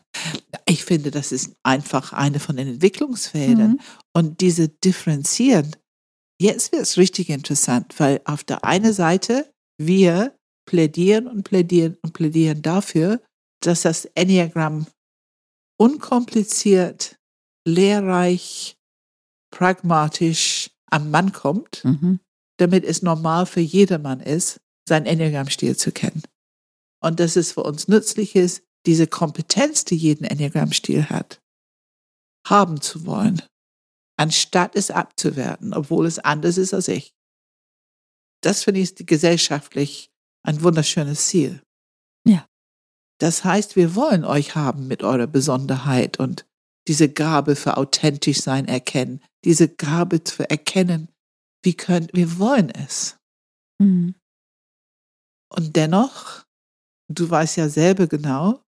Ich 0.65 0.83
finde, 0.83 1.11
das 1.11 1.31
ist 1.31 1.55
einfach 1.63 2.13
eine 2.13 2.39
von 2.39 2.57
den 2.57 2.67
Entwicklungsfeldern. 2.67 3.71
Mhm. 3.71 3.79
Und 4.13 4.41
diese 4.41 4.69
differenzieren, 4.69 5.75
jetzt 6.41 6.71
wird 6.71 6.83
es 6.83 6.97
richtig 6.97 7.29
interessant, 7.29 7.93
weil 7.99 8.21
auf 8.25 8.43
der 8.43 8.63
einen 8.63 8.93
Seite 8.93 9.51
wir 9.77 10.35
plädieren 10.67 11.27
und 11.27 11.43
plädieren 11.43 11.97
und 12.01 12.13
plädieren 12.13 12.61
dafür, 12.61 13.21
dass 13.61 13.83
das 13.83 14.05
Enneagramm 14.05 14.87
unkompliziert, 15.79 17.17
lehrreich, 17.65 18.77
pragmatisch 19.51 20.71
am 20.89 21.11
Mann 21.11 21.31
kommt, 21.31 21.83
mhm. 21.83 22.19
damit 22.57 22.83
es 22.83 23.01
normal 23.01 23.45
für 23.45 23.61
jedermann 23.61 24.19
ist, 24.19 24.59
seinen 24.87 25.05
Enneagramm-Stil 25.05 25.75
zu 25.77 25.91
kennen. 25.91 26.23
Und 27.03 27.19
dass 27.19 27.35
es 27.35 27.51
für 27.51 27.63
uns 27.63 27.87
nützlich 27.87 28.35
ist, 28.35 28.63
diese 28.87 29.05
Kompetenz, 29.05 29.85
die 29.85 29.95
jeden 29.95 30.23
Enneagramm-Stil 30.23 31.09
hat, 31.09 31.41
haben 32.47 32.81
zu 32.81 33.05
wollen, 33.05 33.41
anstatt 34.17 34.75
es 34.75 34.89
abzuwerten, 34.89 35.73
obwohl 35.73 36.07
es 36.07 36.19
anders 36.19 36.57
ist 36.57 36.73
als 36.73 36.87
ich. 36.87 37.13
Das 38.41 38.63
finde 38.63 38.79
ich 38.79 38.95
gesellschaftlich 38.95 40.09
ein 40.43 40.63
wunderschönes 40.63 41.27
Ziel. 41.27 41.61
Ja. 42.25 42.47
Das 43.19 43.43
heißt, 43.43 43.75
wir 43.75 43.93
wollen 43.95 44.23
euch 44.23 44.55
haben 44.55 44.87
mit 44.87 45.03
eurer 45.03 45.27
Besonderheit 45.27 46.19
und 46.19 46.47
diese 46.87 47.11
Gabe 47.11 47.57
für 47.57 47.75
authentisch 47.75 48.41
sein 48.41 48.67
erkennen, 48.67 49.21
diese 49.43 49.67
Gabe 49.67 50.23
zu 50.23 50.49
erkennen, 50.49 51.09
wie 51.63 51.73
können, 51.73 52.07
wir 52.13 52.39
wollen 52.39 52.69
es. 52.69 53.17
Mhm. 53.81 54.15
Und 55.49 55.75
dennoch, 55.75 56.45
du 57.09 57.29
weißt 57.29 57.57
ja 57.57 57.67
selber 57.67 58.07
genau, 58.07 58.63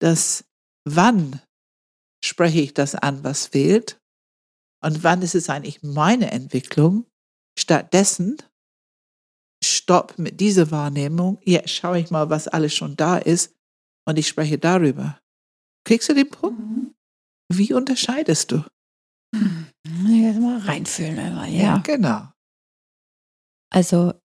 dass 0.00 0.44
wann 0.84 1.40
spreche 2.24 2.60
ich 2.60 2.74
das 2.74 2.94
an, 2.94 3.24
was 3.24 3.46
fehlt 3.46 4.00
und 4.82 5.02
wann 5.04 5.22
ist 5.22 5.34
es 5.34 5.48
eigentlich 5.48 5.82
meine 5.82 6.30
Entwicklung. 6.30 7.06
Stattdessen 7.58 8.38
stopp 9.62 10.18
mit 10.18 10.40
dieser 10.40 10.70
Wahrnehmung, 10.70 11.38
jetzt 11.44 11.70
schaue 11.70 11.98
ich 11.98 12.10
mal, 12.10 12.30
was 12.30 12.48
alles 12.48 12.74
schon 12.74 12.96
da 12.96 13.18
ist 13.18 13.54
und 14.06 14.18
ich 14.18 14.28
spreche 14.28 14.58
darüber. 14.58 15.20
Kriegst 15.86 16.08
du 16.08 16.14
den 16.14 16.30
Punkt? 16.30 16.60
Mhm. 16.60 16.94
Wie 17.52 17.74
unterscheidest 17.74 18.52
du? 18.52 18.64
Jetzt 19.34 20.40
mal 20.40 20.58
reinfühlen 20.58 21.18
immer, 21.18 21.46
ja. 21.46 21.62
ja. 21.62 21.78
Genau. 21.78 22.28
Also 23.72 24.19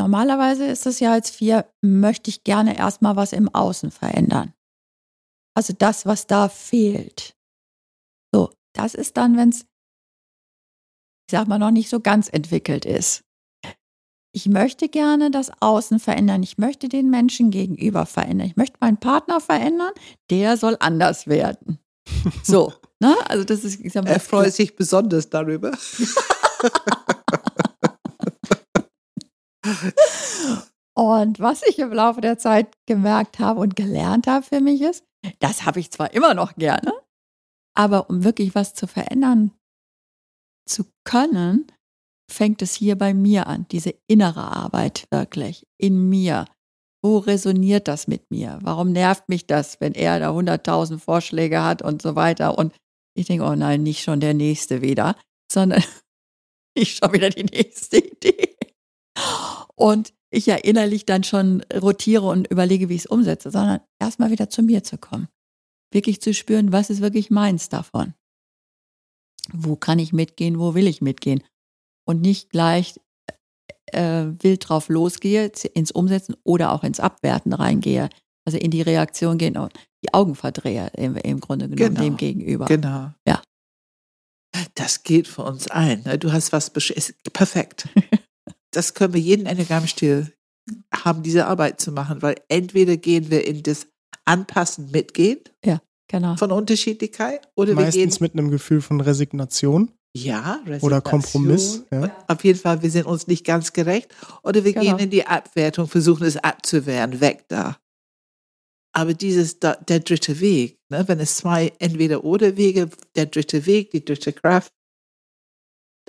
Normalerweise 0.00 0.64
ist 0.64 0.86
es 0.86 0.98
ja 0.98 1.12
als 1.12 1.28
vier, 1.28 1.70
möchte 1.82 2.30
ich 2.30 2.42
gerne 2.42 2.74
erstmal 2.74 3.16
was 3.16 3.34
im 3.34 3.54
Außen 3.54 3.90
verändern. 3.90 4.54
Also 5.54 5.74
das, 5.76 6.06
was 6.06 6.26
da 6.26 6.48
fehlt. 6.48 7.36
So, 8.34 8.50
das 8.72 8.94
ist 8.94 9.18
dann, 9.18 9.36
wenn 9.36 9.50
es, 9.50 9.60
ich 9.60 11.32
sag 11.32 11.48
mal, 11.48 11.58
noch 11.58 11.70
nicht 11.70 11.90
so 11.90 12.00
ganz 12.00 12.30
entwickelt 12.32 12.86
ist. 12.86 13.24
Ich 14.32 14.46
möchte 14.46 14.88
gerne 14.88 15.30
das 15.30 15.52
Außen 15.60 15.98
verändern. 15.98 16.42
Ich 16.42 16.56
möchte 16.56 16.88
den 16.88 17.10
Menschen 17.10 17.50
gegenüber 17.50 18.06
verändern. 18.06 18.46
Ich 18.46 18.56
möchte 18.56 18.78
meinen 18.80 18.96
Partner 18.96 19.38
verändern. 19.38 19.92
Der 20.30 20.56
soll 20.56 20.78
anders 20.80 21.26
werden. 21.26 21.78
So, 22.42 22.72
ne? 23.00 23.14
Also 23.26 23.44
das 23.44 23.64
ist, 23.64 23.80
ich 23.80 23.92
sag 23.92 24.04
mal, 24.04 24.12
er 24.12 24.20
freut 24.20 24.54
sich 24.54 24.74
besonders 24.74 25.28
darüber. 25.28 25.72
Und 30.94 31.40
was 31.40 31.62
ich 31.62 31.78
im 31.78 31.92
Laufe 31.92 32.20
der 32.20 32.38
Zeit 32.38 32.68
gemerkt 32.86 33.38
habe 33.38 33.60
und 33.60 33.76
gelernt 33.76 34.26
habe 34.26 34.44
für 34.44 34.60
mich 34.60 34.82
ist, 34.82 35.04
das 35.38 35.64
habe 35.64 35.80
ich 35.80 35.90
zwar 35.90 36.12
immer 36.14 36.34
noch 36.34 36.56
gerne, 36.56 36.92
aber 37.74 38.10
um 38.10 38.24
wirklich 38.24 38.54
was 38.54 38.74
zu 38.74 38.86
verändern 38.86 39.52
zu 40.68 40.84
können, 41.04 41.66
fängt 42.30 42.62
es 42.62 42.74
hier 42.74 42.96
bei 42.96 43.12
mir 43.14 43.46
an, 43.46 43.66
diese 43.70 43.94
innere 44.06 44.42
Arbeit 44.42 45.06
wirklich 45.10 45.66
in 45.78 46.08
mir. 46.08 46.46
Wo 47.02 47.18
resoniert 47.18 47.88
das 47.88 48.06
mit 48.06 48.30
mir? 48.30 48.58
Warum 48.62 48.92
nervt 48.92 49.28
mich 49.28 49.46
das, 49.46 49.80
wenn 49.80 49.94
er 49.94 50.20
da 50.20 50.30
100.000 50.30 50.98
Vorschläge 50.98 51.62
hat 51.62 51.82
und 51.82 52.02
so 52.02 52.14
weiter? 52.14 52.58
Und 52.58 52.74
ich 53.16 53.26
denke, 53.26 53.44
oh 53.44 53.54
nein, 53.54 53.82
nicht 53.82 54.02
schon 54.02 54.20
der 54.20 54.34
nächste 54.34 54.82
wieder, 54.82 55.16
sondern 55.50 55.82
ich 56.74 56.96
schon 56.96 57.12
wieder 57.12 57.30
die 57.30 57.44
nächste 57.44 57.98
Idee 57.98 58.59
und 59.74 60.12
ich 60.30 60.46
ja 60.46 60.56
innerlich 60.56 61.06
dann 61.06 61.24
schon 61.24 61.62
rotiere 61.74 62.26
und 62.26 62.46
überlege, 62.48 62.88
wie 62.88 62.94
ich 62.94 63.02
es 63.02 63.06
umsetze, 63.06 63.50
sondern 63.50 63.80
erstmal 63.98 64.30
wieder 64.30 64.48
zu 64.48 64.62
mir 64.62 64.84
zu 64.84 64.96
kommen. 64.96 65.28
Wirklich 65.92 66.20
zu 66.20 66.32
spüren, 66.32 66.72
was 66.72 66.90
ist 66.90 67.00
wirklich 67.00 67.30
meins 67.30 67.68
davon. 67.68 68.14
Wo 69.52 69.74
kann 69.74 69.98
ich 69.98 70.12
mitgehen, 70.12 70.58
wo 70.58 70.74
will 70.74 70.86
ich 70.86 71.00
mitgehen? 71.00 71.42
Und 72.06 72.20
nicht 72.20 72.50
gleich 72.50 73.00
äh, 73.86 74.26
wild 74.38 74.68
drauf 74.68 74.88
losgehe, 74.88 75.50
ins 75.74 75.90
Umsetzen 75.90 76.36
oder 76.44 76.72
auch 76.72 76.84
ins 76.84 77.00
Abwerten 77.00 77.52
reingehe. 77.52 78.08
Also 78.46 78.58
in 78.58 78.70
die 78.70 78.82
Reaktion 78.82 79.36
gehen 79.36 79.56
und 79.56 79.72
die 80.04 80.14
Augen 80.14 80.34
verdrehe 80.34 80.90
im, 80.96 81.16
im 81.16 81.40
Grunde 81.40 81.68
genommen 81.68 81.94
genau, 81.94 82.00
dem 82.00 82.16
gegenüber. 82.16 82.66
Genau. 82.66 83.12
Ja. 83.26 83.42
Das 84.74 85.02
geht 85.02 85.28
für 85.28 85.42
uns 85.42 85.68
allen. 85.68 86.02
Ne? 86.04 86.18
Du 86.18 86.32
hast 86.32 86.52
was 86.52 86.72
perfekt. 87.32 87.88
das 88.70 88.94
können 88.94 89.14
wir 89.14 89.20
jeden 89.20 89.46
Enneagramm-Stil 89.46 90.32
haben, 90.94 91.22
diese 91.22 91.46
Arbeit 91.46 91.80
zu 91.80 91.92
machen, 91.92 92.22
weil 92.22 92.36
entweder 92.48 92.96
gehen 92.96 93.30
wir 93.30 93.46
in 93.46 93.62
das 93.62 93.86
Anpassen 94.24 94.90
mitgehen 94.90 95.40
ja, 95.64 95.80
genau. 96.08 96.36
von 96.36 96.52
Unterschiedlichkeit 96.52 97.48
oder 97.54 97.74
Meistens 97.74 97.94
wir 97.94 98.06
gehen 98.06 98.16
mit 98.20 98.32
einem 98.34 98.50
Gefühl 98.50 98.80
von 98.80 99.00
Resignation. 99.00 99.90
Ja, 100.16 100.54
Resignation. 100.60 100.86
Oder 100.86 101.00
Kompromiss. 101.00 101.84
Ja. 101.90 102.16
Auf 102.28 102.44
jeden 102.44 102.58
Fall, 102.58 102.82
wir 102.82 102.90
sind 102.90 103.06
uns 103.06 103.26
nicht 103.26 103.44
ganz 103.44 103.72
gerecht. 103.72 104.14
Oder 104.42 104.64
wir 104.64 104.72
genau. 104.72 104.84
gehen 104.84 104.98
in 104.98 105.10
die 105.10 105.26
Abwertung, 105.26 105.86
versuchen 105.86 106.26
es 106.26 106.36
abzuwehren, 106.36 107.20
weg 107.20 107.44
da. 107.48 107.76
Aber 108.92 109.14
dieses, 109.14 109.60
der 109.60 109.76
dritte 109.76 110.40
Weg, 110.40 110.80
ne, 110.88 111.06
wenn 111.06 111.20
es 111.20 111.36
zwei 111.36 111.72
Entweder-Oder-Wege, 111.78 112.90
der 113.14 113.26
dritte 113.26 113.66
Weg, 113.66 113.92
die 113.92 114.04
dritte 114.04 114.32
Kraft, 114.32 114.72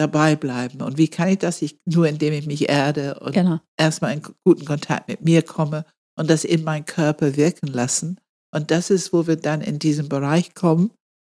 dabei 0.02 0.36
bleiben. 0.36 0.82
Und 0.82 0.98
wie 0.98 1.08
kann 1.08 1.30
ich 1.30 1.38
das? 1.38 1.62
Ich, 1.62 1.78
nur 1.86 2.08
indem 2.08 2.34
ich 2.34 2.48
mich 2.48 2.68
erde 2.70 3.20
und 3.20 3.34
genau. 3.34 3.60
erstmal 3.78 4.14
in 4.14 4.24
guten 4.44 4.66
Kontakt 4.66 5.08
mit 5.08 5.22
mir 5.22 5.44
komme 5.44 5.86
und 6.18 6.30
das 6.30 6.44
in 6.44 6.64
meinen 6.64 6.86
Körper 6.86 7.36
wirken 7.38 7.68
lassen. 7.68 8.20
Und 8.54 8.72
das 8.72 8.90
ist, 8.90 9.14
wo 9.14 9.28
wir 9.28 9.38
dann 9.38 9.62
in 9.62 9.80
diesen 9.80 10.10
Bereich 10.10 10.56
kommen, 10.56 10.92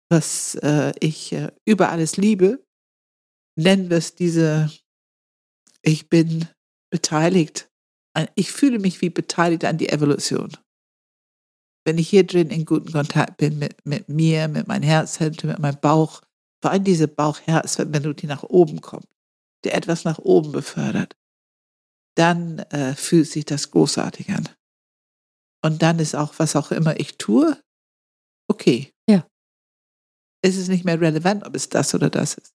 was 0.09 0.55
äh, 0.55 0.93
ich 0.99 1.33
äh, 1.33 1.51
über 1.65 1.89
alles 1.89 2.17
liebe, 2.17 2.63
nennen 3.59 3.89
wir 3.89 3.97
es 3.97 4.15
diese, 4.15 4.71
ich 5.81 6.09
bin 6.09 6.47
beteiligt. 6.91 7.69
Ich 8.35 8.51
fühle 8.51 8.79
mich 8.79 9.01
wie 9.01 9.09
beteiligt 9.09 9.65
an 9.65 9.77
die 9.77 9.89
Evolution. 9.89 10.51
Wenn 11.85 11.97
ich 11.97 12.09
hier 12.09 12.25
drin 12.25 12.49
in 12.49 12.65
guten 12.65 12.91
Kontakt 12.91 13.37
bin 13.37 13.59
mit, 13.59 13.85
mit 13.85 14.07
mir, 14.07 14.47
mit 14.47 14.67
meinem 14.67 14.83
Herzzentrum, 14.83 15.51
mit 15.51 15.59
meinem 15.59 15.79
Bauch, 15.81 16.21
vor 16.63 16.71
allem 16.71 16.85
diese 16.85 17.09
Bauchherz, 17.09 17.77
wenn 17.77 18.03
du 18.03 18.13
die 18.13 18.25
nach 18.25 18.43
oben 18.43 18.79
kommt, 18.79 19.09
der 19.65 19.75
etwas 19.75 20.05
nach 20.05 20.17
oben 20.19 20.53
befördert, 20.53 21.13
dann 22.15 22.59
äh, 22.59 22.95
fühlt 22.95 23.27
sich 23.27 23.43
das 23.43 23.69
großartig 23.69 24.29
an. 24.29 24.47
Und 25.61 25.81
dann 25.81 25.99
ist 25.99 26.15
auch, 26.15 26.35
was 26.37 26.55
auch 26.55 26.71
immer 26.71 26.97
ich 26.97 27.17
tue, 27.17 27.61
okay. 28.49 28.93
Ja. 29.09 29.27
Es 30.41 30.55
ist 30.55 30.69
nicht 30.69 30.85
mehr 30.85 31.01
relevant, 31.01 31.45
ob 31.45 31.53
es 31.53 31.67
das 31.67 31.93
oder 31.93 32.09
das 32.09 32.35
ist. 32.35 32.53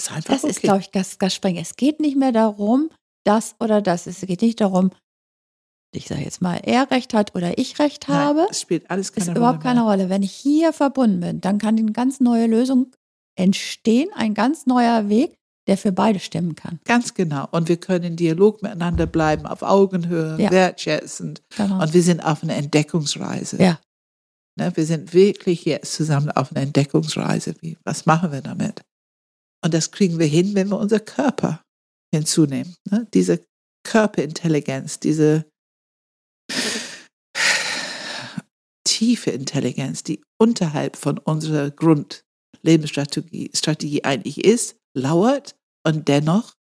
ist 0.00 0.10
einfach 0.10 0.34
das 0.34 0.42
okay. 0.42 0.50
ist, 0.50 0.60
glaube 0.62 0.80
ich, 0.80 0.90
das, 0.90 1.16
das 1.16 1.32
Springen. 1.32 1.62
Es 1.62 1.76
geht 1.76 2.00
nicht 2.00 2.16
mehr 2.16 2.32
darum, 2.32 2.90
das 3.24 3.54
oder 3.60 3.80
das. 3.80 4.08
Es 4.08 4.22
geht 4.22 4.42
nicht 4.42 4.60
darum, 4.60 4.90
ich 5.94 6.08
sage 6.08 6.22
jetzt 6.22 6.42
mal, 6.42 6.56
er 6.64 6.90
recht 6.90 7.14
hat 7.14 7.36
oder 7.36 7.56
ich 7.56 7.78
recht 7.78 8.08
Nein, 8.08 8.18
habe. 8.18 8.48
Es 8.50 8.62
spielt 8.62 8.90
alles 8.90 9.12
keine 9.12 9.22
ist 9.22 9.28
Rolle. 9.28 9.38
überhaupt 9.38 9.62
keine 9.62 9.82
Rolle. 9.82 10.08
Wenn 10.08 10.24
ich 10.24 10.32
hier 10.32 10.72
verbunden 10.72 11.20
bin, 11.20 11.40
dann 11.40 11.58
kann 11.58 11.78
eine 11.78 11.92
ganz 11.92 12.18
neue 12.18 12.48
Lösung 12.48 12.90
entstehen, 13.36 14.08
ein 14.14 14.34
ganz 14.34 14.66
neuer 14.66 15.08
Weg, 15.08 15.34
der 15.66 15.76
für 15.76 15.92
beide 15.92 16.18
stimmen 16.18 16.56
kann. 16.56 16.80
Ganz 16.84 17.14
genau. 17.14 17.48
Und 17.52 17.68
wir 17.68 17.76
können 17.76 18.04
in 18.04 18.16
Dialog 18.16 18.62
miteinander 18.62 19.06
bleiben, 19.06 19.46
auf 19.46 19.62
Augenhöhe, 19.62 20.36
ja. 20.40 20.50
wertschätzend. 20.50 21.42
Genau. 21.56 21.80
Und 21.82 21.94
wir 21.94 22.02
sind 22.02 22.20
auf 22.20 22.42
einer 22.42 22.56
Entdeckungsreise. 22.56 23.62
Ja. 23.62 23.78
Ne, 24.58 24.76
wir 24.76 24.84
sind 24.84 25.14
wirklich 25.14 25.64
jetzt 25.64 25.94
zusammen 25.94 26.30
auf 26.30 26.50
einer 26.50 26.62
Entdeckungsreise. 26.62 27.54
Wie, 27.60 27.78
was 27.84 28.06
machen 28.06 28.32
wir 28.32 28.42
damit? 28.42 28.82
Und 29.64 29.72
das 29.72 29.92
kriegen 29.92 30.18
wir 30.18 30.26
hin, 30.26 30.54
wenn 30.54 30.68
wir 30.68 30.78
unser 30.78 31.00
Körper 31.00 31.62
hinzunehmen. 32.12 32.74
Ne? 32.90 33.06
Diese 33.14 33.44
Körperintelligenz, 33.84 35.00
diese 35.00 35.46
tiefe 38.84 39.30
Intelligenz, 39.30 40.02
die 40.02 40.22
unterhalb 40.38 40.96
von 40.96 41.18
unserer 41.18 41.70
Grundlebensstrategie 42.62 43.50
Strategie 43.54 44.04
eigentlich 44.04 44.44
ist, 44.44 44.76
lauert 44.94 45.56
und 45.86 46.08
dennoch 46.08 46.54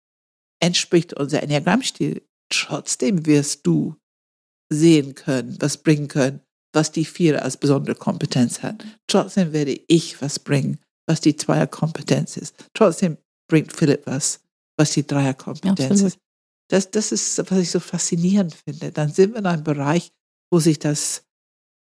entspricht 0.59 1.13
unser 1.13 1.43
Enneagrammstil. 1.43 2.21
Trotzdem 2.49 3.25
wirst 3.25 3.65
du 3.65 3.95
sehen 4.71 5.15
können, 5.15 5.57
was 5.59 5.77
bringen 5.77 6.07
können, 6.07 6.41
was 6.73 6.91
die 6.91 7.05
Vier 7.05 7.43
als 7.43 7.57
besondere 7.57 7.95
Kompetenz 7.95 8.63
hat. 8.63 8.85
Trotzdem 9.07 9.53
werde 9.53 9.79
ich 9.87 10.21
was 10.21 10.39
bringen, 10.39 10.79
was 11.07 11.21
die 11.21 11.35
Zweierkompetenz 11.35 12.37
ist. 12.37 12.55
Trotzdem 12.73 13.17
bringt 13.49 13.73
Philipp 13.73 14.05
was, 14.05 14.41
was 14.77 14.91
die 14.91 15.05
Dreierkompetenz 15.05 16.01
ist. 16.01 16.17
Das, 16.69 16.89
das 16.89 17.11
ist, 17.11 17.37
was 17.37 17.59
ich 17.59 17.69
so 17.69 17.81
faszinierend 17.81 18.55
finde. 18.55 18.91
Dann 18.91 19.11
sind 19.11 19.33
wir 19.33 19.39
in 19.39 19.45
einem 19.45 19.63
Bereich, 19.63 20.11
wo 20.51 20.59
sich 20.59 20.79
das 20.79 21.25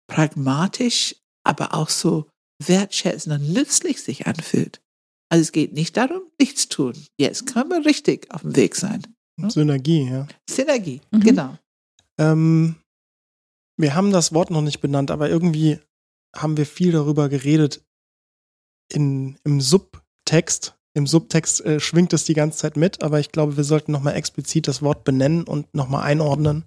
pragmatisch, 0.08 1.16
aber 1.44 1.74
auch 1.74 1.90
so 1.90 2.31
wertschätzend 2.68 3.40
und 3.40 3.52
nützlich 3.52 4.02
sich 4.02 4.26
anfühlt. 4.26 4.80
Also 5.28 5.42
es 5.42 5.52
geht 5.52 5.72
nicht 5.72 5.96
darum, 5.96 6.22
nichts 6.38 6.68
tun. 6.68 6.94
Jetzt 7.18 7.46
können 7.46 7.70
wir 7.70 7.86
richtig 7.86 8.30
auf 8.32 8.42
dem 8.42 8.54
Weg 8.54 8.76
sein. 8.76 9.02
Hm? 9.40 9.50
Synergie, 9.50 10.08
ja. 10.10 10.28
Synergie, 10.48 11.00
mhm. 11.10 11.20
genau. 11.20 11.58
Ähm, 12.18 12.76
wir 13.78 13.94
haben 13.94 14.12
das 14.12 14.34
Wort 14.34 14.50
noch 14.50 14.60
nicht 14.60 14.80
benannt, 14.80 15.10
aber 15.10 15.30
irgendwie 15.30 15.78
haben 16.36 16.56
wir 16.56 16.66
viel 16.66 16.92
darüber 16.92 17.28
geredet 17.28 17.82
in, 18.92 19.38
im 19.44 19.60
Subtext. 19.60 20.78
Im 20.94 21.06
Subtext 21.06 21.64
äh, 21.64 21.80
schwingt 21.80 22.12
es 22.12 22.24
die 22.24 22.34
ganze 22.34 22.58
Zeit 22.58 22.76
mit, 22.76 23.02
aber 23.02 23.18
ich 23.18 23.32
glaube, 23.32 23.56
wir 23.56 23.64
sollten 23.64 23.92
nochmal 23.92 24.14
explizit 24.14 24.68
das 24.68 24.82
Wort 24.82 25.04
benennen 25.04 25.44
und 25.44 25.74
nochmal 25.74 26.02
einordnen. 26.02 26.64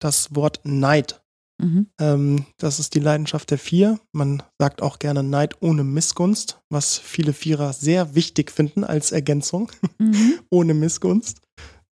Das 0.00 0.34
Wort 0.34 0.60
Neid. 0.64 1.22
Mhm. 1.60 1.90
Ähm, 2.00 2.46
das 2.56 2.78
ist 2.78 2.94
die 2.94 3.00
Leidenschaft 3.00 3.50
der 3.50 3.58
Vier. 3.58 3.98
Man 4.12 4.42
sagt 4.58 4.80
auch 4.80 4.98
gerne 4.98 5.22
Neid 5.22 5.60
ohne 5.60 5.84
Missgunst, 5.84 6.60
was 6.70 6.98
viele 6.98 7.32
Vierer 7.32 7.72
sehr 7.72 8.14
wichtig 8.14 8.50
finden 8.50 8.84
als 8.84 9.12
Ergänzung. 9.12 9.70
Mhm. 10.00 10.38
ohne 10.50 10.74
Missgunst. 10.74 11.40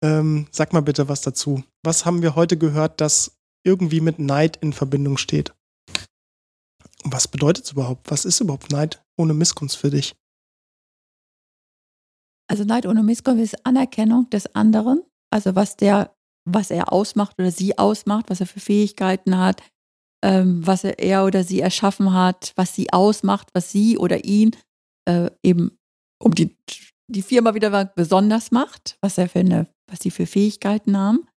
Ähm, 0.02 0.46
sag 0.50 0.74
mal 0.74 0.82
bitte 0.82 1.08
was 1.08 1.22
dazu. 1.22 1.64
Was 1.82 2.04
haben 2.04 2.20
wir 2.20 2.34
heute 2.34 2.58
gehört, 2.58 3.00
das 3.00 3.38
irgendwie 3.64 4.02
mit 4.02 4.18
Neid 4.18 4.58
in 4.58 4.74
Verbindung 4.74 5.16
steht? 5.16 5.54
Was 7.02 7.28
bedeutet 7.28 7.64
es 7.64 7.72
überhaupt? 7.72 8.10
Was 8.10 8.26
ist 8.26 8.40
überhaupt 8.40 8.70
Neid 8.70 9.02
ohne 9.16 9.32
Missgunst 9.32 9.78
für 9.78 9.88
dich? 9.88 10.14
Also 12.46 12.64
Neid 12.64 12.84
ohne 12.84 13.02
Missgunst 13.02 13.42
ist 13.42 13.66
Anerkennung 13.66 14.28
des 14.28 14.54
anderen, 14.54 15.02
also 15.30 15.54
was 15.54 15.76
der 15.76 16.14
was 16.44 16.70
er 16.70 16.92
ausmacht 16.92 17.38
oder 17.38 17.50
sie 17.50 17.78
ausmacht, 17.78 18.26
was 18.28 18.40
er 18.40 18.46
für 18.46 18.60
Fähigkeiten 18.60 19.38
hat, 19.38 19.62
ähm, 20.24 20.66
was 20.66 20.84
er, 20.84 20.98
er, 20.98 21.24
oder 21.24 21.44
sie 21.44 21.60
erschaffen 21.60 22.12
hat, 22.12 22.52
was 22.56 22.74
sie 22.74 22.92
ausmacht, 22.92 23.48
was 23.54 23.70
sie 23.70 23.98
oder 23.98 24.24
ihn 24.24 24.56
äh, 25.08 25.30
eben 25.42 25.78
um 26.22 26.34
die, 26.34 26.56
die 27.10 27.22
Firma 27.22 27.54
wieder 27.54 27.84
besonders 27.84 28.50
macht, 28.50 28.96
was 29.00 29.18
er 29.18 29.28
für 29.28 29.66
was 29.86 29.98
sie 30.00 30.10
für 30.10 30.26
Fähigkeiten 30.26 30.96
haben. 30.96 31.28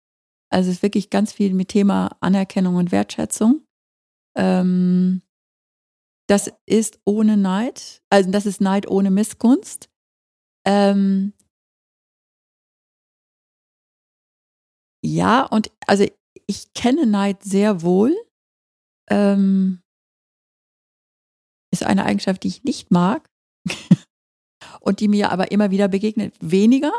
Also 0.52 0.70
es 0.70 0.76
ist 0.76 0.82
wirklich 0.82 1.10
ganz 1.10 1.32
viel 1.32 1.52
mit 1.52 1.68
Thema 1.68 2.16
Anerkennung 2.20 2.76
und 2.76 2.92
Wertschätzung. 2.92 3.64
Ähm, 4.36 5.22
das 6.28 6.52
ist 6.66 7.00
ohne 7.04 7.36
Neid, 7.36 8.02
also 8.10 8.30
das 8.30 8.46
ist 8.46 8.60
Neid 8.60 8.88
ohne 8.88 9.10
Missgunst. 9.10 9.88
Ähm, 10.64 11.32
Ja, 15.06 15.44
und 15.44 15.70
also 15.86 16.04
ich 16.48 16.74
kenne 16.74 17.06
Neid 17.06 17.42
sehr 17.44 17.82
wohl. 17.82 18.14
Ähm, 19.08 19.80
ist 21.72 21.84
eine 21.84 22.04
Eigenschaft, 22.04 22.42
die 22.42 22.48
ich 22.48 22.64
nicht 22.64 22.90
mag 22.90 23.28
und 24.80 24.98
die 24.98 25.06
mir 25.06 25.30
aber 25.30 25.52
immer 25.52 25.70
wieder 25.70 25.86
begegnet. 25.86 26.34
Weniger, 26.40 26.92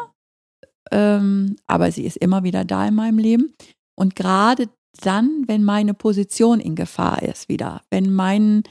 ähm, 0.92 1.58
aber 1.68 1.92
sie 1.92 2.06
ist 2.06 2.18
immer 2.18 2.44
wieder 2.44 2.64
da 2.64 2.88
in 2.88 2.96
meinem 2.96 3.18
Leben. 3.18 3.54
Und 4.00 4.16
gerade 4.16 4.70
dann, 5.02 5.44
wenn 5.48 5.66
meine 5.66 5.94
Position 5.94 6.62
in 6.62 6.76
Gefahr 6.76 7.22
ist, 7.24 7.50
wieder, 7.50 7.82
wenn 7.90 8.14
mein 8.14 8.64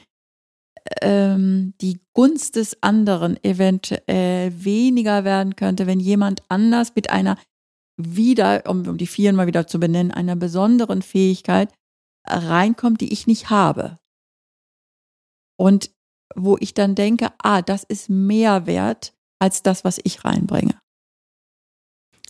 ähm, 1.01 1.73
die 1.81 1.99
Gunst 2.13 2.55
des 2.55 2.81
anderen 2.81 3.41
eventuell 3.43 4.63
weniger 4.63 5.23
werden 5.25 5.55
könnte, 5.55 5.85
wenn 5.85 5.99
jemand 5.99 6.41
anders 6.49 6.95
mit 6.95 7.11
einer 7.11 7.37
wieder, 7.97 8.63
um, 8.67 8.87
um 8.87 8.97
die 8.97 9.07
Vieren 9.07 9.35
mal 9.35 9.47
wieder 9.47 9.67
zu 9.67 9.79
benennen, 9.79 10.11
einer 10.11 10.35
besonderen 10.35 11.01
Fähigkeit 11.01 11.73
reinkommt, 12.25 13.01
die 13.01 13.11
ich 13.11 13.27
nicht 13.27 13.49
habe. 13.49 13.97
Und 15.57 15.91
wo 16.35 16.57
ich 16.59 16.73
dann 16.73 16.93
denke, 16.93 17.31
ah, 17.39 17.61
das 17.61 17.83
ist 17.83 18.09
mehr 18.09 18.67
wert 18.67 19.13
als 19.39 19.63
das, 19.63 19.83
was 19.83 19.99
ich 20.03 20.23
reinbringe. 20.23 20.79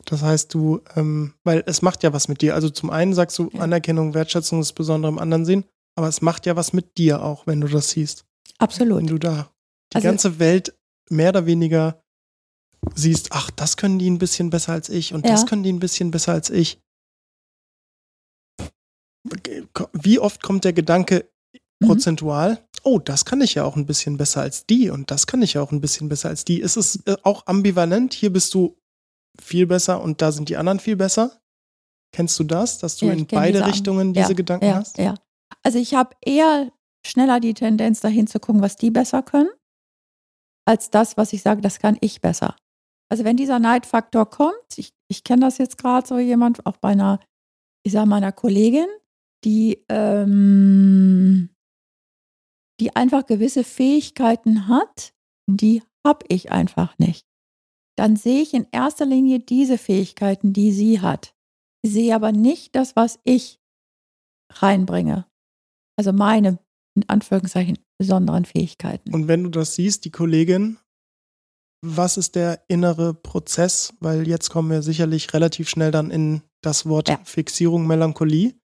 Das 0.06 0.22
heißt, 0.22 0.54
du, 0.54 0.82
ähm, 0.96 1.34
weil 1.44 1.64
es 1.66 1.82
macht 1.82 2.04
ja 2.04 2.14
was 2.14 2.30
mit 2.30 2.42
dir. 2.42 2.56
Also 2.56 2.70
zum 2.70 2.90
einen 2.90 3.14
sagst 3.14 3.38
du, 3.40 3.50
ja. 3.52 3.62
Anerkennung, 3.62 4.14
Wertschätzung 4.14 4.62
ist 4.62 4.74
besonders 4.74 5.10
im 5.10 5.20
anderen 5.20 5.46
Sinn, 5.46 5.66
aber 5.96 6.08
es 6.08 6.22
macht 6.22 6.46
ja 6.46 6.56
was 6.56 6.72
mit 6.72 6.98
dir 6.98 7.22
auch, 7.22 7.48
wenn 7.48 7.60
du 7.60 7.68
das 7.68 7.90
siehst. 7.90 8.26
Absolut. 8.58 9.00
Wenn 9.00 9.08
du 9.08 9.18
da 9.18 9.52
die 9.92 9.96
also, 9.96 10.08
ganze 10.08 10.40
Welt 10.40 10.78
mehr 11.10 11.30
oder 11.30 11.46
weniger 11.46 12.02
siehst, 12.96 13.30
ach, 13.32 13.52
das 13.52 13.78
können 13.78 14.00
die 14.00 14.10
ein 14.10 14.18
bisschen 14.18 14.50
besser 14.50 14.74
als 14.74 14.90
ich 14.90 15.14
und 15.14 15.26
ja. 15.26 15.32
das 15.32 15.46
können 15.46 15.64
die 15.64 15.72
ein 15.72 15.80
bisschen 15.80 16.12
besser 16.12 16.34
als 16.34 16.50
ich. 16.50 16.80
Wie 19.94 20.20
oft 20.20 20.42
kommt 20.42 20.64
der 20.64 20.74
Gedanke 20.74 21.30
mhm. 21.80 21.88
prozentual, 21.88 22.66
oh, 22.84 23.00
das 23.00 23.26
kann 23.26 23.42
ich 23.42 23.56
ja 23.56 23.64
auch 23.64 23.76
ein 23.76 23.86
bisschen 23.86 24.18
besser 24.18 24.42
als 24.42 24.66
die 24.66 24.90
und 24.90 25.12
das 25.12 25.28
kann 25.28 25.42
ich 25.42 25.54
ja 25.54 25.62
auch 25.62 25.72
ein 25.72 25.82
bisschen 25.82 26.10
besser 26.10 26.30
als 26.30 26.46
die. 26.46 26.62
Ist 26.62 26.78
es 26.78 27.06
äh, 27.06 27.18
auch 27.24 27.46
ambivalent? 27.46 28.14
Hier 28.14 28.32
bist 28.32 28.54
du 28.54 28.78
viel 29.42 29.68
besser 29.68 30.02
und 30.02 30.22
da 30.22 30.32
sind 30.32 30.50
die 30.50 30.58
anderen 30.58 30.80
viel 30.80 30.96
besser? 30.96 31.42
Kennst 32.14 32.40
du 32.40 32.44
das, 32.46 32.80
dass 32.80 32.96
du 32.98 33.08
ja, 33.08 33.14
in 33.14 33.28
beide 33.28 33.60
diese 33.60 33.68
Richtungen 33.68 34.14
diese 34.14 34.30
ja, 34.30 34.34
Gedanken 34.34 34.66
ja, 34.66 34.76
hast? 34.76 34.98
Ja. 34.98 35.16
Also 35.64 35.78
ich 35.78 35.94
habe 35.94 36.16
eher 36.22 36.72
schneller 37.06 37.40
die 37.40 37.54
Tendenz 37.54 38.00
dahin 38.00 38.28
zu 38.28 38.40
gucken, 38.40 38.62
was 38.62 38.76
die 38.76 38.92
besser 38.92 39.22
können, 39.22 39.50
als 40.66 40.90
das, 40.90 41.18
was 41.18 41.34
ich 41.34 41.42
sage, 41.42 41.62
das 41.62 41.80
kann 41.80 41.98
ich 42.02 42.22
besser. 42.22 42.56
Also 43.10 43.24
wenn 43.24 43.38
dieser 43.38 43.60
Neidfaktor 43.60 44.30
kommt, 44.30 44.78
ich, 44.78 44.94
ich 45.08 45.24
kenne 45.24 45.42
das 45.42 45.58
jetzt 45.58 45.78
gerade 45.78 46.08
so 46.08 46.20
jemand, 46.20 46.66
auch 46.66 46.78
bei 46.78 46.90
einer, 46.90 47.20
ich 47.84 47.94
sage 47.94 48.10
meiner 48.10 48.32
Kollegin, 48.32 48.88
die, 49.46 49.86
ähm, 49.90 51.50
die 52.80 52.96
einfach 52.96 53.26
gewisse 53.26 53.64
Fähigkeiten 53.64 54.68
hat, 54.68 55.14
die 55.50 55.84
habe 56.06 56.26
ich 56.28 56.52
einfach 56.52 56.98
nicht. 56.98 57.26
Dann 57.98 58.16
sehe 58.16 58.42
ich 58.42 58.54
in 58.54 58.68
erster 58.72 59.06
Linie 59.06 59.40
diese 59.40 59.78
Fähigkeiten, 59.78 60.54
die 60.54 60.72
sie 60.72 61.02
hat. 61.02 61.34
Ich 61.82 61.94
sehe 61.94 62.14
aber 62.14 62.32
nicht 62.32 62.76
das, 62.76 62.96
was 62.96 63.20
ich 63.24 63.60
reinbringe. 64.52 65.26
Also 65.98 66.14
meine 66.14 66.60
in 66.96 67.08
Anführungszeichen 67.08 67.78
besonderen 68.00 68.46
Fähigkeiten. 68.46 69.14
Und 69.14 69.28
wenn 69.28 69.44
du 69.44 69.50
das 69.50 69.76
siehst, 69.76 70.04
die 70.06 70.12
Kollegin, 70.12 70.78
was 71.82 72.18
ist 72.18 72.36
der 72.36 72.62
innere 72.68 73.14
Prozess? 73.14 73.94
Weil 74.00 74.28
jetzt 74.28 74.50
kommen 74.50 74.70
wir 74.72 74.82
sicherlich 74.82 75.34
relativ 75.34 75.70
schnell 75.70 75.92
dann 75.92 76.12
in 76.12 76.42
das 76.62 76.86
Wort 76.88 77.10
Ja. 77.10 77.20
Fixierung, 77.24 77.88
Melancholie. 77.88 78.56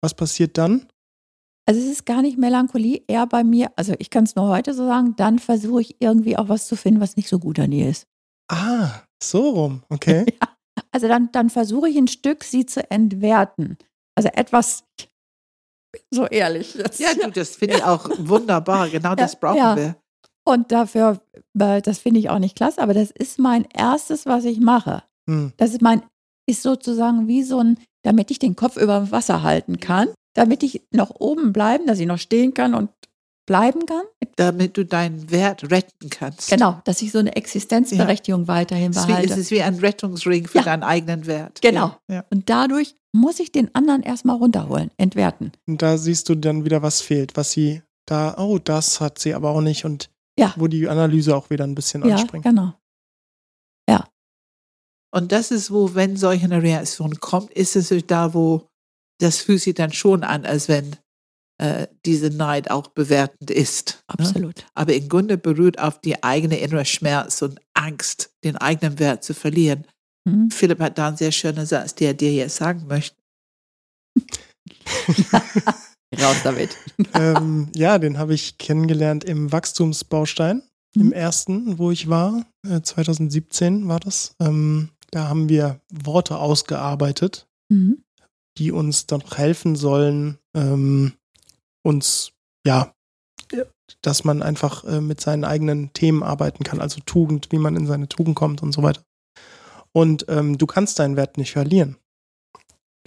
Was 0.00 0.14
passiert 0.14 0.56
dann? 0.58 0.86
Also 1.66 1.80
es 1.80 1.86
ist 1.86 2.06
gar 2.06 2.22
nicht 2.22 2.38
Melancholie, 2.38 3.02
eher 3.06 3.26
bei 3.26 3.44
mir, 3.44 3.70
also 3.76 3.94
ich 3.98 4.10
kann 4.10 4.24
es 4.24 4.34
nur 4.34 4.48
heute 4.48 4.74
so 4.74 4.86
sagen, 4.86 5.14
dann 5.16 5.38
versuche 5.38 5.82
ich 5.82 5.96
irgendwie 6.00 6.36
auch 6.36 6.48
was 6.48 6.66
zu 6.66 6.74
finden, 6.74 7.00
was 7.00 7.16
nicht 7.16 7.28
so 7.28 7.38
gut 7.38 7.60
an 7.60 7.70
ihr 7.70 7.88
ist. 7.88 8.08
Ah, 8.50 9.02
so 9.22 9.50
rum, 9.50 9.82
okay. 9.88 10.26
Also 10.92 11.06
dann, 11.06 11.30
dann 11.30 11.50
versuche 11.50 11.88
ich 11.88 11.96
ein 11.96 12.08
Stück, 12.08 12.42
sie 12.42 12.66
zu 12.66 12.90
entwerten. 12.90 13.78
Also 14.16 14.28
etwas, 14.32 14.82
ich 14.98 15.08
bin 15.92 16.02
so 16.10 16.26
ehrlich. 16.26 16.74
jetzt. 16.74 16.98
Ja, 16.98 17.14
du, 17.14 17.30
das 17.30 17.54
finde 17.54 17.76
ich 17.76 17.84
auch 17.84 18.08
wunderbar. 18.18 18.88
Genau 18.88 19.14
das 19.14 19.38
brauchen 19.38 19.58
ja. 19.58 19.76
wir. 19.76 19.96
Und 20.50 20.72
dafür, 20.72 21.20
das 21.54 21.98
finde 21.98 22.20
ich 22.20 22.28
auch 22.30 22.38
nicht 22.38 22.56
klasse, 22.56 22.82
aber 22.82 22.92
das 22.94 23.10
ist 23.10 23.38
mein 23.38 23.64
erstes, 23.72 24.26
was 24.26 24.44
ich 24.44 24.60
mache. 24.60 25.02
Hm. 25.28 25.52
Das 25.56 25.70
ist 25.70 25.80
mein, 25.82 26.02
ist 26.48 26.62
sozusagen 26.62 27.28
wie 27.28 27.42
so 27.42 27.60
ein, 27.60 27.78
damit 28.02 28.30
ich 28.30 28.38
den 28.38 28.56
Kopf 28.56 28.76
über 28.76 28.98
dem 28.98 29.12
Wasser 29.12 29.42
halten 29.42 29.78
kann, 29.78 30.08
damit 30.34 30.62
ich 30.62 30.82
noch 30.92 31.10
oben 31.20 31.52
bleiben, 31.52 31.86
dass 31.86 32.00
ich 32.00 32.06
noch 32.06 32.18
stehen 32.18 32.52
kann 32.54 32.74
und 32.74 32.90
bleiben 33.46 33.86
kann. 33.86 34.02
Damit 34.36 34.76
du 34.76 34.84
deinen 34.84 35.30
Wert 35.30 35.70
retten 35.70 36.08
kannst. 36.10 36.50
Genau, 36.50 36.80
dass 36.84 37.02
ich 37.02 37.12
so 37.12 37.18
eine 37.18 37.34
Existenzberechtigung 37.36 38.48
weiterhin 38.48 38.90
Es 38.92 38.98
ist, 38.98 39.08
wie, 39.08 39.12
es 39.12 39.18
behalte. 39.18 39.40
ist 39.40 39.50
wie 39.50 39.62
ein 39.62 39.74
Rettungsring 39.76 40.46
für 40.46 40.58
Ja. 40.58 40.64
deinen 40.64 40.82
eigenen 40.82 41.26
Wert. 41.26 41.60
Genau. 41.60 41.96
Ja. 42.08 42.24
Und 42.30 42.48
dadurch 42.48 42.94
muss 43.12 43.40
ich 43.40 43.52
den 43.52 43.74
anderen 43.74 44.02
erstmal 44.02 44.36
runterholen, 44.36 44.90
entwerten. 44.96 45.52
Und 45.66 45.82
da 45.82 45.98
siehst 45.98 46.28
du 46.28 46.34
dann 46.36 46.64
wieder, 46.64 46.82
was 46.82 47.00
fehlt, 47.00 47.36
was 47.36 47.50
sie 47.52 47.82
da, 48.06 48.36
oh, 48.38 48.58
das 48.58 49.00
hat 49.00 49.18
sie 49.18 49.34
aber 49.34 49.50
auch 49.50 49.60
nicht 49.60 49.84
und 49.84 50.10
Ja. 50.40 50.54
wo 50.56 50.66
die 50.66 50.88
Analyse 50.88 51.36
auch 51.36 51.50
wieder 51.50 51.64
ein 51.64 51.74
bisschen 51.74 52.04
Ja, 52.06 52.16
anspringt. 52.16 52.44
genau. 52.44 52.74
Und 55.12 55.32
das 55.32 55.50
ist, 55.50 55.70
wo, 55.70 55.94
wenn 55.94 56.16
solch 56.16 56.44
eine 56.44 56.62
Reaktion 56.62 57.18
kommt, 57.18 57.50
ist 57.52 57.76
es 57.76 57.92
da, 58.06 58.32
wo 58.34 58.68
das 59.18 59.38
fühlt 59.38 59.60
sich 59.60 59.74
dann 59.74 59.92
schon 59.92 60.22
an, 60.24 60.46
als 60.46 60.68
wenn 60.68 60.96
äh, 61.58 61.88
diese 62.06 62.30
Neid 62.30 62.70
auch 62.70 62.86
bewertend 62.88 63.50
ist. 63.50 64.04
Ne? 64.08 64.24
Absolut. 64.24 64.66
Aber 64.74 64.94
im 64.94 65.08
Grunde 65.08 65.36
beruht 65.36 65.78
auf 65.78 66.00
die 66.00 66.22
eigene 66.22 66.58
innere 66.58 66.84
Schmerz 66.84 67.42
und 67.42 67.60
Angst, 67.74 68.32
den 68.44 68.56
eigenen 68.56 68.98
Wert 68.98 69.24
zu 69.24 69.34
verlieren. 69.34 69.86
Mhm. 70.24 70.50
Philipp 70.50 70.80
hat 70.80 70.96
da 70.96 71.08
einen 71.08 71.16
sehr 71.16 71.32
schönen 71.32 71.66
Satz, 71.66 71.94
der 71.94 72.08
er 72.08 72.14
dir 72.14 72.32
jetzt 72.32 72.56
sagen 72.56 72.86
möchte. 72.86 73.16
Raus 76.18 76.36
damit. 76.42 76.76
ähm, 77.14 77.68
ja, 77.74 77.98
den 77.98 78.18
habe 78.18 78.34
ich 78.34 78.58
kennengelernt 78.58 79.24
im 79.24 79.52
Wachstumsbaustein, 79.52 80.62
im 80.96 81.06
Mhm. 81.06 81.12
ersten, 81.12 81.78
wo 81.78 81.90
ich 81.90 82.08
war. 82.08 82.44
Äh, 82.68 82.80
2017 82.82 83.86
war 83.88 84.00
das. 84.00 84.34
Ähm, 84.40 84.90
da 85.12 85.28
haben 85.28 85.48
wir 85.48 85.80
Worte 85.92 86.38
ausgearbeitet, 86.38 87.46
Mhm. 87.70 88.02
die 88.58 88.72
uns 88.72 89.06
dann 89.06 89.22
helfen 89.34 89.76
sollen, 89.76 90.38
ähm, 90.56 91.12
uns, 91.84 92.32
ja, 92.66 92.92
dass 94.02 94.24
man 94.24 94.42
einfach 94.42 94.84
äh, 94.84 95.00
mit 95.00 95.20
seinen 95.20 95.44
eigenen 95.44 95.92
Themen 95.92 96.22
arbeiten 96.22 96.62
kann, 96.64 96.80
also 96.80 97.00
Tugend, 97.06 97.48
wie 97.50 97.58
man 97.58 97.76
in 97.76 97.86
seine 97.86 98.08
Tugend 98.08 98.36
kommt 98.36 98.62
und 98.62 98.72
so 98.72 98.82
weiter. 98.82 99.02
Und 99.92 100.26
ähm, 100.28 100.58
du 100.58 100.66
kannst 100.66 100.98
deinen 101.00 101.16
Wert 101.16 101.36
nicht 101.38 101.50
verlieren. 101.52 101.96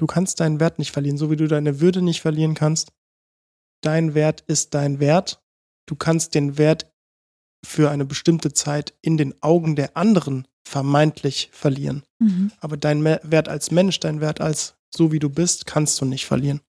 Du 0.04 0.08
kannst 0.08 0.42
deinen 0.42 0.60
Wert 0.60 0.80
nicht 0.80 0.92
verlieren, 0.92 1.18
so 1.18 1.32
wie 1.32 1.38
du 1.38 1.48
deine 1.48 1.80
Würde 1.80 2.02
nicht 2.02 2.20
verlieren 2.20 2.56
kannst. 2.56 2.92
Dein 3.82 4.14
Wert 4.14 4.42
ist 4.48 4.74
dein 4.74 5.00
Wert. 5.00 5.42
Du 5.88 5.96
kannst 5.96 6.36
den 6.36 6.58
Wert 6.58 6.92
für 7.66 7.90
eine 7.90 8.04
bestimmte 8.04 8.52
Zeit 8.52 8.94
in 9.02 9.16
den 9.16 9.42
Augen 9.42 9.78
der 9.78 9.96
anderen 9.96 10.46
vermeintlich 10.68 11.52
verlieren. 11.54 12.04
Mhm. 12.20 12.52
Aber 12.60 12.76
dein 12.76 13.02
Wert 13.06 13.48
als 13.48 13.72
Mensch, 13.72 14.02
dein 14.02 14.20
Wert 14.20 14.42
als 14.42 14.76
so 14.94 15.14
wie 15.14 15.20
du 15.20 15.30
bist, 15.30 15.68
kannst 15.68 16.02
du 16.02 16.06
nicht 16.06 16.26
verlieren. 16.26 16.60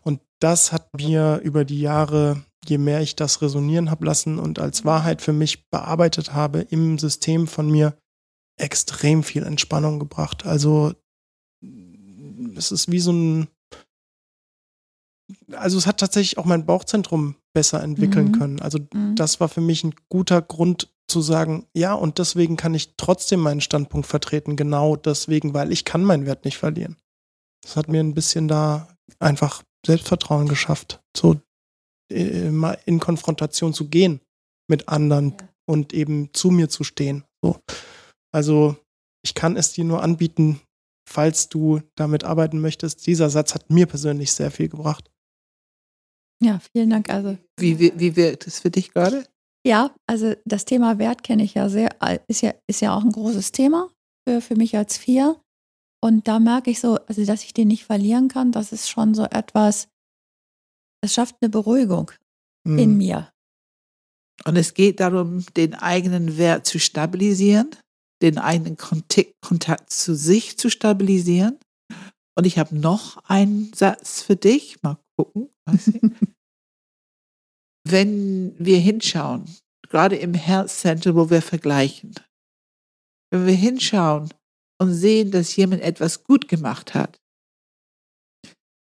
Und 0.00 0.22
das 0.38 0.72
hat 0.72 0.94
mir 0.96 1.42
über 1.44 1.66
die 1.66 1.82
Jahre, 1.82 2.42
je 2.66 2.78
mehr 2.78 3.02
ich 3.02 3.16
das 3.16 3.42
resonieren 3.42 3.90
habe 3.90 4.06
lassen 4.06 4.38
und 4.38 4.58
als 4.58 4.86
Wahrheit 4.86 5.20
für 5.20 5.34
mich 5.34 5.68
bearbeitet 5.68 6.32
habe, 6.32 6.60
im 6.60 6.98
System 6.98 7.46
von 7.46 7.70
mir 7.70 7.98
extrem 8.58 9.24
viel 9.24 9.42
Entspannung 9.42 9.98
gebracht. 9.98 10.46
Also 10.46 10.94
es 12.56 12.72
ist 12.72 12.90
wie 12.90 13.00
so 13.00 13.12
ein, 13.12 13.48
also 15.52 15.78
es 15.78 15.86
hat 15.86 15.98
tatsächlich 16.00 16.38
auch 16.38 16.44
mein 16.44 16.66
Bauchzentrum 16.66 17.36
besser 17.52 17.82
entwickeln 17.82 18.26
Mhm. 18.28 18.32
können. 18.32 18.60
Also 18.60 18.78
Mhm. 18.92 19.16
das 19.16 19.40
war 19.40 19.48
für 19.48 19.60
mich 19.60 19.84
ein 19.84 19.94
guter 20.08 20.42
Grund 20.42 20.88
zu 21.08 21.20
sagen, 21.20 21.66
ja, 21.74 21.92
und 21.94 22.18
deswegen 22.18 22.56
kann 22.56 22.74
ich 22.74 22.94
trotzdem 22.96 23.40
meinen 23.40 23.60
Standpunkt 23.60 24.06
vertreten, 24.06 24.56
genau 24.56 24.96
deswegen, 24.96 25.54
weil 25.54 25.72
ich 25.72 25.84
kann 25.84 26.04
meinen 26.04 26.26
Wert 26.26 26.44
nicht 26.44 26.58
verlieren. 26.58 26.96
Das 27.62 27.76
hat 27.76 27.88
mir 27.88 28.00
ein 28.00 28.14
bisschen 28.14 28.48
da 28.48 28.96
einfach 29.18 29.62
Selbstvertrauen 29.86 30.48
geschafft, 30.48 31.00
so 31.16 31.40
äh, 32.12 32.50
mal 32.50 32.78
in 32.86 33.00
Konfrontation 33.00 33.74
zu 33.74 33.88
gehen 33.88 34.20
mit 34.68 34.88
anderen 34.88 35.30
Ja. 35.32 35.48
und 35.66 35.92
eben 35.92 36.30
zu 36.32 36.50
mir 36.50 36.68
zu 36.68 36.84
stehen. 36.84 37.24
So. 37.42 37.58
Also 38.32 38.76
ich 39.24 39.34
kann 39.34 39.56
es 39.56 39.72
dir 39.72 39.84
nur 39.84 40.02
anbieten, 40.02 40.60
falls 41.10 41.48
du 41.48 41.80
damit 41.96 42.24
arbeiten 42.24 42.60
möchtest. 42.60 43.06
Dieser 43.06 43.30
Satz 43.30 43.54
hat 43.54 43.70
mir 43.70 43.86
persönlich 43.86 44.32
sehr 44.32 44.50
viel 44.50 44.68
gebracht. 44.68 45.10
Ja, 46.42 46.60
vielen 46.72 46.90
Dank. 46.90 47.10
Also 47.10 47.36
Wie, 47.58 47.78
wie, 47.78 47.92
wie 47.96 48.16
wirkt 48.16 48.46
es 48.46 48.60
für 48.60 48.70
dich 48.70 48.92
gerade? 48.92 49.24
Ja, 49.66 49.94
also 50.06 50.34
das 50.46 50.64
Thema 50.64 50.98
Wert 50.98 51.22
kenne 51.22 51.42
ich 51.42 51.54
ja 51.54 51.68
sehr, 51.68 51.90
ist 52.28 52.40
ja, 52.40 52.54
ist 52.66 52.80
ja 52.80 52.96
auch 52.96 53.02
ein 53.04 53.12
großes 53.12 53.52
Thema 53.52 53.90
für, 54.26 54.40
für 54.40 54.56
mich 54.56 54.76
als 54.76 54.96
Vier. 54.96 55.38
Und 56.02 56.28
da 56.28 56.38
merke 56.38 56.70
ich 56.70 56.80
so, 56.80 56.96
also 57.06 57.24
dass 57.26 57.44
ich 57.44 57.52
den 57.52 57.68
nicht 57.68 57.84
verlieren 57.84 58.28
kann, 58.28 58.52
das 58.52 58.72
ist 58.72 58.88
schon 58.88 59.12
so 59.12 59.24
etwas, 59.24 59.88
es 61.02 61.12
schafft 61.12 61.36
eine 61.40 61.50
Beruhigung 61.50 62.10
Hm. 62.66 62.78
in 62.78 62.96
mir. 62.96 63.30
Und 64.44 64.56
es 64.56 64.72
geht 64.74 65.00
darum, 65.00 65.44
den 65.56 65.74
eigenen 65.74 66.38
Wert 66.38 66.66
zu 66.66 66.78
stabilisieren, 66.78 67.70
den 68.22 68.38
eigenen 68.38 68.76
Kontakt, 68.76 69.90
zu 69.90 70.14
sich 70.14 70.58
zu 70.58 70.70
stabilisieren. 70.70 71.58
Und 72.36 72.44
ich 72.46 72.58
habe 72.58 72.76
noch 72.76 73.24
einen 73.24 73.72
Satz 73.72 74.22
für 74.22 74.36
dich. 74.36 74.82
Mal 74.82 74.98
gucken. 75.16 75.50
Wenn 77.88 78.54
wir 78.58 78.78
hinschauen, 78.78 79.44
gerade 79.88 80.16
im 80.16 80.34
Herzzentrum, 80.34 81.16
wo 81.16 81.30
wir 81.30 81.42
vergleichen, 81.42 82.14
wenn 83.32 83.46
wir 83.46 83.54
hinschauen 83.54 84.32
und 84.80 84.92
sehen, 84.92 85.30
dass 85.30 85.56
jemand 85.56 85.82
etwas 85.82 86.24
gut 86.24 86.48
gemacht 86.48 86.94
hat, 86.94 87.20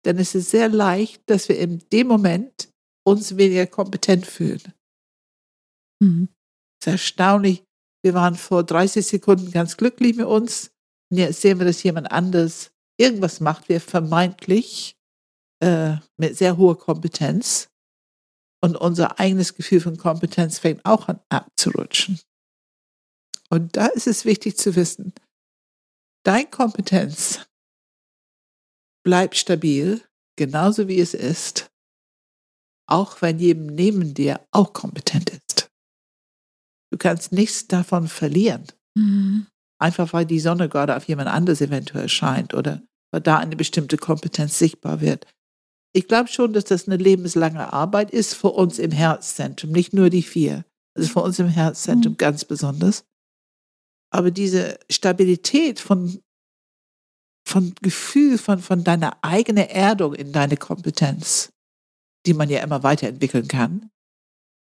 dann 0.05 0.17
ist 0.17 0.35
es 0.35 0.51
sehr 0.51 0.69
leicht, 0.69 1.23
dass 1.29 1.49
wir 1.49 1.57
in 1.57 1.83
dem 1.91 2.07
Moment 2.07 2.69
uns 3.05 3.37
weniger 3.37 3.67
kompetent 3.67 4.25
fühlen. 4.25 4.73
Mhm. 6.01 6.29
Es 6.79 6.87
ist 6.87 6.91
erstaunlich. 6.91 7.63
Wir 8.05 8.13
waren 8.13 8.35
vor 8.35 8.63
30 8.63 9.03
Sekunden 9.03 9.49
ganz 9.49 9.77
glücklich 9.77 10.15
mit 10.15 10.27
uns. 10.27 10.69
Und 11.09 11.17
jetzt 11.17 11.41
sehen 11.41 11.57
wir, 11.57 11.65
dass 11.65 11.81
jemand 11.81 12.11
anders 12.11 12.71
irgendwas 12.97 13.39
macht, 13.39 13.67
wir 13.67 13.81
vermeintlich 13.81 14.95
äh, 15.59 15.95
mit 16.15 16.37
sehr 16.37 16.55
hoher 16.57 16.77
Kompetenz. 16.77 17.71
Und 18.61 18.77
unser 18.77 19.19
eigenes 19.19 19.55
Gefühl 19.55 19.81
von 19.81 19.97
Kompetenz 19.97 20.59
fängt 20.59 20.85
auch 20.85 21.07
an 21.07 21.19
abzurutschen. 21.29 22.19
Und 23.49 23.75
da 23.75 23.87
ist 23.87 24.05
es 24.05 24.23
wichtig 24.23 24.55
zu 24.55 24.75
wissen, 24.75 25.11
dein 26.23 26.51
Kompetenz 26.51 27.39
bleibt 29.03 29.35
stabil, 29.35 30.03
genauso 30.35 30.87
wie 30.87 30.99
es 30.99 31.15
ist, 31.15 31.71
auch 32.87 33.23
wenn 33.23 33.39
jedem 33.39 33.65
neben 33.65 34.13
dir 34.13 34.45
auch 34.51 34.73
kompetent 34.73 35.31
ist. 35.31 35.44
Du 36.95 36.99
kannst 36.99 37.33
nichts 37.33 37.67
davon 37.67 38.07
verlieren, 38.07 38.63
Mhm. 38.97 39.47
einfach 39.81 40.13
weil 40.13 40.25
die 40.25 40.39
Sonne 40.39 40.69
gerade 40.69 40.95
auf 40.95 41.03
jemand 41.09 41.27
anderes 41.27 41.59
eventuell 41.59 42.07
scheint 42.07 42.53
oder 42.53 42.81
weil 43.11 43.19
da 43.19 43.35
eine 43.37 43.57
bestimmte 43.57 43.97
Kompetenz 43.97 44.57
sichtbar 44.57 45.01
wird. 45.01 45.27
Ich 45.93 46.07
glaube 46.07 46.29
schon, 46.29 46.53
dass 46.53 46.63
das 46.63 46.87
eine 46.87 46.95
lebenslange 46.95 47.73
Arbeit 47.73 48.11
ist 48.11 48.33
für 48.33 48.51
uns 48.51 48.79
im 48.79 48.91
Herzzentrum, 48.91 49.73
nicht 49.73 49.91
nur 49.91 50.09
die 50.09 50.23
vier. 50.23 50.63
Das 50.93 51.07
ist 51.07 51.11
für 51.11 51.19
uns 51.19 51.37
im 51.37 51.49
Herzzentrum 51.49 52.13
Mhm. 52.13 52.17
ganz 52.17 52.45
besonders. 52.45 53.03
Aber 54.09 54.31
diese 54.31 54.79
Stabilität 54.89 55.81
von, 55.81 56.21
von 57.45 57.75
Gefühl, 57.81 58.37
von, 58.37 58.59
von 58.59 58.85
deiner 58.85 59.21
eigenen 59.21 59.67
Erdung 59.67 60.13
in 60.15 60.31
deine 60.31 60.55
Kompetenz, 60.55 61.51
die 62.25 62.33
man 62.33 62.49
ja 62.49 62.63
immer 62.63 62.83
weiterentwickeln 62.83 63.49
kann, 63.49 63.89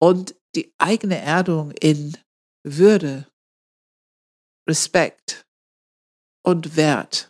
und 0.02 0.36
die 0.56 0.74
eigene 0.78 1.20
Erdung 1.20 1.72
in 1.72 2.18
Würde, 2.64 3.32
Respekt 4.68 5.46
und 6.46 6.76
Wert 6.76 7.30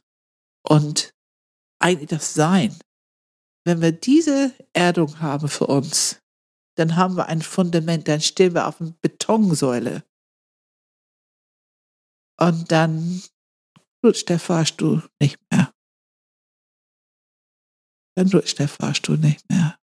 und 0.68 1.14
eigentlich 1.80 2.10
das 2.10 2.34
Sein. 2.34 2.78
Wenn 3.66 3.82
wir 3.82 3.92
diese 3.92 4.56
Erdung 4.74 5.20
haben 5.20 5.48
für 5.48 5.68
uns, 5.68 6.20
dann 6.78 6.96
haben 6.96 7.16
wir 7.16 7.28
ein 7.28 7.42
Fundament, 7.42 8.08
dann 8.08 8.22
stehen 8.22 8.54
wir 8.54 8.68
auf 8.68 8.82
einer 8.82 8.94
Betonsäule. 9.02 10.04
Und 12.40 12.72
dann 12.72 13.22
rutscht 14.04 14.30
der 14.30 14.40
Fahrstuhl 14.40 15.08
nicht 15.22 15.40
mehr. 15.52 15.72
Dann 18.16 18.30
rutscht 18.30 18.60
der 18.60 18.68
Fahrstuhl 18.68 19.18
nicht 19.18 19.48
mehr. 19.50 19.81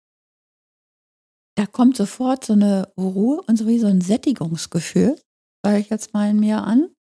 Da 1.58 1.66
kommt 1.66 1.96
sofort 1.96 2.44
so 2.44 2.54
eine 2.54 2.92
Ruhe 2.98 3.42
und 3.48 3.56
so 3.56 3.68
wie 3.68 3.80
so 3.80 3.88
ein 3.88 4.02
Sättigungsgefühl, 4.02 5.20
sage 5.66 5.80
ich 5.80 5.90
jetzt 5.90 6.14
mal 6.14 6.30
in 6.30 6.40
mir 6.40 6.64
an. 6.64 6.94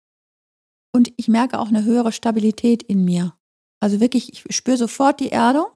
Und 0.93 1.11
ich 1.17 1.27
merke 1.27 1.59
auch 1.59 1.67
eine 1.67 1.83
höhere 1.83 2.13
Stabilität 2.13 2.81
in 2.83 3.03
mir. 3.03 3.37
Also 3.83 3.99
wirklich, 3.99 4.31
ich 4.33 4.55
spüre 4.55 4.77
sofort 4.77 5.19
die 5.19 5.31
Erdung 5.31 5.67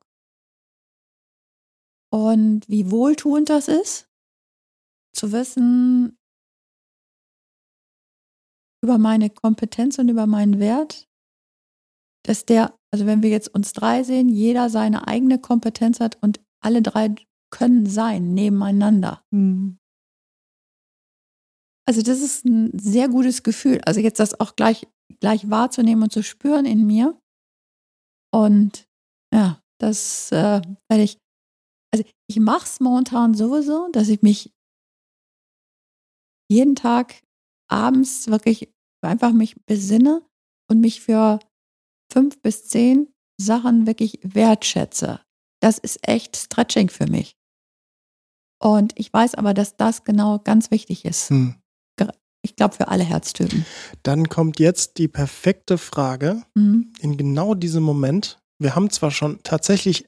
und 2.12 2.68
wie 2.70 2.90
wohltuend 2.90 3.50
das 3.50 3.68
ist, 3.68 4.10
zu 5.14 5.32
wissen 5.32 6.18
über 8.82 8.98
meine 8.98 9.30
Kompetenz 9.30 10.00
und 10.00 10.08
über 10.08 10.26
meinen 10.26 10.60
Wert, 10.60 11.08
dass 12.26 12.46
der, 12.46 12.78
also 12.94 13.06
wenn 13.06 13.22
wir 13.22 13.30
jetzt 13.30 13.54
uns 13.54 13.74
drei 13.74 14.04
sehen, 14.04 14.30
jeder 14.30 14.70
seine 14.70 15.08
eigene 15.08 15.40
Kompetenz 15.40 16.00
hat 16.00 16.18
und 16.24 16.40
alle 16.62 16.82
drei 16.82 17.14
können 17.52 17.86
sein 17.86 18.34
nebeneinander. 18.34 19.24
Mhm. 19.32 19.80
Also 21.88 22.04
das 22.04 22.22
ist 22.22 22.46
ein 22.46 22.78
sehr 22.78 23.10
gutes 23.10 23.42
Gefühl. 23.42 23.82
Also 23.86 24.00
jetzt 24.00 24.20
das 24.20 24.40
auch 24.40 24.56
gleich, 24.56 24.88
gleich 25.20 25.50
wahrzunehmen 25.50 26.04
und 26.04 26.12
zu 26.12 26.22
spüren 26.22 26.66
in 26.66 26.86
mir. 26.86 27.20
Und 28.32 28.88
ja, 29.34 29.60
das 29.80 30.32
äh, 30.32 30.62
werde 30.88 31.04
ich, 31.04 31.18
also 31.92 32.06
ich 32.30 32.40
mache 32.40 32.66
es 32.66 32.80
momentan 32.80 33.34
sowieso, 33.34 33.90
dass 33.92 34.08
ich 34.10 34.22
mich 34.22 34.54
jeden 36.52 36.76
Tag 36.76 37.24
abends 37.72 38.28
wirklich 38.28 38.72
einfach 39.02 39.32
mich 39.32 39.56
besinne 39.66 40.24
und 40.70 40.82
mich 40.82 41.02
für 41.02 41.40
fünf 42.12 42.42
bis 42.42 42.66
zehn 42.66 43.12
Sachen 43.40 43.88
wirklich 43.88 44.20
wertschätze. 44.22 45.22
Das 45.62 45.78
ist 45.78 46.08
echt 46.08 46.36
Stretching 46.36 46.90
für 46.90 47.08
mich. 47.08 47.39
Und 48.60 48.94
ich 48.96 49.12
weiß 49.12 49.36
aber, 49.36 49.54
dass 49.54 49.78
das 49.78 50.04
genau 50.04 50.40
ganz 50.40 50.72
wichtig 50.72 51.06
ist. 51.06 51.30
Hm. 51.30 51.56
Ich 52.42 52.56
glaube, 52.56 52.76
für 52.76 52.88
alle 52.88 53.04
Herztypen. 53.04 53.66
Dann 54.04 54.30
kommt 54.30 54.60
jetzt 54.60 54.98
die 54.98 55.08
perfekte 55.08 55.78
Frage 55.78 56.44
mhm. 56.56 56.94
in 57.00 57.18
genau 57.18 57.54
diesem 57.54 57.84
Moment. 57.84 58.40
Wir 58.60 58.76
haben 58.76 58.90
zwar 58.90 59.12
schon 59.12 59.40
tatsächlich 59.44 60.06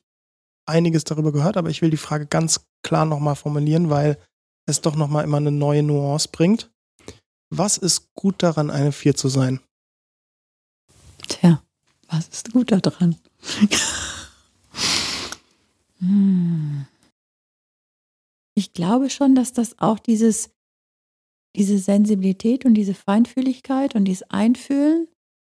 einiges 0.65 1.03
darüber 1.03 1.33
gehört, 1.33 1.57
aber 1.57 1.69
ich 1.69 1.81
will 1.81 1.89
die 1.89 1.97
Frage 1.97 2.27
ganz 2.27 2.61
klar 2.83 3.05
nochmal 3.05 3.35
formulieren, 3.35 3.89
weil 3.89 4.17
es 4.65 4.81
doch 4.81 4.95
nochmal 4.95 5.25
immer 5.25 5.37
eine 5.37 5.51
neue 5.51 5.83
Nuance 5.83 6.29
bringt. 6.31 6.71
Was 7.49 7.77
ist 7.77 8.13
gut 8.13 8.41
daran, 8.43 8.69
eine 8.69 8.93
Vier 8.93 9.15
zu 9.15 9.27
sein? 9.27 9.59
Tja, 11.27 11.61
was 12.07 12.29
ist 12.29 12.53
gut 12.53 12.71
daran? 12.71 13.17
hm. 15.99 16.87
Ich 18.55 18.73
glaube 18.73 19.09
schon, 19.09 19.35
dass 19.35 19.53
das 19.53 19.79
auch 19.79 19.99
dieses, 19.99 20.51
diese 21.55 21.77
Sensibilität 21.77 22.65
und 22.65 22.73
diese 22.73 22.93
Feinfühligkeit 22.93 23.95
und 23.95 24.05
dieses 24.05 24.29
Einfühlen 24.29 25.07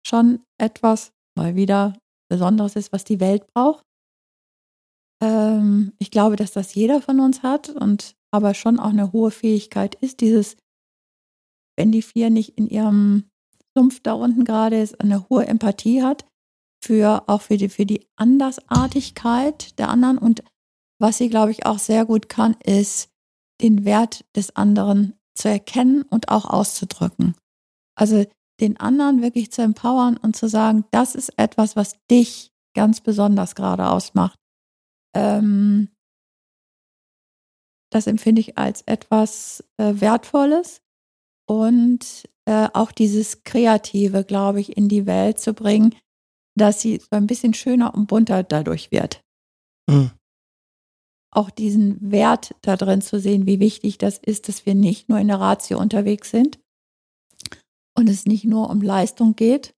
schon 0.05 0.43
etwas 0.59 1.11
mal 1.35 1.55
wieder 1.55 1.97
Besonderes 2.29 2.75
ist, 2.75 2.91
was 2.91 3.03
die 3.03 3.19
Welt 3.19 3.45
braucht. 3.53 3.85
Ähm, 5.23 5.93
ich 5.99 6.11
glaube, 6.11 6.35
dass 6.35 6.51
das 6.51 6.75
jeder 6.75 7.01
von 7.01 7.19
uns 7.19 7.43
hat 7.43 7.69
und 7.69 8.15
aber 8.31 8.53
schon 8.53 8.79
auch 8.79 8.89
eine 8.89 9.11
hohe 9.11 9.31
Fähigkeit 9.31 9.95
ist, 9.95 10.21
dieses 10.21 10.57
wenn 11.77 11.91
die 11.91 12.01
vier 12.01 12.29
nicht 12.29 12.57
in 12.57 12.67
ihrem 12.67 13.29
Sumpf 13.75 13.99
da 14.01 14.13
unten 14.13 14.45
gerade 14.45 14.79
ist, 14.79 14.99
eine 15.01 15.27
hohe 15.29 15.47
Empathie 15.47 16.03
hat 16.03 16.25
für 16.83 17.23
auch 17.27 17.41
für 17.41 17.57
die, 17.57 17.69
für 17.69 17.85
die 17.85 18.05
Andersartigkeit 18.15 19.77
der 19.79 19.89
anderen 19.89 20.17
und 20.17 20.43
was 20.99 21.17
sie, 21.17 21.29
glaube 21.29 21.51
ich, 21.51 21.65
auch 21.65 21.79
sehr 21.79 22.05
gut 22.05 22.29
kann, 22.29 22.55
ist 22.63 23.09
den 23.61 23.85
Wert 23.85 24.25
des 24.35 24.55
anderen 24.55 25.13
zu 25.35 25.49
erkennen 25.49 26.03
und 26.03 26.29
auch 26.29 26.45
auszudrücken. 26.45 27.35
Also 27.95 28.25
den 28.59 28.79
anderen 28.79 29.21
wirklich 29.21 29.51
zu 29.51 29.61
empowern 29.61 30.17
und 30.17 30.35
zu 30.35 30.47
sagen, 30.47 30.85
das 30.91 31.15
ist 31.15 31.37
etwas, 31.37 31.75
was 31.75 31.95
dich 32.09 32.51
ganz 32.75 33.01
besonders 33.01 33.55
gerade 33.55 33.89
ausmacht. 33.89 34.39
Ähm, 35.15 35.89
das 37.91 38.07
empfinde 38.07 38.41
ich 38.41 38.57
als 38.57 38.81
etwas 38.83 39.63
äh, 39.77 39.93
Wertvolles 39.99 40.81
und 41.47 42.27
äh, 42.45 42.67
auch 42.73 42.91
dieses 42.91 43.43
Kreative, 43.43 44.23
glaube 44.23 44.59
ich, 44.59 44.75
in 44.75 44.89
die 44.89 45.05
Welt 45.05 45.39
zu 45.39 45.53
bringen, 45.53 45.95
dass 46.55 46.81
sie 46.81 46.97
so 46.97 47.09
ein 47.11 47.27
bisschen 47.27 47.53
schöner 47.53 47.93
und 47.93 48.07
bunter 48.07 48.43
dadurch 48.43 48.91
wird. 48.91 49.23
Mhm. 49.89 50.11
Auch 51.35 51.49
diesen 51.49 52.11
Wert 52.11 52.55
da 52.61 52.77
drin 52.77 53.01
zu 53.01 53.19
sehen, 53.19 53.47
wie 53.47 53.59
wichtig 53.59 53.97
das 53.97 54.19
ist, 54.19 54.47
dass 54.47 54.65
wir 54.65 54.75
nicht 54.75 55.09
nur 55.09 55.17
in 55.17 55.27
der 55.27 55.39
Ratio 55.39 55.79
unterwegs 55.79 56.29
sind 56.29 56.59
und 57.97 58.07
es 58.07 58.25
nicht 58.25 58.45
nur 58.45 58.69
um 58.69 58.81
Leistung 58.81 59.35
geht 59.35 59.73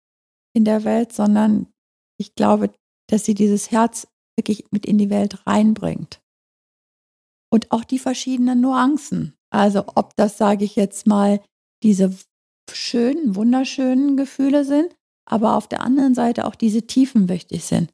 in 0.55 0.65
der 0.65 0.83
Welt, 0.83 1.13
sondern 1.13 1.67
ich 2.19 2.35
glaube, 2.35 2.71
dass 3.07 3.25
sie 3.25 3.35
dieses 3.35 3.71
Herz 3.71 4.07
wirklich 4.37 4.65
mit 4.71 4.85
in 4.85 4.97
die 4.97 5.09
Welt 5.09 5.45
reinbringt. 5.45 6.21
Und 7.51 7.71
auch 7.71 7.83
die 7.83 7.99
verschiedenen 7.99 8.61
Nuancen. 8.61 9.35
Also 9.51 9.83
ob 9.93 10.15
das, 10.15 10.37
sage 10.37 10.65
ich 10.65 10.75
jetzt 10.75 11.05
mal, 11.05 11.43
diese 11.83 12.15
schönen, 12.71 13.35
wunderschönen 13.35 14.17
Gefühle 14.17 14.65
sind, 14.65 14.95
aber 15.29 15.55
auf 15.55 15.67
der 15.67 15.81
anderen 15.81 16.15
Seite 16.15 16.45
auch 16.45 16.55
diese 16.55 16.87
Tiefen 16.87 17.29
wichtig 17.29 17.65
sind. 17.65 17.91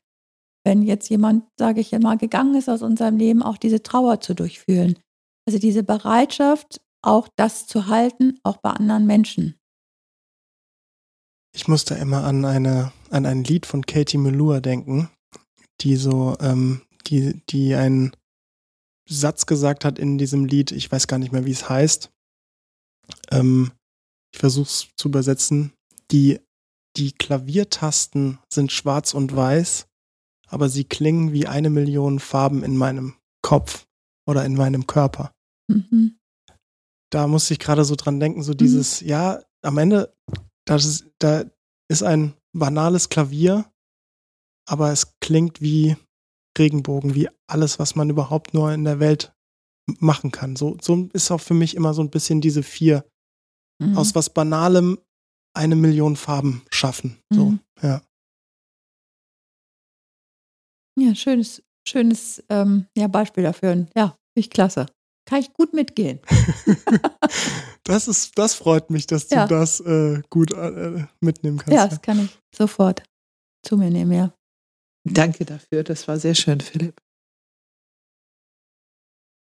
Wenn 0.70 0.84
jetzt 0.84 1.10
jemand, 1.10 1.46
sage 1.58 1.82
ich 1.82 1.94
immer, 1.94 2.16
gegangen 2.16 2.54
ist 2.54 2.70
aus 2.70 2.84
unserem 2.84 3.18
Leben, 3.18 3.42
auch 3.42 3.58
diese 3.58 3.82
Trauer 3.82 4.22
zu 4.22 4.36
durchfühlen. 4.36 5.00
Also 5.48 5.58
diese 5.58 5.82
Bereitschaft, 5.82 6.80
auch 7.02 7.28
das 7.38 7.66
zu 7.66 7.88
halten, 7.88 8.40
auch 8.44 8.58
bei 8.58 8.70
anderen 8.70 9.08
Menschen. 9.08 9.56
Ich 11.56 11.68
musste 11.68 11.96
immer 11.96 12.24
an 12.24 12.46
eine, 12.46 12.92
an 13.10 13.26
ein 13.26 13.44
Lied 13.44 13.66
von 13.66 13.84
Katie 13.84 14.20
Melua 14.20 14.60
denken, 14.60 15.10
die 15.82 15.96
so, 15.96 16.38
ähm, 16.40 16.84
die, 17.08 17.42
die 17.50 17.74
einen 17.74 18.12
Satz 19.10 19.48
gesagt 19.48 19.84
hat 19.86 19.98
in 19.98 20.20
diesem 20.20 20.46
Lied, 20.46 20.72
ich 20.72 20.92
weiß 20.92 21.08
gar 21.08 21.18
nicht 21.18 21.32
mehr, 21.32 21.46
wie 21.46 21.52
es 21.52 21.68
heißt. 21.68 22.12
Ähm, 23.32 23.72
ich 24.32 24.40
versuche 24.40 24.68
es 24.68 24.88
zu 24.96 25.08
übersetzen, 25.08 25.74
die, 26.12 26.40
die 26.96 27.12
Klaviertasten 27.12 28.38
sind 28.54 28.72
schwarz 28.72 29.16
und 29.16 29.36
weiß, 29.36 29.89
aber 30.50 30.70
sie 30.70 30.84
klingen 30.84 31.32
wie 31.32 31.48
eine 31.48 31.70
Million 31.70 32.20
Farben 32.20 32.64
in 32.64 32.78
meinem 32.78 33.16
Kopf 33.42 33.88
oder 34.28 34.46
in 34.46 34.56
meinem 34.56 34.88
Körper. 34.88 35.32
Mhm. 35.68 36.18
Da 37.12 37.28
musste 37.28 37.54
ich 37.54 37.60
gerade 37.60 37.86
so 37.86 37.96
dran 37.96 38.20
denken, 38.20 38.44
so 38.44 38.54
mhm. 38.54 38.58
dieses, 38.58 39.02
mhm. 39.02 39.08
ja, 39.08 39.44
am 39.62 39.78
Ende, 39.78 40.16
das 40.66 40.86
ist, 40.86 41.06
da 41.20 41.46
ist 41.90 42.04
ein 42.04 42.34
banales 42.54 43.10
Klavier, 43.10 43.72
aber 44.68 44.92
es 44.92 45.18
klingt 45.20 45.62
wie 45.62 45.96
Regenbogen, 46.58 47.16
wie 47.16 47.30
alles, 47.48 47.80
was 47.80 47.96
man 47.96 48.10
überhaupt 48.10 48.54
nur 48.54 48.72
in 48.74 48.84
der 48.84 49.00
Welt 49.00 49.34
machen 50.00 50.32
kann. 50.32 50.56
So, 50.56 50.78
so 50.82 51.10
ist 51.14 51.32
auch 51.32 51.42
für 51.42 51.54
mich 51.54 51.76
immer 51.76 51.94
so 51.94 52.04
ein 52.04 52.12
bisschen 52.12 52.42
diese 52.42 52.64
vier 52.64 53.06
mhm. 53.82 53.98
aus 53.98 54.14
was 54.14 54.30
Banalem 54.30 55.00
eine 55.56 55.76
Million 55.76 56.16
Farben 56.16 56.62
schaffen. 56.70 57.18
So, 57.32 57.52
mhm. 57.52 57.60
ja. 57.82 58.02
Ja, 61.02 61.16
schönes, 61.16 61.64
schönes 61.88 62.44
ähm, 62.50 62.86
ja, 62.98 63.08
Beispiel 63.08 63.44
dafür. 63.44 63.88
Ja, 63.96 64.08
finde 64.08 64.18
ich 64.36 64.50
klasse. 64.50 64.86
Kann 65.26 65.40
ich 65.40 65.54
gut 65.54 65.74
mitgehen. 65.74 66.20
das 67.84 68.08
ist, 68.08 68.38
das 68.38 68.56
freut 68.56 68.90
mich, 68.90 69.08
dass 69.08 69.30
ja. 69.30 69.46
du 69.46 69.56
das 69.56 69.80
äh, 69.82 70.22
gut 70.30 70.54
äh, 70.54 71.06
mitnehmen 71.22 71.58
kannst. 71.58 71.74
Ja, 71.74 71.88
das 71.88 72.02
kann 72.02 72.26
ich 72.26 72.38
sofort 72.56 73.04
zu 73.66 73.78
mir 73.78 73.90
nehmen, 73.90 74.12
ja. 74.12 74.34
Danke 75.06 75.46
dafür, 75.46 75.84
das 75.84 76.08
war 76.08 76.20
sehr 76.20 76.36
schön, 76.36 76.60
Philipp. 76.60 77.02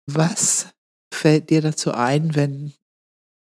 Was 0.07 0.67
fällt 1.13 1.49
dir 1.49 1.61
dazu 1.61 1.91
ein, 1.91 2.35
wenn 2.35 2.73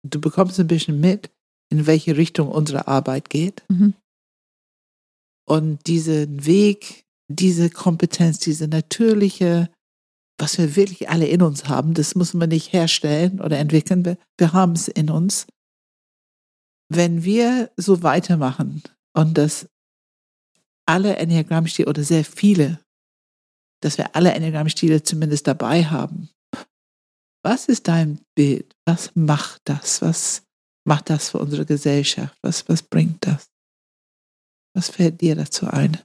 du 0.04 0.20
bekommst 0.20 0.60
ein 0.60 0.66
bisschen 0.66 1.00
mit, 1.00 1.30
in 1.70 1.86
welche 1.86 2.16
Richtung 2.16 2.48
unsere 2.48 2.86
Arbeit 2.86 3.30
geht. 3.30 3.64
Mhm. 3.68 3.94
Und 5.46 5.86
diesen 5.86 6.46
Weg, 6.46 7.03
diese 7.28 7.70
Kompetenz, 7.70 8.38
diese 8.38 8.68
natürliche, 8.68 9.70
was 10.38 10.58
wir 10.58 10.76
wirklich 10.76 11.08
alle 11.08 11.26
in 11.26 11.42
uns 11.42 11.68
haben, 11.68 11.94
das 11.94 12.14
muss 12.14 12.34
man 12.34 12.48
nicht 12.48 12.72
herstellen 12.72 13.40
oder 13.40 13.58
entwickeln, 13.58 14.04
wir, 14.04 14.18
wir 14.38 14.52
haben 14.52 14.72
es 14.72 14.88
in 14.88 15.10
uns. 15.10 15.46
Wenn 16.90 17.24
wir 17.24 17.70
so 17.76 18.02
weitermachen 18.02 18.82
und 19.14 19.38
das 19.38 19.68
alle 20.86 21.16
Enneagrammstile 21.16 21.88
oder 21.88 22.04
sehr 22.04 22.24
viele, 22.24 22.80
dass 23.80 23.96
wir 23.96 24.14
alle 24.14 24.32
Enneagrammstile 24.32 25.02
zumindest 25.02 25.46
dabei 25.46 25.84
haben, 25.84 26.28
Was 27.44 27.66
ist 27.66 27.88
dein 27.88 28.20
Bild? 28.34 28.74
Was 28.86 29.14
macht 29.14 29.60
das? 29.66 30.00
Was 30.00 30.42
macht 30.86 31.10
das 31.10 31.28
für 31.30 31.38
unsere 31.38 31.66
Gesellschaft? 31.66 32.36
Was, 32.42 32.66
was 32.70 32.82
bringt 32.82 33.26
das? 33.26 33.50
Was 34.74 34.88
fällt 34.88 35.20
dir 35.20 35.36
dazu 35.36 35.66
ein? 35.66 35.98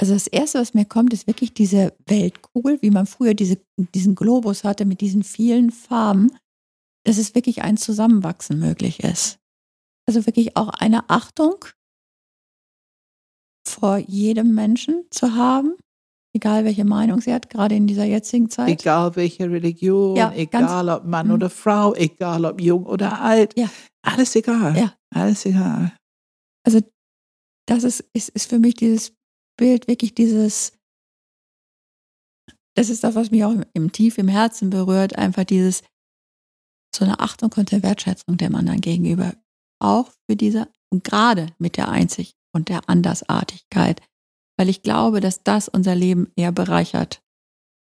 Also 0.00 0.14
das 0.14 0.26
Erste, 0.28 0.58
was 0.58 0.72
mir 0.72 0.86
kommt, 0.86 1.12
ist 1.12 1.26
wirklich 1.26 1.52
diese 1.52 1.94
Weltkugel, 2.06 2.80
wie 2.80 2.90
man 2.90 3.06
früher 3.06 3.34
diese, 3.34 3.58
diesen 3.94 4.14
Globus 4.14 4.64
hatte 4.64 4.86
mit 4.86 5.02
diesen 5.02 5.22
vielen 5.22 5.70
Farben, 5.70 6.32
dass 7.04 7.18
es 7.18 7.34
wirklich 7.34 7.60
ein 7.60 7.76
Zusammenwachsen 7.76 8.58
möglich 8.58 9.00
ist. 9.00 9.38
Also 10.08 10.24
wirklich 10.24 10.56
auch 10.56 10.70
eine 10.70 11.10
Achtung 11.10 11.56
vor 13.68 13.98
jedem 13.98 14.54
Menschen 14.54 15.04
zu 15.10 15.34
haben, 15.34 15.76
egal 16.34 16.64
welche 16.64 16.86
Meinung 16.86 17.20
sie 17.20 17.34
hat, 17.34 17.50
gerade 17.50 17.74
in 17.74 17.86
dieser 17.86 18.04
jetzigen 18.04 18.48
Zeit. 18.48 18.70
Egal 18.80 19.14
welche 19.16 19.50
Religion, 19.50 20.16
Ja, 20.16 20.32
egal 20.32 20.88
ob 20.88 21.04
Mann 21.04 21.26
Mhm. 21.28 21.34
oder 21.34 21.50
Frau, 21.50 21.94
egal 21.94 22.46
ob 22.46 22.58
jung 22.60 22.86
oder 22.86 23.20
alt. 23.20 23.56
Ja. 23.58 23.68
Alles 24.02 24.34
egal. 24.34 24.76
Ja. 24.78 24.94
Alles 25.14 25.44
egal. 25.44 25.92
das 27.66 27.84
ist, 27.84 28.00
ist, 28.14 28.30
ist 28.30 28.48
für 28.48 28.58
mich 28.58 28.74
dieses 28.74 29.12
Bild, 29.56 29.88
wirklich 29.88 30.14
dieses, 30.14 30.72
das 32.74 32.88
ist 32.88 33.04
das, 33.04 33.14
was 33.14 33.30
mich 33.30 33.44
auch 33.44 33.52
im, 33.52 33.64
im 33.74 33.92
tief 33.92 34.18
im 34.18 34.28
Herzen 34.28 34.70
berührt, 34.70 35.16
einfach 35.16 35.44
dieses, 35.44 35.82
so 36.94 37.04
eine 37.04 37.20
Achtung 37.20 37.52
und 37.56 37.72
eine 37.72 37.82
Wertschätzung 37.82 38.36
dem 38.36 38.54
anderen 38.54 38.80
gegenüber. 38.80 39.34
Auch 39.80 40.10
für 40.28 40.36
diese, 40.36 40.68
und 40.92 41.04
gerade 41.04 41.46
mit 41.58 41.76
der 41.76 41.88
Einzig 41.88 42.32
und 42.52 42.68
der 42.68 42.88
Andersartigkeit. 42.88 44.02
Weil 44.58 44.68
ich 44.68 44.82
glaube, 44.82 45.20
dass 45.20 45.42
das 45.42 45.68
unser 45.68 45.94
Leben 45.94 46.32
eher 46.36 46.52
bereichert. 46.52 47.22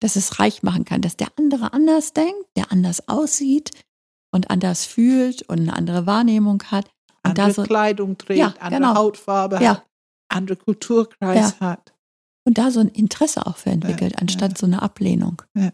Dass 0.01 0.15
es 0.15 0.39
reich 0.39 0.63
machen 0.63 0.85
kann, 0.85 1.01
dass 1.01 1.17
der 1.17 1.29
andere 1.37 1.71
anders 1.73 2.13
denkt, 2.13 2.45
der 2.57 2.71
anders 2.71 3.07
aussieht 3.07 3.71
und 4.33 4.49
anders 4.49 4.85
fühlt 4.85 5.43
und 5.43 5.59
eine 5.59 5.73
andere 5.73 6.05
Wahrnehmung 6.05 6.61
hat. 6.63 6.85
Und 7.23 7.39
Andere 7.39 7.53
so, 7.53 7.63
Kleidung 7.63 8.17
trägt, 8.17 8.39
Ja, 8.39 8.53
andere 8.59 8.81
genau. 8.81 8.95
Hautfarbe 8.95 9.63
Ja. 9.63 9.77
hat, 9.77 9.85
andere 10.35 10.57
Kulturkreis 10.57 11.59
hat. 11.59 11.93
und 12.47 12.57
da 12.59 12.69
so 12.69 12.79
ein 12.79 12.89
Interesse 12.89 13.47
auch 13.47 13.57
für 13.57 13.71
entwickelt, 13.71 14.13
Ja, 14.13 14.19
anstatt 14.19 14.51
ja. 14.51 14.57
so 14.57 14.65
eine 14.67 14.81
Ablehnung. 14.83 15.41
Ja. 15.57 15.71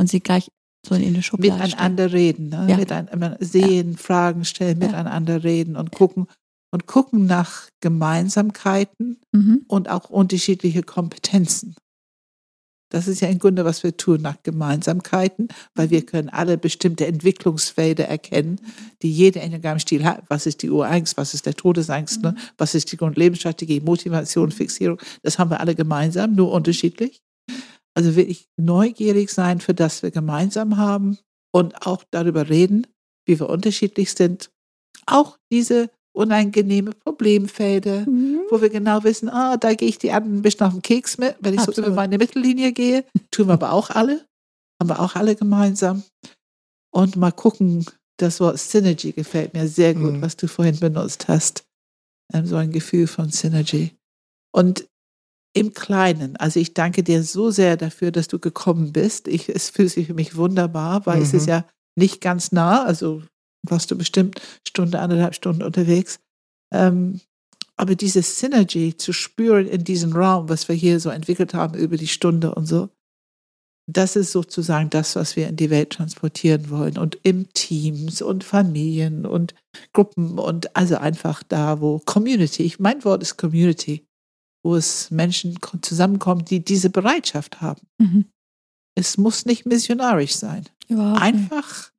Und 0.00 0.08
sie 0.08 0.20
gleich 0.20 0.48
so 0.86 0.94
in 0.94 1.02
eine 1.04 1.22
Schublade 1.22 1.54
stellen. 1.54 1.70
Miteinander 1.70 2.12
reden, 2.12 2.48
ne? 2.50 2.66
Ja. 2.68 2.76
miteinander 2.76 3.36
sehen, 3.40 3.96
Fragen 3.96 4.44
stellen, 4.44 4.80
Ja. 4.80 4.86
miteinander 4.88 5.42
reden 5.44 5.76
und 5.76 5.90
gucken 5.92 6.26
und 6.72 6.86
gucken 6.86 7.26
nach 7.26 7.68
Gemeinsamkeiten 7.80 9.18
Mhm. 9.32 9.64
und 9.68 9.88
auch 9.90 10.10
unterschiedliche 10.10 10.82
Kompetenzen. 10.82 11.74
Das 12.92 13.08
ist 13.08 13.20
ja 13.22 13.28
im 13.28 13.38
Grunde, 13.38 13.64
was 13.64 13.82
wir 13.82 13.96
tun, 13.96 14.20
nach 14.20 14.36
Gemeinsamkeiten, 14.42 15.48
weil 15.74 15.88
wir 15.88 16.04
können 16.04 16.28
alle 16.28 16.58
bestimmte 16.58 17.06
Entwicklungsfelder 17.06 18.06
erkennen, 18.06 18.60
die 19.00 19.10
jeder 19.10 19.40
Enneagramm-Stil 19.40 20.04
hat. 20.04 20.22
Was 20.28 20.44
ist 20.44 20.60
die 20.60 20.68
Urangst, 20.68 21.16
was 21.16 21.32
ist 21.32 21.46
der 21.46 21.54
Todesangst, 21.54 22.22
ne? 22.22 22.36
was 22.58 22.74
ist 22.74 22.92
die 22.92 22.98
Grundlebensstrategie, 22.98 23.80
Motivation, 23.80 24.50
Fixierung. 24.50 24.98
Das 25.22 25.38
haben 25.38 25.50
wir 25.50 25.60
alle 25.60 25.74
gemeinsam, 25.74 26.34
nur 26.34 26.52
unterschiedlich. 26.52 27.22
Also 27.94 28.14
wirklich 28.14 28.50
neugierig 28.58 29.30
sein 29.30 29.60
für 29.60 29.72
das 29.72 30.02
wir 30.02 30.10
gemeinsam 30.10 30.76
haben 30.76 31.16
und 31.50 31.86
auch 31.86 32.04
darüber 32.10 32.50
reden, 32.50 32.86
wie 33.24 33.40
wir 33.40 33.48
unterschiedlich 33.48 34.12
sind. 34.12 34.50
Auch 35.06 35.38
diese 35.50 35.88
unangenehme 36.14 36.92
Problemfelder, 36.92 38.00
Mhm. 38.08 38.40
wo 38.50 38.60
wir 38.60 38.68
genau 38.70 39.02
wissen, 39.04 39.28
ah, 39.30 39.56
da 39.56 39.74
gehe 39.74 39.88
ich 39.88 39.98
die 39.98 40.12
anderen 40.12 40.38
ein 40.38 40.42
bisschen 40.42 40.66
auf 40.66 40.72
den 40.74 40.82
Keks 40.82 41.18
mit, 41.18 41.36
wenn 41.40 41.54
ich 41.54 41.60
so 41.60 41.68
Absolut. 41.68 41.88
über 41.88 41.96
meine 41.96 42.18
Mittellinie 42.18 42.72
gehe. 42.72 43.04
Tun 43.30 43.46
wir 43.48 43.54
aber 43.54 43.72
auch 43.72 43.90
alle. 43.90 44.26
Haben 44.80 44.90
wir 44.90 45.00
auch 45.00 45.14
alle 45.14 45.34
gemeinsam. 45.36 46.02
Und 46.92 47.16
mal 47.16 47.30
gucken, 47.32 47.86
das 48.18 48.40
Wort 48.40 48.58
Synergy 48.58 49.12
gefällt 49.12 49.54
mir 49.54 49.66
sehr 49.68 49.94
gut, 49.94 50.12
Mhm. 50.14 50.22
was 50.22 50.36
du 50.36 50.46
vorhin 50.48 50.78
benutzt 50.78 51.28
hast. 51.28 51.64
Ähm, 52.32 52.46
so 52.46 52.56
ein 52.56 52.70
Gefühl 52.72 53.06
von 53.06 53.30
Synergy. 53.30 53.92
Und 54.54 54.86
im 55.54 55.72
Kleinen, 55.74 56.36
also 56.36 56.60
ich 56.60 56.72
danke 56.74 57.02
dir 57.02 57.22
so 57.22 57.50
sehr 57.50 57.76
dafür, 57.76 58.10
dass 58.10 58.28
du 58.28 58.38
gekommen 58.38 58.92
bist. 58.92 59.28
Ich, 59.28 59.48
es 59.48 59.70
fühlt 59.70 59.90
sich 59.90 60.06
für 60.06 60.14
mich 60.14 60.36
wunderbar, 60.36 61.04
weil 61.06 61.22
es 61.22 61.32
Mhm. 61.32 61.38
ist 61.38 61.46
ja 61.46 61.64
nicht 61.98 62.20
ganz 62.20 62.52
nah, 62.52 62.84
also 62.84 63.22
warst 63.68 63.90
du 63.90 63.96
bestimmt 63.96 64.40
Stunde, 64.66 64.98
anderthalb 64.98 65.34
Stunden 65.34 65.62
unterwegs. 65.62 66.20
Ähm, 66.72 67.20
aber 67.76 67.94
diese 67.94 68.22
Synergy 68.22 68.96
zu 68.96 69.12
spüren 69.12 69.66
in 69.66 69.84
diesem 69.84 70.12
Raum, 70.12 70.48
was 70.48 70.68
wir 70.68 70.76
hier 70.76 71.00
so 71.00 71.10
entwickelt 71.10 71.54
haben 71.54 71.74
über 71.74 71.96
die 71.96 72.08
Stunde 72.08 72.54
und 72.54 72.66
so, 72.66 72.90
das 73.90 74.14
ist 74.14 74.30
sozusagen 74.30 74.90
das, 74.90 75.16
was 75.16 75.34
wir 75.34 75.48
in 75.48 75.56
die 75.56 75.70
Welt 75.70 75.90
transportieren 75.90 76.70
wollen. 76.70 76.98
Und 76.98 77.18
im 77.24 77.52
Teams 77.52 78.22
und 78.22 78.44
Familien 78.44 79.26
und 79.26 79.54
Gruppen 79.92 80.38
und 80.38 80.76
also 80.76 80.96
einfach 80.96 81.42
da, 81.42 81.80
wo 81.80 81.98
Community, 81.98 82.62
ich, 82.62 82.78
mein 82.78 83.04
Wort 83.04 83.22
ist 83.22 83.36
Community, 83.38 84.06
wo 84.64 84.76
es 84.76 85.10
Menschen 85.10 85.60
ko- 85.60 85.78
zusammenkommen, 85.78 86.44
die 86.44 86.64
diese 86.64 86.90
Bereitschaft 86.90 87.60
haben. 87.60 87.80
Mhm. 87.98 88.26
Es 88.96 89.18
muss 89.18 89.46
nicht 89.46 89.66
missionarisch 89.66 90.36
sein. 90.36 90.68
Überhaupt. 90.86 91.20
Einfach, 91.20 91.90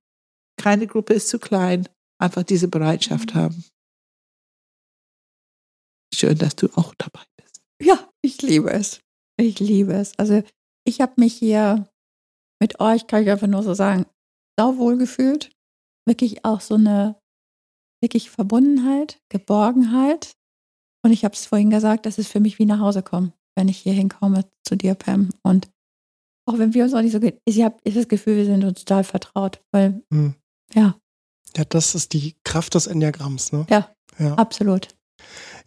keine 0.64 0.88
Gruppe 0.88 1.14
ist 1.14 1.28
zu 1.28 1.40
klein, 1.40 1.90
einfach 2.22 2.44
diese 2.44 2.70
Bereitschaft 2.70 3.36
haben. 3.36 3.66
Schön, 6.16 6.38
dass 6.38 6.56
du 6.56 6.68
auch 6.76 6.94
dabei 6.96 7.24
bist. 7.38 7.62
Ja, 7.82 8.10
ich 8.22 8.42
liebe 8.42 8.72
es. 8.72 9.02
Ich 9.38 9.60
liebe 9.60 9.94
es. 9.94 10.18
Also 10.18 10.42
ich 10.88 11.02
habe 11.02 11.14
mich 11.18 11.34
hier 11.34 11.90
mit 12.62 12.80
euch, 12.80 13.08
kann 13.08 13.24
ich 13.24 13.30
einfach 13.30 13.48
nur 13.48 13.64
so 13.64 13.74
sagen, 13.74 14.06
sauwohl 14.58 14.98
gefühlt. 14.98 15.52
Wirklich 16.08 16.46
auch 16.46 16.62
so 16.62 16.76
eine 16.76 17.20
wirklich 18.02 18.30
Verbundenheit, 18.30 19.20
Geborgenheit. 19.30 20.34
Und 21.04 21.12
ich 21.12 21.26
habe 21.26 21.34
es 21.36 21.46
vorhin 21.46 21.70
gesagt, 21.72 22.06
das 22.06 22.18
ist 22.18 22.30
für 22.32 22.40
mich 22.40 22.60
wie 22.60 22.66
nach 22.66 22.80
Hause 22.80 23.04
kommen, 23.04 23.34
wenn 23.58 23.68
ich 23.68 23.80
hier 23.80 23.94
hinkomme 23.94 24.50
zu 24.66 24.78
dir, 24.78 24.96
Pam. 24.96 25.30
Und 25.44 25.70
auch 26.48 26.58
wenn 26.58 26.74
wir 26.74 26.84
uns 26.84 26.94
auch 26.94 27.02
nicht 27.02 27.14
so, 27.14 27.20
ge- 27.20 27.40
ich 27.46 27.62
habe 27.64 27.78
das 27.84 28.08
Gefühl, 28.08 28.38
wir 28.38 28.46
sind 28.46 28.64
uns 28.64 28.80
total 28.86 29.04
vertraut, 29.04 29.62
weil 29.74 30.04
Mhm. 30.12 30.36
Ja. 30.74 30.98
Ja, 31.56 31.66
das 31.66 31.96
ist 31.96 32.14
die 32.14 32.36
Kraft 32.44 32.76
des 32.76 32.88
Enneagramms, 32.88 33.52
ne? 33.52 33.66
Ja. 33.70 33.94
Ja, 34.20 34.36
absolut. 34.36 34.90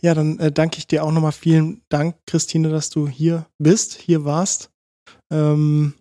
ja 0.00 0.14
dann 0.14 0.38
äh, 0.38 0.52
danke 0.52 0.78
ich 0.78 0.86
dir 0.86 1.04
auch 1.04 1.10
nochmal 1.10 1.32
vielen 1.32 1.82
Dank, 1.88 2.16
Christine, 2.26 2.68
dass 2.68 2.90
du 2.90 3.08
hier 3.08 3.46
bist, 3.58 3.94
hier 3.94 4.24
warst. 4.24 4.70
Ähm, 5.32 5.94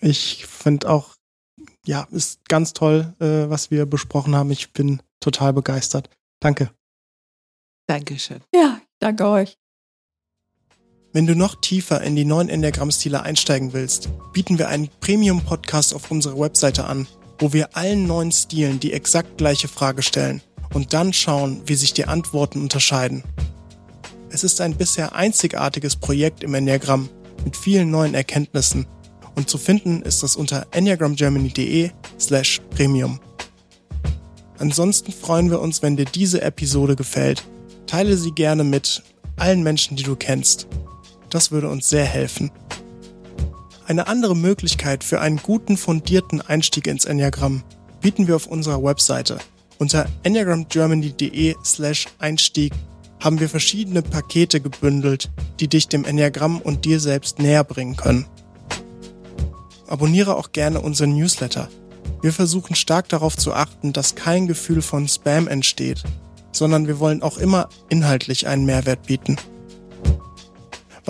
ich 0.00 0.46
finde 0.46 0.88
auch, 0.90 1.14
ja, 1.86 2.06
ist 2.10 2.48
ganz 2.48 2.72
toll, 2.72 3.14
äh, 3.20 3.50
was 3.50 3.70
wir 3.70 3.86
besprochen 3.86 4.34
haben. 4.34 4.50
Ich 4.50 4.72
bin 4.72 5.02
total 5.20 5.52
begeistert. 5.52 6.08
Danke. 6.40 6.70
Dankeschön. 7.86 8.40
Ja, 8.54 8.80
danke 8.98 9.26
euch. 9.26 9.58
Wenn 11.12 11.26
du 11.26 11.34
noch 11.34 11.60
tiefer 11.60 12.00
in 12.02 12.14
die 12.14 12.24
neuen 12.24 12.48
Enneagramm-Stile 12.48 13.22
einsteigen 13.22 13.72
willst, 13.72 14.08
bieten 14.32 14.58
wir 14.58 14.68
einen 14.68 14.88
Premium-Podcast 15.00 15.92
auf 15.92 16.10
unserer 16.10 16.38
Webseite 16.38 16.84
an, 16.84 17.08
wo 17.40 17.52
wir 17.52 17.76
allen 17.76 18.06
neuen 18.06 18.30
Stilen 18.30 18.78
die 18.78 18.92
exakt 18.92 19.38
gleiche 19.38 19.66
Frage 19.66 20.02
stellen 20.02 20.42
und 20.72 20.92
dann 20.92 21.12
schauen, 21.12 21.62
wie 21.66 21.74
sich 21.74 21.92
die 21.92 22.04
Antworten 22.04 22.60
unterscheiden. 22.60 23.24
Es 24.30 24.44
ist 24.44 24.60
ein 24.60 24.76
bisher 24.76 25.14
einzigartiges 25.16 25.96
Projekt 25.96 26.44
im 26.44 26.54
Enneagramm 26.54 27.08
mit 27.44 27.56
vielen 27.56 27.90
neuen 27.90 28.14
Erkenntnissen 28.14 28.86
und 29.34 29.48
zu 29.48 29.58
finden 29.58 30.02
ist 30.02 30.22
es 30.22 30.36
unter 30.36 30.66
enneagramgermany.de 30.70 31.90
slash 32.18 32.60
premium. 32.70 33.18
Ansonsten 34.58 35.12
freuen 35.12 35.50
wir 35.50 35.60
uns, 35.60 35.82
wenn 35.82 35.96
dir 35.96 36.04
diese 36.04 36.42
Episode 36.42 36.94
gefällt. 36.94 37.42
Teile 37.86 38.16
sie 38.16 38.32
gerne 38.32 38.62
mit 38.62 39.02
allen 39.36 39.62
Menschen, 39.62 39.96
die 39.96 40.02
du 40.02 40.14
kennst. 40.14 40.66
Das 41.30 41.50
würde 41.50 41.70
uns 41.70 41.88
sehr 41.88 42.04
helfen. 42.04 42.50
Eine 43.90 44.06
andere 44.06 44.36
Möglichkeit 44.36 45.02
für 45.02 45.20
einen 45.20 45.38
guten 45.38 45.76
fundierten 45.76 46.40
Einstieg 46.40 46.86
ins 46.86 47.06
Enneagramm 47.06 47.64
bieten 48.00 48.28
wir 48.28 48.36
auf 48.36 48.46
unserer 48.46 48.84
Webseite. 48.84 49.38
Unter 49.80 50.06
enneagramgermany.de 50.22 51.56
slash 51.64 52.06
Einstieg 52.20 52.72
haben 53.18 53.40
wir 53.40 53.48
verschiedene 53.48 54.02
Pakete 54.02 54.60
gebündelt, 54.60 55.28
die 55.58 55.66
dich 55.66 55.88
dem 55.88 56.04
Enneagramm 56.04 56.60
und 56.60 56.84
dir 56.84 57.00
selbst 57.00 57.40
näher 57.40 57.64
bringen 57.64 57.96
können. 57.96 58.26
Abonniere 59.88 60.36
auch 60.36 60.52
gerne 60.52 60.80
unseren 60.80 61.16
Newsletter. 61.16 61.68
Wir 62.22 62.32
versuchen 62.32 62.76
stark 62.76 63.08
darauf 63.08 63.36
zu 63.36 63.54
achten, 63.54 63.92
dass 63.92 64.14
kein 64.14 64.46
Gefühl 64.46 64.82
von 64.82 65.08
Spam 65.08 65.48
entsteht, 65.48 66.04
sondern 66.52 66.86
wir 66.86 67.00
wollen 67.00 67.24
auch 67.24 67.38
immer 67.38 67.68
inhaltlich 67.88 68.46
einen 68.46 68.66
Mehrwert 68.66 69.08
bieten. 69.08 69.36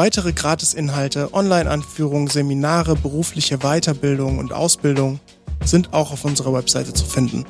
Weitere 0.00 0.32
Gratisinhalte, 0.32 1.34
Online-Anführungen, 1.34 2.28
Seminare, 2.28 2.96
berufliche 2.96 3.58
Weiterbildung 3.58 4.38
und 4.38 4.50
Ausbildung 4.50 5.20
sind 5.62 5.92
auch 5.92 6.10
auf 6.10 6.24
unserer 6.24 6.54
Webseite 6.54 6.94
zu 6.94 7.04
finden. 7.04 7.44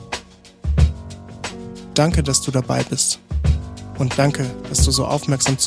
Danke, 1.94 2.24
dass 2.24 2.42
du 2.42 2.50
dabei 2.50 2.82
bist. 2.82 3.20
Und 3.98 4.18
danke, 4.18 4.44
dass 4.68 4.84
du 4.84 4.90
so 4.90 5.06
aufmerksam 5.06 5.58